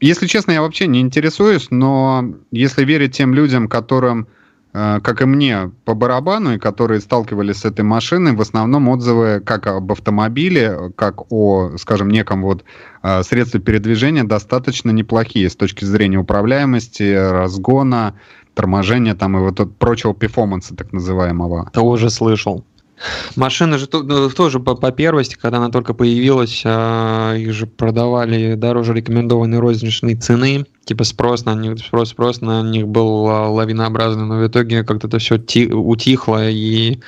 если 0.00 0.26
честно, 0.26 0.52
я 0.52 0.62
вообще 0.62 0.86
не 0.86 1.00
интересуюсь, 1.00 1.68
но 1.70 2.34
если 2.50 2.84
верить 2.84 3.16
тем 3.16 3.32
людям, 3.32 3.68
которым, 3.68 4.26
э, 4.72 5.00
как 5.02 5.22
и 5.22 5.24
мне, 5.24 5.70
по 5.84 5.94
барабану, 5.94 6.54
и 6.54 6.58
которые 6.58 7.00
сталкивались 7.00 7.58
с 7.58 7.64
этой 7.64 7.82
машиной, 7.82 8.32
в 8.32 8.40
основном 8.40 8.88
отзывы 8.88 9.40
как 9.40 9.66
об 9.66 9.90
автомобиле, 9.90 10.92
как 10.96 11.32
о, 11.32 11.76
скажем, 11.78 12.10
неком 12.10 12.42
вот 12.42 12.64
э, 13.02 13.22
средстве 13.22 13.60
передвижения 13.60 14.24
достаточно 14.24 14.90
неплохие 14.90 15.48
с 15.48 15.56
точки 15.56 15.84
зрения 15.84 16.18
управляемости, 16.18 17.14
разгона, 17.14 18.14
торможения 18.54 19.14
там 19.14 19.36
и 19.36 19.40
вот 19.40 19.76
прочего 19.78 20.14
перформанса 20.14 20.76
так 20.76 20.92
называемого. 20.92 21.70
Тоже 21.72 22.10
слышал. 22.10 22.64
Машины 23.36 23.78
же 23.78 23.88
ну, 23.92 24.30
тоже 24.30 24.60
по, 24.60 24.74
по 24.74 24.92
первости, 24.92 25.36
когда 25.40 25.58
она 25.58 25.70
только 25.70 25.94
появилась, 25.94 26.62
а, 26.64 27.34
их 27.34 27.52
же 27.52 27.66
продавали 27.66 28.54
дороже 28.54 28.94
рекомендованной 28.94 29.58
розничной 29.58 30.14
цены. 30.14 30.66
Типа 30.84 31.04
спрос 31.04 31.44
на 31.44 31.54
них, 31.54 31.78
спрос, 31.78 32.10
спрос 32.10 32.40
на 32.40 32.62
них 32.62 32.86
был 32.86 33.28
а, 33.28 33.48
лавинообразный, 33.48 34.24
но 34.24 34.36
в 34.36 34.46
итоге 34.46 34.84
как-то 34.84 35.08
это 35.08 35.18
все 35.18 35.38
ти, 35.38 35.72
утихло, 35.72 36.48
и 36.48 37.00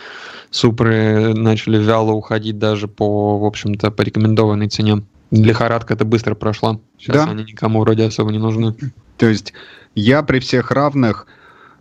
супры 0.50 1.34
начали 1.34 1.78
вяло 1.78 2.12
уходить 2.12 2.58
даже 2.58 2.88
по, 2.88 3.38
в 3.38 3.44
общем-то, 3.44 3.90
по 3.90 4.02
рекомендованной 4.02 4.68
цене. 4.68 5.04
Лихорадка 5.30 5.94
это 5.94 6.04
быстро 6.04 6.34
прошла. 6.34 6.80
Сейчас 6.98 7.26
да. 7.26 7.30
они 7.30 7.44
никому 7.44 7.80
вроде 7.80 8.04
особо 8.04 8.32
не 8.32 8.38
нужны. 8.38 8.74
То 9.18 9.26
есть 9.26 9.52
я 9.94 10.22
при 10.22 10.40
всех 10.40 10.70
равных 10.70 11.26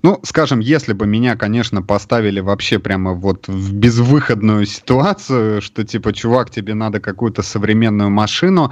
ну, 0.05 0.19
скажем, 0.21 0.59
если 0.59 0.93
бы 0.93 1.07
меня, 1.07 1.35
конечно, 1.35 1.81
поставили 1.81 2.39
вообще 2.39 2.77
прямо 2.77 3.13
вот 3.13 3.47
в 3.47 3.73
безвыходную 3.73 4.67
ситуацию, 4.67 5.63
что 5.63 5.83
типа, 5.83 6.13
чувак, 6.13 6.51
тебе 6.51 6.75
надо 6.75 6.99
какую-то 6.99 7.41
современную 7.41 8.11
машину, 8.11 8.71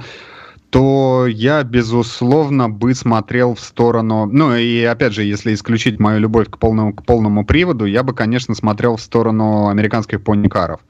то 0.70 1.26
я, 1.26 1.64
безусловно, 1.64 2.70
бы 2.70 2.94
смотрел 2.94 3.56
в 3.56 3.60
сторону... 3.60 4.26
Ну, 4.26 4.54
и 4.54 4.84
опять 4.84 5.12
же, 5.12 5.24
если 5.24 5.52
исключить 5.54 5.98
мою 5.98 6.20
любовь 6.20 6.48
к 6.48 6.56
полному, 6.56 6.94
к 6.94 7.04
полному 7.04 7.44
приводу, 7.44 7.84
я 7.84 8.04
бы, 8.04 8.14
конечно, 8.14 8.54
смотрел 8.54 8.94
в 8.94 9.00
сторону 9.00 9.66
американских 9.66 10.22
поникаров. 10.22 10.82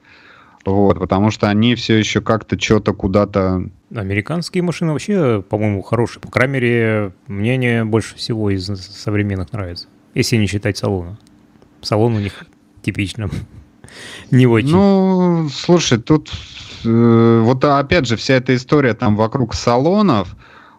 Вот, 0.63 0.99
потому 0.99 1.31
что 1.31 1.49
они 1.49 1.73
все 1.73 1.97
еще 1.97 2.21
как-то 2.21 2.59
что-то 2.59 2.93
куда-то... 2.93 3.67
Американские 3.95 4.61
машины 4.61 4.91
вообще, 4.91 5.41
по-моему, 5.41 5.81
хорошие. 5.81 6.21
По 6.21 6.29
крайней 6.29 6.53
мере, 6.53 7.13
мне 7.25 7.83
больше 7.83 8.15
всего 8.15 8.51
из 8.51 8.67
современных 8.67 9.51
нравится 9.51 9.87
если 10.15 10.37
не 10.37 10.47
считать 10.47 10.77
салона. 10.77 11.19
Салон 11.81 12.15
у 12.15 12.19
них 12.19 12.45
типично 12.81 13.29
не 14.31 14.47
очень. 14.47 14.71
Ну, 14.71 15.49
слушай, 15.53 15.99
тут 15.99 16.31
э, 16.83 17.41
вот 17.43 17.63
опять 17.63 18.07
же 18.07 18.15
вся 18.15 18.35
эта 18.35 18.55
история 18.55 18.93
там 18.93 19.15
вокруг 19.15 19.53
салонов, 19.53 20.35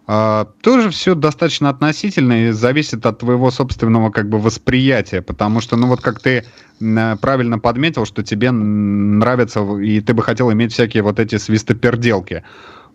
э, 0.08 0.46
тоже 0.62 0.90
все 0.90 1.14
достаточно 1.14 1.68
относительно 1.68 2.48
и 2.48 2.50
зависит 2.50 3.06
от 3.06 3.18
твоего 3.20 3.50
собственного 3.50 4.10
как 4.10 4.28
бы 4.28 4.38
восприятия, 4.38 5.22
потому 5.22 5.60
что, 5.60 5.76
ну 5.76 5.86
вот 5.86 6.00
как 6.00 6.20
ты 6.20 6.44
э, 6.80 7.16
правильно 7.20 7.58
подметил, 7.58 8.06
что 8.06 8.22
тебе 8.22 8.50
нравится 8.50 9.60
и 9.76 10.00
ты 10.00 10.14
бы 10.14 10.22
хотел 10.22 10.50
иметь 10.52 10.72
всякие 10.72 11.02
вот 11.02 11.20
эти 11.20 11.36
свистоперделки. 11.36 12.42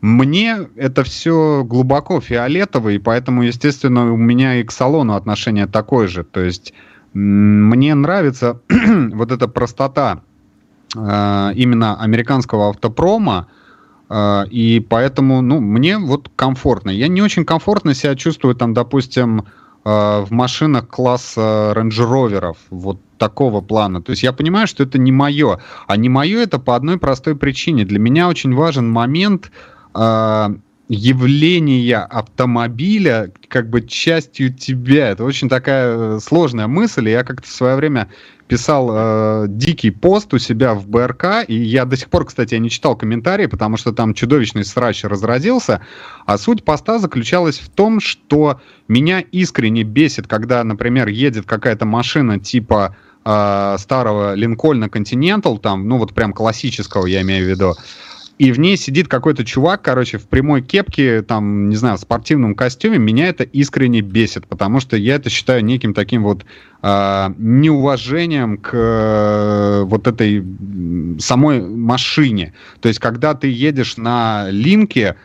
Мне 0.02 0.68
это 0.78 1.04
все 1.04 1.64
глубоко 1.64 2.20
фиолетово, 2.20 2.90
и 2.90 2.98
поэтому, 2.98 3.44
естественно, 3.44 4.12
у 4.12 4.18
меня 4.18 4.56
и 4.56 4.64
к 4.64 4.72
салону 4.72 5.14
отношение 5.14 5.68
такое 5.68 6.08
же. 6.08 6.24
То 6.24 6.42
есть 6.42 6.74
мне 7.14 7.94
нравится 7.94 8.60
вот 9.14 9.32
эта 9.32 9.48
простота 9.48 10.22
э, 10.96 11.52
именно 11.54 12.02
американского 12.02 12.70
автопрома, 12.70 13.48
э, 14.10 14.46
и 14.50 14.80
поэтому, 14.80 15.42
ну, 15.42 15.60
мне 15.60 16.00
вот 16.00 16.32
комфортно. 16.36 16.90
Я 16.90 17.08
не 17.08 17.22
очень 17.22 17.46
комфортно 17.46 17.94
себя 17.94 18.16
чувствую 18.16 18.56
там, 18.56 18.74
допустим, 18.74 19.42
э, 19.42 19.44
в 19.86 20.32
машинах 20.32 20.88
класса 20.88 21.74
Rover, 21.76 22.56
вот 22.72 23.00
такого 23.20 23.62
плана. 23.62 24.02
То 24.02 24.14
есть 24.14 24.24
я 24.24 24.34
понимаю, 24.34 24.66
что 24.66 24.82
это 24.82 24.98
не 24.98 25.12
мое. 25.12 25.60
А 25.86 25.96
не 25.96 26.10
мое 26.10 26.40
это 26.40 26.58
по 26.58 26.76
одной 26.76 26.98
простой 26.98 27.36
причине. 27.36 27.86
Для 27.86 28.00
меня 28.00 28.28
очень 28.30 28.56
важен 28.56 28.90
момент, 28.90 29.52
э, 29.52 29.81
явления 30.92 32.00
автомобиля 32.00 33.32
как 33.48 33.70
бы 33.70 33.82
частью 33.82 34.54
тебя. 34.54 35.10
Это 35.10 35.24
очень 35.24 35.48
такая 35.48 36.18
э, 36.18 36.20
сложная 36.20 36.68
мысль. 36.68 37.08
Я 37.08 37.24
как-то 37.24 37.48
в 37.48 37.52
свое 37.52 37.78
время 37.78 38.10
писал 38.50 38.90
э, 38.92 39.46
дикий 39.48 39.92
пост 39.92 40.34
у 40.34 40.38
себя 40.38 40.74
в 40.74 40.90
БРК, 40.90 41.46
и 41.48 41.56
я 41.56 41.86
до 41.86 41.96
сих 41.96 42.10
пор, 42.10 42.26
кстати, 42.26 42.56
я 42.56 42.60
не 42.60 42.70
читал 42.70 42.98
комментарии, 42.98 43.46
потому 43.46 43.78
что 43.78 43.94
там 43.94 44.14
чудовищный 44.14 44.66
срач 44.66 45.06
разразился, 45.06 45.80
а 46.26 46.38
суть 46.38 46.66
поста 46.66 47.00
заключалась 47.00 47.60
в 47.60 47.70
том, 47.70 48.02
что 48.02 48.60
меня 48.90 49.22
искренне 49.22 49.84
бесит, 49.84 50.28
когда, 50.28 50.62
например, 50.66 51.08
едет 51.08 51.46
какая-то 51.46 51.86
машина 51.86 52.38
типа 52.38 52.98
э, 53.24 53.76
старого 53.80 54.34
Линкольна 54.36 54.86
Continental, 54.86 55.58
там, 55.58 55.88
ну 55.88 55.98
вот 55.98 56.14
прям 56.14 56.34
классического, 56.34 57.06
я 57.06 57.22
имею 57.22 57.46
в 57.46 57.50
виду, 57.50 57.76
и 58.42 58.52
в 58.52 58.60
ней 58.60 58.76
сидит 58.76 59.08
какой-то 59.08 59.46
чувак, 59.46 59.84
короче, 59.84 60.18
в 60.18 60.28
прямой 60.28 60.64
кепке, 60.64 61.22
там, 61.22 61.70
не 61.70 61.76
знаю, 61.76 61.98
в 61.98 62.00
спортивном 62.00 62.56
костюме, 62.56 62.98
меня 62.98 63.28
это 63.28 63.44
искренне 63.44 64.02
бесит, 64.02 64.48
потому 64.48 64.80
что 64.80 64.98
я 64.98 65.14
это 65.14 65.30
считаю 65.30 65.64
неким 65.64 65.94
таким 65.94 66.24
вот 66.24 66.44
э, 66.82 67.30
неуважением 67.38 68.58
к 68.58 68.72
э, 68.74 69.84
вот 69.84 70.08
этой 70.08 70.44
самой 71.20 71.62
машине. 71.62 72.54
То 72.80 72.88
есть, 72.88 73.00
когда 73.00 73.36
ты 73.36 73.48
едешь 73.48 73.98
на 73.98 74.48
линке, 74.50 75.18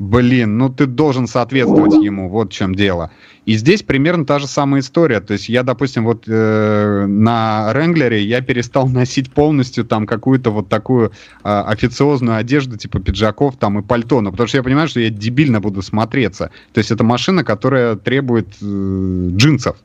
блин, 0.00 0.56
ну 0.56 0.70
ты 0.70 0.86
должен 0.86 1.26
соответствовать 1.26 1.92
ему, 2.02 2.30
вот 2.30 2.52
в 2.52 2.56
чем 2.56 2.74
дело. 2.74 3.10
И 3.44 3.54
здесь 3.56 3.82
примерно 3.82 4.24
та 4.24 4.38
же 4.38 4.46
самая 4.46 4.80
история. 4.80 5.20
То 5.20 5.34
есть 5.34 5.50
я, 5.50 5.62
допустим, 5.62 6.04
вот 6.04 6.24
э, 6.26 7.04
на 7.06 7.70
Ренглере 7.74 8.24
я 8.24 8.40
перестал 8.40 8.88
носить 8.88 9.30
полностью 9.30 9.84
там 9.84 10.06
какую-то 10.06 10.50
вот 10.50 10.70
такую 10.70 11.08
э, 11.08 11.10
официозную 11.44 12.38
одежду, 12.38 12.78
типа 12.78 12.98
пиджаков 12.98 13.56
там 13.56 13.78
и 13.78 13.82
пальто, 13.82 14.22
ну, 14.22 14.30
потому 14.30 14.48
что 14.48 14.56
я 14.56 14.62
понимаю, 14.62 14.88
что 14.88 15.00
я 15.00 15.10
дебильно 15.10 15.60
буду 15.60 15.82
смотреться. 15.82 16.50
То 16.72 16.78
есть 16.78 16.90
это 16.90 17.04
машина, 17.04 17.44
которая 17.44 17.94
требует 17.96 18.48
э, 18.62 19.28
джинсов. 19.36 19.76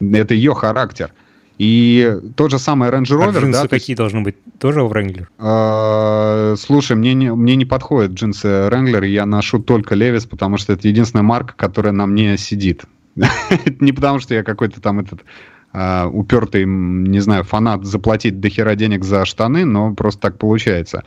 Это 0.00 0.32
ее 0.32 0.54
характер. 0.54 1.12
И 1.58 2.18
тот 2.36 2.52
же 2.52 2.58
самый 2.58 2.88
Range 2.88 3.02
Rover... 3.02 3.36
А 3.36 3.40
джинсы 3.40 3.62
да, 3.62 3.68
какие 3.68 3.92
есть... 3.92 3.98
должны 3.98 4.22
быть? 4.22 4.36
Тоже 4.60 4.80
Wrangler? 4.80 5.26
Э, 5.38 6.56
слушай, 6.56 6.96
мне 6.96 7.14
не, 7.14 7.34
мне 7.34 7.56
не 7.56 7.64
подходят 7.64 8.12
джинсы 8.12 8.46
Wrangler, 8.46 9.04
я 9.06 9.26
ношу 9.26 9.58
только 9.58 9.96
Levi's, 9.96 10.28
потому 10.28 10.56
что 10.56 10.72
это 10.72 10.86
единственная 10.86 11.24
марка, 11.24 11.54
которая 11.56 11.92
на 11.92 12.06
мне 12.06 12.38
сидит. 12.38 12.84
Не 13.80 13.92
потому 13.92 14.20
что 14.20 14.34
я 14.34 14.42
какой-то 14.42 14.80
там 14.80 15.00
этот 15.00 15.24
Uh, 15.70 16.08
упертый, 16.08 16.64
не 16.64 17.20
знаю, 17.20 17.44
фанат 17.44 17.84
заплатить 17.84 18.40
до 18.40 18.48
хера 18.48 18.74
денег 18.74 19.04
за 19.04 19.26
штаны, 19.26 19.66
но 19.66 19.94
просто 19.94 20.22
так 20.22 20.38
получается. 20.38 21.04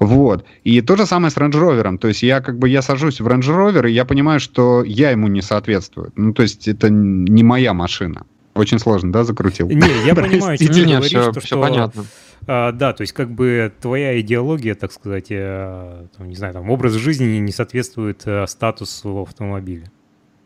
Вот. 0.00 0.44
И 0.64 0.80
то 0.80 0.96
же 0.96 1.06
самое 1.06 1.30
с 1.30 1.36
Range 1.36 1.52
Rover. 1.52 1.96
То 1.98 2.08
есть 2.08 2.24
я 2.24 2.40
как 2.40 2.58
бы 2.58 2.68
я 2.68 2.82
сажусь 2.82 3.20
в 3.20 3.28
Range 3.28 3.40
Rover, 3.40 3.88
и 3.88 3.92
я 3.92 4.04
понимаю, 4.04 4.40
что 4.40 4.82
я 4.82 5.10
ему 5.10 5.28
не 5.28 5.42
соответствую. 5.42 6.12
Ну, 6.16 6.32
то 6.34 6.42
есть 6.42 6.66
это 6.66 6.90
не 6.90 7.44
моя 7.44 7.72
машина. 7.72 8.26
Очень 8.54 8.78
сложно, 8.78 9.12
да, 9.12 9.24
закрутил? 9.24 9.68
Не, 9.68 10.06
я 10.06 10.14
понимаю, 10.14 10.56
что 10.56 10.72
ты 10.72 10.84
говоришь, 10.84 11.06
все, 11.06 11.32
все 11.40 11.60
понятно. 11.60 12.04
А, 12.46 12.72
да, 12.72 12.92
то 12.92 13.02
есть 13.02 13.12
как 13.12 13.30
бы 13.30 13.72
твоя 13.80 14.20
идеология, 14.20 14.74
так 14.74 14.92
сказать, 14.92 15.26
э, 15.30 16.06
там, 16.16 16.28
не 16.28 16.36
знаю, 16.36 16.52
там 16.52 16.70
образ 16.70 16.92
жизни 16.92 17.38
не 17.38 17.52
соответствует 17.52 18.22
э, 18.26 18.46
статусу 18.46 19.22
автомобиля. 19.22 19.90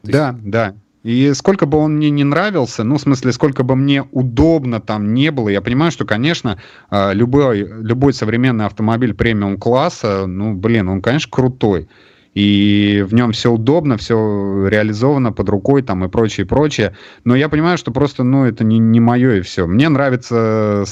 То 0.03 0.13
да, 0.13 0.29
есть... 0.31 0.51
да. 0.51 0.75
И 1.03 1.33
сколько 1.35 1.67
бы 1.67 1.79
он 1.79 1.97
мне 1.97 2.11
не 2.11 2.25
нравился, 2.25 2.85
ну, 2.85 2.97
в 2.97 3.01
смысле, 3.01 3.33
сколько 3.33 3.63
бы 3.63 3.77
мне 3.77 4.03
удобно 4.13 4.81
там 4.81 5.15
не 5.15 5.31
было, 5.31 5.49
я 5.49 5.61
понимаю, 5.61 5.91
что, 5.91 6.05
конечно, 6.05 6.61
э, 6.91 7.15
любой, 7.15 7.61
любой 7.61 8.13
современный 8.13 8.67
автомобиль 8.67 9.15
премиум-класса, 9.15 10.27
ну, 10.27 10.55
блин, 10.55 10.89
он, 10.89 11.03
конечно, 11.03 11.31
крутой 11.31 11.89
и 12.39 13.03
в 13.03 13.15
нем 13.15 13.33
все 13.33 13.51
удобно, 13.51 13.97
все 13.97 14.69
реализовано 14.69 15.33
под 15.33 15.49
рукой 15.49 15.83
там 15.83 16.05
и 16.05 16.09
прочее, 16.09 16.47
прочее. 16.47 16.95
Но 17.25 17.35
я 17.35 17.49
понимаю, 17.49 17.77
что 17.79 17.91
просто, 17.91 18.23
ну, 18.23 18.45
это 18.45 18.63
не, 18.63 18.79
не 18.79 19.01
мое 19.01 19.39
и 19.39 19.41
все. 19.41 19.67
Мне 19.67 19.89
нравится, 19.89 20.85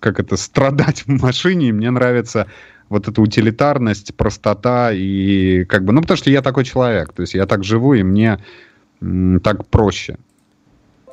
как 0.00 0.18
это, 0.18 0.38
страдать 0.38 1.02
в 1.06 1.22
машине, 1.22 1.74
мне 1.74 1.90
нравится 1.90 2.46
вот 2.88 3.06
эта 3.06 3.20
утилитарность, 3.20 4.14
простота 4.14 4.92
и 4.94 5.64
как 5.64 5.84
бы, 5.84 5.92
ну, 5.92 6.00
потому 6.00 6.16
что 6.16 6.30
я 6.30 6.40
такой 6.40 6.64
человек, 6.64 7.12
то 7.12 7.20
есть 7.20 7.34
я 7.34 7.44
так 7.44 7.64
живу, 7.64 7.92
и 7.92 8.02
мне 8.02 8.38
м, 9.02 9.40
так 9.40 9.66
проще. 9.66 10.16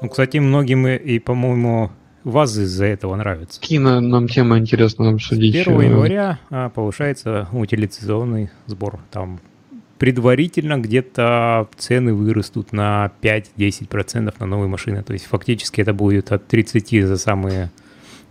Ну, 0.01 0.07
кстати, 0.07 0.37
многим 0.37 0.87
и, 0.87 0.95
и 0.95 1.19
по-моему, 1.19 1.91
вас 2.23 2.57
из-за 2.57 2.85
этого 2.85 3.17
нравится. 3.17 3.59
Кино 3.59 3.99
нам 3.99 4.29
тема 4.29 4.57
интересно 4.57 5.09
обсудить. 5.09 5.67
1 5.67 5.81
января 5.81 6.39
а, 6.49 6.69
повышается 6.69 7.49
утилизационный 7.51 8.51
сбор. 8.67 9.01
Там 9.11 9.41
предварительно 10.01 10.79
где-то 10.79 11.67
цены 11.77 12.15
вырастут 12.15 12.73
на 12.73 13.11
5-10% 13.21 14.33
на 14.39 14.45
новые 14.47 14.67
машины. 14.67 15.03
То 15.03 15.13
есть 15.13 15.25
фактически 15.25 15.79
это 15.79 15.93
будет 15.93 16.31
от 16.31 16.47
30 16.47 17.05
за 17.05 17.17
самые 17.17 17.69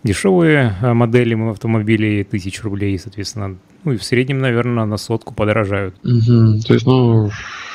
дешевые 0.03 0.75
а, 0.83 0.95
модели 0.95 1.37
автомобилей 1.49 2.25
тысяч 2.25 2.61
рублей, 2.65 2.99
соответственно. 2.99 3.57
Ну 3.85 3.93
и 3.93 3.99
в 3.99 4.03
среднем, 4.03 4.41
наверное, 4.41 4.85
на 4.85 4.97
сотку 4.97 5.33
подорожают. 5.33 5.95
Угу. 6.03 6.63
То 6.67 6.75
есть, 6.75 6.87
ну, 6.87 7.31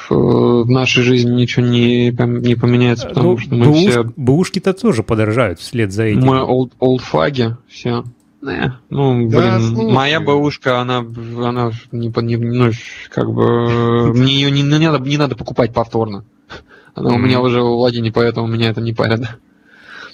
в 0.09 0.69
нашей 0.69 1.01
жизни 1.01 1.31
ничего 1.31 1.65
не, 1.65 2.09
не 2.09 2.55
поменяется, 2.55 3.07
потому 3.07 3.31
ну, 3.31 3.38
что 3.38 3.55
мы 3.55 3.65
бэуш, 3.65 3.80
все... 3.80 4.03
Бэушки-то 4.17 4.73
тоже 4.73 5.03
подорожают 5.03 5.61
вслед 5.61 5.93
за 5.93 6.03
этим. 6.03 6.26
Мы 6.26 6.39
old, 6.39 6.73
old 6.81 6.99
фаги 6.99 7.55
все. 7.69 8.03
Не, 8.45 8.77
ну, 8.89 9.27
да, 9.30 9.39
блин, 9.39 9.76
слушай. 9.76 9.93
моя 9.93 10.19
бабушка, 10.19 10.80
она, 10.80 10.97
она 10.97 11.72
не, 11.91 12.09
не, 12.09 12.38
ну, 12.38 12.72
как 13.09 13.31
бы, 13.31 14.13
мне 14.13 14.35
ее 14.35 14.51
не, 14.51 14.61
не, 14.61 14.89
надо, 14.91 14.99
не 14.99 15.17
надо 15.17 15.35
покупать 15.35 15.73
повторно. 15.73 16.26
Она 16.93 17.09
mm-hmm. 17.09 17.15
у 17.15 17.17
меня 17.17 17.41
уже 17.41 17.61
в 17.61 17.76
владении, 17.76 18.11
поэтому 18.11 18.47
меня 18.47 18.69
это 18.69 18.81
не 18.81 18.93
парит. 18.93 19.22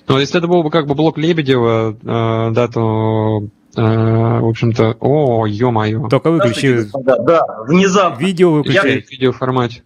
Но 0.07 0.19
если 0.19 0.39
это 0.39 0.47
был 0.47 0.63
бы 0.63 0.71
как 0.71 0.87
бы 0.87 0.95
блок 0.95 1.17
Лебедева, 1.17 1.91
э, 1.91 2.51
да, 2.53 2.67
то 2.67 3.43
э, 3.75 3.81
в 4.39 4.47
общем-то, 4.47 4.97
о, 4.99 5.45
ё-моё. 5.45 6.07
Только 6.07 6.31
выключи. 6.31 6.85
Да, 7.03 7.17
да, 7.17 7.45
внезапно. 7.67 8.23
Видео 8.23 8.51
выключи. 8.51 8.75
Я... 8.75 9.01
В 9.01 9.11
видеоформате. 9.11 9.83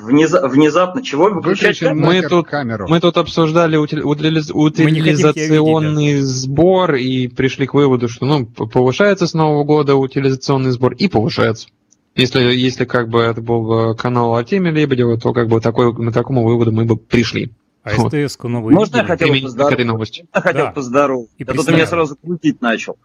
Внеза- 0.00 0.48
внезапно 0.48 1.02
чего 1.02 1.28
выключать? 1.28 1.82
Мы 1.82 2.22
тут, 2.22 2.46
камеру. 2.46 2.86
мы 2.88 3.00
тут 3.00 3.16
обсуждали 3.18 3.76
утилиз- 3.76 4.52
утилизационный 4.52 6.20
сбор 6.20 6.94
и 6.94 7.28
пришли 7.28 7.66
к 7.66 7.74
выводу, 7.74 8.08
что 8.08 8.24
ну, 8.24 8.46
повышается 8.46 9.26
с 9.26 9.34
Нового 9.34 9.64
года 9.64 9.94
утилизационный 9.96 10.70
сбор 10.70 10.94
и 10.94 11.08
повышается. 11.08 11.68
Если, 12.14 12.40
если 12.42 12.84
как 12.84 13.08
бы 13.08 13.20
это 13.20 13.40
был 13.40 13.62
бы 13.62 13.96
канал 13.96 14.34
Артемия 14.36 14.72
Лебедева, 14.72 15.18
то 15.18 15.32
как 15.32 15.48
бы 15.48 15.60
такой, 15.60 15.92
на 15.94 16.12
такому 16.12 16.44
выводу 16.44 16.72
мы 16.72 16.84
бы 16.84 16.96
пришли. 16.96 17.52
А 17.82 17.94
вот. 17.96 18.12
СТС-ку 18.12 18.48
новую 18.48 18.74
Можно 18.74 18.98
я 18.98 19.04
хотел 19.04 19.28
бы 19.28 19.40
поздороваться? 19.40 20.22
Я 20.34 20.40
хотел 20.40 20.66
да. 20.66 20.72
поздороваться. 20.72 21.34
А 21.40 21.44
то 21.44 21.64
ты 21.64 21.72
меня 21.72 21.86
сразу 21.86 22.16
крутить 22.16 22.60
начал. 22.60 22.96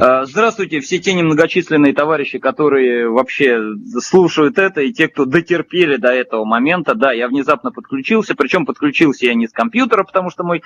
А, 0.00 0.24
здравствуйте, 0.26 0.80
все 0.80 0.98
те 1.00 1.12
немногочисленные 1.12 1.92
товарищи, 1.92 2.38
которые 2.38 3.08
вообще 3.08 3.58
слушают 4.00 4.56
это, 4.56 4.80
и 4.82 4.92
те, 4.92 5.08
кто 5.08 5.24
дотерпели 5.24 5.96
до 5.96 6.08
этого 6.08 6.44
момента. 6.44 6.94
Да, 6.94 7.12
я 7.12 7.26
внезапно 7.26 7.72
подключился, 7.72 8.36
причем 8.36 8.64
подключился 8.64 9.26
я 9.26 9.34
не 9.34 9.48
с 9.48 9.52
компьютера, 9.52 10.04
потому 10.04 10.30
что 10.30 10.44
мой 10.44 10.62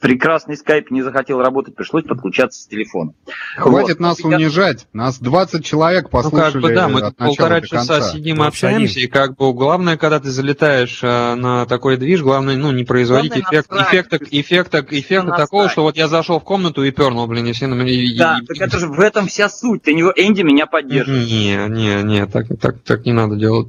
прекрасный 0.00 0.56
скайп 0.56 0.90
не 0.90 1.02
захотел 1.02 1.40
работать, 1.40 1.74
пришлось 1.74 2.04
подключаться 2.04 2.62
с 2.62 2.66
телефона. 2.66 3.12
Хватит 3.56 3.98
вот. 3.98 4.00
нас 4.00 4.20
я... 4.20 4.26
унижать, 4.28 4.86
нас 4.94 5.18
20 5.18 5.64
человек 5.64 6.08
послушали 6.08 6.38
ну, 6.38 6.52
как 6.52 6.62
бы, 6.62 6.74
да, 6.74 6.88
мы 6.88 7.12
полтора 7.12 7.60
часа 7.60 8.00
сидим 8.00 8.42
и 8.42 8.46
общаемся, 8.46 9.00
и 9.00 9.08
как 9.08 9.36
бы 9.36 9.52
главное, 9.52 9.98
когда 9.98 10.20
ты 10.20 10.30
залетаешь 10.30 11.00
э, 11.02 11.34
на 11.34 11.66
такой 11.66 11.98
движ, 11.98 12.22
главное, 12.22 12.56
ну, 12.56 12.72
не 12.72 12.84
производить 12.84 13.36
эффект, 13.36 13.70
эффекта, 13.72 14.18
эффекта, 14.30 14.86
эффекта 14.88 15.32
такого, 15.32 15.68
что 15.68 15.82
вот 15.82 15.98
я 15.98 16.08
зашел 16.08 16.40
в 16.40 16.44
комнату 16.44 16.82
и 16.82 16.90
пернул, 16.90 17.26
блин, 17.26 17.46
и 17.46 17.52
все 17.52 17.66
на 17.66 17.74
меня... 17.74 18.18
Да, 18.18 18.37
так 18.46 18.60
это 18.60 18.78
же 18.78 18.86
в 18.86 19.00
этом 19.00 19.26
вся 19.26 19.48
суть. 19.48 19.82
Ты 19.82 19.94
не, 19.94 20.02
Энди 20.02 20.42
меня 20.42 20.66
поддерживает. 20.66 21.26
Не, 21.26 21.68
не, 21.68 22.02
не, 22.02 22.26
так, 22.26 22.46
так, 22.60 22.80
так 22.82 23.04
не 23.06 23.12
надо 23.12 23.36
делать. 23.36 23.68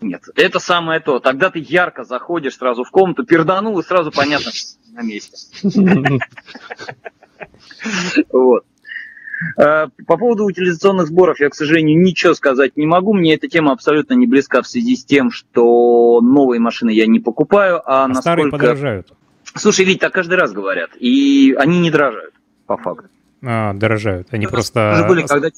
Нет, 0.00 0.22
это 0.34 0.60
самое 0.60 1.00
то. 1.00 1.18
Тогда 1.18 1.50
ты 1.50 1.58
ярко 1.58 2.04
заходишь 2.04 2.56
сразу 2.56 2.84
в 2.84 2.90
комнату, 2.90 3.24
перданул, 3.24 3.78
и 3.78 3.82
сразу 3.82 4.10
понятно, 4.10 4.50
что 4.52 4.78
на 4.92 5.02
месте. 5.02 5.36
Вот. 8.32 8.64
А, 9.56 9.88
по 10.06 10.16
поводу 10.18 10.44
утилизационных 10.44 11.06
сборов 11.06 11.40
я, 11.40 11.48
к 11.48 11.54
сожалению, 11.54 11.98
ничего 11.98 12.34
сказать 12.34 12.76
не 12.76 12.86
могу. 12.86 13.14
Мне 13.14 13.34
эта 13.34 13.48
тема 13.48 13.72
абсолютно 13.72 14.14
не 14.14 14.26
близка 14.26 14.62
в 14.62 14.66
связи 14.66 14.96
с 14.96 15.04
тем, 15.04 15.30
что 15.30 16.20
новые 16.20 16.60
машины 16.60 16.90
я 16.90 17.06
не 17.06 17.20
покупаю, 17.20 17.80
а, 17.84 18.04
а 18.04 18.08
насколько... 18.08 18.22
старые 18.22 18.50
подорожают. 18.50 19.12
Слушай, 19.54 19.84
ведь 19.86 20.00
так 20.00 20.12
каждый 20.12 20.34
раз 20.34 20.52
говорят, 20.52 20.90
и 20.98 21.54
они 21.58 21.80
не 21.80 21.90
дрожают, 21.90 22.34
по 22.66 22.76
факту 22.76 23.08
а, 23.42 23.72
дорожают. 23.74 24.28
Они 24.30 24.46
ну, 24.46 24.50
просто... 24.50 25.04
Были, 25.08 25.22
когда 25.26 25.50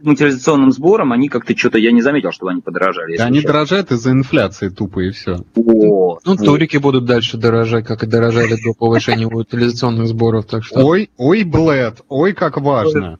утилизационным 0.00 0.70
сбором, 0.70 1.12
они 1.12 1.28
как-то 1.28 1.56
что-то, 1.56 1.78
я 1.78 1.90
не 1.92 2.02
заметил, 2.02 2.30
что 2.32 2.48
они 2.48 2.60
подорожали. 2.60 3.16
Да, 3.16 3.26
они 3.26 3.40
дорожают 3.40 3.90
из-за 3.90 4.12
инфляции 4.12 4.68
тупо 4.68 5.00
и 5.00 5.10
все. 5.10 5.44
Вот, 5.54 6.20
ну, 6.24 6.36
вот. 6.36 6.44
турики 6.44 6.78
будут 6.78 7.04
дальше 7.04 7.36
дорожать, 7.36 7.84
как 7.86 8.04
и 8.04 8.06
дорожали 8.06 8.56
до 8.62 8.74
повышения 8.74 9.26
утилизационных 9.26 10.06
сборов, 10.06 10.46
так 10.46 10.64
что... 10.64 10.84
Ой, 10.84 11.10
ой, 11.16 11.44
Блэд, 11.44 12.02
ой, 12.08 12.32
как 12.32 12.58
важно. 12.58 13.18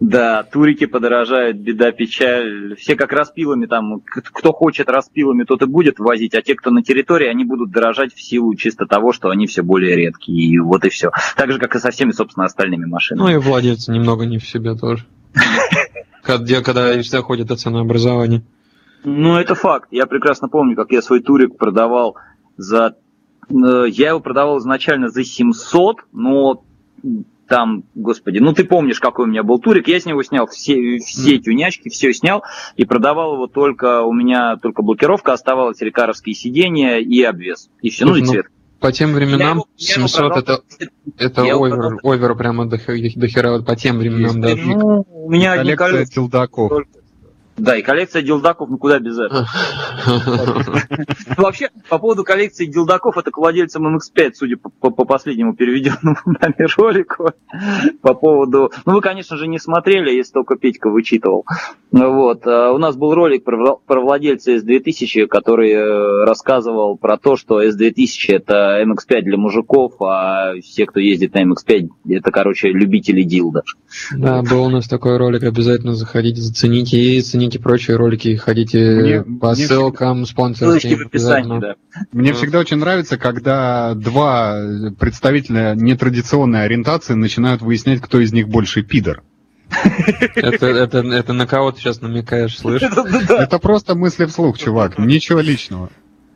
Да, 0.00 0.42
турики 0.42 0.86
подорожают, 0.86 1.56
беда, 1.56 1.92
печаль. 1.92 2.76
Все 2.76 2.96
как 2.96 3.12
распилами 3.12 3.66
там, 3.66 4.00
кто 4.00 4.52
хочет 4.52 4.88
распилами, 4.88 5.44
тот 5.44 5.62
и 5.62 5.66
будет 5.66 5.98
возить, 5.98 6.34
а 6.34 6.42
те, 6.42 6.54
кто 6.54 6.70
на 6.70 6.82
территории, 6.82 7.28
они 7.28 7.44
будут 7.44 7.70
дорожать 7.70 8.14
в 8.14 8.22
силу 8.22 8.54
чисто 8.54 8.86
того, 8.86 9.12
что 9.12 9.30
они 9.30 9.46
все 9.46 9.62
более 9.62 9.96
редкие. 9.96 10.52
И 10.52 10.58
вот 10.58 10.84
и 10.84 10.88
все. 10.88 11.10
Так 11.36 11.52
же, 11.52 11.58
как 11.58 11.74
и 11.76 11.78
со 11.78 11.90
всеми, 11.90 12.12
собственно, 12.12 12.46
остальными 12.46 12.86
машинами. 12.86 13.26
Ну 13.26 13.32
и 13.34 13.38
владельцы 13.38 13.92
немного 13.92 14.24
не 14.24 14.38
в 14.38 14.46
себе 14.46 14.74
тоже. 14.74 15.04
Когда, 16.22 16.62
когда 16.62 17.02
все 17.02 17.20
ходят 17.20 17.50
о 17.50 17.56
ценообразовании. 17.56 18.42
Ну, 19.04 19.36
это 19.36 19.54
факт. 19.54 19.88
Я 19.90 20.06
прекрасно 20.06 20.48
помню, 20.48 20.74
как 20.74 20.90
я 20.90 21.02
свой 21.02 21.20
турик 21.20 21.58
продавал 21.58 22.16
за... 22.56 22.96
Э, 23.50 23.84
я 23.86 24.08
его 24.08 24.20
продавал 24.20 24.58
изначально 24.58 25.10
за 25.10 25.22
700, 25.22 25.98
но 26.12 26.64
там, 27.48 27.84
господи, 27.94 28.38
ну 28.38 28.52
ты 28.52 28.64
помнишь, 28.64 29.00
какой 29.00 29.26
у 29.26 29.28
меня 29.28 29.42
был 29.42 29.58
турик, 29.58 29.88
я 29.88 30.00
с 30.00 30.06
него 30.06 30.22
снял 30.22 30.46
все, 30.46 30.98
все 30.98 31.38
тюнячки, 31.38 31.88
все 31.88 32.12
снял 32.12 32.42
и 32.76 32.84
продавал 32.84 33.34
его 33.34 33.46
только, 33.46 34.02
у 34.02 34.12
меня 34.12 34.56
только 34.56 34.82
блокировка 34.82 35.32
оставалась, 35.32 35.80
рекаровские 35.80 36.34
сиденья 36.34 36.98
и 36.98 37.22
обвес, 37.22 37.70
и 37.82 37.90
все, 37.90 38.06
ну 38.06 38.16
и 38.16 38.20
ну, 38.20 38.26
цвет. 38.26 38.46
По 38.80 38.92
тем 38.92 39.14
временам 39.14 39.58
его, 39.58 39.66
700 39.76 40.36
это, 40.36 40.60
это 41.16 41.42
овер, 41.42 41.98
овер 42.02 42.34
прямо 42.34 42.66
до, 42.66 42.76
до 42.76 43.28
хера, 43.28 43.62
по 43.62 43.76
тем 43.76 43.98
временам 43.98 44.40
даже. 44.40 44.62
Ну, 44.62 45.06
у 45.10 45.30
меня 45.30 45.52
одни 45.52 45.74
колеса. 45.74 46.12
Только, 46.68 46.88
да, 47.56 47.76
и 47.76 47.82
коллекция 47.82 48.22
дилдаков, 48.22 48.68
ну 48.68 48.78
куда 48.78 48.98
без 48.98 49.18
этого. 49.18 49.46
Вообще, 51.36 51.70
по 51.88 51.98
поводу 51.98 52.24
коллекции 52.24 52.66
дилдаков, 52.66 53.16
это 53.16 53.30
к 53.30 53.38
владельцам 53.38 53.96
MX5, 53.96 54.32
судя 54.34 54.56
по, 54.56 54.90
последнему 54.90 55.54
переведенному 55.54 56.16
нами 56.26 56.66
ролику. 56.76 57.30
По 58.02 58.14
поводу... 58.14 58.72
Ну, 58.86 58.94
вы, 58.94 59.00
конечно 59.00 59.36
же, 59.36 59.46
не 59.46 59.58
смотрели, 59.58 60.10
если 60.10 60.32
только 60.32 60.56
Петька 60.56 60.90
вычитывал. 60.90 61.44
Вот. 61.92 62.44
А 62.46 62.72
у 62.72 62.78
нас 62.78 62.96
был 62.96 63.14
ролик 63.14 63.44
про, 63.44 63.76
про 63.76 64.00
владельца 64.00 64.56
S2000, 64.56 65.28
который 65.28 65.70
э, 65.70 66.24
рассказывал 66.24 66.96
про 66.96 67.18
то, 67.18 67.36
что 67.36 67.62
S2000 67.62 68.34
это 68.34 68.82
MX5 68.84 69.22
для 69.22 69.36
мужиков, 69.36 70.00
а 70.02 70.54
все, 70.60 70.86
кто 70.86 70.98
ездит 70.98 71.34
на 71.34 71.44
MX5, 71.44 71.88
это, 72.10 72.32
короче, 72.32 72.68
любители 72.68 73.22
дилда. 73.22 73.62
Да, 74.16 74.42
был 74.42 74.64
у 74.64 74.70
нас 74.70 74.88
такой 74.88 75.18
ролик, 75.18 75.44
обязательно 75.44 75.94
заходите, 75.94 76.40
зацените 76.40 76.98
и 76.98 77.20
цените 77.20 77.43
цените 77.44 77.58
прочие 77.58 77.96
ролики, 77.96 78.36
ходите 78.36 78.78
мне, 78.78 79.22
по 79.22 79.52
мне 79.52 79.66
ссылкам, 79.66 80.24
спонсорским. 80.24 81.08
Да. 81.60 81.74
Мне 82.12 82.30
ну. 82.32 82.36
всегда 82.36 82.58
очень 82.58 82.78
нравится, 82.78 83.18
когда 83.18 83.94
два 83.94 84.56
представителя 84.98 85.74
нетрадиционной 85.74 86.64
ориентации 86.64 87.14
начинают 87.14 87.60
выяснять, 87.60 88.00
кто 88.00 88.20
из 88.20 88.32
них 88.32 88.48
больше 88.48 88.82
пидор. 88.82 89.22
Это, 90.36 90.66
это, 90.66 90.98
это 90.98 91.32
на 91.32 91.46
кого 91.46 91.72
ты 91.72 91.80
сейчас 91.80 92.00
намекаешь, 92.00 92.56
слышишь? 92.56 92.92
Это 93.28 93.58
просто 93.58 93.94
мысли 93.94 94.26
вслух, 94.26 94.58
чувак, 94.58 94.98
ничего 94.98 95.40
личного. 95.40 95.90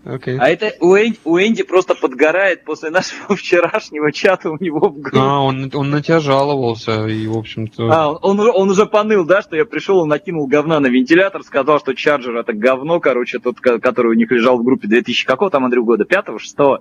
Okay. 0.08 0.38
А 0.40 0.48
это 0.48 0.72
у 0.80 0.96
Энди, 0.96 1.18
у 1.24 1.38
Энди 1.38 1.62
просто 1.62 1.94
подгорает 1.94 2.64
после 2.64 2.88
нашего 2.88 3.36
вчерашнего 3.36 4.10
чата 4.10 4.50
у 4.50 4.56
него 4.58 4.88
в 4.88 4.98
группе. 4.98 5.18
А, 5.18 5.40
он, 5.40 5.70
он 5.74 5.90
на 5.90 6.02
тебя 6.02 6.18
жаловался, 6.18 7.06
и, 7.06 7.26
в 7.26 7.36
общем-то... 7.36 7.88
А, 7.92 8.12
он, 8.12 8.40
он 8.40 8.70
уже 8.70 8.86
поныл, 8.86 9.26
да, 9.26 9.42
что 9.42 9.54
я 9.54 9.66
пришел, 9.66 9.98
он 9.98 10.08
накинул 10.08 10.46
говна 10.46 10.80
на 10.80 10.86
вентилятор, 10.86 11.42
сказал, 11.42 11.78
что 11.78 11.94
Чарджер 11.94 12.36
это 12.36 12.54
говно, 12.54 13.00
короче, 13.00 13.38
тот, 13.38 13.60
который 13.60 14.12
у 14.12 14.14
них 14.14 14.30
лежал 14.30 14.56
в 14.58 14.64
группе 14.64 14.88
2000, 14.88 15.26
какого 15.26 15.50
там, 15.50 15.66
Андрю, 15.66 15.84
года? 15.84 16.06
Пятого, 16.06 16.38
шестого? 16.38 16.80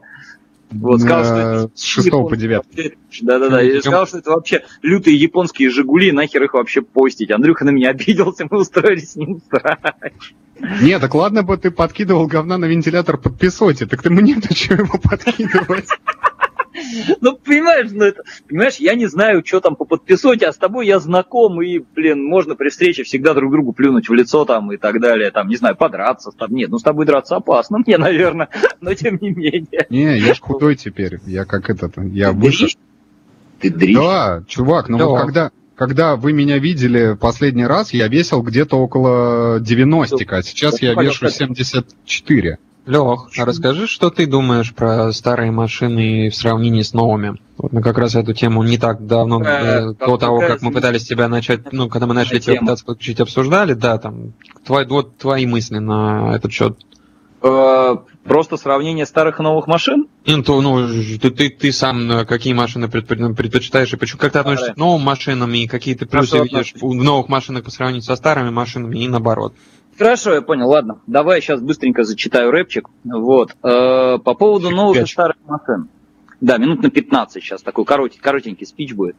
Вот, 0.69 1.01
сказал, 1.01 1.23
что 1.23 1.35
это 1.35 1.71
с 1.75 1.83
6 1.83 2.09
по 2.09 2.35
9. 2.35 2.63
Да-да-да, 3.21 3.61
и 3.61 3.79
сказал, 3.79 4.05
что 4.05 4.17
это 4.17 4.31
вообще 4.31 4.63
лютые 4.81 5.15
японские 5.15 5.69
«Жигули», 5.69 6.11
нахер 6.11 6.43
их 6.43 6.53
вообще 6.53 6.81
постить. 6.81 7.31
Андрюха 7.31 7.63
на 7.65 7.69
меня 7.69 7.89
обиделся, 7.91 8.47
мы 8.49 8.59
устроили 8.59 8.99
с 8.99 9.15
ним 9.15 9.41
срач. 9.49 10.33
Не, 10.81 10.99
так 10.99 11.13
ладно 11.13 11.43
бы 11.43 11.55
ты 11.57 11.71
подкидывал 11.71 12.27
говна 12.27 12.57
на 12.57 12.65
вентилятор 12.65 13.17
под 13.17 13.37
песоте, 13.37 13.85
так 13.85 14.01
ты 14.01 14.09
мне-то 14.09 14.53
что 14.55 14.73
его 14.73 14.97
подкидывать? 14.97 15.87
Ну, 17.21 17.37
понимаешь, 17.37 17.89
ну 17.91 18.05
это, 18.05 18.23
понимаешь, 18.47 18.75
я 18.75 18.95
не 18.95 19.07
знаю, 19.07 19.43
что 19.45 19.59
там 19.59 19.75
по 19.75 19.85
подписоте, 19.85 20.47
а 20.47 20.53
с 20.53 20.57
тобой 20.57 20.87
я 20.87 20.99
знаком, 20.99 21.61
и, 21.61 21.79
блин, 21.79 22.23
можно 22.23 22.55
при 22.55 22.69
встрече 22.69 23.03
всегда 23.03 23.33
друг 23.33 23.51
другу 23.51 23.73
плюнуть 23.73 24.09
в 24.09 24.13
лицо 24.13 24.45
там 24.45 24.71
и 24.71 24.77
так 24.77 24.99
далее, 24.99 25.31
там, 25.31 25.47
не 25.47 25.55
знаю, 25.55 25.75
подраться. 25.75 26.31
Там, 26.31 26.53
нет, 26.53 26.69
ну 26.69 26.79
с 26.79 26.83
тобой 26.83 27.05
драться 27.05 27.35
опасно 27.35 27.79
мне, 27.85 27.97
наверное, 27.97 28.49
но 28.81 28.93
тем 28.93 29.17
не 29.21 29.31
менее. 29.31 29.87
Не, 29.89 30.17
я 30.17 30.33
ж 30.33 30.39
худой 30.39 30.75
теперь, 30.75 31.19
я 31.25 31.45
как 31.45 31.69
этот, 31.69 31.97
я 31.97 32.31
Ты 32.31 32.37
выше. 32.37 32.67
Ты 33.59 33.71
дрищ? 33.71 33.95
Да, 33.95 34.43
чувак, 34.47 34.87
ну 34.87 34.97
да. 34.97 35.05
вот 35.07 35.21
когда, 35.21 35.51
когда 35.75 36.15
вы 36.15 36.33
меня 36.33 36.59
видели 36.59 37.17
последний 37.19 37.65
раз, 37.65 37.91
я 37.91 38.07
весил 38.07 38.43
где-то 38.43 38.77
около 38.77 39.59
90, 39.59 40.25
а 40.29 40.43
сейчас 40.43 40.81
я 40.81 40.93
вешу 40.93 41.29
74. 41.29 42.59
Лех, 42.87 43.29
а 43.37 43.45
расскажи, 43.45 43.85
что 43.85 44.09
ты 44.09 44.25
думаешь 44.25 44.73
про 44.73 45.11
старые 45.11 45.51
машины 45.51 46.29
в 46.29 46.35
сравнении 46.35 46.81
с 46.81 46.93
новыми? 46.93 47.37
Вот 47.57 47.73
мы 47.73 47.81
как 47.81 47.97
раз 47.97 48.15
эту 48.15 48.33
тему 48.33 48.63
не 48.63 48.77
так 48.77 49.05
давно, 49.05 49.43
э, 49.43 49.93
до 49.93 50.17
того, 50.17 50.39
как 50.39 50.61
мы 50.61 50.71
пытались 50.71 51.03
тебя 51.03 51.27
начать, 51.27 51.73
ну, 51.73 51.89
когда 51.89 52.07
мы 52.07 52.13
начали 52.13 52.39
тебя 52.39 52.61
пытаться 52.61 52.85
подключить, 52.85 53.19
обсуждали, 53.19 53.73
да, 53.73 53.97
там, 53.97 54.33
твои, 54.65 54.85
вот 54.85 55.17
твои 55.17 55.45
мысли 55.45 55.79
на 55.79 56.33
этот 56.33 56.53
счет. 56.53 56.77
Э, 57.41 57.97
просто 58.23 58.55
сравнение 58.55 59.05
старых 59.05 59.41
и 59.41 59.43
новых 59.43 59.67
машин? 59.67 60.07
Ну, 60.25 60.43
то, 60.43 60.61
ну 60.61 60.87
ты, 60.87 61.29
ты, 61.29 61.49
ты 61.49 61.71
сам 61.73 62.09
э, 62.09 62.25
какие 62.25 62.53
машины 62.53 62.87
предпочитаешь 62.87 63.91
и 63.91 63.97
почему? 63.97 64.21
Как 64.21 64.31
ты 64.31 64.39
относишься 64.39 64.73
к 64.73 64.77
новым 64.77 65.01
машинам 65.01 65.53
и 65.53 65.67
какие 65.67 65.95
ты 65.95 66.05
плюсы 66.05 66.39
видишь 66.39 66.73
в 66.79 66.93
новых 66.93 67.27
машинах 67.27 67.65
по 67.65 67.71
сравнению 67.71 68.03
со 68.03 68.15
старыми 68.15 68.49
машинами 68.49 68.97
и 68.97 69.07
наоборот? 69.09 69.53
Хорошо, 69.97 70.33
я 70.33 70.41
понял. 70.41 70.69
Ладно, 70.69 71.01
давай 71.07 71.37
я 71.37 71.41
сейчас 71.41 71.61
быстренько 71.61 72.03
зачитаю 72.03 72.51
рэпчик. 72.51 72.89
Вот. 73.03 73.55
Э, 73.63 74.17
по 74.23 74.33
поводу 74.35 74.69
новых 74.69 75.01
и 75.01 75.05
старых 75.05 75.37
машин. 75.45 75.89
Да, 76.39 76.57
минут 76.57 76.83
на 76.83 76.91
15 76.91 77.41
сейчас 77.41 77.63
такой 77.63 77.83
коротенький, 77.83 78.21
коротенький 78.21 78.67
спич 78.67 78.93
будет. 78.93 79.15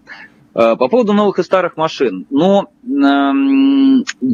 Э, 0.54 0.76
по 0.76 0.88
поводу 0.88 1.12
новых 1.12 1.38
и 1.38 1.42
старых 1.42 1.76
машин. 1.76 2.26
Ну, 2.30 2.62
э, 2.62 4.32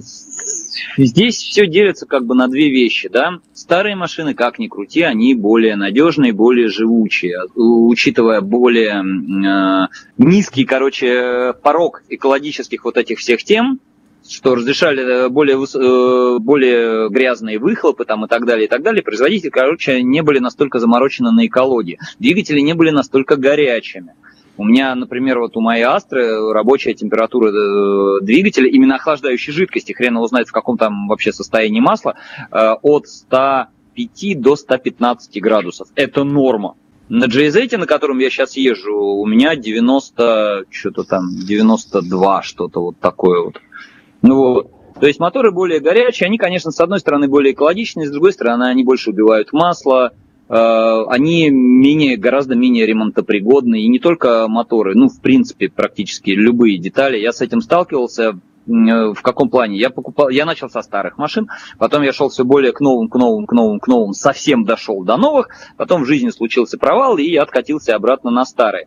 здесь 0.99 1.37
все 1.37 1.67
делится 1.67 2.07
как 2.07 2.27
бы 2.27 2.35
на 2.35 2.49
две 2.49 2.71
вещи, 2.71 3.09
да. 3.09 3.39
Старые 3.53 3.97
машины, 3.97 4.35
как 4.35 4.59
ни 4.59 4.69
крути, 4.69 5.03
они 5.03 5.35
более 5.35 5.77
надежные, 5.77 6.33
более 6.33 6.69
живучие, 6.69 7.39
учитывая 7.55 8.43
более 8.43 9.03
э, 9.03 9.89
низкий, 10.19 10.65
короче, 10.65 11.55
порог 11.63 12.03
экологических 12.09 12.85
вот 12.85 12.99
этих 12.99 13.19
всех 13.19 13.43
тем, 13.43 13.81
что 14.29 14.55
разрешали 14.55 15.03
э, 15.03 15.29
более, 15.29 15.57
э, 15.57 16.39
более 16.39 17.09
грязные 17.11 17.59
выхлопы 17.59 18.05
там, 18.05 18.25
и 18.25 18.29
так 18.29 18.47
далее, 18.47 18.67
и 18.67 18.69
так 18.69 18.83
далее, 18.83 19.03
производители, 19.03 19.51
короче, 19.51 20.03
не 20.03 20.23
были 20.23 20.39
настолько 20.39 20.79
заморочены 20.79 21.31
на 21.31 21.47
экологии. 21.47 21.99
Двигатели 22.19 22.61
не 22.61 22.75
были 22.75 22.91
настолько 22.91 23.37
горячими. 23.37 24.15
У 24.57 24.65
меня, 24.65 24.95
например, 24.95 25.41
вот 25.41 25.57
у 25.57 25.61
моей 25.61 25.83
Астры 25.83 26.53
рабочая 26.53 26.95
температура 26.95 27.51
э, 27.51 28.21
двигателя, 28.23 28.69
именно 28.69 28.97
охлаждающей 28.97 29.53
жидкости, 29.53 29.93
хрен 29.93 30.15
его 30.15 30.27
знает 30.27 30.49
в 30.49 30.53
каком 30.53 30.79
там 30.79 31.09
вообще 31.09 31.33
состоянии 31.33 31.81
масла, 31.81 32.15
от 32.51 33.09
105 33.09 34.41
до 34.41 34.57
115 34.57 35.43
градусов. 35.43 35.89
Это 35.97 36.25
норма. 36.25 36.77
На 37.09 37.25
GZ, 37.25 37.77
на 37.77 37.87
котором 37.87 38.19
я 38.19 38.31
сейчас 38.31 38.57
езжу, 38.57 38.97
у 38.97 39.27
меня 39.27 39.57
90, 39.57 40.65
что-то 40.71 41.05
там, 41.05 41.29
92, 41.37 42.43
что-то 42.43 42.81
вот 42.81 42.99
такое 42.99 43.43
вот. 43.43 43.61
Ну 44.25 44.37
вот. 44.37 44.71
То 44.99 45.07
есть 45.07 45.21
моторы 45.21 45.53
более 45.53 45.81
горячие, 45.81 46.29
они, 46.29 46.39
конечно, 46.39 46.71
с 46.71 46.81
одной 46.81 46.99
стороны 46.99 47.29
более 47.29 47.53
экологичные, 47.53 48.07
с 48.07 48.11
другой 48.11 48.33
стороны 48.33 48.65
они 48.65 48.83
больше 48.83 49.11
убивают 49.11 49.53
масло, 49.53 50.13
э, 50.49 50.55
они 51.09 51.51
менее, 51.51 52.17
гораздо 52.17 52.55
менее 52.55 52.87
ремонтопригодны, 52.87 53.83
и 53.83 53.89
не 53.89 53.99
только 53.99 54.47
моторы, 54.49 54.95
ну, 54.95 55.09
в 55.09 55.21
принципе, 55.21 55.69
практически 55.69 56.31
любые 56.31 56.79
детали. 56.79 57.19
Я 57.19 57.35
с 57.35 57.43
этим 57.43 57.61
сталкивался 57.61 58.23
э, 58.23 58.33
в 58.67 59.21
каком 59.21 59.51
плане? 59.51 59.77
Я 59.77 59.91
покупал, 59.91 60.31
я 60.31 60.47
начал 60.47 60.71
со 60.71 60.81
старых 60.81 61.19
машин, 61.19 61.51
потом 61.77 62.03
я 62.03 62.15
шел 62.15 62.31
все 62.31 62.45
более 62.45 62.73
к 62.73 62.81
новым, 62.81 63.09
к 63.09 63.17
новым, 63.17 63.45
к 63.45 63.53
новым, 63.53 63.79
к 63.79 63.87
новым, 63.89 64.15
совсем 64.15 64.65
дошел 64.65 65.05
до 65.05 65.19
новых, 65.19 65.49
потом 65.77 66.05
в 66.05 66.07
жизни 66.07 66.31
случился 66.31 66.79
провал, 66.79 67.19
и 67.19 67.25
я 67.25 67.43
откатился 67.43 67.95
обратно 67.95 68.31
на 68.31 68.47
старые. 68.47 68.87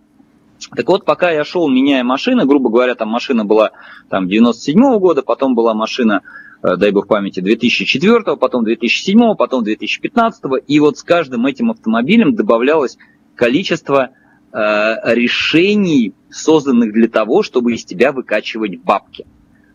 Так 0.75 0.87
вот, 0.87 1.05
пока 1.05 1.31
я 1.31 1.43
шел, 1.43 1.67
меняя 1.69 2.03
машины, 2.03 2.45
грубо 2.45 2.69
говоря, 2.69 2.95
там 2.95 3.09
машина 3.09 3.45
была 3.45 3.71
там 4.09 4.27
97 4.27 4.79
-го 4.79 4.99
года, 4.99 5.21
потом 5.21 5.55
была 5.55 5.73
машина, 5.73 6.21
э, 6.63 6.75
дай 6.77 6.91
бог 6.91 7.07
памяти, 7.07 7.39
2004, 7.39 8.37
потом 8.37 8.63
2007, 8.63 9.35
потом 9.35 9.63
2015, 9.63 10.43
и 10.67 10.79
вот 10.79 10.97
с 10.97 11.03
каждым 11.03 11.45
этим 11.45 11.71
автомобилем 11.71 12.35
добавлялось 12.35 12.97
количество 13.35 14.09
э, 14.51 14.95
решений, 15.15 16.13
созданных 16.29 16.91
для 16.91 17.07
того, 17.07 17.43
чтобы 17.43 17.73
из 17.73 17.85
тебя 17.85 18.11
выкачивать 18.11 18.81
бабки. 18.81 19.25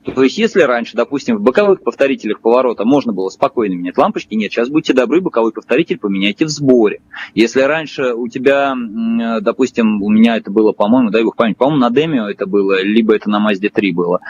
То 0.04 0.22
есть, 0.24 0.36
если 0.36 0.62
раньше, 0.62 0.96
допустим, 0.96 1.36
в 1.36 1.42
боковых 1.42 1.82
повторителях 1.82 2.40
поворота 2.40 2.84
можно 2.84 3.12
было 3.12 3.28
спокойно 3.28 3.74
менять 3.74 3.96
лампочки, 3.96 4.34
нет, 4.34 4.50
сейчас 4.50 4.68
будьте 4.68 4.94
добры, 4.94 5.20
боковой 5.20 5.52
повторитель 5.52 5.98
поменяйте 5.98 6.44
в 6.44 6.48
сборе. 6.48 7.00
Если 7.34 7.60
раньше 7.60 8.14
у 8.14 8.26
тебя, 8.28 8.74
допустим, 9.40 10.02
у 10.02 10.10
меня 10.10 10.36
это 10.36 10.50
было, 10.50 10.72
по-моему, 10.72 11.10
дай 11.10 11.22
бог 11.22 11.36
память, 11.36 11.56
по-моему, 11.56 11.80
на 11.80 11.90
Демио 11.90 12.28
это 12.28 12.46
было, 12.46 12.82
либо 12.82 13.14
это 13.14 13.30
на 13.30 13.46
Mazda 13.46 13.68
3 13.68 13.92
было, 13.92 14.20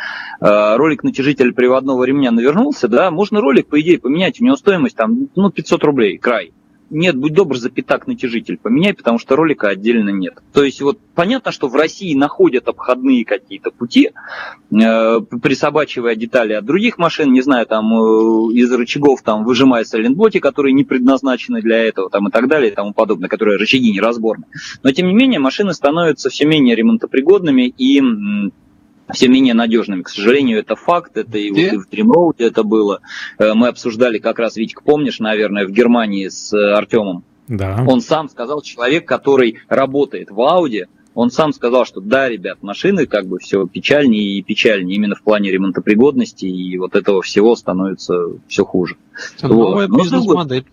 э, 0.40 0.76
ролик 0.76 1.04
натяжителя 1.04 1.52
приводного 1.52 2.04
ремня 2.04 2.30
навернулся, 2.30 2.88
да, 2.88 3.10
можно 3.10 3.40
ролик, 3.40 3.66
по 3.68 3.80
идее, 3.80 3.98
поменять, 3.98 4.40
у 4.40 4.44
него 4.44 4.56
стоимость 4.56 4.96
там, 4.96 5.28
ну, 5.34 5.50
500 5.50 5.84
рублей, 5.84 6.18
край 6.18 6.52
нет, 6.92 7.16
будь 7.16 7.32
добр, 7.32 7.56
за 7.56 7.70
пятак 7.70 8.06
натяжитель 8.06 8.58
поменяй, 8.58 8.92
потому 8.92 9.18
что 9.18 9.34
ролика 9.34 9.68
отдельно 9.68 10.10
нет. 10.10 10.34
То 10.52 10.62
есть 10.62 10.80
вот 10.82 10.98
понятно, 11.14 11.50
что 11.50 11.68
в 11.68 11.74
России 11.74 12.14
находят 12.14 12.68
обходные 12.68 13.24
какие-то 13.24 13.70
пути, 13.70 14.10
э, 14.70 15.20
присобачивая 15.42 16.14
детали 16.16 16.52
от 16.52 16.66
других 16.66 16.98
машин, 16.98 17.32
не 17.32 17.40
знаю, 17.40 17.66
там 17.66 17.92
э, 17.94 18.52
из 18.52 18.70
рычагов 18.70 19.22
там 19.22 19.44
выжимая 19.44 19.84
сайлентботи, 19.84 20.38
которые 20.38 20.74
не 20.74 20.84
предназначены 20.84 21.62
для 21.62 21.78
этого, 21.78 22.10
там 22.10 22.28
и 22.28 22.30
так 22.30 22.46
далее, 22.46 22.70
и 22.70 22.74
тому 22.74 22.92
подобное, 22.92 23.30
которые 23.30 23.58
рычаги 23.58 23.90
неразборны. 23.90 24.44
Но 24.82 24.92
тем 24.92 25.06
не 25.06 25.14
менее 25.14 25.40
машины 25.40 25.72
становятся 25.72 26.28
все 26.28 26.44
менее 26.44 26.76
ремонтопригодными 26.76 27.68
и 27.68 28.02
все 29.12 29.28
менее 29.28 29.54
надежными. 29.54 30.02
К 30.02 30.08
сожалению, 30.08 30.58
это 30.58 30.76
факт, 30.76 31.16
это 31.16 31.38
и, 31.38 31.50
вот 31.50 31.58
и 31.58 31.76
в 31.76 31.88
Dream 31.88 32.34
это 32.38 32.62
было. 32.62 33.00
Э, 33.38 33.54
мы 33.54 33.68
обсуждали 33.68 34.18
как 34.18 34.38
раз, 34.38 34.56
Витька, 34.56 34.82
помнишь, 34.82 35.20
наверное, 35.20 35.66
в 35.66 35.70
Германии 35.70 36.28
с 36.28 36.52
э, 36.52 36.72
Артемом? 36.74 37.24
Да. 37.48 37.84
Он 37.86 38.00
сам 38.00 38.28
сказал, 38.28 38.62
человек, 38.62 39.06
который 39.06 39.58
работает 39.68 40.30
в 40.30 40.40
Audi, 40.40 40.86
он 41.14 41.30
сам 41.30 41.52
сказал, 41.52 41.84
что 41.84 42.00
да, 42.00 42.28
ребят, 42.28 42.62
машины 42.62 43.06
как 43.06 43.26
бы 43.26 43.38
все 43.38 43.66
печальнее 43.66 44.38
и 44.38 44.42
печальнее 44.42 44.96
именно 44.96 45.14
в 45.14 45.22
плане 45.22 45.50
ремонтопригодности, 45.50 46.46
и 46.46 46.78
вот 46.78 46.96
этого 46.96 47.22
всего 47.22 47.54
становится 47.54 48.14
все 48.48 48.64
хуже. 48.64 48.96
Новая 49.42 49.88
вот. 49.88 50.00
бизнес-модель. 50.00 50.66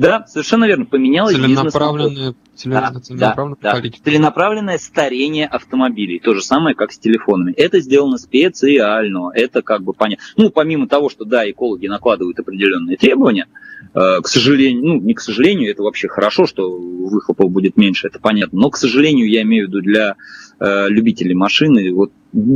Да, 0.00 0.24
совершенно 0.26 0.64
верно, 0.64 0.86
поменялось 0.86 1.34
целенаправленная, 1.34 2.34
целенаправленная 2.54 3.56
да, 3.60 3.72
политика. 3.72 4.02
Да. 4.02 4.10
Целенаправленное 4.10 4.78
старение 4.78 5.46
автомобилей. 5.46 6.18
То 6.18 6.34
же 6.34 6.42
самое, 6.42 6.74
как 6.74 6.90
с 6.92 6.98
телефонами. 6.98 7.52
Это 7.52 7.80
сделано 7.80 8.16
специально. 8.16 9.30
Это 9.34 9.60
как 9.60 9.82
бы 9.82 9.92
понятно. 9.92 10.24
Ну, 10.38 10.48
помимо 10.48 10.88
того, 10.88 11.10
что 11.10 11.26
да, 11.26 11.48
экологи 11.50 11.86
накладывают 11.86 12.38
определенные 12.38 12.96
требования, 12.96 13.46
э, 13.92 14.20
к 14.22 14.26
сожалению, 14.26 14.82
ну, 14.82 15.00
не 15.02 15.12
к 15.12 15.20
сожалению, 15.20 15.70
это 15.70 15.82
вообще 15.82 16.08
хорошо, 16.08 16.46
что 16.46 16.70
выхлопов 16.70 17.50
будет 17.50 17.76
меньше, 17.76 18.06
это 18.06 18.18
понятно. 18.18 18.58
Но, 18.58 18.70
к 18.70 18.78
сожалению, 18.78 19.28
я 19.28 19.42
имею 19.42 19.66
в 19.66 19.68
виду 19.68 19.82
для 19.82 20.16
э, 20.60 20.88
любителей 20.88 21.34
машины, 21.34 21.92
вот, 21.92 22.10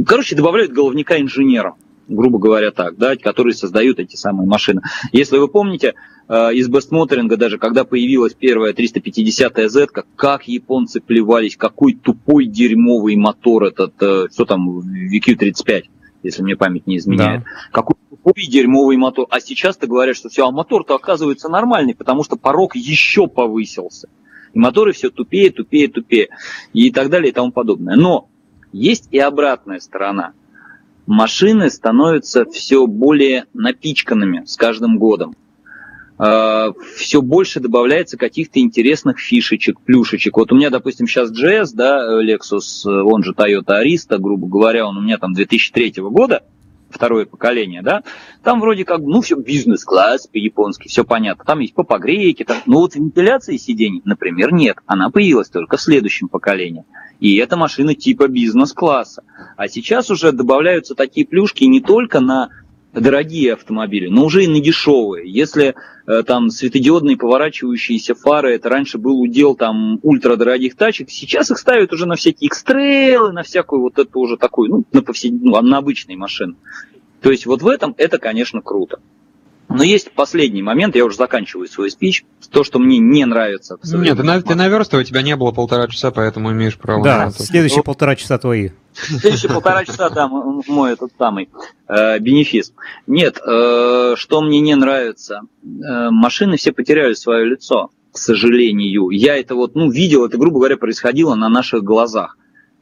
короче, 0.06 0.34
добавляют 0.34 0.72
головника 0.72 1.20
инженерам 1.20 1.74
грубо 2.08 2.38
говоря 2.38 2.70
так, 2.70 2.96
да, 2.96 3.16
которые 3.16 3.54
создают 3.54 3.98
эти 3.98 4.16
самые 4.16 4.46
машины. 4.46 4.82
Если 5.12 5.38
вы 5.38 5.48
помните, 5.48 5.94
э, 6.28 6.54
из 6.54 6.68
бестмоторинга 6.68 7.36
даже, 7.36 7.58
когда 7.58 7.84
появилась 7.84 8.34
первая 8.34 8.72
350 8.72 9.70
Z, 9.70 9.86
как 10.16 10.48
японцы 10.48 11.00
плевались, 11.00 11.56
какой 11.56 11.94
тупой 11.94 12.46
дерьмовый 12.46 13.16
мотор 13.16 13.64
этот, 13.64 13.94
э, 14.00 14.26
что 14.32 14.44
там, 14.44 14.80
VQ-35. 14.80 15.84
если 16.22 16.42
мне 16.42 16.56
память 16.56 16.86
не 16.86 16.96
изменяет. 16.96 17.42
Да. 17.42 17.50
Какой 17.70 17.96
тупой 18.08 18.46
дерьмовый 18.46 18.96
мотор. 18.96 19.26
А 19.30 19.40
сейчас-то 19.40 19.86
говорят, 19.86 20.16
что 20.16 20.30
все, 20.30 20.46
а 20.46 20.50
мотор-то 20.50 20.94
оказывается 20.94 21.48
нормальный, 21.48 21.94
потому 21.94 22.24
что 22.24 22.36
порог 22.36 22.76
еще 22.76 23.28
повысился. 23.28 24.08
И 24.54 24.58
моторы 24.58 24.92
все 24.92 25.10
тупее, 25.10 25.50
тупее, 25.50 25.88
тупее. 25.88 26.28
И 26.72 26.90
так 26.90 27.10
далее 27.10 27.30
и 27.30 27.34
тому 27.34 27.52
подобное. 27.52 27.96
Но 27.96 28.28
есть 28.72 29.08
и 29.10 29.18
обратная 29.18 29.80
сторона. 29.80 30.32
Машины 31.06 31.70
становятся 31.70 32.44
все 32.46 32.86
более 32.86 33.44
напичканными 33.52 34.44
с 34.46 34.56
каждым 34.56 34.98
годом. 34.98 35.34
А, 36.16 36.68
все 36.96 37.20
больше 37.20 37.60
добавляется 37.60 38.16
каких-то 38.16 38.60
интересных 38.60 39.18
фишечек, 39.18 39.80
плюшечек. 39.80 40.36
Вот 40.36 40.52
у 40.52 40.56
меня, 40.56 40.70
допустим, 40.70 41.06
сейчас 41.06 41.30
GS, 41.30 41.70
да, 41.74 42.22
Lexus, 42.22 42.86
он 42.86 43.22
же 43.22 43.32
Toyota 43.32 43.82
Arista, 43.82 44.18
грубо 44.18 44.46
говоря, 44.46 44.86
он 44.86 44.96
у 44.96 45.02
меня 45.02 45.18
там 45.18 45.32
2003 45.34 45.94
года, 45.98 46.42
второе 46.94 47.26
поколение, 47.26 47.82
да, 47.82 48.02
там 48.42 48.60
вроде 48.60 48.84
как, 48.84 49.00
ну, 49.00 49.20
все 49.20 49.36
бизнес-класс 49.36 50.28
по-японски, 50.28 50.88
все 50.88 51.04
понятно. 51.04 51.44
Там 51.44 51.60
есть 51.60 51.74
попогрейки, 51.74 52.44
там, 52.44 52.58
но 52.66 52.80
вот 52.80 52.94
вентиляции 52.94 53.56
сидений, 53.56 54.02
например, 54.04 54.52
нет. 54.52 54.78
Она 54.86 55.10
появилась 55.10 55.48
только 55.48 55.76
в 55.76 55.80
следующем 55.80 56.28
поколении. 56.28 56.84
И 57.20 57.36
это 57.36 57.56
машина 57.56 57.94
типа 57.94 58.28
бизнес-класса. 58.28 59.22
А 59.56 59.68
сейчас 59.68 60.10
уже 60.10 60.32
добавляются 60.32 60.94
такие 60.94 61.26
плюшки 61.26 61.64
не 61.64 61.80
только 61.80 62.20
на 62.20 62.50
дорогие 62.94 63.54
автомобили, 63.54 64.08
но 64.08 64.24
уже 64.24 64.44
и 64.44 64.48
на 64.48 64.60
дешевые. 64.60 65.30
Если 65.30 65.74
э, 66.06 66.22
там 66.22 66.50
светодиодные 66.50 67.16
поворачивающиеся 67.16 68.14
фары, 68.14 68.54
это 68.54 68.68
раньше 68.68 68.98
был 68.98 69.20
удел 69.20 69.54
там 69.54 69.98
ультрадорогих 70.02 70.76
тачек, 70.76 71.10
сейчас 71.10 71.50
их 71.50 71.58
ставят 71.58 71.92
уже 71.92 72.06
на 72.06 72.16
всякие 72.16 72.48
экстрейлы, 72.48 73.32
на 73.32 73.42
всякую 73.42 73.82
вот 73.82 73.98
эту 73.98 74.18
уже 74.20 74.36
такую, 74.36 74.70
ну, 74.70 74.84
на, 74.92 75.02
повсед... 75.02 75.32
ну, 75.32 75.60
на 75.60 75.78
обычные 75.78 76.16
машины. 76.16 76.54
То 77.20 77.30
есть 77.30 77.46
вот 77.46 77.62
в 77.62 77.68
этом 77.68 77.94
это, 77.96 78.18
конечно, 78.18 78.60
круто. 78.60 79.00
Но 79.74 79.82
есть 79.82 80.12
последний 80.12 80.62
момент, 80.62 80.94
я 80.94 81.04
уже 81.04 81.16
заканчиваю 81.16 81.66
свой 81.66 81.90
спич, 81.90 82.24
то, 82.50 82.62
что 82.62 82.78
мне 82.78 82.98
не 82.98 83.24
нравится. 83.24 83.76
Нет, 83.82 84.16
ты, 84.16 84.42
ты 84.42 84.54
наверстывай, 84.54 85.02
у 85.02 85.06
тебя 85.06 85.22
не 85.22 85.34
было 85.34 85.50
полтора 85.50 85.88
часа, 85.88 86.12
поэтому 86.12 86.52
имеешь 86.52 86.78
право 86.78 87.02
да, 87.02 87.24
на 87.26 87.28
это. 87.30 87.42
следующие 87.42 87.78
ну, 87.78 87.82
полтора 87.82 88.14
часа 88.14 88.38
твои. 88.38 88.70
Следующие 88.92 89.50
полтора 89.50 89.84
часа, 89.84 90.10
да, 90.10 90.28
мой 90.28 90.92
этот 90.92 91.10
самый 91.18 91.48
э, 91.88 92.18
бенефис. 92.20 92.72
Нет, 93.08 93.38
э, 93.44 94.14
что 94.16 94.42
мне 94.42 94.60
не 94.60 94.76
нравится, 94.76 95.40
э, 95.64 96.10
машины 96.10 96.56
все 96.56 96.72
потеряли 96.72 97.14
свое 97.14 97.44
лицо, 97.44 97.90
к 98.12 98.18
сожалению. 98.18 99.10
Я 99.10 99.36
это 99.36 99.56
вот, 99.56 99.74
ну, 99.74 99.90
видел, 99.90 100.24
это, 100.24 100.38
грубо 100.38 100.58
говоря, 100.58 100.76
происходило 100.76 101.34
на 101.34 101.48
наших 101.48 101.82
глазах. 101.82 102.38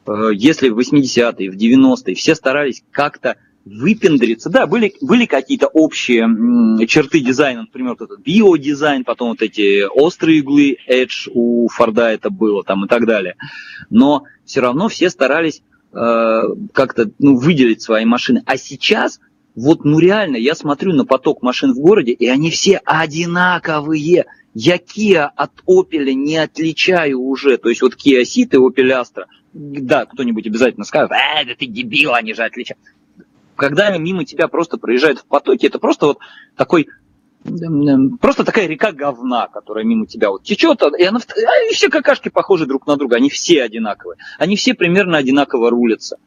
Э, 0.07 0.31
если 0.35 0.69
в 0.69 0.79
80-е, 0.79 1.51
в 1.51 1.57
90-е 1.57 2.15
все 2.15 2.35
старались 2.35 2.83
как-то 2.91 3.37
выпендриться. 3.65 4.51
Да, 4.51 4.67
были, 4.67 4.93
были 5.01 5.27
какие-то 5.27 5.69
общие 5.69 6.87
черты 6.87 7.21
дизайна, 7.21 7.63
например, 7.63 7.97
вот 7.99 8.03
этот 8.03 8.21
биодизайн, 8.21 9.05
потом 9.05 9.31
вот 9.31 9.43
эти 9.43 9.85
острые 9.85 10.39
иглы, 10.39 10.77
Edge 10.89 11.31
у 11.33 11.69
Форда 11.69 12.11
это 12.11 12.31
было 12.31 12.65
там 12.65 12.85
и 12.85 12.89
так 12.89 13.07
далее. 13.07 13.37
Но 13.91 14.25
все 14.45 14.61
равно 14.61 14.89
все 14.89 15.11
старались 15.11 15.63
э, 15.93 16.41
как-то 16.73 17.11
ну, 17.19 17.37
выделить 17.37 17.83
свои 17.83 18.05
машины. 18.05 18.43
А 18.47 18.57
сейчас 18.57 19.21
вот 19.55 19.85
ну 19.85 19.99
реально 19.99 20.37
я 20.37 20.55
смотрю 20.55 20.93
на 20.93 21.05
поток 21.05 21.43
машин 21.43 21.73
в 21.73 21.79
городе, 21.79 22.13
и 22.13 22.27
они 22.27 22.51
все 22.51 22.81
одинаковые. 22.85 24.27
Я 24.55 24.77
Kia 24.77 25.29
от 25.35 25.53
Opel 25.67 26.13
не 26.13 26.37
отличаю 26.37 27.21
уже. 27.21 27.57
То 27.57 27.69
есть 27.69 27.81
вот 27.81 27.95
Kia 27.95 28.23
Ceed 28.23 28.51
и 28.53 28.57
Opel 28.57 28.91
Astra, 28.91 29.25
да, 29.53 30.05
кто-нибудь 30.05 30.47
обязательно 30.47 30.85
скажет, 30.85 31.13
э, 31.13 31.45
да 31.47 31.55
ты 31.55 31.67
дебил, 31.67 32.13
они 32.15 32.35
же 32.35 32.43
отличают 32.43 32.81
когда 33.63 33.97
мимо 33.97 34.25
тебя 34.25 34.49
просто 34.49 34.77
проезжает 34.77 35.21
в 35.21 35.25
потоке, 35.25 35.69
это 35.69 35.79
просто 35.79 36.07
вот 36.07 36.19
такой 36.57 36.89
просто 38.21 38.45
такая 38.45 38.67
река 38.67 38.91
говна, 38.91 39.47
которая 39.47 39.85
мимо 39.85 40.07
тебя 40.07 40.31
вот 40.31 40.43
течет, 40.43 40.83
и 40.99 41.05
она, 41.05 41.21
и 41.71 41.73
все 41.73 41.89
какашки 41.89 42.29
похожи 42.29 42.67
друг 42.67 42.89
на 42.89 42.97
друга, 42.97 43.17
они 43.17 43.31
все 43.31 43.63
одинаковые, 43.63 44.19
они 44.37 44.57
все 44.57 44.75
примерно 44.75 45.17
одинаково 45.17 45.71
рулятся 45.71 46.19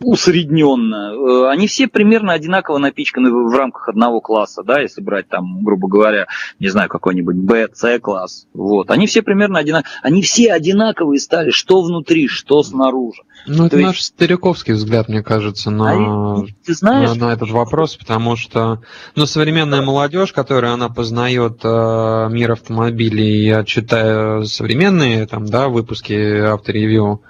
усредненно. 0.00 1.12
Э, 1.14 1.50
они 1.50 1.66
все 1.66 1.88
примерно 1.88 2.32
одинаково 2.32 2.78
напичканы 2.78 3.30
в 3.30 3.54
рамках 3.54 3.88
одного 3.88 4.20
класса, 4.20 4.62
да, 4.62 4.80
если 4.80 5.00
брать 5.00 5.28
там, 5.28 5.62
грубо 5.62 5.88
говоря, 5.88 6.26
не 6.58 6.68
знаю, 6.68 6.88
какой-нибудь 6.88 7.36
B, 7.36 7.68
C 7.72 7.98
класс. 7.98 8.46
Вот. 8.54 8.90
Они 8.90 9.06
все 9.06 9.22
примерно 9.22 9.58
одинаковые. 9.58 9.98
Они 10.02 10.22
все 10.22 10.52
одинаковые 10.52 11.20
стали, 11.20 11.50
что 11.50 11.82
внутри, 11.82 12.28
что 12.28 12.62
снаружи. 12.62 13.22
Ну, 13.46 13.66
это 13.66 13.76
То 13.76 13.82
наш 13.82 13.96
есть... 13.96 14.08
стариковский 14.08 14.74
взгляд, 14.74 15.08
мне 15.08 15.22
кажется, 15.22 15.70
на, 15.70 16.38
а, 16.38 16.44
ты 16.64 16.74
знаешь, 16.74 17.14
на, 17.16 17.28
на 17.28 17.32
этот 17.32 17.50
вопрос, 17.50 17.96
потому 17.96 18.36
что 18.36 18.80
ну, 19.16 19.26
современная 19.26 19.82
молодежь, 19.82 20.32
которая 20.32 20.72
она 20.72 20.88
познает 20.88 21.60
э, 21.62 22.28
мир 22.30 22.52
автомобилей, 22.52 23.44
я 23.44 23.64
читаю 23.64 24.44
современные 24.44 25.26
там, 25.26 25.46
да, 25.46 25.68
выпуски 25.68 26.12
авторевью, 26.40 27.22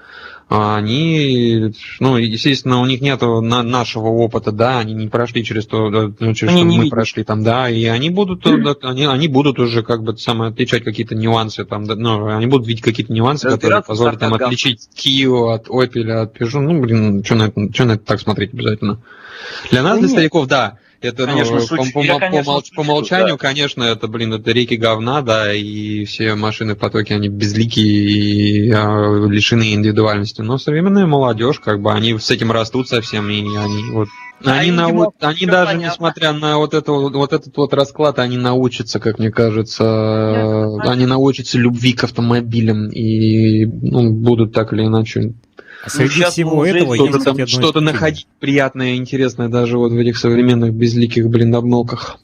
они, 0.55 1.73
ну, 2.01 2.17
естественно, 2.17 2.81
у 2.81 2.87
них 2.87 3.01
нет 3.01 3.21
на 3.21 3.63
нашего 3.63 4.09
опыта, 4.09 4.53
да, 4.53 4.79
они 4.79 4.95
не 4.95 5.09
прошли 5.09 5.45
через 5.45 5.67
то, 5.67 5.89
ну, 5.89 6.35
через 6.35 6.53
что 6.53 6.65
мы 6.65 6.77
видят. 6.77 6.91
прошли 6.91 7.25
там, 7.25 7.43
да, 7.43 7.69
и 7.69 7.85
они 7.87 8.11
будут, 8.11 8.45
mm-hmm. 8.47 8.79
они, 8.83 9.07
они 9.07 9.29
будут 9.29 9.59
уже 9.59 9.83
как 9.83 10.03
бы 10.03 10.17
самое 10.17 10.51
отличать 10.51 10.85
какие-то 10.85 11.15
нюансы 11.15 11.65
там, 11.65 11.85
да, 11.87 11.95
ну, 11.95 12.27
они 12.27 12.47
будут 12.47 12.67
видеть 12.67 12.83
какие-то 12.83 13.13
нюансы, 13.13 13.49
которые 13.49 13.83
позволят 13.83 14.23
им 14.23 14.35
отличить 14.35 14.89
Kia 14.97 15.55
от 15.55 15.69
Opel, 15.69 16.11
от 16.11 16.37
Peugeot, 16.37 16.61
ну, 16.61 16.81
блин, 16.81 17.25
что 17.25 17.35
на 17.35 17.43
это, 17.45 17.73
что 17.73 17.85
на 17.85 17.93
это 17.93 18.05
так 18.05 18.21
смотреть 18.21 18.53
обязательно? 18.55 19.01
Для 19.71 19.83
нас, 19.83 19.99
для 19.99 20.09
стариков, 20.09 20.47
да, 20.47 20.79
это, 21.05 21.27
конечно, 21.27 21.59
ну, 21.59 21.67
по, 21.67 21.85
по, 21.93 22.03
я, 22.03 22.19
конечно, 22.19 22.53
по, 22.53 22.63
по 22.77 22.81
умолчанию, 22.81 23.35
да. 23.35 23.39
конечно, 23.39 23.83
это, 23.85 24.09
блин, 24.09 24.35
это 24.35 24.51
реки 24.53 24.77
говна, 24.77 25.23
да, 25.23 25.53
и 25.53 26.05
все 26.05 26.35
машины 26.35 26.75
в 26.75 26.79
потоке, 26.79 27.15
они 27.15 27.29
безликие 27.29 27.87
и 27.87 28.71
а, 28.71 29.27
лишены 29.27 29.75
индивидуальности. 29.75 30.41
Но 30.41 30.59
современная 30.59 31.07
молодежь, 31.07 31.61
как 31.61 31.81
бы, 31.81 31.93
они 31.93 32.19
с 32.19 32.31
этим 32.31 32.53
растут 32.53 32.89
совсем, 32.89 33.29
и 33.29 33.41
они 33.57 33.91
вот 33.91 34.09
они, 34.43 34.71
а 34.71 34.73
нау... 34.73 35.15
они 35.21 35.47
даже, 35.47 35.73
понятно. 35.73 35.93
несмотря 35.93 36.33
на 36.33 36.59
вот, 36.59 36.75
это, 36.75 36.93
вот 36.93 37.33
этот 37.33 37.57
вот 37.57 37.73
расклад, 37.73 38.19
они 38.19 38.37
научатся, 38.37 39.01
как 39.01 39.19
мне 39.19 39.31
кажется, 39.31 40.77
Нет, 40.77 40.89
они 40.89 41.07
научатся 41.07 41.59
любви 41.59 41.93
к 41.93 42.05
автомобилям 42.05 42.89
и 42.89 43.65
ну, 43.65 44.13
будут 44.13 44.53
так 44.53 44.73
или 44.73 44.85
иначе 44.85 45.35
а 45.85 45.91
среди 45.91 46.23
ну, 46.23 46.31
всего 46.31 46.67
этого 46.67 46.97
что-то, 46.97 47.19
там, 47.21 47.47
что-то 47.47 47.81
находить 47.81 48.27
приятное, 48.41 48.97
интересное 48.97 49.49
даже 49.49 49.79
вот 49.79 49.93
в 49.93 49.97
этих 49.97 50.17
современных 50.17 50.73
безликих, 50.73 51.29
блин, 51.29 51.55
обмолках. 51.55 52.19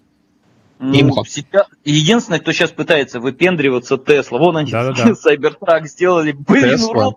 Ну, 0.78 1.24
сейчас, 1.26 1.66
единственное, 1.84 2.40
кто 2.40 2.52
сейчас 2.52 2.70
пытается 2.70 3.20
выпендриваться, 3.20 3.98
Тесла. 3.98 4.38
Вон 4.38 4.56
они 4.56 4.72
Cybertruck 4.72 5.84
сделали, 5.84 6.32
блин, 6.32 6.82
урод. 6.82 7.16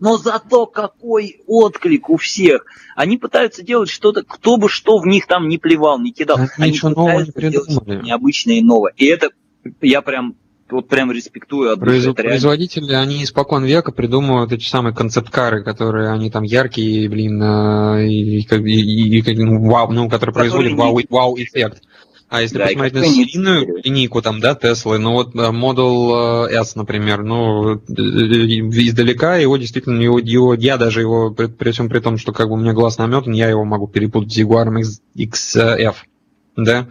Но 0.00 0.16
зато 0.18 0.66
какой 0.66 1.40
отклик 1.46 2.10
у 2.10 2.16
всех. 2.16 2.64
Они 2.96 3.16
пытаются 3.16 3.62
делать 3.62 3.88
что-то, 3.88 4.22
кто 4.22 4.56
бы 4.56 4.68
что 4.68 4.98
в 4.98 5.06
них 5.06 5.26
там 5.26 5.48
не 5.48 5.58
плевал, 5.58 5.98
не 5.98 6.12
кидал. 6.12 6.38
Они 6.58 6.72
ничего 6.72 6.90
нового 6.90 7.20
не 7.20 7.30
придумали. 7.30 8.02
необычное 8.02 8.56
и 8.56 8.62
новое. 8.62 8.92
И 8.96 9.06
это 9.06 9.30
я 9.80 10.02
прям 10.02 10.34
вот 10.72 10.88
прям 10.88 11.10
респектую 11.12 11.72
от 11.72 11.80
Произ... 11.80 12.06
Производители, 12.14 12.92
они 12.92 13.24
испокон 13.24 13.64
века 13.64 13.92
придумывают 13.92 14.52
эти 14.52 14.64
самые 14.64 14.94
концепт-кары, 14.94 15.62
которые 15.62 16.10
они 16.10 16.30
там 16.30 16.42
яркие, 16.42 17.08
блин, 17.08 17.42
э, 17.42 18.06
и, 18.08 18.38
и, 18.38 19.18
и, 19.18 19.20
и 19.20 19.44
ну, 19.44 19.68
вау, 19.68 19.92
ну, 19.92 20.08
которые 20.08 20.34
производят 20.34 20.72
вау, 20.74 21.00
вау-эффект. 21.08 21.82
А 22.30 22.42
если 22.42 22.58
да, 22.58 22.66
посмотреть 22.66 22.94
на 22.94 23.06
серийную 23.06 23.82
линейку, 23.82 24.22
там, 24.22 24.38
да, 24.38 24.54
Теслы, 24.54 24.98
ну 24.98 25.14
вот 25.14 25.34
э, 25.34 25.38
Model 25.38 26.48
э, 26.48 26.60
S, 26.60 26.76
например, 26.76 27.24
ну, 27.24 27.74
издалека 27.74 29.34
его 29.36 29.56
действительно, 29.56 30.00
его, 30.00 30.20
его, 30.20 30.54
я 30.54 30.76
даже 30.76 31.00
его, 31.00 31.32
при, 31.32 31.46
при 31.46 31.72
всем 31.72 31.88
при 31.88 31.98
том, 31.98 32.18
что 32.18 32.32
как 32.32 32.48
бы 32.48 32.54
у 32.54 32.56
меня 32.56 32.72
глаз 32.72 32.98
наметан, 32.98 33.32
я 33.32 33.48
его 33.48 33.64
могу 33.64 33.88
перепутать 33.88 34.32
с 34.32 34.38
Jaguar 34.38 34.68
XF, 35.16 35.94
да, 36.56 36.86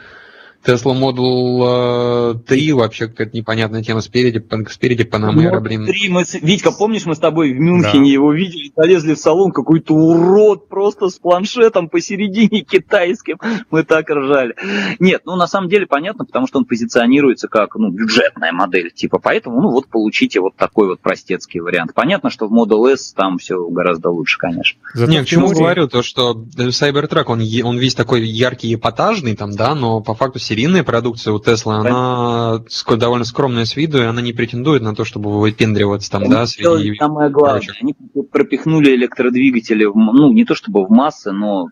Tesla 0.65 0.93
Model 0.93 2.39
3 2.43 2.69
э, 2.69 2.73
вообще 2.73 3.07
какая-то 3.07 3.35
непонятная 3.35 3.81
тема. 3.81 4.01
Спереди, 4.01 4.43
спереди 4.69 5.03
Panamera, 5.03 5.59
блин. 5.61 5.85
3 5.85 6.09
мы, 6.09 6.23
Витька, 6.41 6.71
помнишь, 6.71 7.05
мы 7.05 7.15
с 7.15 7.19
тобой 7.19 7.53
в 7.53 7.59
Мюнхене 7.59 8.05
да. 8.05 8.13
его 8.13 8.33
видели, 8.33 8.71
залезли 8.75 9.13
в 9.13 9.19
салон, 9.19 9.51
какой-то 9.51 9.93
урод 9.93 10.67
просто 10.67 11.09
с 11.09 11.17
планшетом 11.17 11.87
посередине 11.87 12.61
китайским. 12.69 13.37
Мы 13.71 13.83
так 13.83 14.09
ржали. 14.09 14.55
Нет, 14.99 15.21
ну 15.25 15.35
на 15.35 15.47
самом 15.47 15.69
деле 15.69 15.87
понятно, 15.87 16.25
потому 16.25 16.47
что 16.47 16.59
он 16.59 16.65
позиционируется 16.65 17.47
как 17.47 17.75
ну, 17.75 17.89
бюджетная 17.89 18.51
модель. 18.51 18.91
Типа, 18.91 19.19
поэтому, 19.19 19.61
ну 19.61 19.71
вот 19.71 19.87
получите 19.87 20.41
вот 20.41 20.55
такой 20.55 20.87
вот 20.87 20.99
простецкий 20.99 21.61
вариант. 21.61 21.93
Понятно, 21.93 22.29
что 22.29 22.47
в 22.47 22.53
Model 22.53 22.91
S 22.91 23.13
там 23.13 23.37
все 23.37 23.65
гораздо 23.69 24.09
лучше, 24.09 24.37
конечно. 24.37 24.79
Зато 24.93 25.09
Нет, 25.09 25.25
к 25.25 25.27
чему 25.27 25.49
говорю, 25.51 25.87
то 25.87 26.03
что 26.03 26.33
Cybertruck, 26.33 27.25
он, 27.27 27.41
он 27.63 27.77
весь 27.77 27.95
такой 27.95 28.25
яркий, 28.27 28.73
эпатажный 28.75 29.35
там, 29.35 29.51
да, 29.51 29.73
но 29.73 30.01
по 30.01 30.15
факту 30.15 30.39
серийная 30.49 30.83
продукция 30.83 31.31
у 31.31 31.39
Теслы, 31.39 31.75
она 31.75 32.63
довольно 32.97 33.23
скромная 33.23 33.65
с 33.65 33.75
виду, 33.75 33.99
и 33.99 34.05
она 34.05 34.19
не 34.19 34.33
претендует 34.33 34.81
на 34.81 34.95
то, 34.95 35.05
чтобы 35.05 35.39
выпендриваться 35.39 36.09
там, 36.09 36.23
они 36.23 36.31
да, 36.31 36.47
среди... 36.47 36.95
Самое 36.97 37.29
главное, 37.29 37.67
они 37.79 37.93
пропихнули 38.31 38.95
электродвигатели, 38.95 39.85
в, 39.85 39.95
ну, 39.95 40.33
не 40.33 40.45
то 40.45 40.55
чтобы 40.55 40.85
в 40.85 40.89
массы, 40.89 41.31
но 41.31 41.67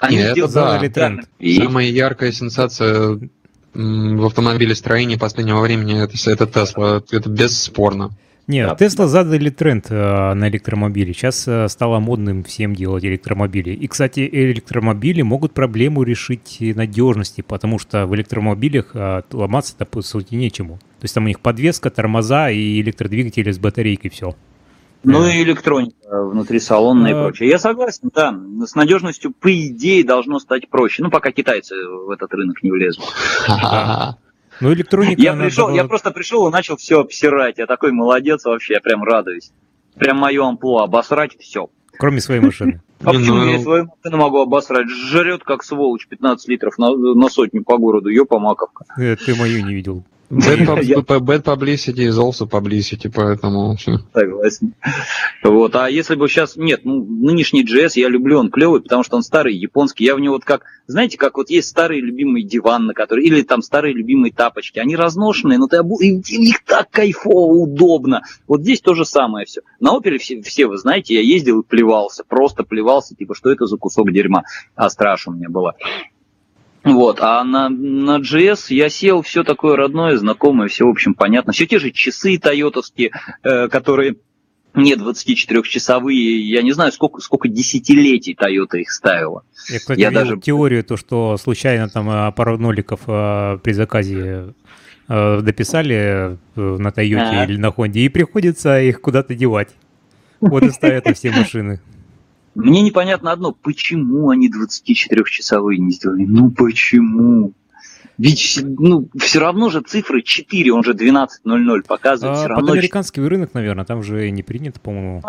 Они 0.00 0.16
Нет, 0.16 0.38
это 0.38 0.52
да. 0.52 0.88
тренд. 0.88 1.28
И... 1.38 1.56
Самая 1.56 1.86
яркая 1.86 2.32
сенсация 2.32 3.20
в 3.74 4.24
автомобилестроении 4.24 5.16
последнего 5.16 5.60
времени 5.60 6.02
это, 6.02 6.14
это 6.30 6.46
Тесла. 6.46 7.02
Это 7.10 7.28
бесспорно. 7.28 8.12
Нет, 8.46 8.76
Тесла 8.78 9.06
задали 9.06 9.48
тренд 9.48 9.86
э, 9.88 10.34
на 10.34 10.48
электромобили. 10.48 11.12
Сейчас 11.12 11.48
э, 11.48 11.68
стало 11.68 11.98
модным 11.98 12.44
всем 12.44 12.74
делать 12.74 13.04
электромобили. 13.04 13.70
И, 13.70 13.86
кстати, 13.86 14.28
электромобили 14.30 15.22
могут 15.22 15.54
проблему 15.54 16.02
решить 16.02 16.58
надежности, 16.60 17.40
потому 17.40 17.78
что 17.78 18.06
в 18.06 18.14
электромобилях 18.14 18.90
э, 18.94 19.22
ломаться-то 19.32 19.86
по 19.86 20.02
сути 20.02 20.34
нечему. 20.34 20.74
То 21.00 21.04
есть 21.04 21.14
там 21.14 21.24
у 21.24 21.28
них 21.28 21.40
подвеска, 21.40 21.90
тормоза 21.90 22.50
и 22.50 22.80
электродвигатели 22.82 23.50
с 23.50 23.58
батарейкой, 23.58 24.10
все. 24.10 24.34
Ну 25.04 25.26
и 25.26 25.42
электроника 25.42 26.24
внутри 26.24 26.60
салона 26.60 27.06
и 27.08 27.12
прочее. 27.12 27.48
Я 27.48 27.58
согласен, 27.58 28.10
да. 28.14 28.34
С 28.66 28.74
надежностью, 28.74 29.32
по 29.32 29.54
идее, 29.54 30.02
должно 30.04 30.38
стать 30.38 30.68
проще. 30.68 31.02
Ну, 31.02 31.10
пока 31.10 31.30
китайцы 31.30 31.74
в 31.76 32.10
этот 32.10 32.32
рынок 32.32 32.62
не 32.62 32.70
влезут. 32.70 33.04
Ну, 34.60 34.72
электроника... 34.72 35.20
Я, 35.20 35.34
пришел, 35.34 35.66
была... 35.66 35.76
я 35.76 35.84
просто 35.84 36.10
пришел 36.10 36.48
и 36.48 36.52
начал 36.52 36.76
все 36.76 37.00
обсирать. 37.00 37.58
Я 37.58 37.66
такой 37.66 37.92
молодец 37.92 38.44
вообще, 38.44 38.74
я 38.74 38.80
прям 38.80 39.02
радуюсь. 39.02 39.50
Прям 39.96 40.18
мое 40.18 40.46
амплуа, 40.46 40.84
обосрать 40.84 41.36
все. 41.38 41.68
Кроме 41.98 42.20
своей 42.20 42.40
машины. 42.40 42.80
А 43.00 43.12
почему 43.12 43.36
ну, 43.36 43.52
я 43.52 43.58
свою 43.60 43.84
машину 43.84 44.16
могу 44.16 44.40
обосрать? 44.40 44.88
Жрет 44.88 45.44
как 45.44 45.62
сволочь 45.62 46.06
15 46.06 46.48
литров 46.48 46.78
на, 46.78 46.90
на 46.90 47.28
сотню 47.28 47.62
по 47.62 47.76
городу, 47.76 48.08
ёпа 48.08 48.38
маковка. 48.38 48.86
Э, 48.96 49.14
ты 49.16 49.34
мою 49.34 49.62
не 49.62 49.74
видел. 49.74 50.04
Bad 50.30 51.44
publicity 51.44 52.04
is 52.06 52.18
also 52.18 52.46
publicity, 52.46 53.10
поэтому... 53.14 53.76
Согласен. 54.12 54.74
Вот, 55.42 55.76
а 55.76 55.88
если 55.88 56.14
бы 56.14 56.28
сейчас... 56.28 56.56
Нет, 56.56 56.80
ну, 56.84 57.04
нынешний 57.04 57.64
JS 57.64 57.92
я 57.96 58.08
люблю, 58.08 58.38
он 58.38 58.50
клевый, 58.50 58.80
потому 58.80 59.02
что 59.02 59.16
он 59.16 59.22
старый, 59.22 59.54
японский. 59.54 60.04
Я 60.04 60.14
в 60.16 60.20
него 60.20 60.34
вот 60.34 60.44
как... 60.44 60.64
Знаете, 60.86 61.18
как 61.18 61.36
вот 61.36 61.50
есть 61.50 61.68
старый 61.68 62.00
любимый 62.00 62.42
диван, 62.42 62.86
на 62.86 62.94
который... 62.94 63.24
Или 63.24 63.42
там 63.42 63.62
старые 63.62 63.94
любимые 63.94 64.32
тапочки. 64.32 64.78
Они 64.78 64.96
разношенные, 64.96 65.58
но 65.58 65.68
ты 65.68 65.76
обу... 65.76 66.00
и 66.00 66.20
в 66.20 66.30
них 66.30 66.64
так 66.64 66.90
кайфово, 66.90 67.52
удобно. 67.52 68.22
Вот 68.48 68.62
здесь 68.62 68.80
то 68.80 68.94
же 68.94 69.04
самое 69.04 69.46
все. 69.46 69.60
На 69.80 69.92
опере 69.92 70.18
все, 70.18 70.40
все 70.42 70.66
вы 70.66 70.78
знаете, 70.78 71.14
я 71.14 71.20
ездил 71.20 71.60
и 71.60 71.64
плевался. 71.64 72.24
Просто 72.26 72.64
плевался, 72.64 73.14
типа, 73.14 73.34
что 73.34 73.50
это 73.50 73.66
за 73.66 73.76
кусок 73.76 74.10
дерьма. 74.10 74.44
А 74.74 74.88
страшно 74.88 75.32
у 75.32 75.36
меня 75.36 75.50
было. 75.50 75.74
Вот, 76.84 77.20
а 77.20 77.42
на, 77.44 77.70
на 77.70 78.18
GS 78.18 78.66
я 78.68 78.90
сел, 78.90 79.22
все 79.22 79.42
такое 79.42 79.76
родное, 79.76 80.16
знакомое, 80.18 80.68
все, 80.68 80.86
в 80.86 80.90
общем, 80.90 81.14
понятно. 81.14 81.52
Все 81.52 81.66
те 81.66 81.78
же 81.78 81.90
часы 81.90 82.38
тойотовские, 82.38 83.10
э, 83.42 83.68
которые 83.68 84.16
не 84.74 84.94
24-часовые, 84.94 86.40
я 86.40 86.62
не 86.62 86.72
знаю, 86.72 86.92
сколько, 86.92 87.20
сколько 87.20 87.48
десятилетий 87.48 88.36
Toyota 88.38 88.78
их 88.80 88.90
ставила. 88.90 89.44
Я, 89.70 89.78
кстати, 89.78 90.00
я 90.00 90.10
даже 90.10 90.38
теорию, 90.38 90.84
то, 90.84 90.96
что 90.96 91.36
случайно 91.36 91.88
там 91.88 92.10
э, 92.10 92.32
пару 92.32 92.58
ноликов 92.58 93.00
э, 93.06 93.58
при 93.62 93.72
заказе 93.72 94.54
э, 95.08 95.40
дописали 95.40 95.94
э, 95.94 96.36
на 96.56 96.90
Тойоте 96.90 97.22
а. 97.22 97.44
или 97.44 97.56
на 97.56 97.70
Хонде, 97.70 98.00
и 98.00 98.08
приходится 98.08 98.80
их 98.80 99.00
куда-то 99.00 99.34
девать. 99.34 99.70
Вот 100.40 100.62
и 100.64 100.70
ставят 100.70 101.06
на 101.06 101.14
все 101.14 101.30
машины. 101.36 101.80
Мне 102.54 102.82
непонятно 102.82 103.32
одно, 103.32 103.52
почему 103.52 104.30
они 104.30 104.48
24-часовые 104.48 105.78
не 105.78 105.92
сделали? 105.92 106.24
Ну 106.24 106.50
почему? 106.50 107.52
Ведь 108.16 108.60
ну, 108.62 109.08
все 109.18 109.40
равно 109.40 109.70
же 109.70 109.80
цифры 109.80 110.22
4, 110.22 110.72
он 110.72 110.84
же 110.84 110.92
12.00 110.92 111.82
показывает. 111.86 112.36
А, 112.36 112.40
все 112.40 112.48
равно... 112.48 112.66
Под 112.66 112.76
американский 112.76 113.20
рынок, 113.20 113.54
наверное, 113.54 113.84
там 113.84 114.02
же 114.02 114.30
не 114.30 114.42
принято, 114.42 114.78
по-моему, 114.78 115.20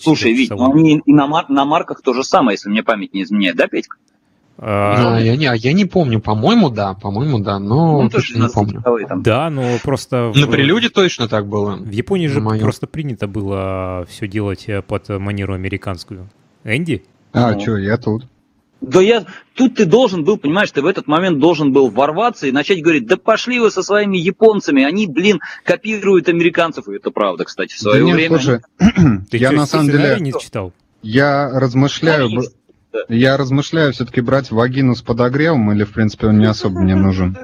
Слушай, 0.00 0.32
ведь 0.32 0.50
они 0.50 1.00
и 1.04 1.12
на, 1.12 1.28
мар- 1.28 1.48
на 1.48 1.64
марках 1.64 2.02
то 2.02 2.12
же 2.12 2.24
самое, 2.24 2.54
если 2.54 2.68
мне 2.68 2.82
память 2.82 3.14
не 3.14 3.22
изменяет, 3.22 3.56
да, 3.56 3.68
Петька? 3.68 3.96
А, 4.58 5.18
я, 5.20 5.36
не, 5.36 5.50
я 5.54 5.72
не 5.72 5.84
помню, 5.84 6.18
по-моему, 6.18 6.70
да, 6.70 6.94
по-моему, 6.94 7.38
да, 7.38 7.58
но 7.58 8.02
ну, 8.02 8.10
точно 8.10 8.44
не 8.44 8.48
помню. 8.48 8.82
Там. 9.06 9.22
Да, 9.22 9.50
но 9.50 9.76
просто... 9.84 10.32
На 10.34 10.46
прелюде 10.48 10.88
точно 10.88 11.28
так 11.28 11.46
было. 11.46 11.76
В 11.76 11.90
Японии 11.90 12.26
же 12.26 12.40
моем. 12.40 12.62
просто 12.62 12.86
принято 12.86 13.28
было 13.28 14.06
все 14.08 14.26
делать 14.26 14.66
под 14.88 15.08
манеру 15.10 15.54
американскую. 15.54 16.28
Энди? 16.66 17.04
А, 17.32 17.52
ну. 17.52 17.60
что, 17.60 17.78
я 17.78 17.96
тут. 17.96 18.26
Да 18.80 19.00
я, 19.00 19.24
тут 19.54 19.76
ты 19.76 19.86
должен 19.86 20.24
был, 20.24 20.36
понимаешь, 20.36 20.70
ты 20.70 20.82
в 20.82 20.86
этот 20.86 21.06
момент 21.06 21.38
должен 21.38 21.72
был 21.72 21.88
ворваться 21.88 22.46
и 22.46 22.52
начать 22.52 22.82
говорить, 22.82 23.06
да 23.06 23.16
пошли 23.16 23.58
вы 23.58 23.70
со 23.70 23.82
своими 23.82 24.18
японцами, 24.18 24.84
они, 24.84 25.06
блин, 25.06 25.40
копируют 25.64 26.28
американцев, 26.28 26.88
и 26.88 26.96
это 26.96 27.10
правда, 27.10 27.44
кстати, 27.44 27.72
в 27.72 27.78
свое 27.78 28.00
да 28.00 28.04
нет, 28.04 28.16
время. 28.16 28.38
Слушай, 28.38 28.60
ты 29.30 29.36
я 29.38 29.48
что, 29.48 29.56
на 29.56 29.66
самом 29.66 29.90
деле 29.90 30.16
не 30.20 30.32
читал? 30.32 30.72
Я 31.02 31.48
размышляю, 31.58 32.28
я 33.08 33.36
размышляю 33.36 33.92
все-таки 33.92 34.20
брать 34.20 34.50
вагину 34.50 34.94
с 34.94 35.02
подогревом 35.02 35.72
или, 35.72 35.84
в 35.84 35.92
принципе, 35.92 36.26
он 36.26 36.38
не 36.38 36.46
особо 36.46 36.80
мне 36.80 36.94
нужен. 36.94 37.36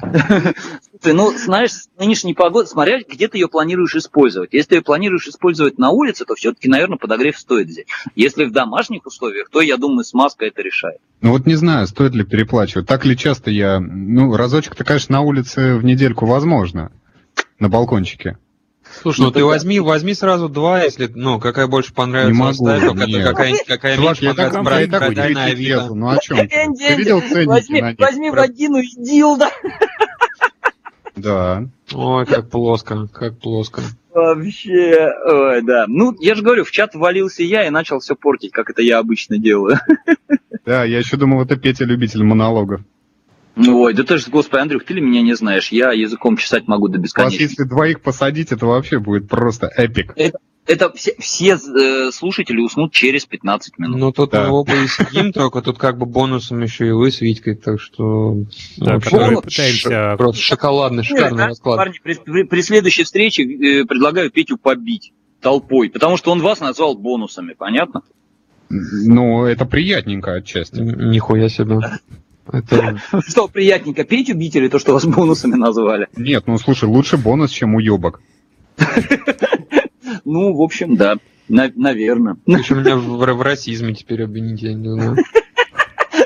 Слушай, 1.02 1.14
ну, 1.14 1.32
знаешь, 1.36 1.72
с 1.72 1.88
нынешней 1.98 2.34
погоды, 2.34 2.68
смотря 2.68 3.00
где 3.02 3.26
ты 3.28 3.38
ее 3.38 3.48
планируешь 3.48 3.94
использовать. 3.94 4.52
Если 4.52 4.70
ты 4.70 4.74
ее 4.76 4.82
планируешь 4.82 5.26
использовать 5.26 5.78
на 5.78 5.90
улице, 5.90 6.24
то 6.26 6.34
все-таки, 6.34 6.68
наверное, 6.68 6.98
подогрев 6.98 7.38
стоит 7.38 7.68
взять. 7.68 7.86
Если 8.14 8.44
в 8.44 8.52
домашних 8.52 9.06
условиях, 9.06 9.48
то, 9.50 9.60
я 9.60 9.78
думаю, 9.78 10.04
смазка 10.04 10.44
это 10.44 10.60
решает. 10.62 10.98
Ну 11.22 11.30
вот 11.30 11.46
не 11.46 11.54
знаю, 11.54 11.86
стоит 11.86 12.14
ли 12.14 12.24
переплачивать. 12.24 12.86
Так 12.86 13.04
ли 13.04 13.16
часто 13.16 13.50
я... 13.50 13.80
Ну, 13.80 14.36
разочек-то, 14.36 14.84
конечно, 14.84 15.14
на 15.14 15.20
улице 15.22 15.76
в 15.76 15.84
недельку 15.84 16.26
возможно. 16.26 16.92
На 17.58 17.68
балкончике. 17.68 18.36
Слушай, 19.02 19.20
ну, 19.20 19.26
ну 19.26 19.32
ты 19.32 19.44
возьми, 19.44 19.80
возьми 19.80 20.14
сразу 20.14 20.48
два, 20.48 20.82
если, 20.82 21.08
ну, 21.14 21.38
какая 21.38 21.66
больше 21.68 21.94
понравится, 21.94 22.32
не 22.32 22.38
могу, 22.38 22.66
оставь, 22.66 23.06
нет. 23.06 23.24
какая, 23.24 23.54
какая 23.66 23.96
Чувак, 23.96 24.20
меньше 24.20 24.34
понравится, 24.34 24.62
брать, 24.62 24.90
на 25.34 25.44
Авито. 25.44 25.94
Ну, 25.94 26.08
о 26.10 26.18
чем? 26.18 26.48
Ты 26.48 26.94
видел 26.96 27.20
ценники 27.20 27.46
Возьми, 27.46 27.82
возьми 27.98 28.30
вагину 28.30 28.78
и 28.78 28.88
дилда. 28.96 29.50
Да. 31.20 31.68
Ой, 31.92 32.26
как 32.26 32.50
плоско, 32.50 33.08
как 33.12 33.38
плоско. 33.38 33.82
Вообще, 34.12 35.08
ой, 35.26 35.62
да. 35.62 35.84
Ну, 35.86 36.16
я 36.20 36.34
же 36.34 36.42
говорю, 36.42 36.64
в 36.64 36.70
чат 36.70 36.94
валился 36.94 37.42
я 37.42 37.66
и 37.66 37.70
начал 37.70 38.00
все 38.00 38.16
портить, 38.16 38.52
как 38.52 38.70
это 38.70 38.82
я 38.82 38.98
обычно 38.98 39.38
делаю. 39.38 39.78
Да, 40.64 40.84
я 40.84 40.98
еще 40.98 41.16
думал, 41.16 41.42
это 41.42 41.56
Петя 41.56 41.84
любитель 41.84 42.22
монологов. 42.22 42.80
Ой, 43.56 43.94
да 43.94 44.04
ты 44.04 44.18
же, 44.18 44.30
господи, 44.30 44.62
Андрюх, 44.62 44.84
ты 44.84 44.94
ли 44.94 45.00
меня 45.00 45.22
не 45.22 45.34
знаешь? 45.34 45.70
Я 45.70 45.92
языком 45.92 46.36
чесать 46.36 46.68
могу 46.68 46.88
до 46.88 46.98
бесконечности. 46.98 47.42
Вас, 47.42 47.50
если 47.50 47.64
двоих 47.64 48.00
посадить, 48.00 48.52
это 48.52 48.66
вообще 48.66 48.98
будет 48.98 49.28
просто 49.28 49.66
эпик. 49.66 50.12
Это, 50.16 50.38
это 50.66 50.92
все, 50.92 51.14
все 51.18 51.56
э, 51.56 52.10
слушатели 52.12 52.60
уснут 52.60 52.92
через 52.92 53.24
15 53.26 53.78
минут. 53.78 53.98
Ну, 53.98 54.12
тут 54.12 54.30
да. 54.30 54.46
мы 54.46 54.50
оба 54.50 54.72
и 54.72 54.86
сидим, 54.86 55.32
только 55.32 55.62
тут 55.62 55.78
как 55.78 55.98
бы 55.98 56.06
бонусом 56.06 56.60
еще 56.62 56.88
и 56.88 56.90
вы 56.92 57.10
с 57.10 57.20
Витькой, 57.20 57.56
так 57.56 57.80
что... 57.80 58.36
Да, 58.76 58.98
Бонус... 58.98 59.42
пытаемся... 59.42 60.14
Просто 60.16 60.40
шоколадный, 60.40 61.02
шикарный 61.02 61.38
Нет, 61.38 61.48
расклад. 61.48 61.76
Парни, 61.78 62.00
при, 62.02 62.14
при, 62.14 62.42
при 62.44 62.60
следующей 62.62 63.04
встрече 63.04 63.42
э, 63.42 63.84
предлагаю 63.84 64.30
Петю 64.30 64.58
побить 64.58 65.12
толпой, 65.40 65.90
потому 65.90 66.16
что 66.16 66.30
он 66.30 66.40
вас 66.40 66.60
назвал 66.60 66.94
бонусами, 66.94 67.54
понятно? 67.54 68.02
Ну, 68.68 69.44
это 69.44 69.64
приятненько 69.64 70.34
отчасти. 70.34 70.78
Нихуя 70.80 71.48
себе. 71.48 71.80
Это... 72.52 73.00
Что 73.26 73.48
приятненько, 73.48 74.04
петь 74.04 74.30
убить 74.30 74.54
или 74.56 74.68
то, 74.68 74.78
что 74.78 74.92
вас 74.92 75.04
бонусами 75.04 75.54
называли? 75.54 76.08
Нет, 76.16 76.44
ну 76.46 76.58
слушай, 76.58 76.84
лучше 76.84 77.16
бонус, 77.16 77.50
чем 77.50 77.74
уебок. 77.74 78.20
Ну, 80.30 80.54
в 80.54 80.62
общем, 80.62 80.96
да, 80.96 81.16
наверное. 81.48 82.36
Еще 82.46 82.76
меня 82.76 82.96
в 82.96 83.42
расизме 83.42 83.94
теперь 83.94 84.22
обвините, 84.22 84.68
я 84.68 84.74
не 84.74 84.88
знаю. 84.88 85.16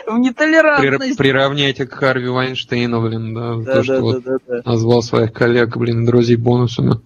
В 0.07 0.19
нетолерантности. 0.19 1.17
Приравняйте 1.17 1.87
к 1.87 1.95
Харви 1.95 2.29
Вайнштейну, 2.29 3.01
блин, 3.01 3.35
да, 3.35 3.73
то, 3.73 3.83
что 3.83 4.21
назвал 4.65 5.03
своих 5.03 5.33
коллег, 5.33 5.77
блин, 5.79 6.05
друзей 6.05 6.37
бонусами. 6.37 7.01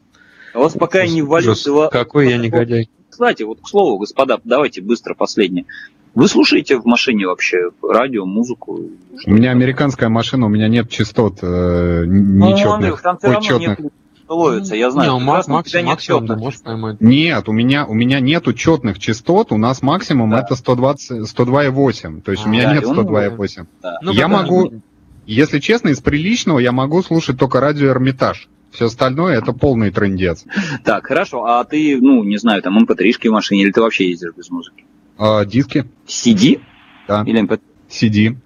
А 0.53 0.59
вас 0.59 0.73
пока 0.73 1.07
не 1.07 1.23
ввалился... 1.23 1.89
Какой 1.89 2.31
я 2.31 2.39
негодяй. 2.39 2.91
Кстати, 3.09 3.45
вот 3.45 3.61
к 3.61 3.69
слову, 3.69 3.99
господа, 3.99 4.41
давайте 4.43 4.83
быстро 4.83 5.15
последнее. 5.15 5.67
Вы 6.15 6.27
слушаете 6.27 6.79
в 6.79 6.85
машине 6.85 7.29
вообще 7.29 7.71
радио, 7.81 8.27
музыку? 8.27 8.81
У 9.25 9.31
меня 9.31 9.53
американская 9.53 10.09
машина, 10.09 10.47
у 10.47 10.49
меня 10.49 10.67
нет 10.67 10.91
частот 10.91 11.39
э, 11.43 12.05
нечетных. 12.07 12.91
Ну, 12.91 12.97
там 13.03 13.19
все 13.19 13.29
равно 13.29 13.59
нет 13.59 13.93
ловится, 14.35 14.75
я 14.75 14.91
знаю. 14.91 15.15
Не, 15.15 15.25
Макс, 15.25 15.49
Макс, 15.49 15.73
максимум 15.75 16.27
ты 16.27 16.37
можешь 16.37 16.61
поймать. 16.61 17.01
Нет, 17.01 17.49
у 17.49 17.53
меня, 17.53 17.87
у 17.87 17.95
меня 17.95 18.21
нету 18.21 18.53
четных 18.53 18.99
частот, 18.99 19.53
у 19.53 19.57
нас 19.57 19.83
максимум 19.83 20.31
да. 20.31 20.41
это 20.41 20.55
120, 20.55 21.31
102,8, 21.31 22.23
то 22.23 22.31
есть 22.31 22.45
а, 22.45 22.49
у 22.49 22.53
меня 22.53 22.65
да, 22.65 22.75
нет 22.75 22.85
102,8. 22.85 23.67
Да. 23.83 23.99
Ну, 24.03 24.13
я 24.13 24.29
могу, 24.29 24.83
если 25.27 25.59
честно, 25.59 25.89
из 25.89 26.01
приличного 26.01 26.59
я 26.59 26.73
могу 26.73 27.03
слушать 27.03 27.39
только 27.39 27.61
радио 27.61 27.89
Эрмитаж. 27.89 28.49
Все 28.71 28.87
остальное 28.87 29.39
это 29.39 29.53
полный 29.53 29.91
трендец. 29.91 30.45
Так, 30.85 31.07
хорошо. 31.07 31.45
А 31.47 31.65
ты, 31.65 31.99
ну, 32.01 32.23
не 32.23 32.37
знаю, 32.37 32.63
там 32.63 32.79
mp3 32.79 33.29
в 33.29 33.33
машине, 33.33 33.63
или 33.63 33.73
ты 33.73 33.81
вообще 33.81 34.11
ездишь 34.11 34.33
без 34.37 34.51
музыки? 34.51 34.85
А, 35.17 35.45
диски. 35.45 35.87
CD? 36.07 36.61
Да. 37.07 37.25
Или 37.27 37.43
MP... 37.43 37.61
CD. 37.89 38.37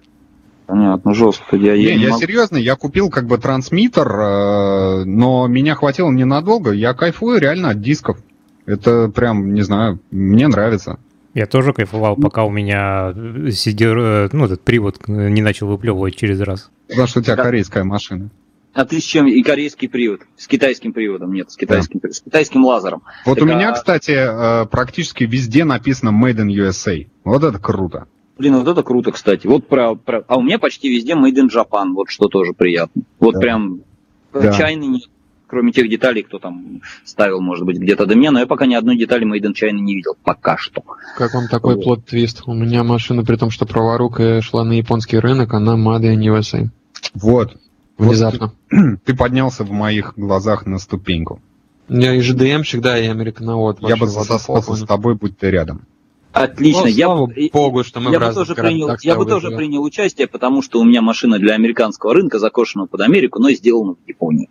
Понятно, 0.65 1.13
жестко. 1.13 1.55
Я, 1.55 1.75
не, 1.75 1.83
я, 1.83 1.93
я 1.95 2.09
могу... 2.09 2.21
серьезно, 2.21 2.57
я 2.57 2.75
купил 2.75 3.09
как 3.09 3.25
бы 3.25 3.37
трансмиттер, 3.37 4.07
э, 4.07 5.03
но 5.05 5.47
меня 5.47 5.75
хватило 5.75 6.09
ненадолго. 6.09 6.71
Я 6.71 6.93
кайфую 6.93 7.39
реально 7.39 7.69
от 7.69 7.81
дисков. 7.81 8.17
Это 8.65 9.09
прям, 9.09 9.53
не 9.53 9.61
знаю, 9.61 9.99
мне 10.11 10.47
нравится. 10.47 10.99
Я 11.33 11.47
тоже 11.47 11.73
кайфовал, 11.73 12.15
пока 12.15 12.43
у 12.43 12.49
меня 12.49 13.13
сидер, 13.51 14.29
ну, 14.31 14.45
этот 14.45 14.61
привод 14.61 15.07
не 15.07 15.41
начал 15.41 15.67
выплевывать 15.67 16.15
через 16.15 16.39
раз. 16.39 16.69
Потому 16.87 17.07
что 17.07 17.19
у 17.19 17.23
тебя 17.23 17.35
корейская 17.35 17.83
машина. 17.83 18.29
А 18.73 18.85
ты 18.85 18.99
с 18.99 19.03
чем? 19.03 19.27
И 19.27 19.41
корейский 19.43 19.87
привод. 19.87 20.21
С 20.35 20.47
китайским 20.47 20.93
приводом. 20.93 21.31
Нет, 21.31 21.51
с 21.51 21.57
китайским, 21.57 21.99
да. 22.01 22.09
с 22.09 22.21
китайским 22.21 22.65
лазером. 22.65 23.03
Вот 23.25 23.35
так, 23.37 23.43
у 23.43 23.47
меня, 23.47 23.69
а... 23.69 23.73
кстати, 23.73 24.11
э, 24.11 24.65
практически 24.65 25.25
везде 25.25 25.63
написано 25.63 26.09
Made 26.09 26.37
in 26.37 26.47
USA. 26.47 27.07
Вот 27.23 27.43
это 27.43 27.59
круто. 27.59 28.07
Блин, 28.37 28.57
вот 28.57 28.67
это 28.67 28.81
круто, 28.83 29.11
кстати. 29.11 29.45
Вот 29.45 29.67
про, 29.67 29.95
про... 29.95 30.23
А 30.27 30.37
у 30.37 30.41
меня 30.41 30.57
почти 30.57 30.89
везде 30.89 31.13
Made 31.13 31.35
in 31.35 31.49
Japan. 31.49 31.93
Вот 31.93 32.09
что 32.09 32.27
тоже 32.27 32.53
приятно. 32.53 33.03
Вот 33.19 33.35
да. 33.35 33.39
прям 33.39 33.81
да. 34.33 34.53
чайный 34.53 34.87
нет. 34.87 35.03
Кроме 35.45 35.71
тех 35.71 35.87
деталей, 35.87 36.23
кто 36.23 36.39
там 36.39 36.81
ставил, 37.05 37.39
может 37.39 37.63
быть, 37.63 37.77
где-то 37.77 38.07
до 38.07 38.15
меня, 38.15 38.31
но 38.31 38.39
я 38.39 38.47
пока 38.47 38.65
ни 38.65 38.73
одной 38.73 38.97
детали 38.97 39.23
Made 39.23 39.47
in 39.47 39.53
China 39.53 39.79
не 39.79 39.93
видел. 39.93 40.17
Пока 40.23 40.57
что. 40.57 40.83
Как 41.15 41.35
вам 41.35 41.47
такой 41.47 41.75
вот. 41.75 41.83
плод-твист? 41.83 42.43
У 42.47 42.53
меня 42.55 42.83
машина, 42.83 43.23
при 43.23 43.35
том, 43.35 43.51
что 43.51 43.67
праворукая 43.67 44.41
шла 44.41 44.63
на 44.63 44.73
японский 44.73 45.19
рынок, 45.19 45.53
она 45.53 45.75
Made 45.75 46.15
in 46.15 46.21
USA. 46.21 46.69
Вот. 47.13 47.55
Внезапно. 47.99 48.47
Вот 48.47 48.55
ты, 48.69 48.97
ты 49.05 49.15
поднялся 49.15 49.63
в 49.63 49.69
моих 49.69 50.13
глазах 50.15 50.65
на 50.65 50.79
ступеньку. 50.79 51.39
Я 51.87 52.15
и 52.15 52.21
ЖДМщик, 52.21 52.81
да, 52.81 52.97
и 52.97 53.05
американовод. 53.05 53.77
Я 53.81 53.95
бы 53.95 54.07
засосался 54.07 54.73
с 54.73 54.85
тобой, 54.85 55.13
будь 55.15 55.37
ты 55.37 55.51
рядом. 55.51 55.85
Отлично. 56.33 56.81
Ну, 56.81 56.87
я, 56.87 57.05
слава 57.05 57.31
богу, 57.53 57.83
что 57.83 57.99
мы 57.99 58.11
я 58.11 58.19
бы 58.19 58.33
тоже 58.33 58.55
принял, 58.55 58.89
Я 59.01 59.15
бы 59.15 59.25
тоже 59.25 59.51
принял 59.51 59.83
участие, 59.83 60.27
потому 60.27 60.63
что 60.63 60.79
у 60.79 60.83
меня 60.83 61.01
машина 61.01 61.37
для 61.37 61.53
американского 61.53 62.13
рынка, 62.15 62.39
закошена 62.39 62.87
под 62.87 63.01
Америку, 63.01 63.39
но 63.39 63.51
сделана 63.51 63.93
в 63.93 64.07
Японии. 64.07 64.49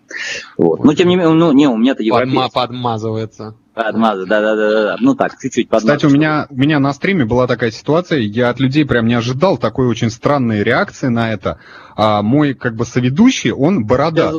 Вот. 0.56 0.84
Но 0.84 0.94
тем 0.94 1.08
не 1.08 1.16
менее, 1.16 1.32
ну, 1.32 1.52
не, 1.52 1.66
у 1.66 1.76
меня-то 1.76 2.04
европейский. 2.04 2.54
Подмазывается. 2.54 3.56
Подмазывается, 3.74 4.28
да-да-да. 4.28 4.96
Ну 5.00 5.16
так, 5.16 5.32
чуть-чуть 5.40 5.68
подмазывается. 5.68 6.06
Кстати, 6.06 6.12
у 6.12 6.16
меня, 6.16 6.46
у 6.50 6.54
меня 6.54 6.78
на 6.78 6.92
стриме 6.92 7.24
была 7.24 7.48
такая 7.48 7.72
ситуация, 7.72 8.20
я 8.20 8.50
от 8.50 8.60
людей 8.60 8.84
прям 8.84 9.08
не 9.08 9.14
ожидал 9.14 9.58
такой 9.58 9.88
очень 9.88 10.10
странной 10.10 10.62
реакции 10.62 11.08
на 11.08 11.32
это. 11.32 11.58
А 11.96 12.22
мой, 12.22 12.54
как 12.54 12.76
бы, 12.76 12.86
соведущий, 12.86 13.50
он 13.50 13.84
борода. 13.84 14.32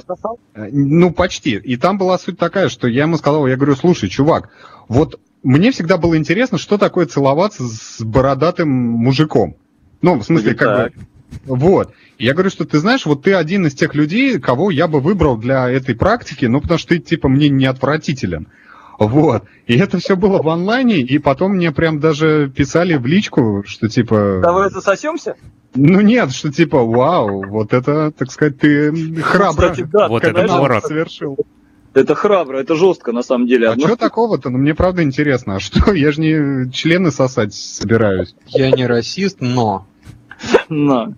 Э, 0.56 0.70
ну, 0.72 1.12
почти. 1.12 1.56
И 1.56 1.76
там 1.76 1.98
была 1.98 2.18
суть 2.18 2.38
такая, 2.38 2.70
что 2.70 2.88
я 2.88 3.04
ему 3.04 3.18
сказал, 3.18 3.48
я 3.48 3.58
говорю, 3.58 3.76
слушай, 3.76 4.08
чувак, 4.08 4.50
вот 4.88 5.20
мне 5.44 5.72
всегда 5.72 5.98
было 5.98 6.18
интересно, 6.18 6.58
что 6.58 6.78
такое 6.78 7.06
целоваться 7.06 7.64
с 7.68 8.02
бородатым 8.02 8.70
мужиком. 8.70 9.56
Ну, 10.02 10.20
в 10.20 10.24
смысле, 10.24 10.56
как 10.56 10.94
бы... 10.94 10.94
Вот. 11.46 11.94
Я 12.18 12.34
говорю, 12.34 12.50
что 12.50 12.66
ты 12.66 12.80
знаешь, 12.80 13.06
вот 13.06 13.24
ты 13.24 13.34
один 13.34 13.66
из 13.66 13.74
тех 13.74 13.96
людей, 13.96 14.40
кого 14.40 14.72
я 14.72 14.88
бы 14.88 15.00
выбрал 15.00 15.38
для 15.38 15.70
этой 15.70 15.96
практики, 15.96 16.46
ну, 16.46 16.62
потому 16.62 16.78
что 16.78 16.90
ты, 16.90 17.00
типа, 17.00 17.28
мне 17.28 17.50
не 17.50 17.66
отвратителен. 17.66 18.48
Вот. 19.00 19.44
И 19.66 19.78
это 19.78 19.98
все 19.98 20.16
было 20.16 20.42
в 20.42 20.50
онлайне, 20.50 21.00
и 21.00 21.18
потом 21.18 21.54
мне 21.54 21.72
прям 21.72 22.00
даже 22.00 22.52
писали 22.56 22.96
в 22.96 23.06
личку, 23.06 23.64
что 23.66 23.90
типа... 23.90 24.40
Давай 24.42 24.70
засосемся? 24.70 25.36
Ну 25.76 26.02
нет, 26.02 26.32
что 26.32 26.52
типа, 26.52 26.84
вау, 26.84 27.44
вот 27.48 27.74
это, 27.74 28.12
так 28.12 28.32
сказать, 28.32 28.60
ты 28.60 28.94
храбро. 29.22 29.70
Кстати, 29.70 29.88
да, 29.92 30.08
вот 30.08 30.24
это 30.24 30.48
поворот. 30.48 30.86
совершил. 30.86 31.38
Это 31.94 32.16
храбро, 32.16 32.58
это 32.58 32.76
жестко 32.76 33.12
на 33.12 33.22
самом 33.22 33.48
деле. 33.48 33.70
А 33.70 33.78
что 33.78 33.96
такого-то? 33.96 34.50
Ну 34.50 34.58
мне 34.58 34.74
правда 34.74 35.04
интересно. 35.04 35.56
А 35.58 35.60
что? 35.60 35.94
Я 35.94 36.12
же 36.12 36.22
не 36.22 36.72
члены 36.72 37.12
сосать 37.12 37.54
собираюсь. 37.54 38.36
Я 38.48 38.72
не 38.72 38.88
расист, 38.88 39.38
но. 39.42 39.86
Но. 40.70 41.14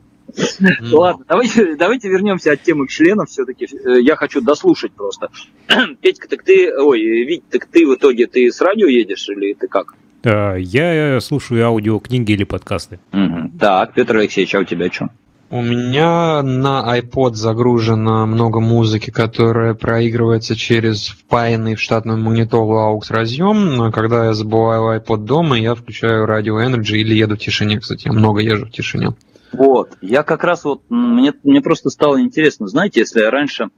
Ладно, 0.92 1.24
давайте, 1.28 1.76
давайте 1.76 2.10
вернемся 2.10 2.52
от 2.52 2.62
темы 2.62 2.88
к 2.88 2.90
членам 2.90 3.26
все-таки. 3.26 3.68
Э, 3.86 4.02
я 4.02 4.16
хочу 4.18 4.42
дослушать 4.42 4.92
просто. 4.92 5.30
Петька, 6.02 6.28
так 6.28 6.44
ты, 6.44 6.78
ой, 6.78 7.00
Вить, 7.00 7.44
так 7.50 7.68
ты 7.68 7.88
в 7.88 7.96
итоге, 7.96 8.28
ты 8.28 8.52
с 8.52 8.60
радио 8.60 8.88
едешь 8.88 9.30
или 9.30 9.54
ты 9.54 9.68
как? 9.68 9.96
Я 10.24 11.20
слушаю 11.22 11.66
аудиокниги 11.66 12.32
или 12.32 12.44
подкасты. 12.44 13.00
Угу. 13.14 13.60
Так, 13.60 13.94
Петр 13.94 14.18
Алексеевич, 14.18 14.56
а 14.56 14.60
у 14.60 14.64
тебя 14.64 14.92
что? 14.92 15.10
У 15.52 15.62
меня 15.62 16.42
на 16.42 17.00
iPod 17.00 17.36
загружено 17.36 18.26
много 18.26 18.60
музыки, 18.60 19.12
которая 19.12 19.76
проигрывается 19.76 20.56
через 20.56 21.10
впаянный 21.10 21.76
в 21.76 21.82
штатную 21.82 22.18
магнитолу 22.18 22.80
AUX 22.80 23.04
разъем. 23.10 23.76
Но 23.76 23.92
когда 23.92 24.26
я 24.26 24.34
забываю 24.34 25.00
iPod 25.00 25.26
дома, 25.26 25.60
я 25.60 25.76
включаю 25.76 26.26
Radio 26.26 26.66
Energy 26.66 26.98
или 26.98 27.14
еду 27.16 27.36
в 27.36 27.40
тишине. 27.40 27.80
Кстати, 27.80 28.08
я 28.08 28.14
много 28.14 28.42
езжу 28.42 28.66
в 28.66 28.72
тишине. 28.72 29.14
Вот. 29.52 29.92
Я 30.02 30.24
как 30.24 30.44
раз 30.44 30.64
вот, 30.64 30.82
мне, 30.90 31.32
мне 31.44 31.62
просто 31.62 31.90
стало 31.90 32.20
интересно, 32.20 32.68
знаете, 32.68 33.02
если 33.02 33.22
я 33.22 33.30
раньше 33.30 33.70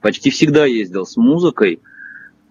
почти 0.00 0.30
всегда 0.30 0.66
ездил 0.66 1.04
с 1.04 1.16
музыкой, 1.16 1.80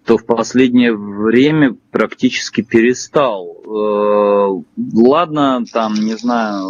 то 0.07 0.17
в 0.17 0.25
последнее 0.25 0.95
время 0.95 1.75
практически 1.91 2.61
перестал. 2.61 3.57
Э, 3.65 4.63
ладно, 4.95 5.65
там, 5.73 5.95
не 5.95 6.15
знаю, 6.15 6.65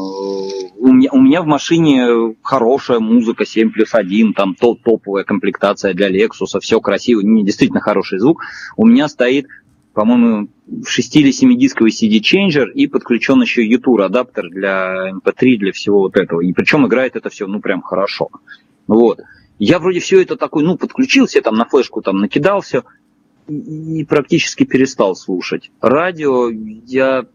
у 0.78 0.92
меня, 0.92 1.12
у 1.12 1.22
меня 1.22 1.44
в 1.44 1.46
машине 1.46 2.36
хорошая 2.42 2.98
музыка 2.98 3.46
7 3.46 3.70
плюс 3.70 3.94
1, 3.94 4.34
там 4.34 4.56
топ 4.56 4.82
топовая 4.82 5.24
комплектация 5.24 5.94
для 5.94 6.10
Lexus, 6.10 6.60
все 6.60 6.82
красиво, 6.82 7.22
не 7.22 7.44
действительно 7.44 7.80
хороший 7.80 8.18
звук. 8.18 8.42
У 8.76 8.88
меня 8.88 9.08
стоит, 9.08 9.46
по-моему, 9.94 10.48
6 10.84 11.16
или 11.18 11.30
7 11.30 11.60
дисковый 11.60 11.92
CD-чейнджер 11.92 12.72
и 12.72 12.88
подключен 12.88 13.40
еще 13.40 13.64
YouTube 13.64 14.02
адаптер 14.02 14.50
для 14.50 15.12
MP3, 15.12 15.54
эм 15.54 15.60
для 15.60 15.72
всего 15.74 16.00
вот 16.00 16.18
этого. 16.18 16.42
И 16.42 16.52
причем 16.54 16.88
играет 16.88 17.16
это 17.16 17.30
все, 17.30 17.46
ну, 17.46 17.60
прям 17.60 17.84
хорошо. 17.84 18.30
Вот. 18.88 19.20
Я 19.60 19.80
вроде 19.80 20.00
все 20.00 20.22
это 20.22 20.38
такой, 20.38 20.64
ну, 20.64 20.76
подключился, 20.78 21.42
там 21.42 21.56
на 21.56 21.66
флешку 21.66 22.02
там 22.02 22.18
накидал 22.18 22.62
все, 22.62 22.84
и 23.48 24.04
практически 24.06 24.64
перестал 24.64 25.16
слушать. 25.16 25.72
Радио 25.82 26.50
я, 26.50 27.26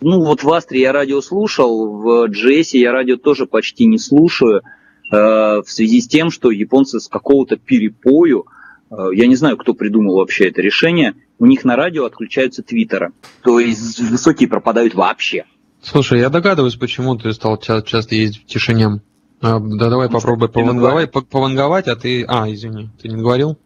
ну 0.00 0.22
вот 0.24 0.42
в 0.42 0.52
Астре 0.52 0.82
я 0.82 0.92
радио 0.92 1.20
слушал, 1.20 1.88
в 1.88 2.28
GS 2.30 2.76
я 2.78 2.92
радио 2.92 3.16
тоже 3.16 3.46
почти 3.46 3.86
не 3.86 3.98
слушаю, 3.98 4.62
э, 5.10 5.16
в 5.16 5.64
связи 5.66 6.00
с 6.00 6.08
тем, 6.08 6.30
что 6.30 6.50
японцы 6.50 7.00
с 7.00 7.08
какого-то 7.08 7.56
перепою, 7.56 8.46
э, 8.90 8.96
я 9.14 9.26
не 9.26 9.36
знаю, 9.36 9.56
кто 9.56 9.74
придумал 9.74 10.16
вообще 10.16 10.48
это 10.48 10.60
решение, 10.60 11.14
у 11.38 11.46
них 11.46 11.64
на 11.64 11.76
радио 11.76 12.04
отключаются 12.04 12.62
твиттера, 12.62 13.12
то 13.42 13.58
есть 13.58 14.00
высокие 14.00 14.48
пропадают 14.48 14.94
вообще. 14.94 15.44
Слушай, 15.82 16.20
я 16.20 16.30
догадываюсь, 16.30 16.76
почему 16.76 17.16
ты 17.16 17.32
стал 17.32 17.58
часто 17.58 18.14
ездить 18.14 18.42
в 18.42 18.46
тишине. 18.46 19.00
А, 19.40 19.58
да 19.58 19.90
давай 19.90 20.08
ну, 20.08 20.14
попробуй 20.14 20.48
пованговать, 20.48 21.10
пованговать, 21.10 21.88
а 21.88 21.96
ты... 21.96 22.24
А, 22.28 22.48
извини, 22.48 22.90
ты 23.00 23.08
не 23.08 23.16
говорил? 23.16 23.58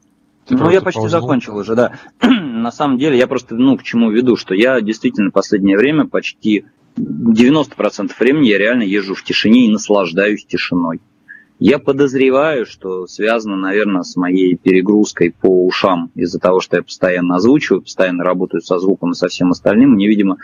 Ты 0.46 0.56
ну, 0.56 0.70
я 0.70 0.80
почти 0.80 1.00
паузал. 1.00 1.20
закончил 1.20 1.56
уже, 1.56 1.74
да. 1.74 1.92
На 2.22 2.70
самом 2.70 2.98
деле, 2.98 3.18
я 3.18 3.26
просто, 3.26 3.56
ну, 3.56 3.76
к 3.76 3.82
чему 3.82 4.10
веду, 4.10 4.36
что 4.36 4.54
я 4.54 4.80
действительно 4.80 5.30
в 5.30 5.32
последнее 5.32 5.76
время 5.76 6.06
почти 6.06 6.66
90% 6.96 8.12
времени 8.18 8.48
я 8.48 8.58
реально 8.58 8.82
езжу 8.82 9.14
в 9.14 9.22
тишине 9.22 9.66
и 9.66 9.70
наслаждаюсь 9.70 10.46
тишиной. 10.46 11.00
Я 11.58 11.78
подозреваю, 11.78 12.66
что 12.66 13.06
связано, 13.06 13.56
наверное, 13.56 14.02
с 14.02 14.14
моей 14.16 14.56
перегрузкой 14.56 15.32
по 15.32 15.66
ушам 15.66 16.10
из-за 16.14 16.38
того, 16.38 16.60
что 16.60 16.76
я 16.76 16.82
постоянно 16.82 17.36
озвучиваю, 17.36 17.82
постоянно 17.82 18.24
работаю 18.24 18.60
со 18.60 18.78
звуком 18.78 19.12
и 19.12 19.14
со 19.14 19.28
всем 19.28 19.50
остальным. 19.52 19.92
Мне, 19.92 20.06
видимо, 20.06 20.36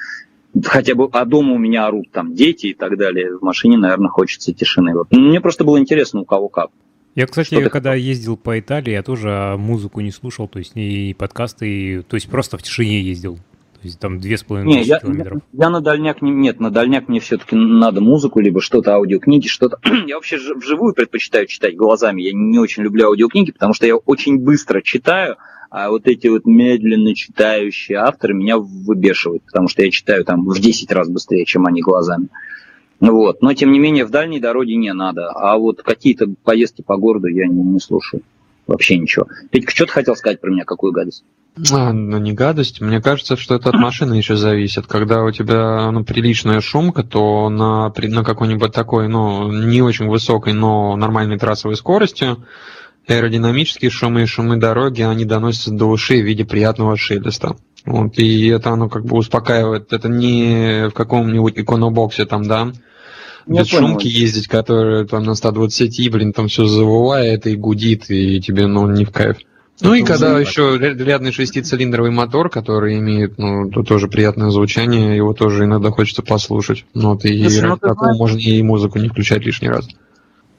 хотя 0.65 0.95
бы, 0.95 1.09
а 1.13 1.25
дома 1.27 1.53
у 1.53 1.59
меня 1.59 1.87
орут 1.87 2.11
там 2.11 2.35
дети 2.35 2.69
и 2.69 2.75
так 2.75 2.97
далее, 2.97 3.37
в 3.37 3.43
машине, 3.43 3.77
наверное, 3.77 4.09
хочется 4.09 4.55
тишины. 4.55 4.95
Вот. 4.95 5.13
Мне 5.13 5.41
просто 5.41 5.65
было 5.65 5.79
интересно, 5.79 6.21
у 6.21 6.25
кого 6.25 6.49
как. 6.49 6.71
Я, 7.15 7.27
кстати, 7.27 7.61
Что 7.61 7.69
когда 7.69 7.95
ездил 7.95 8.37
по 8.37 8.59
Италии, 8.59 8.93
я 8.93 9.03
тоже 9.03 9.57
музыку 9.59 10.01
не 10.01 10.11
слушал, 10.11 10.49
то 10.49 10.59
есть 10.59 10.73
и 10.75 11.15
подкасты, 11.15 11.69
и, 11.69 12.03
то 12.03 12.17
есть 12.17 12.29
просто 12.29 12.57
в 12.57 12.63
тишине 12.63 13.03
ездил. 13.03 13.37
То 13.37 13.89
есть 13.89 13.99
там 13.99 14.21
две 14.21 14.39
с 14.39 14.45
половиной 14.45 14.85
тысячи 14.85 14.99
километров. 15.01 15.43
Я, 15.53 15.65
я 15.65 15.71
на 15.71 15.81
дальняк 15.81 16.23
не, 16.23 16.31
нет, 16.31 16.61
на 16.61 16.71
дальняк 16.71 17.09
мне 17.09 17.19
все-таки 17.19 17.57
надо 17.57 18.01
музыку, 18.01 18.39
либо 18.39 18.61
что-то, 18.61 18.95
аудиокниги, 18.95 19.49
что-то. 19.49 19.79
я 20.07 20.15
вообще 20.15 20.39
вживую 20.55 20.95
предпочитаю 20.95 21.47
читать 21.47 21.77
глазами. 21.77 22.23
Я 22.23 22.31
не 22.33 22.59
очень 22.59 22.85
люблю 22.85 23.09
аудиокниги, 23.09 23.51
потому 23.51 23.75
что 23.75 23.87
я 23.87 23.97
очень 23.97 24.39
быстро 24.39 24.83
читаю, 24.83 25.37
а 25.69 25.91
вот 25.91 26.07
эти 26.07 26.29
вот 26.29 26.47
медленно 26.47 27.15
читающие 27.15 27.99
авторы 27.99 28.35
меня 28.35 28.57
выбешивают, 28.57 29.43
потому 29.47 29.69
что 29.69 29.83
я 29.83 29.91
читаю 29.91 30.25
там 30.25 30.47
в 30.47 30.61
10 30.61 30.93
раз 30.93 31.09
быстрее, 31.09 31.45
чем 31.45 31.67
они 31.67 31.83
глазами. 31.83 32.29
Вот. 33.03 33.43
Но, 33.43 33.53
тем 33.53 33.73
не 33.73 33.81
менее, 33.81 34.05
в 34.05 34.11
дальней 34.11 34.39
дороге 34.39 34.77
не 34.77 34.93
надо. 34.93 35.31
А 35.31 35.59
вот 35.59 35.83
какие-то 35.83 36.27
поездки 36.45 36.83
по 36.83 36.97
городу 36.97 37.27
я 37.27 37.49
не, 37.49 37.61
не 37.61 37.81
слушаю. 37.81 38.23
Вообще 38.69 38.97
ничего. 38.97 39.27
Петька, 39.51 39.73
что 39.73 39.87
ты 39.87 39.93
хотел 39.93 40.15
сказать 40.15 40.41
про 40.41 40.51
меня? 40.51 40.65
Какую 40.65 40.93
гадость? 40.93 41.25
А, 41.73 41.93
ну, 41.93 42.19
не 42.19 42.33
гадость. 42.33 42.81
Мне 42.81 43.03
кажется, 43.03 43.37
что 43.37 43.57
это 43.57 43.71
от 43.71 43.75
машины 43.75 44.15
еще 44.15 44.37
зависит. 44.37 44.87
Когда 44.87 45.25
у 45.25 45.33
тебя 45.33 45.91
ну, 45.91 46.05
приличная 46.05 46.61
шумка, 46.61 47.03
то 47.03 47.49
на, 47.51 47.93
на 47.93 48.25
какой-нибудь 48.25 48.73
такой, 48.73 49.09
ну, 49.09 49.51
не 49.51 49.83
очень 49.83 50.07
высокой, 50.07 50.53
но 50.53 50.95
нормальной 50.95 51.39
трассовой 51.39 51.75
скорости 51.75 52.37
аэродинамические 53.09 53.91
шумы 53.91 54.23
и 54.23 54.27
шумы 54.27 54.59
дороги, 54.59 55.03
они 55.03 55.25
доносятся 55.25 55.73
до 55.73 55.87
ушей 55.87 56.23
в 56.23 56.27
виде 56.27 56.45
приятного 56.45 56.97
шелеста. 56.97 57.57
Вот, 57.85 58.17
и 58.19 58.47
это 58.47 58.71
оно 58.71 58.89
как 58.89 59.05
бы 59.05 59.17
успокаивает. 59.17 59.93
Это 59.93 60.09
не 60.09 60.89
в 60.89 60.93
каком-нибудь 60.93 61.59
иконобоксе 61.59 62.27
там, 62.27 62.45
да, 62.45 62.73
без 63.47 63.69
шумки 63.69 64.07
ездить, 64.07 64.49
которая 64.49 65.05
там 65.05 65.25
на 65.25 65.35
120, 65.35 66.13
блин, 66.13 66.33
там 66.33 66.49
все 66.49 66.67
завывает 66.67 67.47
и 67.47 67.57
гудит, 67.57 68.11
и 68.11 68.41
тебе, 68.41 68.67
ну, 68.67 68.87
не 68.89 69.05
в 69.05 69.11
кайф. 69.11 69.39
Ну 69.81 69.95
и 69.95 70.03
когда 70.03 70.39
еще 70.39 70.79
рядный 70.79 71.33
шестицилиндровый 71.33 72.13
мотор, 72.13 72.51
который 72.51 72.99
имеет, 72.99 73.39
ну, 73.39 73.69
то 73.71 73.83
тоже 73.83 74.07
приятное 74.07 74.51
звучание, 74.51 75.17
его 75.17 75.33
тоже 75.33 75.65
иногда 75.65 75.91
хочется 75.91 76.23
послушать. 76.23 76.85
Ну, 76.95 77.11
вот, 77.11 77.25
и 77.25 77.43
Слушай, 77.43 77.63
ради 77.63 77.81
такого 77.81 78.15
знаешь... 78.15 78.19
можно 78.19 78.39
и 78.39 78.63
музыку 78.63 78.99
не 78.99 79.09
включать 79.09 79.45
лишний 79.45 79.69
раз. 79.69 79.89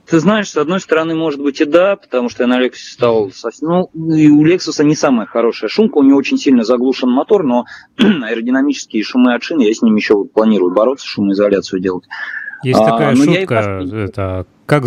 Ты 0.09 0.19
знаешь, 0.19 0.49
с 0.49 0.57
одной 0.57 0.81
стороны, 0.81 1.15
может 1.15 1.39
быть 1.41 1.61
и 1.61 1.65
да, 1.65 1.95
потому 1.95 2.29
что 2.29 2.43
я 2.43 2.47
на 2.47 2.61
Lexus 2.61 2.91
стал... 2.91 3.31
Ну, 3.61 3.89
и 4.13 4.27
у 4.27 4.45
Lexus 4.45 4.83
не 4.83 4.95
самая 4.95 5.25
хорошая 5.25 5.69
шумка, 5.69 5.99
у 5.99 6.03
него 6.03 6.17
очень 6.17 6.37
сильно 6.37 6.65
заглушен 6.65 7.09
мотор, 7.09 7.43
но 7.43 7.65
аэродинамические 7.97 9.03
шумы 9.03 9.33
от 9.33 9.43
шин, 9.43 9.59
я 9.59 9.73
с 9.73 9.81
ними 9.81 9.99
еще 9.99 10.25
планирую 10.25 10.73
бороться, 10.73 11.07
шумоизоляцию 11.07 11.79
делать. 11.79 12.03
Есть 12.63 12.79
а, 12.79 12.85
такая 12.85 13.15
шутка, 13.15 13.83
это, 13.93 14.45
как, 14.65 14.83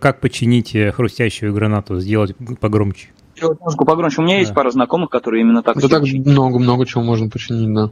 как 0.00 0.20
починить 0.20 0.76
хрустящую 0.94 1.52
гранату, 1.52 1.98
сделать 2.00 2.34
погромче. 2.60 3.08
Сделать 3.36 3.60
музыку 3.60 3.84
погромче. 3.84 4.20
У 4.20 4.24
меня 4.24 4.36
да. 4.36 4.40
есть 4.40 4.54
пара 4.54 4.70
знакомых, 4.70 5.10
которые 5.10 5.42
именно 5.42 5.62
так... 5.62 5.78
Да 5.78 5.88
так 5.88 6.02
много-много 6.02 6.86
чего 6.86 7.02
можно 7.02 7.28
починить, 7.28 7.72
да. 7.74 7.90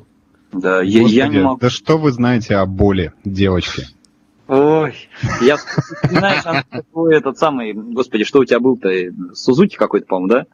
Да, 0.52 0.82
я, 0.82 1.02
я 1.02 1.28
не 1.28 1.40
могу... 1.40 1.58
Да 1.58 1.70
что 1.70 1.98
вы 1.98 2.12
знаете 2.12 2.56
о 2.56 2.66
боли, 2.66 3.12
девочки? 3.24 3.86
Ой, 4.48 4.94
я 5.42 5.58
какой 6.70 7.16
этот 7.16 7.36
самый, 7.36 7.74
господи, 7.74 8.24
что 8.24 8.38
у 8.40 8.44
тебя 8.46 8.60
был-то, 8.60 8.88
Сузуки 9.34 9.76
какой-то, 9.76 10.06
по-моему, 10.06 10.28
да? 10.28 10.46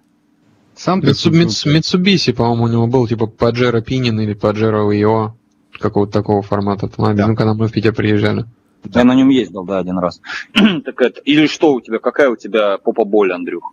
Сам 0.74 1.00
Митсубиси, 1.00 2.32
по-моему, 2.32 2.64
у 2.64 2.68
него 2.68 2.86
был, 2.88 3.06
типа 3.06 3.28
Паджеро 3.28 3.80
Пинин 3.80 4.18
или 4.18 4.34
Паджеро 4.34 4.90
Ио, 5.00 5.36
какого-то 5.78 6.12
такого 6.12 6.42
формата 6.42 6.86
автомобиля, 6.86 7.24
да. 7.24 7.28
ну, 7.28 7.36
когда 7.36 7.54
мы 7.54 7.68
в 7.68 7.72
Питер 7.72 7.94
приезжали. 7.94 8.44
Я 8.92 9.04
на 9.04 9.14
нем 9.14 9.28
ездил, 9.30 9.64
да, 9.64 9.78
один 9.78 9.98
раз. 9.98 10.20
так 10.52 11.00
это, 11.00 11.20
или 11.20 11.46
что 11.46 11.74
у 11.74 11.80
тебя, 11.80 11.98
какая 11.98 12.28
у 12.28 12.36
тебя 12.36 12.78
попа 12.78 13.04
боль, 13.04 13.32
Андрюха? 13.32 13.68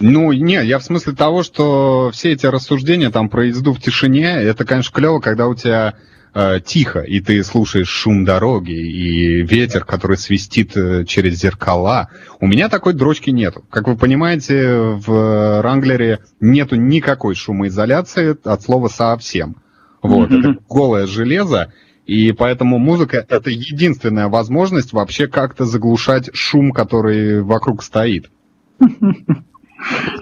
Ну, 0.00 0.32
не, 0.32 0.62
я 0.64 0.78
в 0.78 0.84
смысле 0.84 1.14
того, 1.14 1.42
что 1.42 2.10
все 2.12 2.32
эти 2.32 2.46
рассуждения 2.46 3.10
там 3.10 3.28
про 3.28 3.46
езду 3.46 3.72
в 3.72 3.80
тишине, 3.80 4.26
это, 4.26 4.64
конечно, 4.64 4.92
клево, 4.92 5.20
когда 5.20 5.46
у 5.46 5.54
тебя 5.54 5.94
э, 6.34 6.58
тихо, 6.64 7.00
и 7.00 7.20
ты 7.20 7.42
слушаешь 7.44 7.88
шум 7.88 8.24
дороги 8.24 8.72
и 8.72 9.42
ветер, 9.42 9.84
который 9.84 10.18
свистит 10.18 10.76
э, 10.76 11.04
через 11.04 11.38
зеркала. 11.38 12.10
У 12.40 12.46
меня 12.46 12.68
такой 12.68 12.92
дрочки 12.92 13.30
нету. 13.30 13.64
Как 13.70 13.86
вы 13.86 13.96
понимаете, 13.96 14.66
в 14.66 15.62
Ранглере 15.62 16.18
нету 16.40 16.74
никакой 16.74 17.36
шумоизоляции 17.36 18.36
от 18.44 18.62
слова 18.62 18.88
совсем. 18.88 19.56
Вот, 20.04 20.30
mm-hmm. 20.30 20.38
это 20.38 20.58
голое 20.68 21.06
железо, 21.06 21.72
и 22.04 22.32
поэтому 22.32 22.78
музыка— 22.78 23.24
это 23.28 23.48
единственная 23.48 24.28
возможность 24.28 24.92
вообще 24.92 25.28
как-то 25.28 25.64
заглушать 25.64 26.28
шум, 26.34 26.72
который 26.72 27.42
вокруг 27.42 27.82
стоит. 27.82 28.30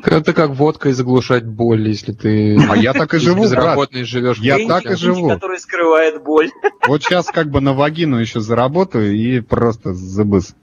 Это 0.04 0.32
как 0.32 0.50
водкой 0.50 0.92
заглушать 0.92 1.44
боль, 1.44 1.88
если 1.88 2.12
ты... 2.12 2.58
А 2.68 2.76
я 2.76 2.92
так 2.92 3.12
и 3.14 3.18
живу, 3.18 3.42
Безработный 3.42 4.04
живешь. 4.04 4.38
Я 4.38 4.68
так 4.68 4.86
и 4.86 4.94
живу. 4.94 5.28
Который 5.28 5.58
скрывает 5.58 6.22
боль. 6.22 6.50
Вот 6.86 7.02
сейчас 7.02 7.26
как 7.26 7.50
бы 7.50 7.60
на 7.60 7.72
вагину 7.72 8.18
еще 8.18 8.38
заработаю 8.40 9.12
и 9.12 9.40
просто 9.40 9.94
забыс. 9.94 10.54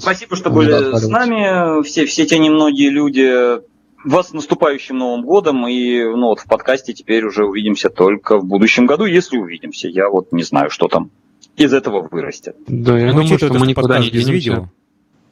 Спасибо, 0.00 0.36
что 0.36 0.50
были 0.50 0.96
с 0.96 1.08
нами. 1.08 1.82
Все, 1.82 2.04
все 2.04 2.26
те 2.26 2.38
немногие 2.38 2.90
люди. 2.90 3.60
Вас 4.06 4.28
с 4.28 4.32
наступающим 4.32 4.98
Новым 4.98 5.24
годом. 5.24 5.66
И 5.66 6.02
ну, 6.02 6.28
вот 6.28 6.40
в 6.40 6.46
подкасте 6.46 6.92
теперь 6.92 7.24
уже 7.24 7.44
увидимся 7.44 7.90
только 7.90 8.38
в 8.38 8.44
будущем 8.44 8.86
году, 8.86 9.04
если 9.04 9.36
увидимся. 9.36 9.88
Я 9.88 10.08
вот 10.08 10.32
не 10.32 10.42
знаю, 10.42 10.70
что 10.70 10.88
там 10.88 11.10
из 11.56 11.74
этого 11.74 12.06
вырастет. 12.08 12.56
Да, 12.68 12.98
я 12.98 13.12
ну, 13.12 13.22
думаю, 13.22 13.38
что 13.38 13.52
мы 13.52 13.66
никуда 13.66 13.98
не 13.98 14.10
денемся. 14.10 14.70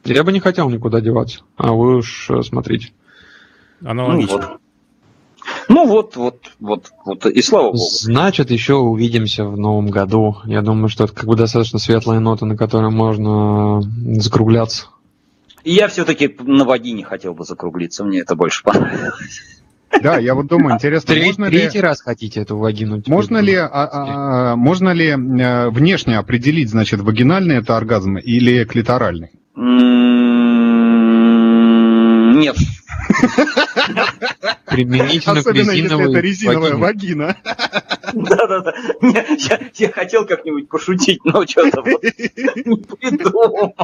Я 0.04 0.22
бы 0.22 0.32
не 0.32 0.40
хотел 0.40 0.68
никуда 0.68 1.00
деваться. 1.00 1.40
А 1.56 1.72
вы 1.72 1.96
уж 1.96 2.28
э, 2.30 2.42
смотрите. 2.42 2.92
Аналогично. 3.82 4.36
Ну 4.36 4.42
вот. 4.48 4.60
Ну 5.68 5.86
вот, 5.86 6.16
вот, 6.16 6.52
вот, 6.60 6.90
вот, 7.04 7.26
и 7.26 7.42
слава 7.42 7.66
богу. 7.66 7.78
Значит, 7.78 8.50
еще 8.50 8.74
увидимся 8.74 9.44
в 9.44 9.56
новом 9.56 9.88
году. 9.88 10.36
Я 10.44 10.62
думаю, 10.62 10.88
что 10.88 11.04
это 11.04 11.14
как 11.14 11.26
бы 11.26 11.36
достаточно 11.36 11.78
светлая 11.78 12.18
нота, 12.18 12.46
на 12.46 12.56
которой 12.56 12.90
можно 12.90 13.82
закругляться. 14.20 14.86
И 15.64 15.72
я 15.72 15.88
все-таки 15.88 16.34
на 16.40 16.64
вагине 16.64 17.04
хотел 17.04 17.34
бы 17.34 17.44
закруглиться, 17.44 18.04
мне 18.04 18.20
это 18.20 18.36
больше 18.36 18.62
понравилось. 18.62 19.42
Да, 20.02 20.18
я 20.18 20.34
вот 20.34 20.46
думаю, 20.46 20.74
интересно, 20.74 21.14
Треть, 21.14 21.26
можно 21.26 21.46
третий 21.48 21.78
ли... 21.78 21.82
раз 21.82 22.02
хотите 22.02 22.40
эту 22.40 22.58
вагину? 22.58 23.02
Можно 23.06 23.38
ли, 23.38 23.54
а, 23.54 23.68
а, 23.68 24.52
а, 24.52 24.56
можно 24.56 24.90
ли 24.90 25.10
а, 25.10 25.70
внешне 25.70 26.18
определить, 26.18 26.68
значит, 26.68 27.00
вагинальный 27.00 27.56
это 27.56 27.76
оргазм 27.76 28.16
или 28.18 28.64
клиторальный? 28.64 29.30
Нет. 32.34 32.56
Применительно 34.66 35.38
Особенно, 35.38 35.70
если 35.70 36.10
это 36.10 36.20
резиновая 36.20 36.74
вагина. 36.74 37.36
Да-да-да. 38.12 38.74
Я 39.74 39.92
хотел 39.92 40.26
как-нибудь 40.26 40.68
пошутить, 40.68 41.24
но 41.24 41.46
что-то 41.46 41.82
не 41.84 42.76
придумал. 42.76 43.74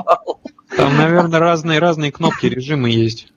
Там, 0.81 0.97
наверное, 0.97 1.41
разные-разные 1.41 2.13
кнопки 2.13 2.47
режимы 2.47 2.91
есть. 2.91 3.33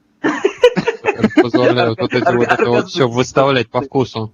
Позволяют 1.41 1.99
вот 1.99 2.13
эти 2.13 2.35
вот 2.35 2.47
это 2.47 2.69
вот 2.69 2.89
все 2.89 3.07
выставлять 3.07 3.69
по 3.69 3.81
вкусу. 3.81 4.33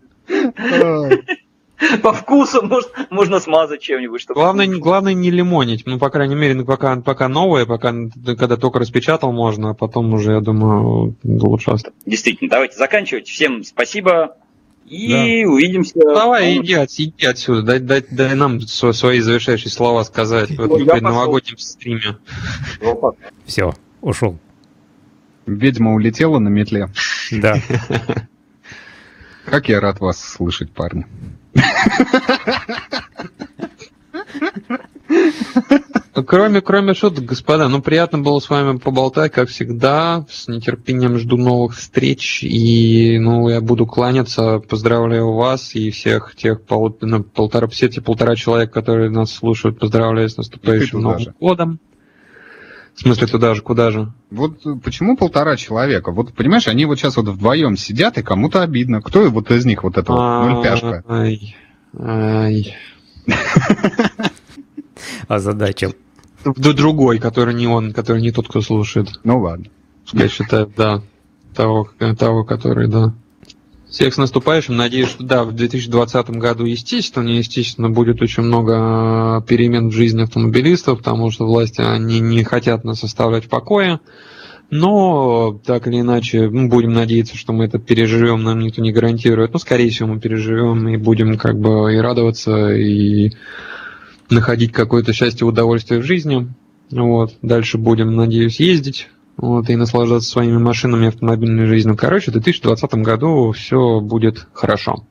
По 2.03 2.11
вкусу 2.11 2.61
может, 2.61 2.91
можно 3.09 3.39
смазать 3.39 3.81
чем-нибудь. 3.81 4.21
Чтобы... 4.21 4.39
Главное, 4.39 4.67
главное 4.67 5.13
не 5.13 5.31
лимонить. 5.31 5.83
Ну, 5.85 5.97
по 5.97 6.09
крайней 6.09 6.35
мере, 6.35 6.63
пока, 6.65 6.97
пока 6.97 7.29
новое, 7.29 7.65
пока 7.65 7.93
когда 8.37 8.57
только 8.57 8.79
распечатал 8.79 9.31
можно, 9.31 9.69
а 9.71 9.73
потом 9.73 10.13
уже, 10.13 10.33
я 10.33 10.41
думаю, 10.41 11.15
лучше 11.23 11.71
оставить. 11.71 11.95
Действительно, 12.05 12.49
давайте 12.49 12.75
заканчивать. 12.75 13.27
Всем 13.27 13.63
спасибо. 13.63 14.35
И 14.89 15.43
да. 15.43 15.49
увидимся. 15.49 15.99
Давай, 15.99 16.57
иди, 16.57 16.73
иди 16.73 17.25
отсюда, 17.25 17.61
дай, 17.61 17.79
дай, 17.79 18.03
дай 18.09 18.35
нам 18.35 18.59
свои 18.61 19.19
завершающие 19.19 19.69
слова 19.69 20.03
сказать 20.03 20.49
в 20.49 20.59
этом 20.59 20.85
предновогоднем 20.85 21.57
стриме. 21.59 22.17
Все, 23.45 23.73
ушел. 24.01 24.39
Ведьма 25.45 25.93
улетела 25.93 26.39
на 26.39 26.49
метле. 26.49 26.89
Да. 27.31 27.55
Как 29.45 29.69
я 29.69 29.79
рад 29.79 29.99
вас 29.99 30.19
слышать, 30.19 30.71
парни. 30.71 31.05
Кроме, 36.25 36.61
кроме 36.61 36.93
шуток, 36.93 37.25
господа, 37.25 37.67
ну 37.67 37.81
приятно 37.81 38.19
было 38.19 38.39
с 38.39 38.49
вами 38.49 38.77
поболтать, 38.77 39.31
как 39.31 39.49
всегда. 39.49 40.25
С 40.29 40.47
нетерпением 40.47 41.17
жду 41.17 41.37
новых 41.37 41.75
встреч. 41.75 42.43
И 42.43 43.17
ну, 43.19 43.49
я 43.49 43.61
буду 43.61 43.85
кланяться. 43.85 44.59
Поздравляю 44.59 45.33
вас 45.33 45.75
и 45.75 45.91
всех 45.91 46.35
тех 46.35 46.61
пол, 46.63 46.97
ну, 47.01 47.23
полтора, 47.23 47.67
все 47.67 47.87
эти 47.87 47.99
полтора 47.99 48.35
человека, 48.35 48.73
которые 48.73 49.09
нас 49.09 49.31
слушают. 49.31 49.79
Поздравляю 49.79 50.29
с 50.29 50.37
наступающим 50.37 51.01
Новым 51.01 51.19
же. 51.19 51.33
годом. 51.39 51.79
В 52.95 53.01
смысле, 53.01 53.27
туда 53.27 53.53
же, 53.53 53.61
куда 53.61 53.91
же? 53.91 54.11
Вот 54.29 54.61
почему 54.83 55.15
полтора 55.15 55.55
человека? 55.55 56.11
Вот, 56.11 56.33
понимаешь, 56.33 56.67
они 56.67 56.85
вот 56.85 56.99
сейчас 56.99 57.15
вот 57.15 57.27
вдвоем 57.29 57.77
сидят, 57.77 58.17
и 58.17 58.23
кому-то 58.23 58.61
обидно. 58.61 59.01
Кто 59.01 59.29
вот 59.29 59.51
из 59.51 59.65
них 59.65 59.83
вот 59.83 59.97
это 59.97 60.11
вот 60.11 60.49
нульпяшка? 60.49 61.03
Ай, 61.07 61.55
ай. 61.97 62.75
А 65.27 65.39
задача? 65.39 65.93
Да 66.45 66.73
другой, 66.73 67.19
который 67.19 67.53
не 67.53 67.67
он, 67.67 67.93
который 67.93 68.21
не 68.21 68.31
тот, 68.31 68.47
кто 68.47 68.61
слушает. 68.61 69.09
Ну 69.23 69.41
ладно. 69.41 69.65
Я 70.13 70.27
считаю, 70.27 70.71
да. 70.75 71.01
Того, 71.55 71.89
того, 72.17 72.43
который, 72.43 72.87
да. 72.87 73.13
Всех 73.89 74.13
с 74.13 74.17
наступающим. 74.17 74.75
Надеюсь, 74.75 75.09
что 75.09 75.23
да, 75.23 75.43
в 75.43 75.51
2020 75.51 76.29
году, 76.31 76.65
естественно, 76.65 77.29
естественно, 77.29 77.89
будет 77.89 78.21
очень 78.21 78.43
много 78.43 79.43
перемен 79.47 79.89
в 79.89 79.93
жизни 79.93 80.21
автомобилистов, 80.21 80.99
потому 80.99 81.31
что 81.31 81.47
власти 81.47 81.81
они 81.81 82.19
не 82.19 82.43
хотят 82.43 82.83
нас 82.83 83.03
оставлять 83.03 83.45
в 83.45 83.49
покое. 83.49 83.99
Но, 84.69 85.59
так 85.65 85.87
или 85.87 86.01
иначе, 86.01 86.47
мы 86.47 86.67
будем 86.67 86.93
надеяться, 86.93 87.35
что 87.35 87.53
мы 87.53 87.65
это 87.65 87.79
переживем, 87.79 88.43
нам 88.43 88.59
никто 88.59 88.83
не 88.83 88.91
гарантирует. 88.91 89.53
Но, 89.53 89.59
скорее 89.59 89.89
всего, 89.89 90.09
мы 90.09 90.19
переживем 90.19 90.87
и 90.87 90.97
будем 90.97 91.39
как 91.39 91.59
бы 91.59 91.91
и 91.91 91.97
радоваться, 91.97 92.69
и 92.75 93.31
находить 94.31 94.71
какое-то 94.71 95.13
счастье 95.13 95.45
удовольствие 95.45 95.99
в 95.99 96.03
жизни. 96.03 96.51
Вот. 96.91 97.33
Дальше 97.41 97.77
будем, 97.77 98.15
надеюсь, 98.15 98.59
ездить 98.59 99.09
вот, 99.37 99.69
и 99.69 99.75
наслаждаться 99.75 100.29
своими 100.29 100.57
машинами 100.57 101.07
автомобильной 101.07 101.65
жизнью. 101.65 101.95
Короче, 101.95 102.31
в 102.31 102.33
2020 102.33 102.93
году 102.95 103.51
все 103.51 103.99
будет 103.99 104.47
хорошо. 104.53 105.05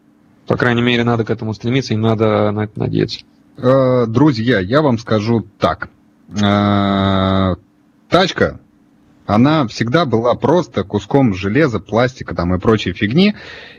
По 0.46 0.56
крайней 0.56 0.82
мере, 0.82 1.04
надо 1.04 1.24
к 1.24 1.30
этому 1.30 1.54
стремиться 1.54 1.94
и 1.94 1.96
надо 1.96 2.50
на 2.50 2.64
это 2.64 2.78
надеяться. 2.78 3.20
Э, 3.56 4.06
друзья, 4.06 4.60
я 4.60 4.82
вам 4.82 4.98
скажу 4.98 5.46
так. 5.58 5.88
Э, 6.40 7.54
тачка 8.08 8.60
она 9.28 9.66
всегда 9.66 10.06
была 10.06 10.34
просто 10.34 10.84
куском 10.84 11.34
железа, 11.34 11.80
пластика 11.80 12.34
там 12.34 12.54
и 12.54 12.58
прочей 12.58 12.94
фигни. 12.94 13.34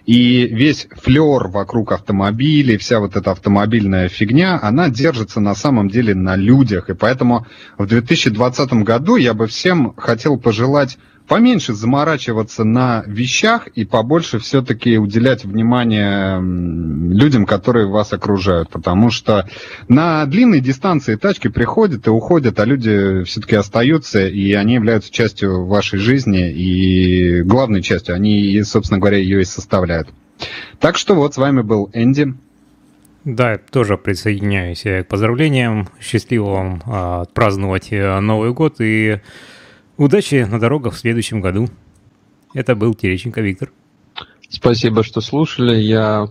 И 0.06 0.46
весь 0.46 0.88
флер 0.92 1.48
вокруг 1.48 1.92
автомобилей, 1.92 2.78
вся 2.78 3.00
вот 3.00 3.16
эта 3.16 3.32
автомобильная 3.32 4.10
фигня, 4.10 4.60
она 4.62 4.90
держится 4.90 5.40
на 5.40 5.56
самом 5.56 5.90
деле 5.90 6.14
на 6.14 6.36
людях. 6.36 6.92
И 6.92 6.94
поэтому 6.94 7.48
в 7.80 7.88
2020 7.88 8.74
году 8.84 9.16
я 9.16 9.34
бы 9.34 9.48
всем 9.48 9.96
хотел 9.98 10.38
пожелать 10.38 11.00
поменьше 11.30 11.74
заморачиваться 11.74 12.66
на 12.66 13.04
вещах 13.06 13.68
и 13.68 13.86
побольше 13.86 14.40
все-таки 14.40 14.98
уделять 14.98 15.46
внимание 15.46 16.42
людям, 16.42 17.46
которые 17.46 17.88
вас 17.88 18.12
окружают. 18.12 18.70
Потому 18.70 19.12
что 19.12 19.48
на 19.88 20.26
длинной 20.26 20.60
дистанции 20.60 21.16
тачки 21.16 21.48
приходят 21.48 22.08
и 22.08 22.10
уходят, 22.10 22.60
а 22.60 22.66
люди 22.66 23.24
все-таки 23.24 23.56
остаются, 23.56 24.28
и 24.28 24.54
они 24.54 24.74
являются 24.74 25.14
частью 25.14 25.66
вашей 25.66 26.00
жизни, 26.00 26.52
и 26.52 27.44
главной 27.44 27.84
частью. 27.84 28.16
Они, 28.16 28.62
собственно 28.64 29.00
говоря, 29.00 29.18
ее 29.18 29.42
и 29.42 29.46
составляют. 29.46 30.10
Так 30.80 30.98
что 30.98 31.14
вот 31.14 31.36
с 31.36 31.38
вами 31.38 31.62
был 31.62 31.92
Энди. 31.94 32.34
Да, 33.24 33.60
тоже 33.72 33.98
присоединяюсь 33.98 34.82
к 34.82 35.04
поздравлениям. 35.04 35.90
Счастливо 36.02 36.50
вам 36.50 36.82
а, 36.86 37.22
отпраздновать 37.22 37.90
э, 37.92 38.20
Новый 38.20 38.54
год 38.54 38.78
и 38.80 39.20
удачи 40.00 40.48
на 40.50 40.60
дорогах 40.60 40.94
в 40.94 40.98
следующем 40.98 41.42
году. 41.42 41.70
Это 42.54 42.76
был 42.76 42.94
Тереченко 42.96 43.42
Виктор. 43.42 43.72
Спасибо, 44.50 45.04
что 45.04 45.22
слушали. 45.22 45.76
Я 45.76 46.30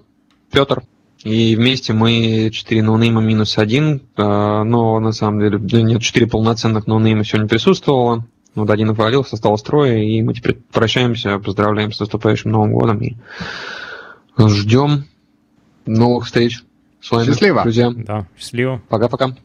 Петр. 0.50 0.82
И 1.24 1.56
вместе 1.56 1.92
мы 1.92 2.50
4 2.52 2.82
ноунейма 2.82 3.20
минус 3.20 3.58
1, 3.58 4.02
а, 4.16 4.62
но 4.62 5.00
на 5.00 5.12
самом 5.12 5.40
деле 5.40 5.82
нет, 5.82 6.00
4 6.00 6.26
полноценных 6.26 6.86
ноунейма 6.86 7.24
сегодня 7.24 7.48
присутствовало. 7.48 8.24
Вот 8.54 8.70
один 8.70 8.94
провалился, 8.94 9.36
стал 9.36 9.58
строя, 9.58 9.98
и 9.98 10.22
мы 10.22 10.34
теперь 10.34 10.56
прощаемся, 10.72 11.38
поздравляем 11.38 11.92
с 11.92 12.00
наступающим 12.00 12.50
Новым 12.50 12.72
годом 12.72 13.00
и 13.00 13.14
ждем 14.38 15.04
новых 15.86 16.26
встреч 16.26 16.62
с 17.00 17.10
вами, 17.10 17.26
счастливо. 17.26 17.62
друзья. 17.62 17.90
Да, 17.90 18.26
счастливо. 18.36 18.80
Пока-пока. 18.88 19.36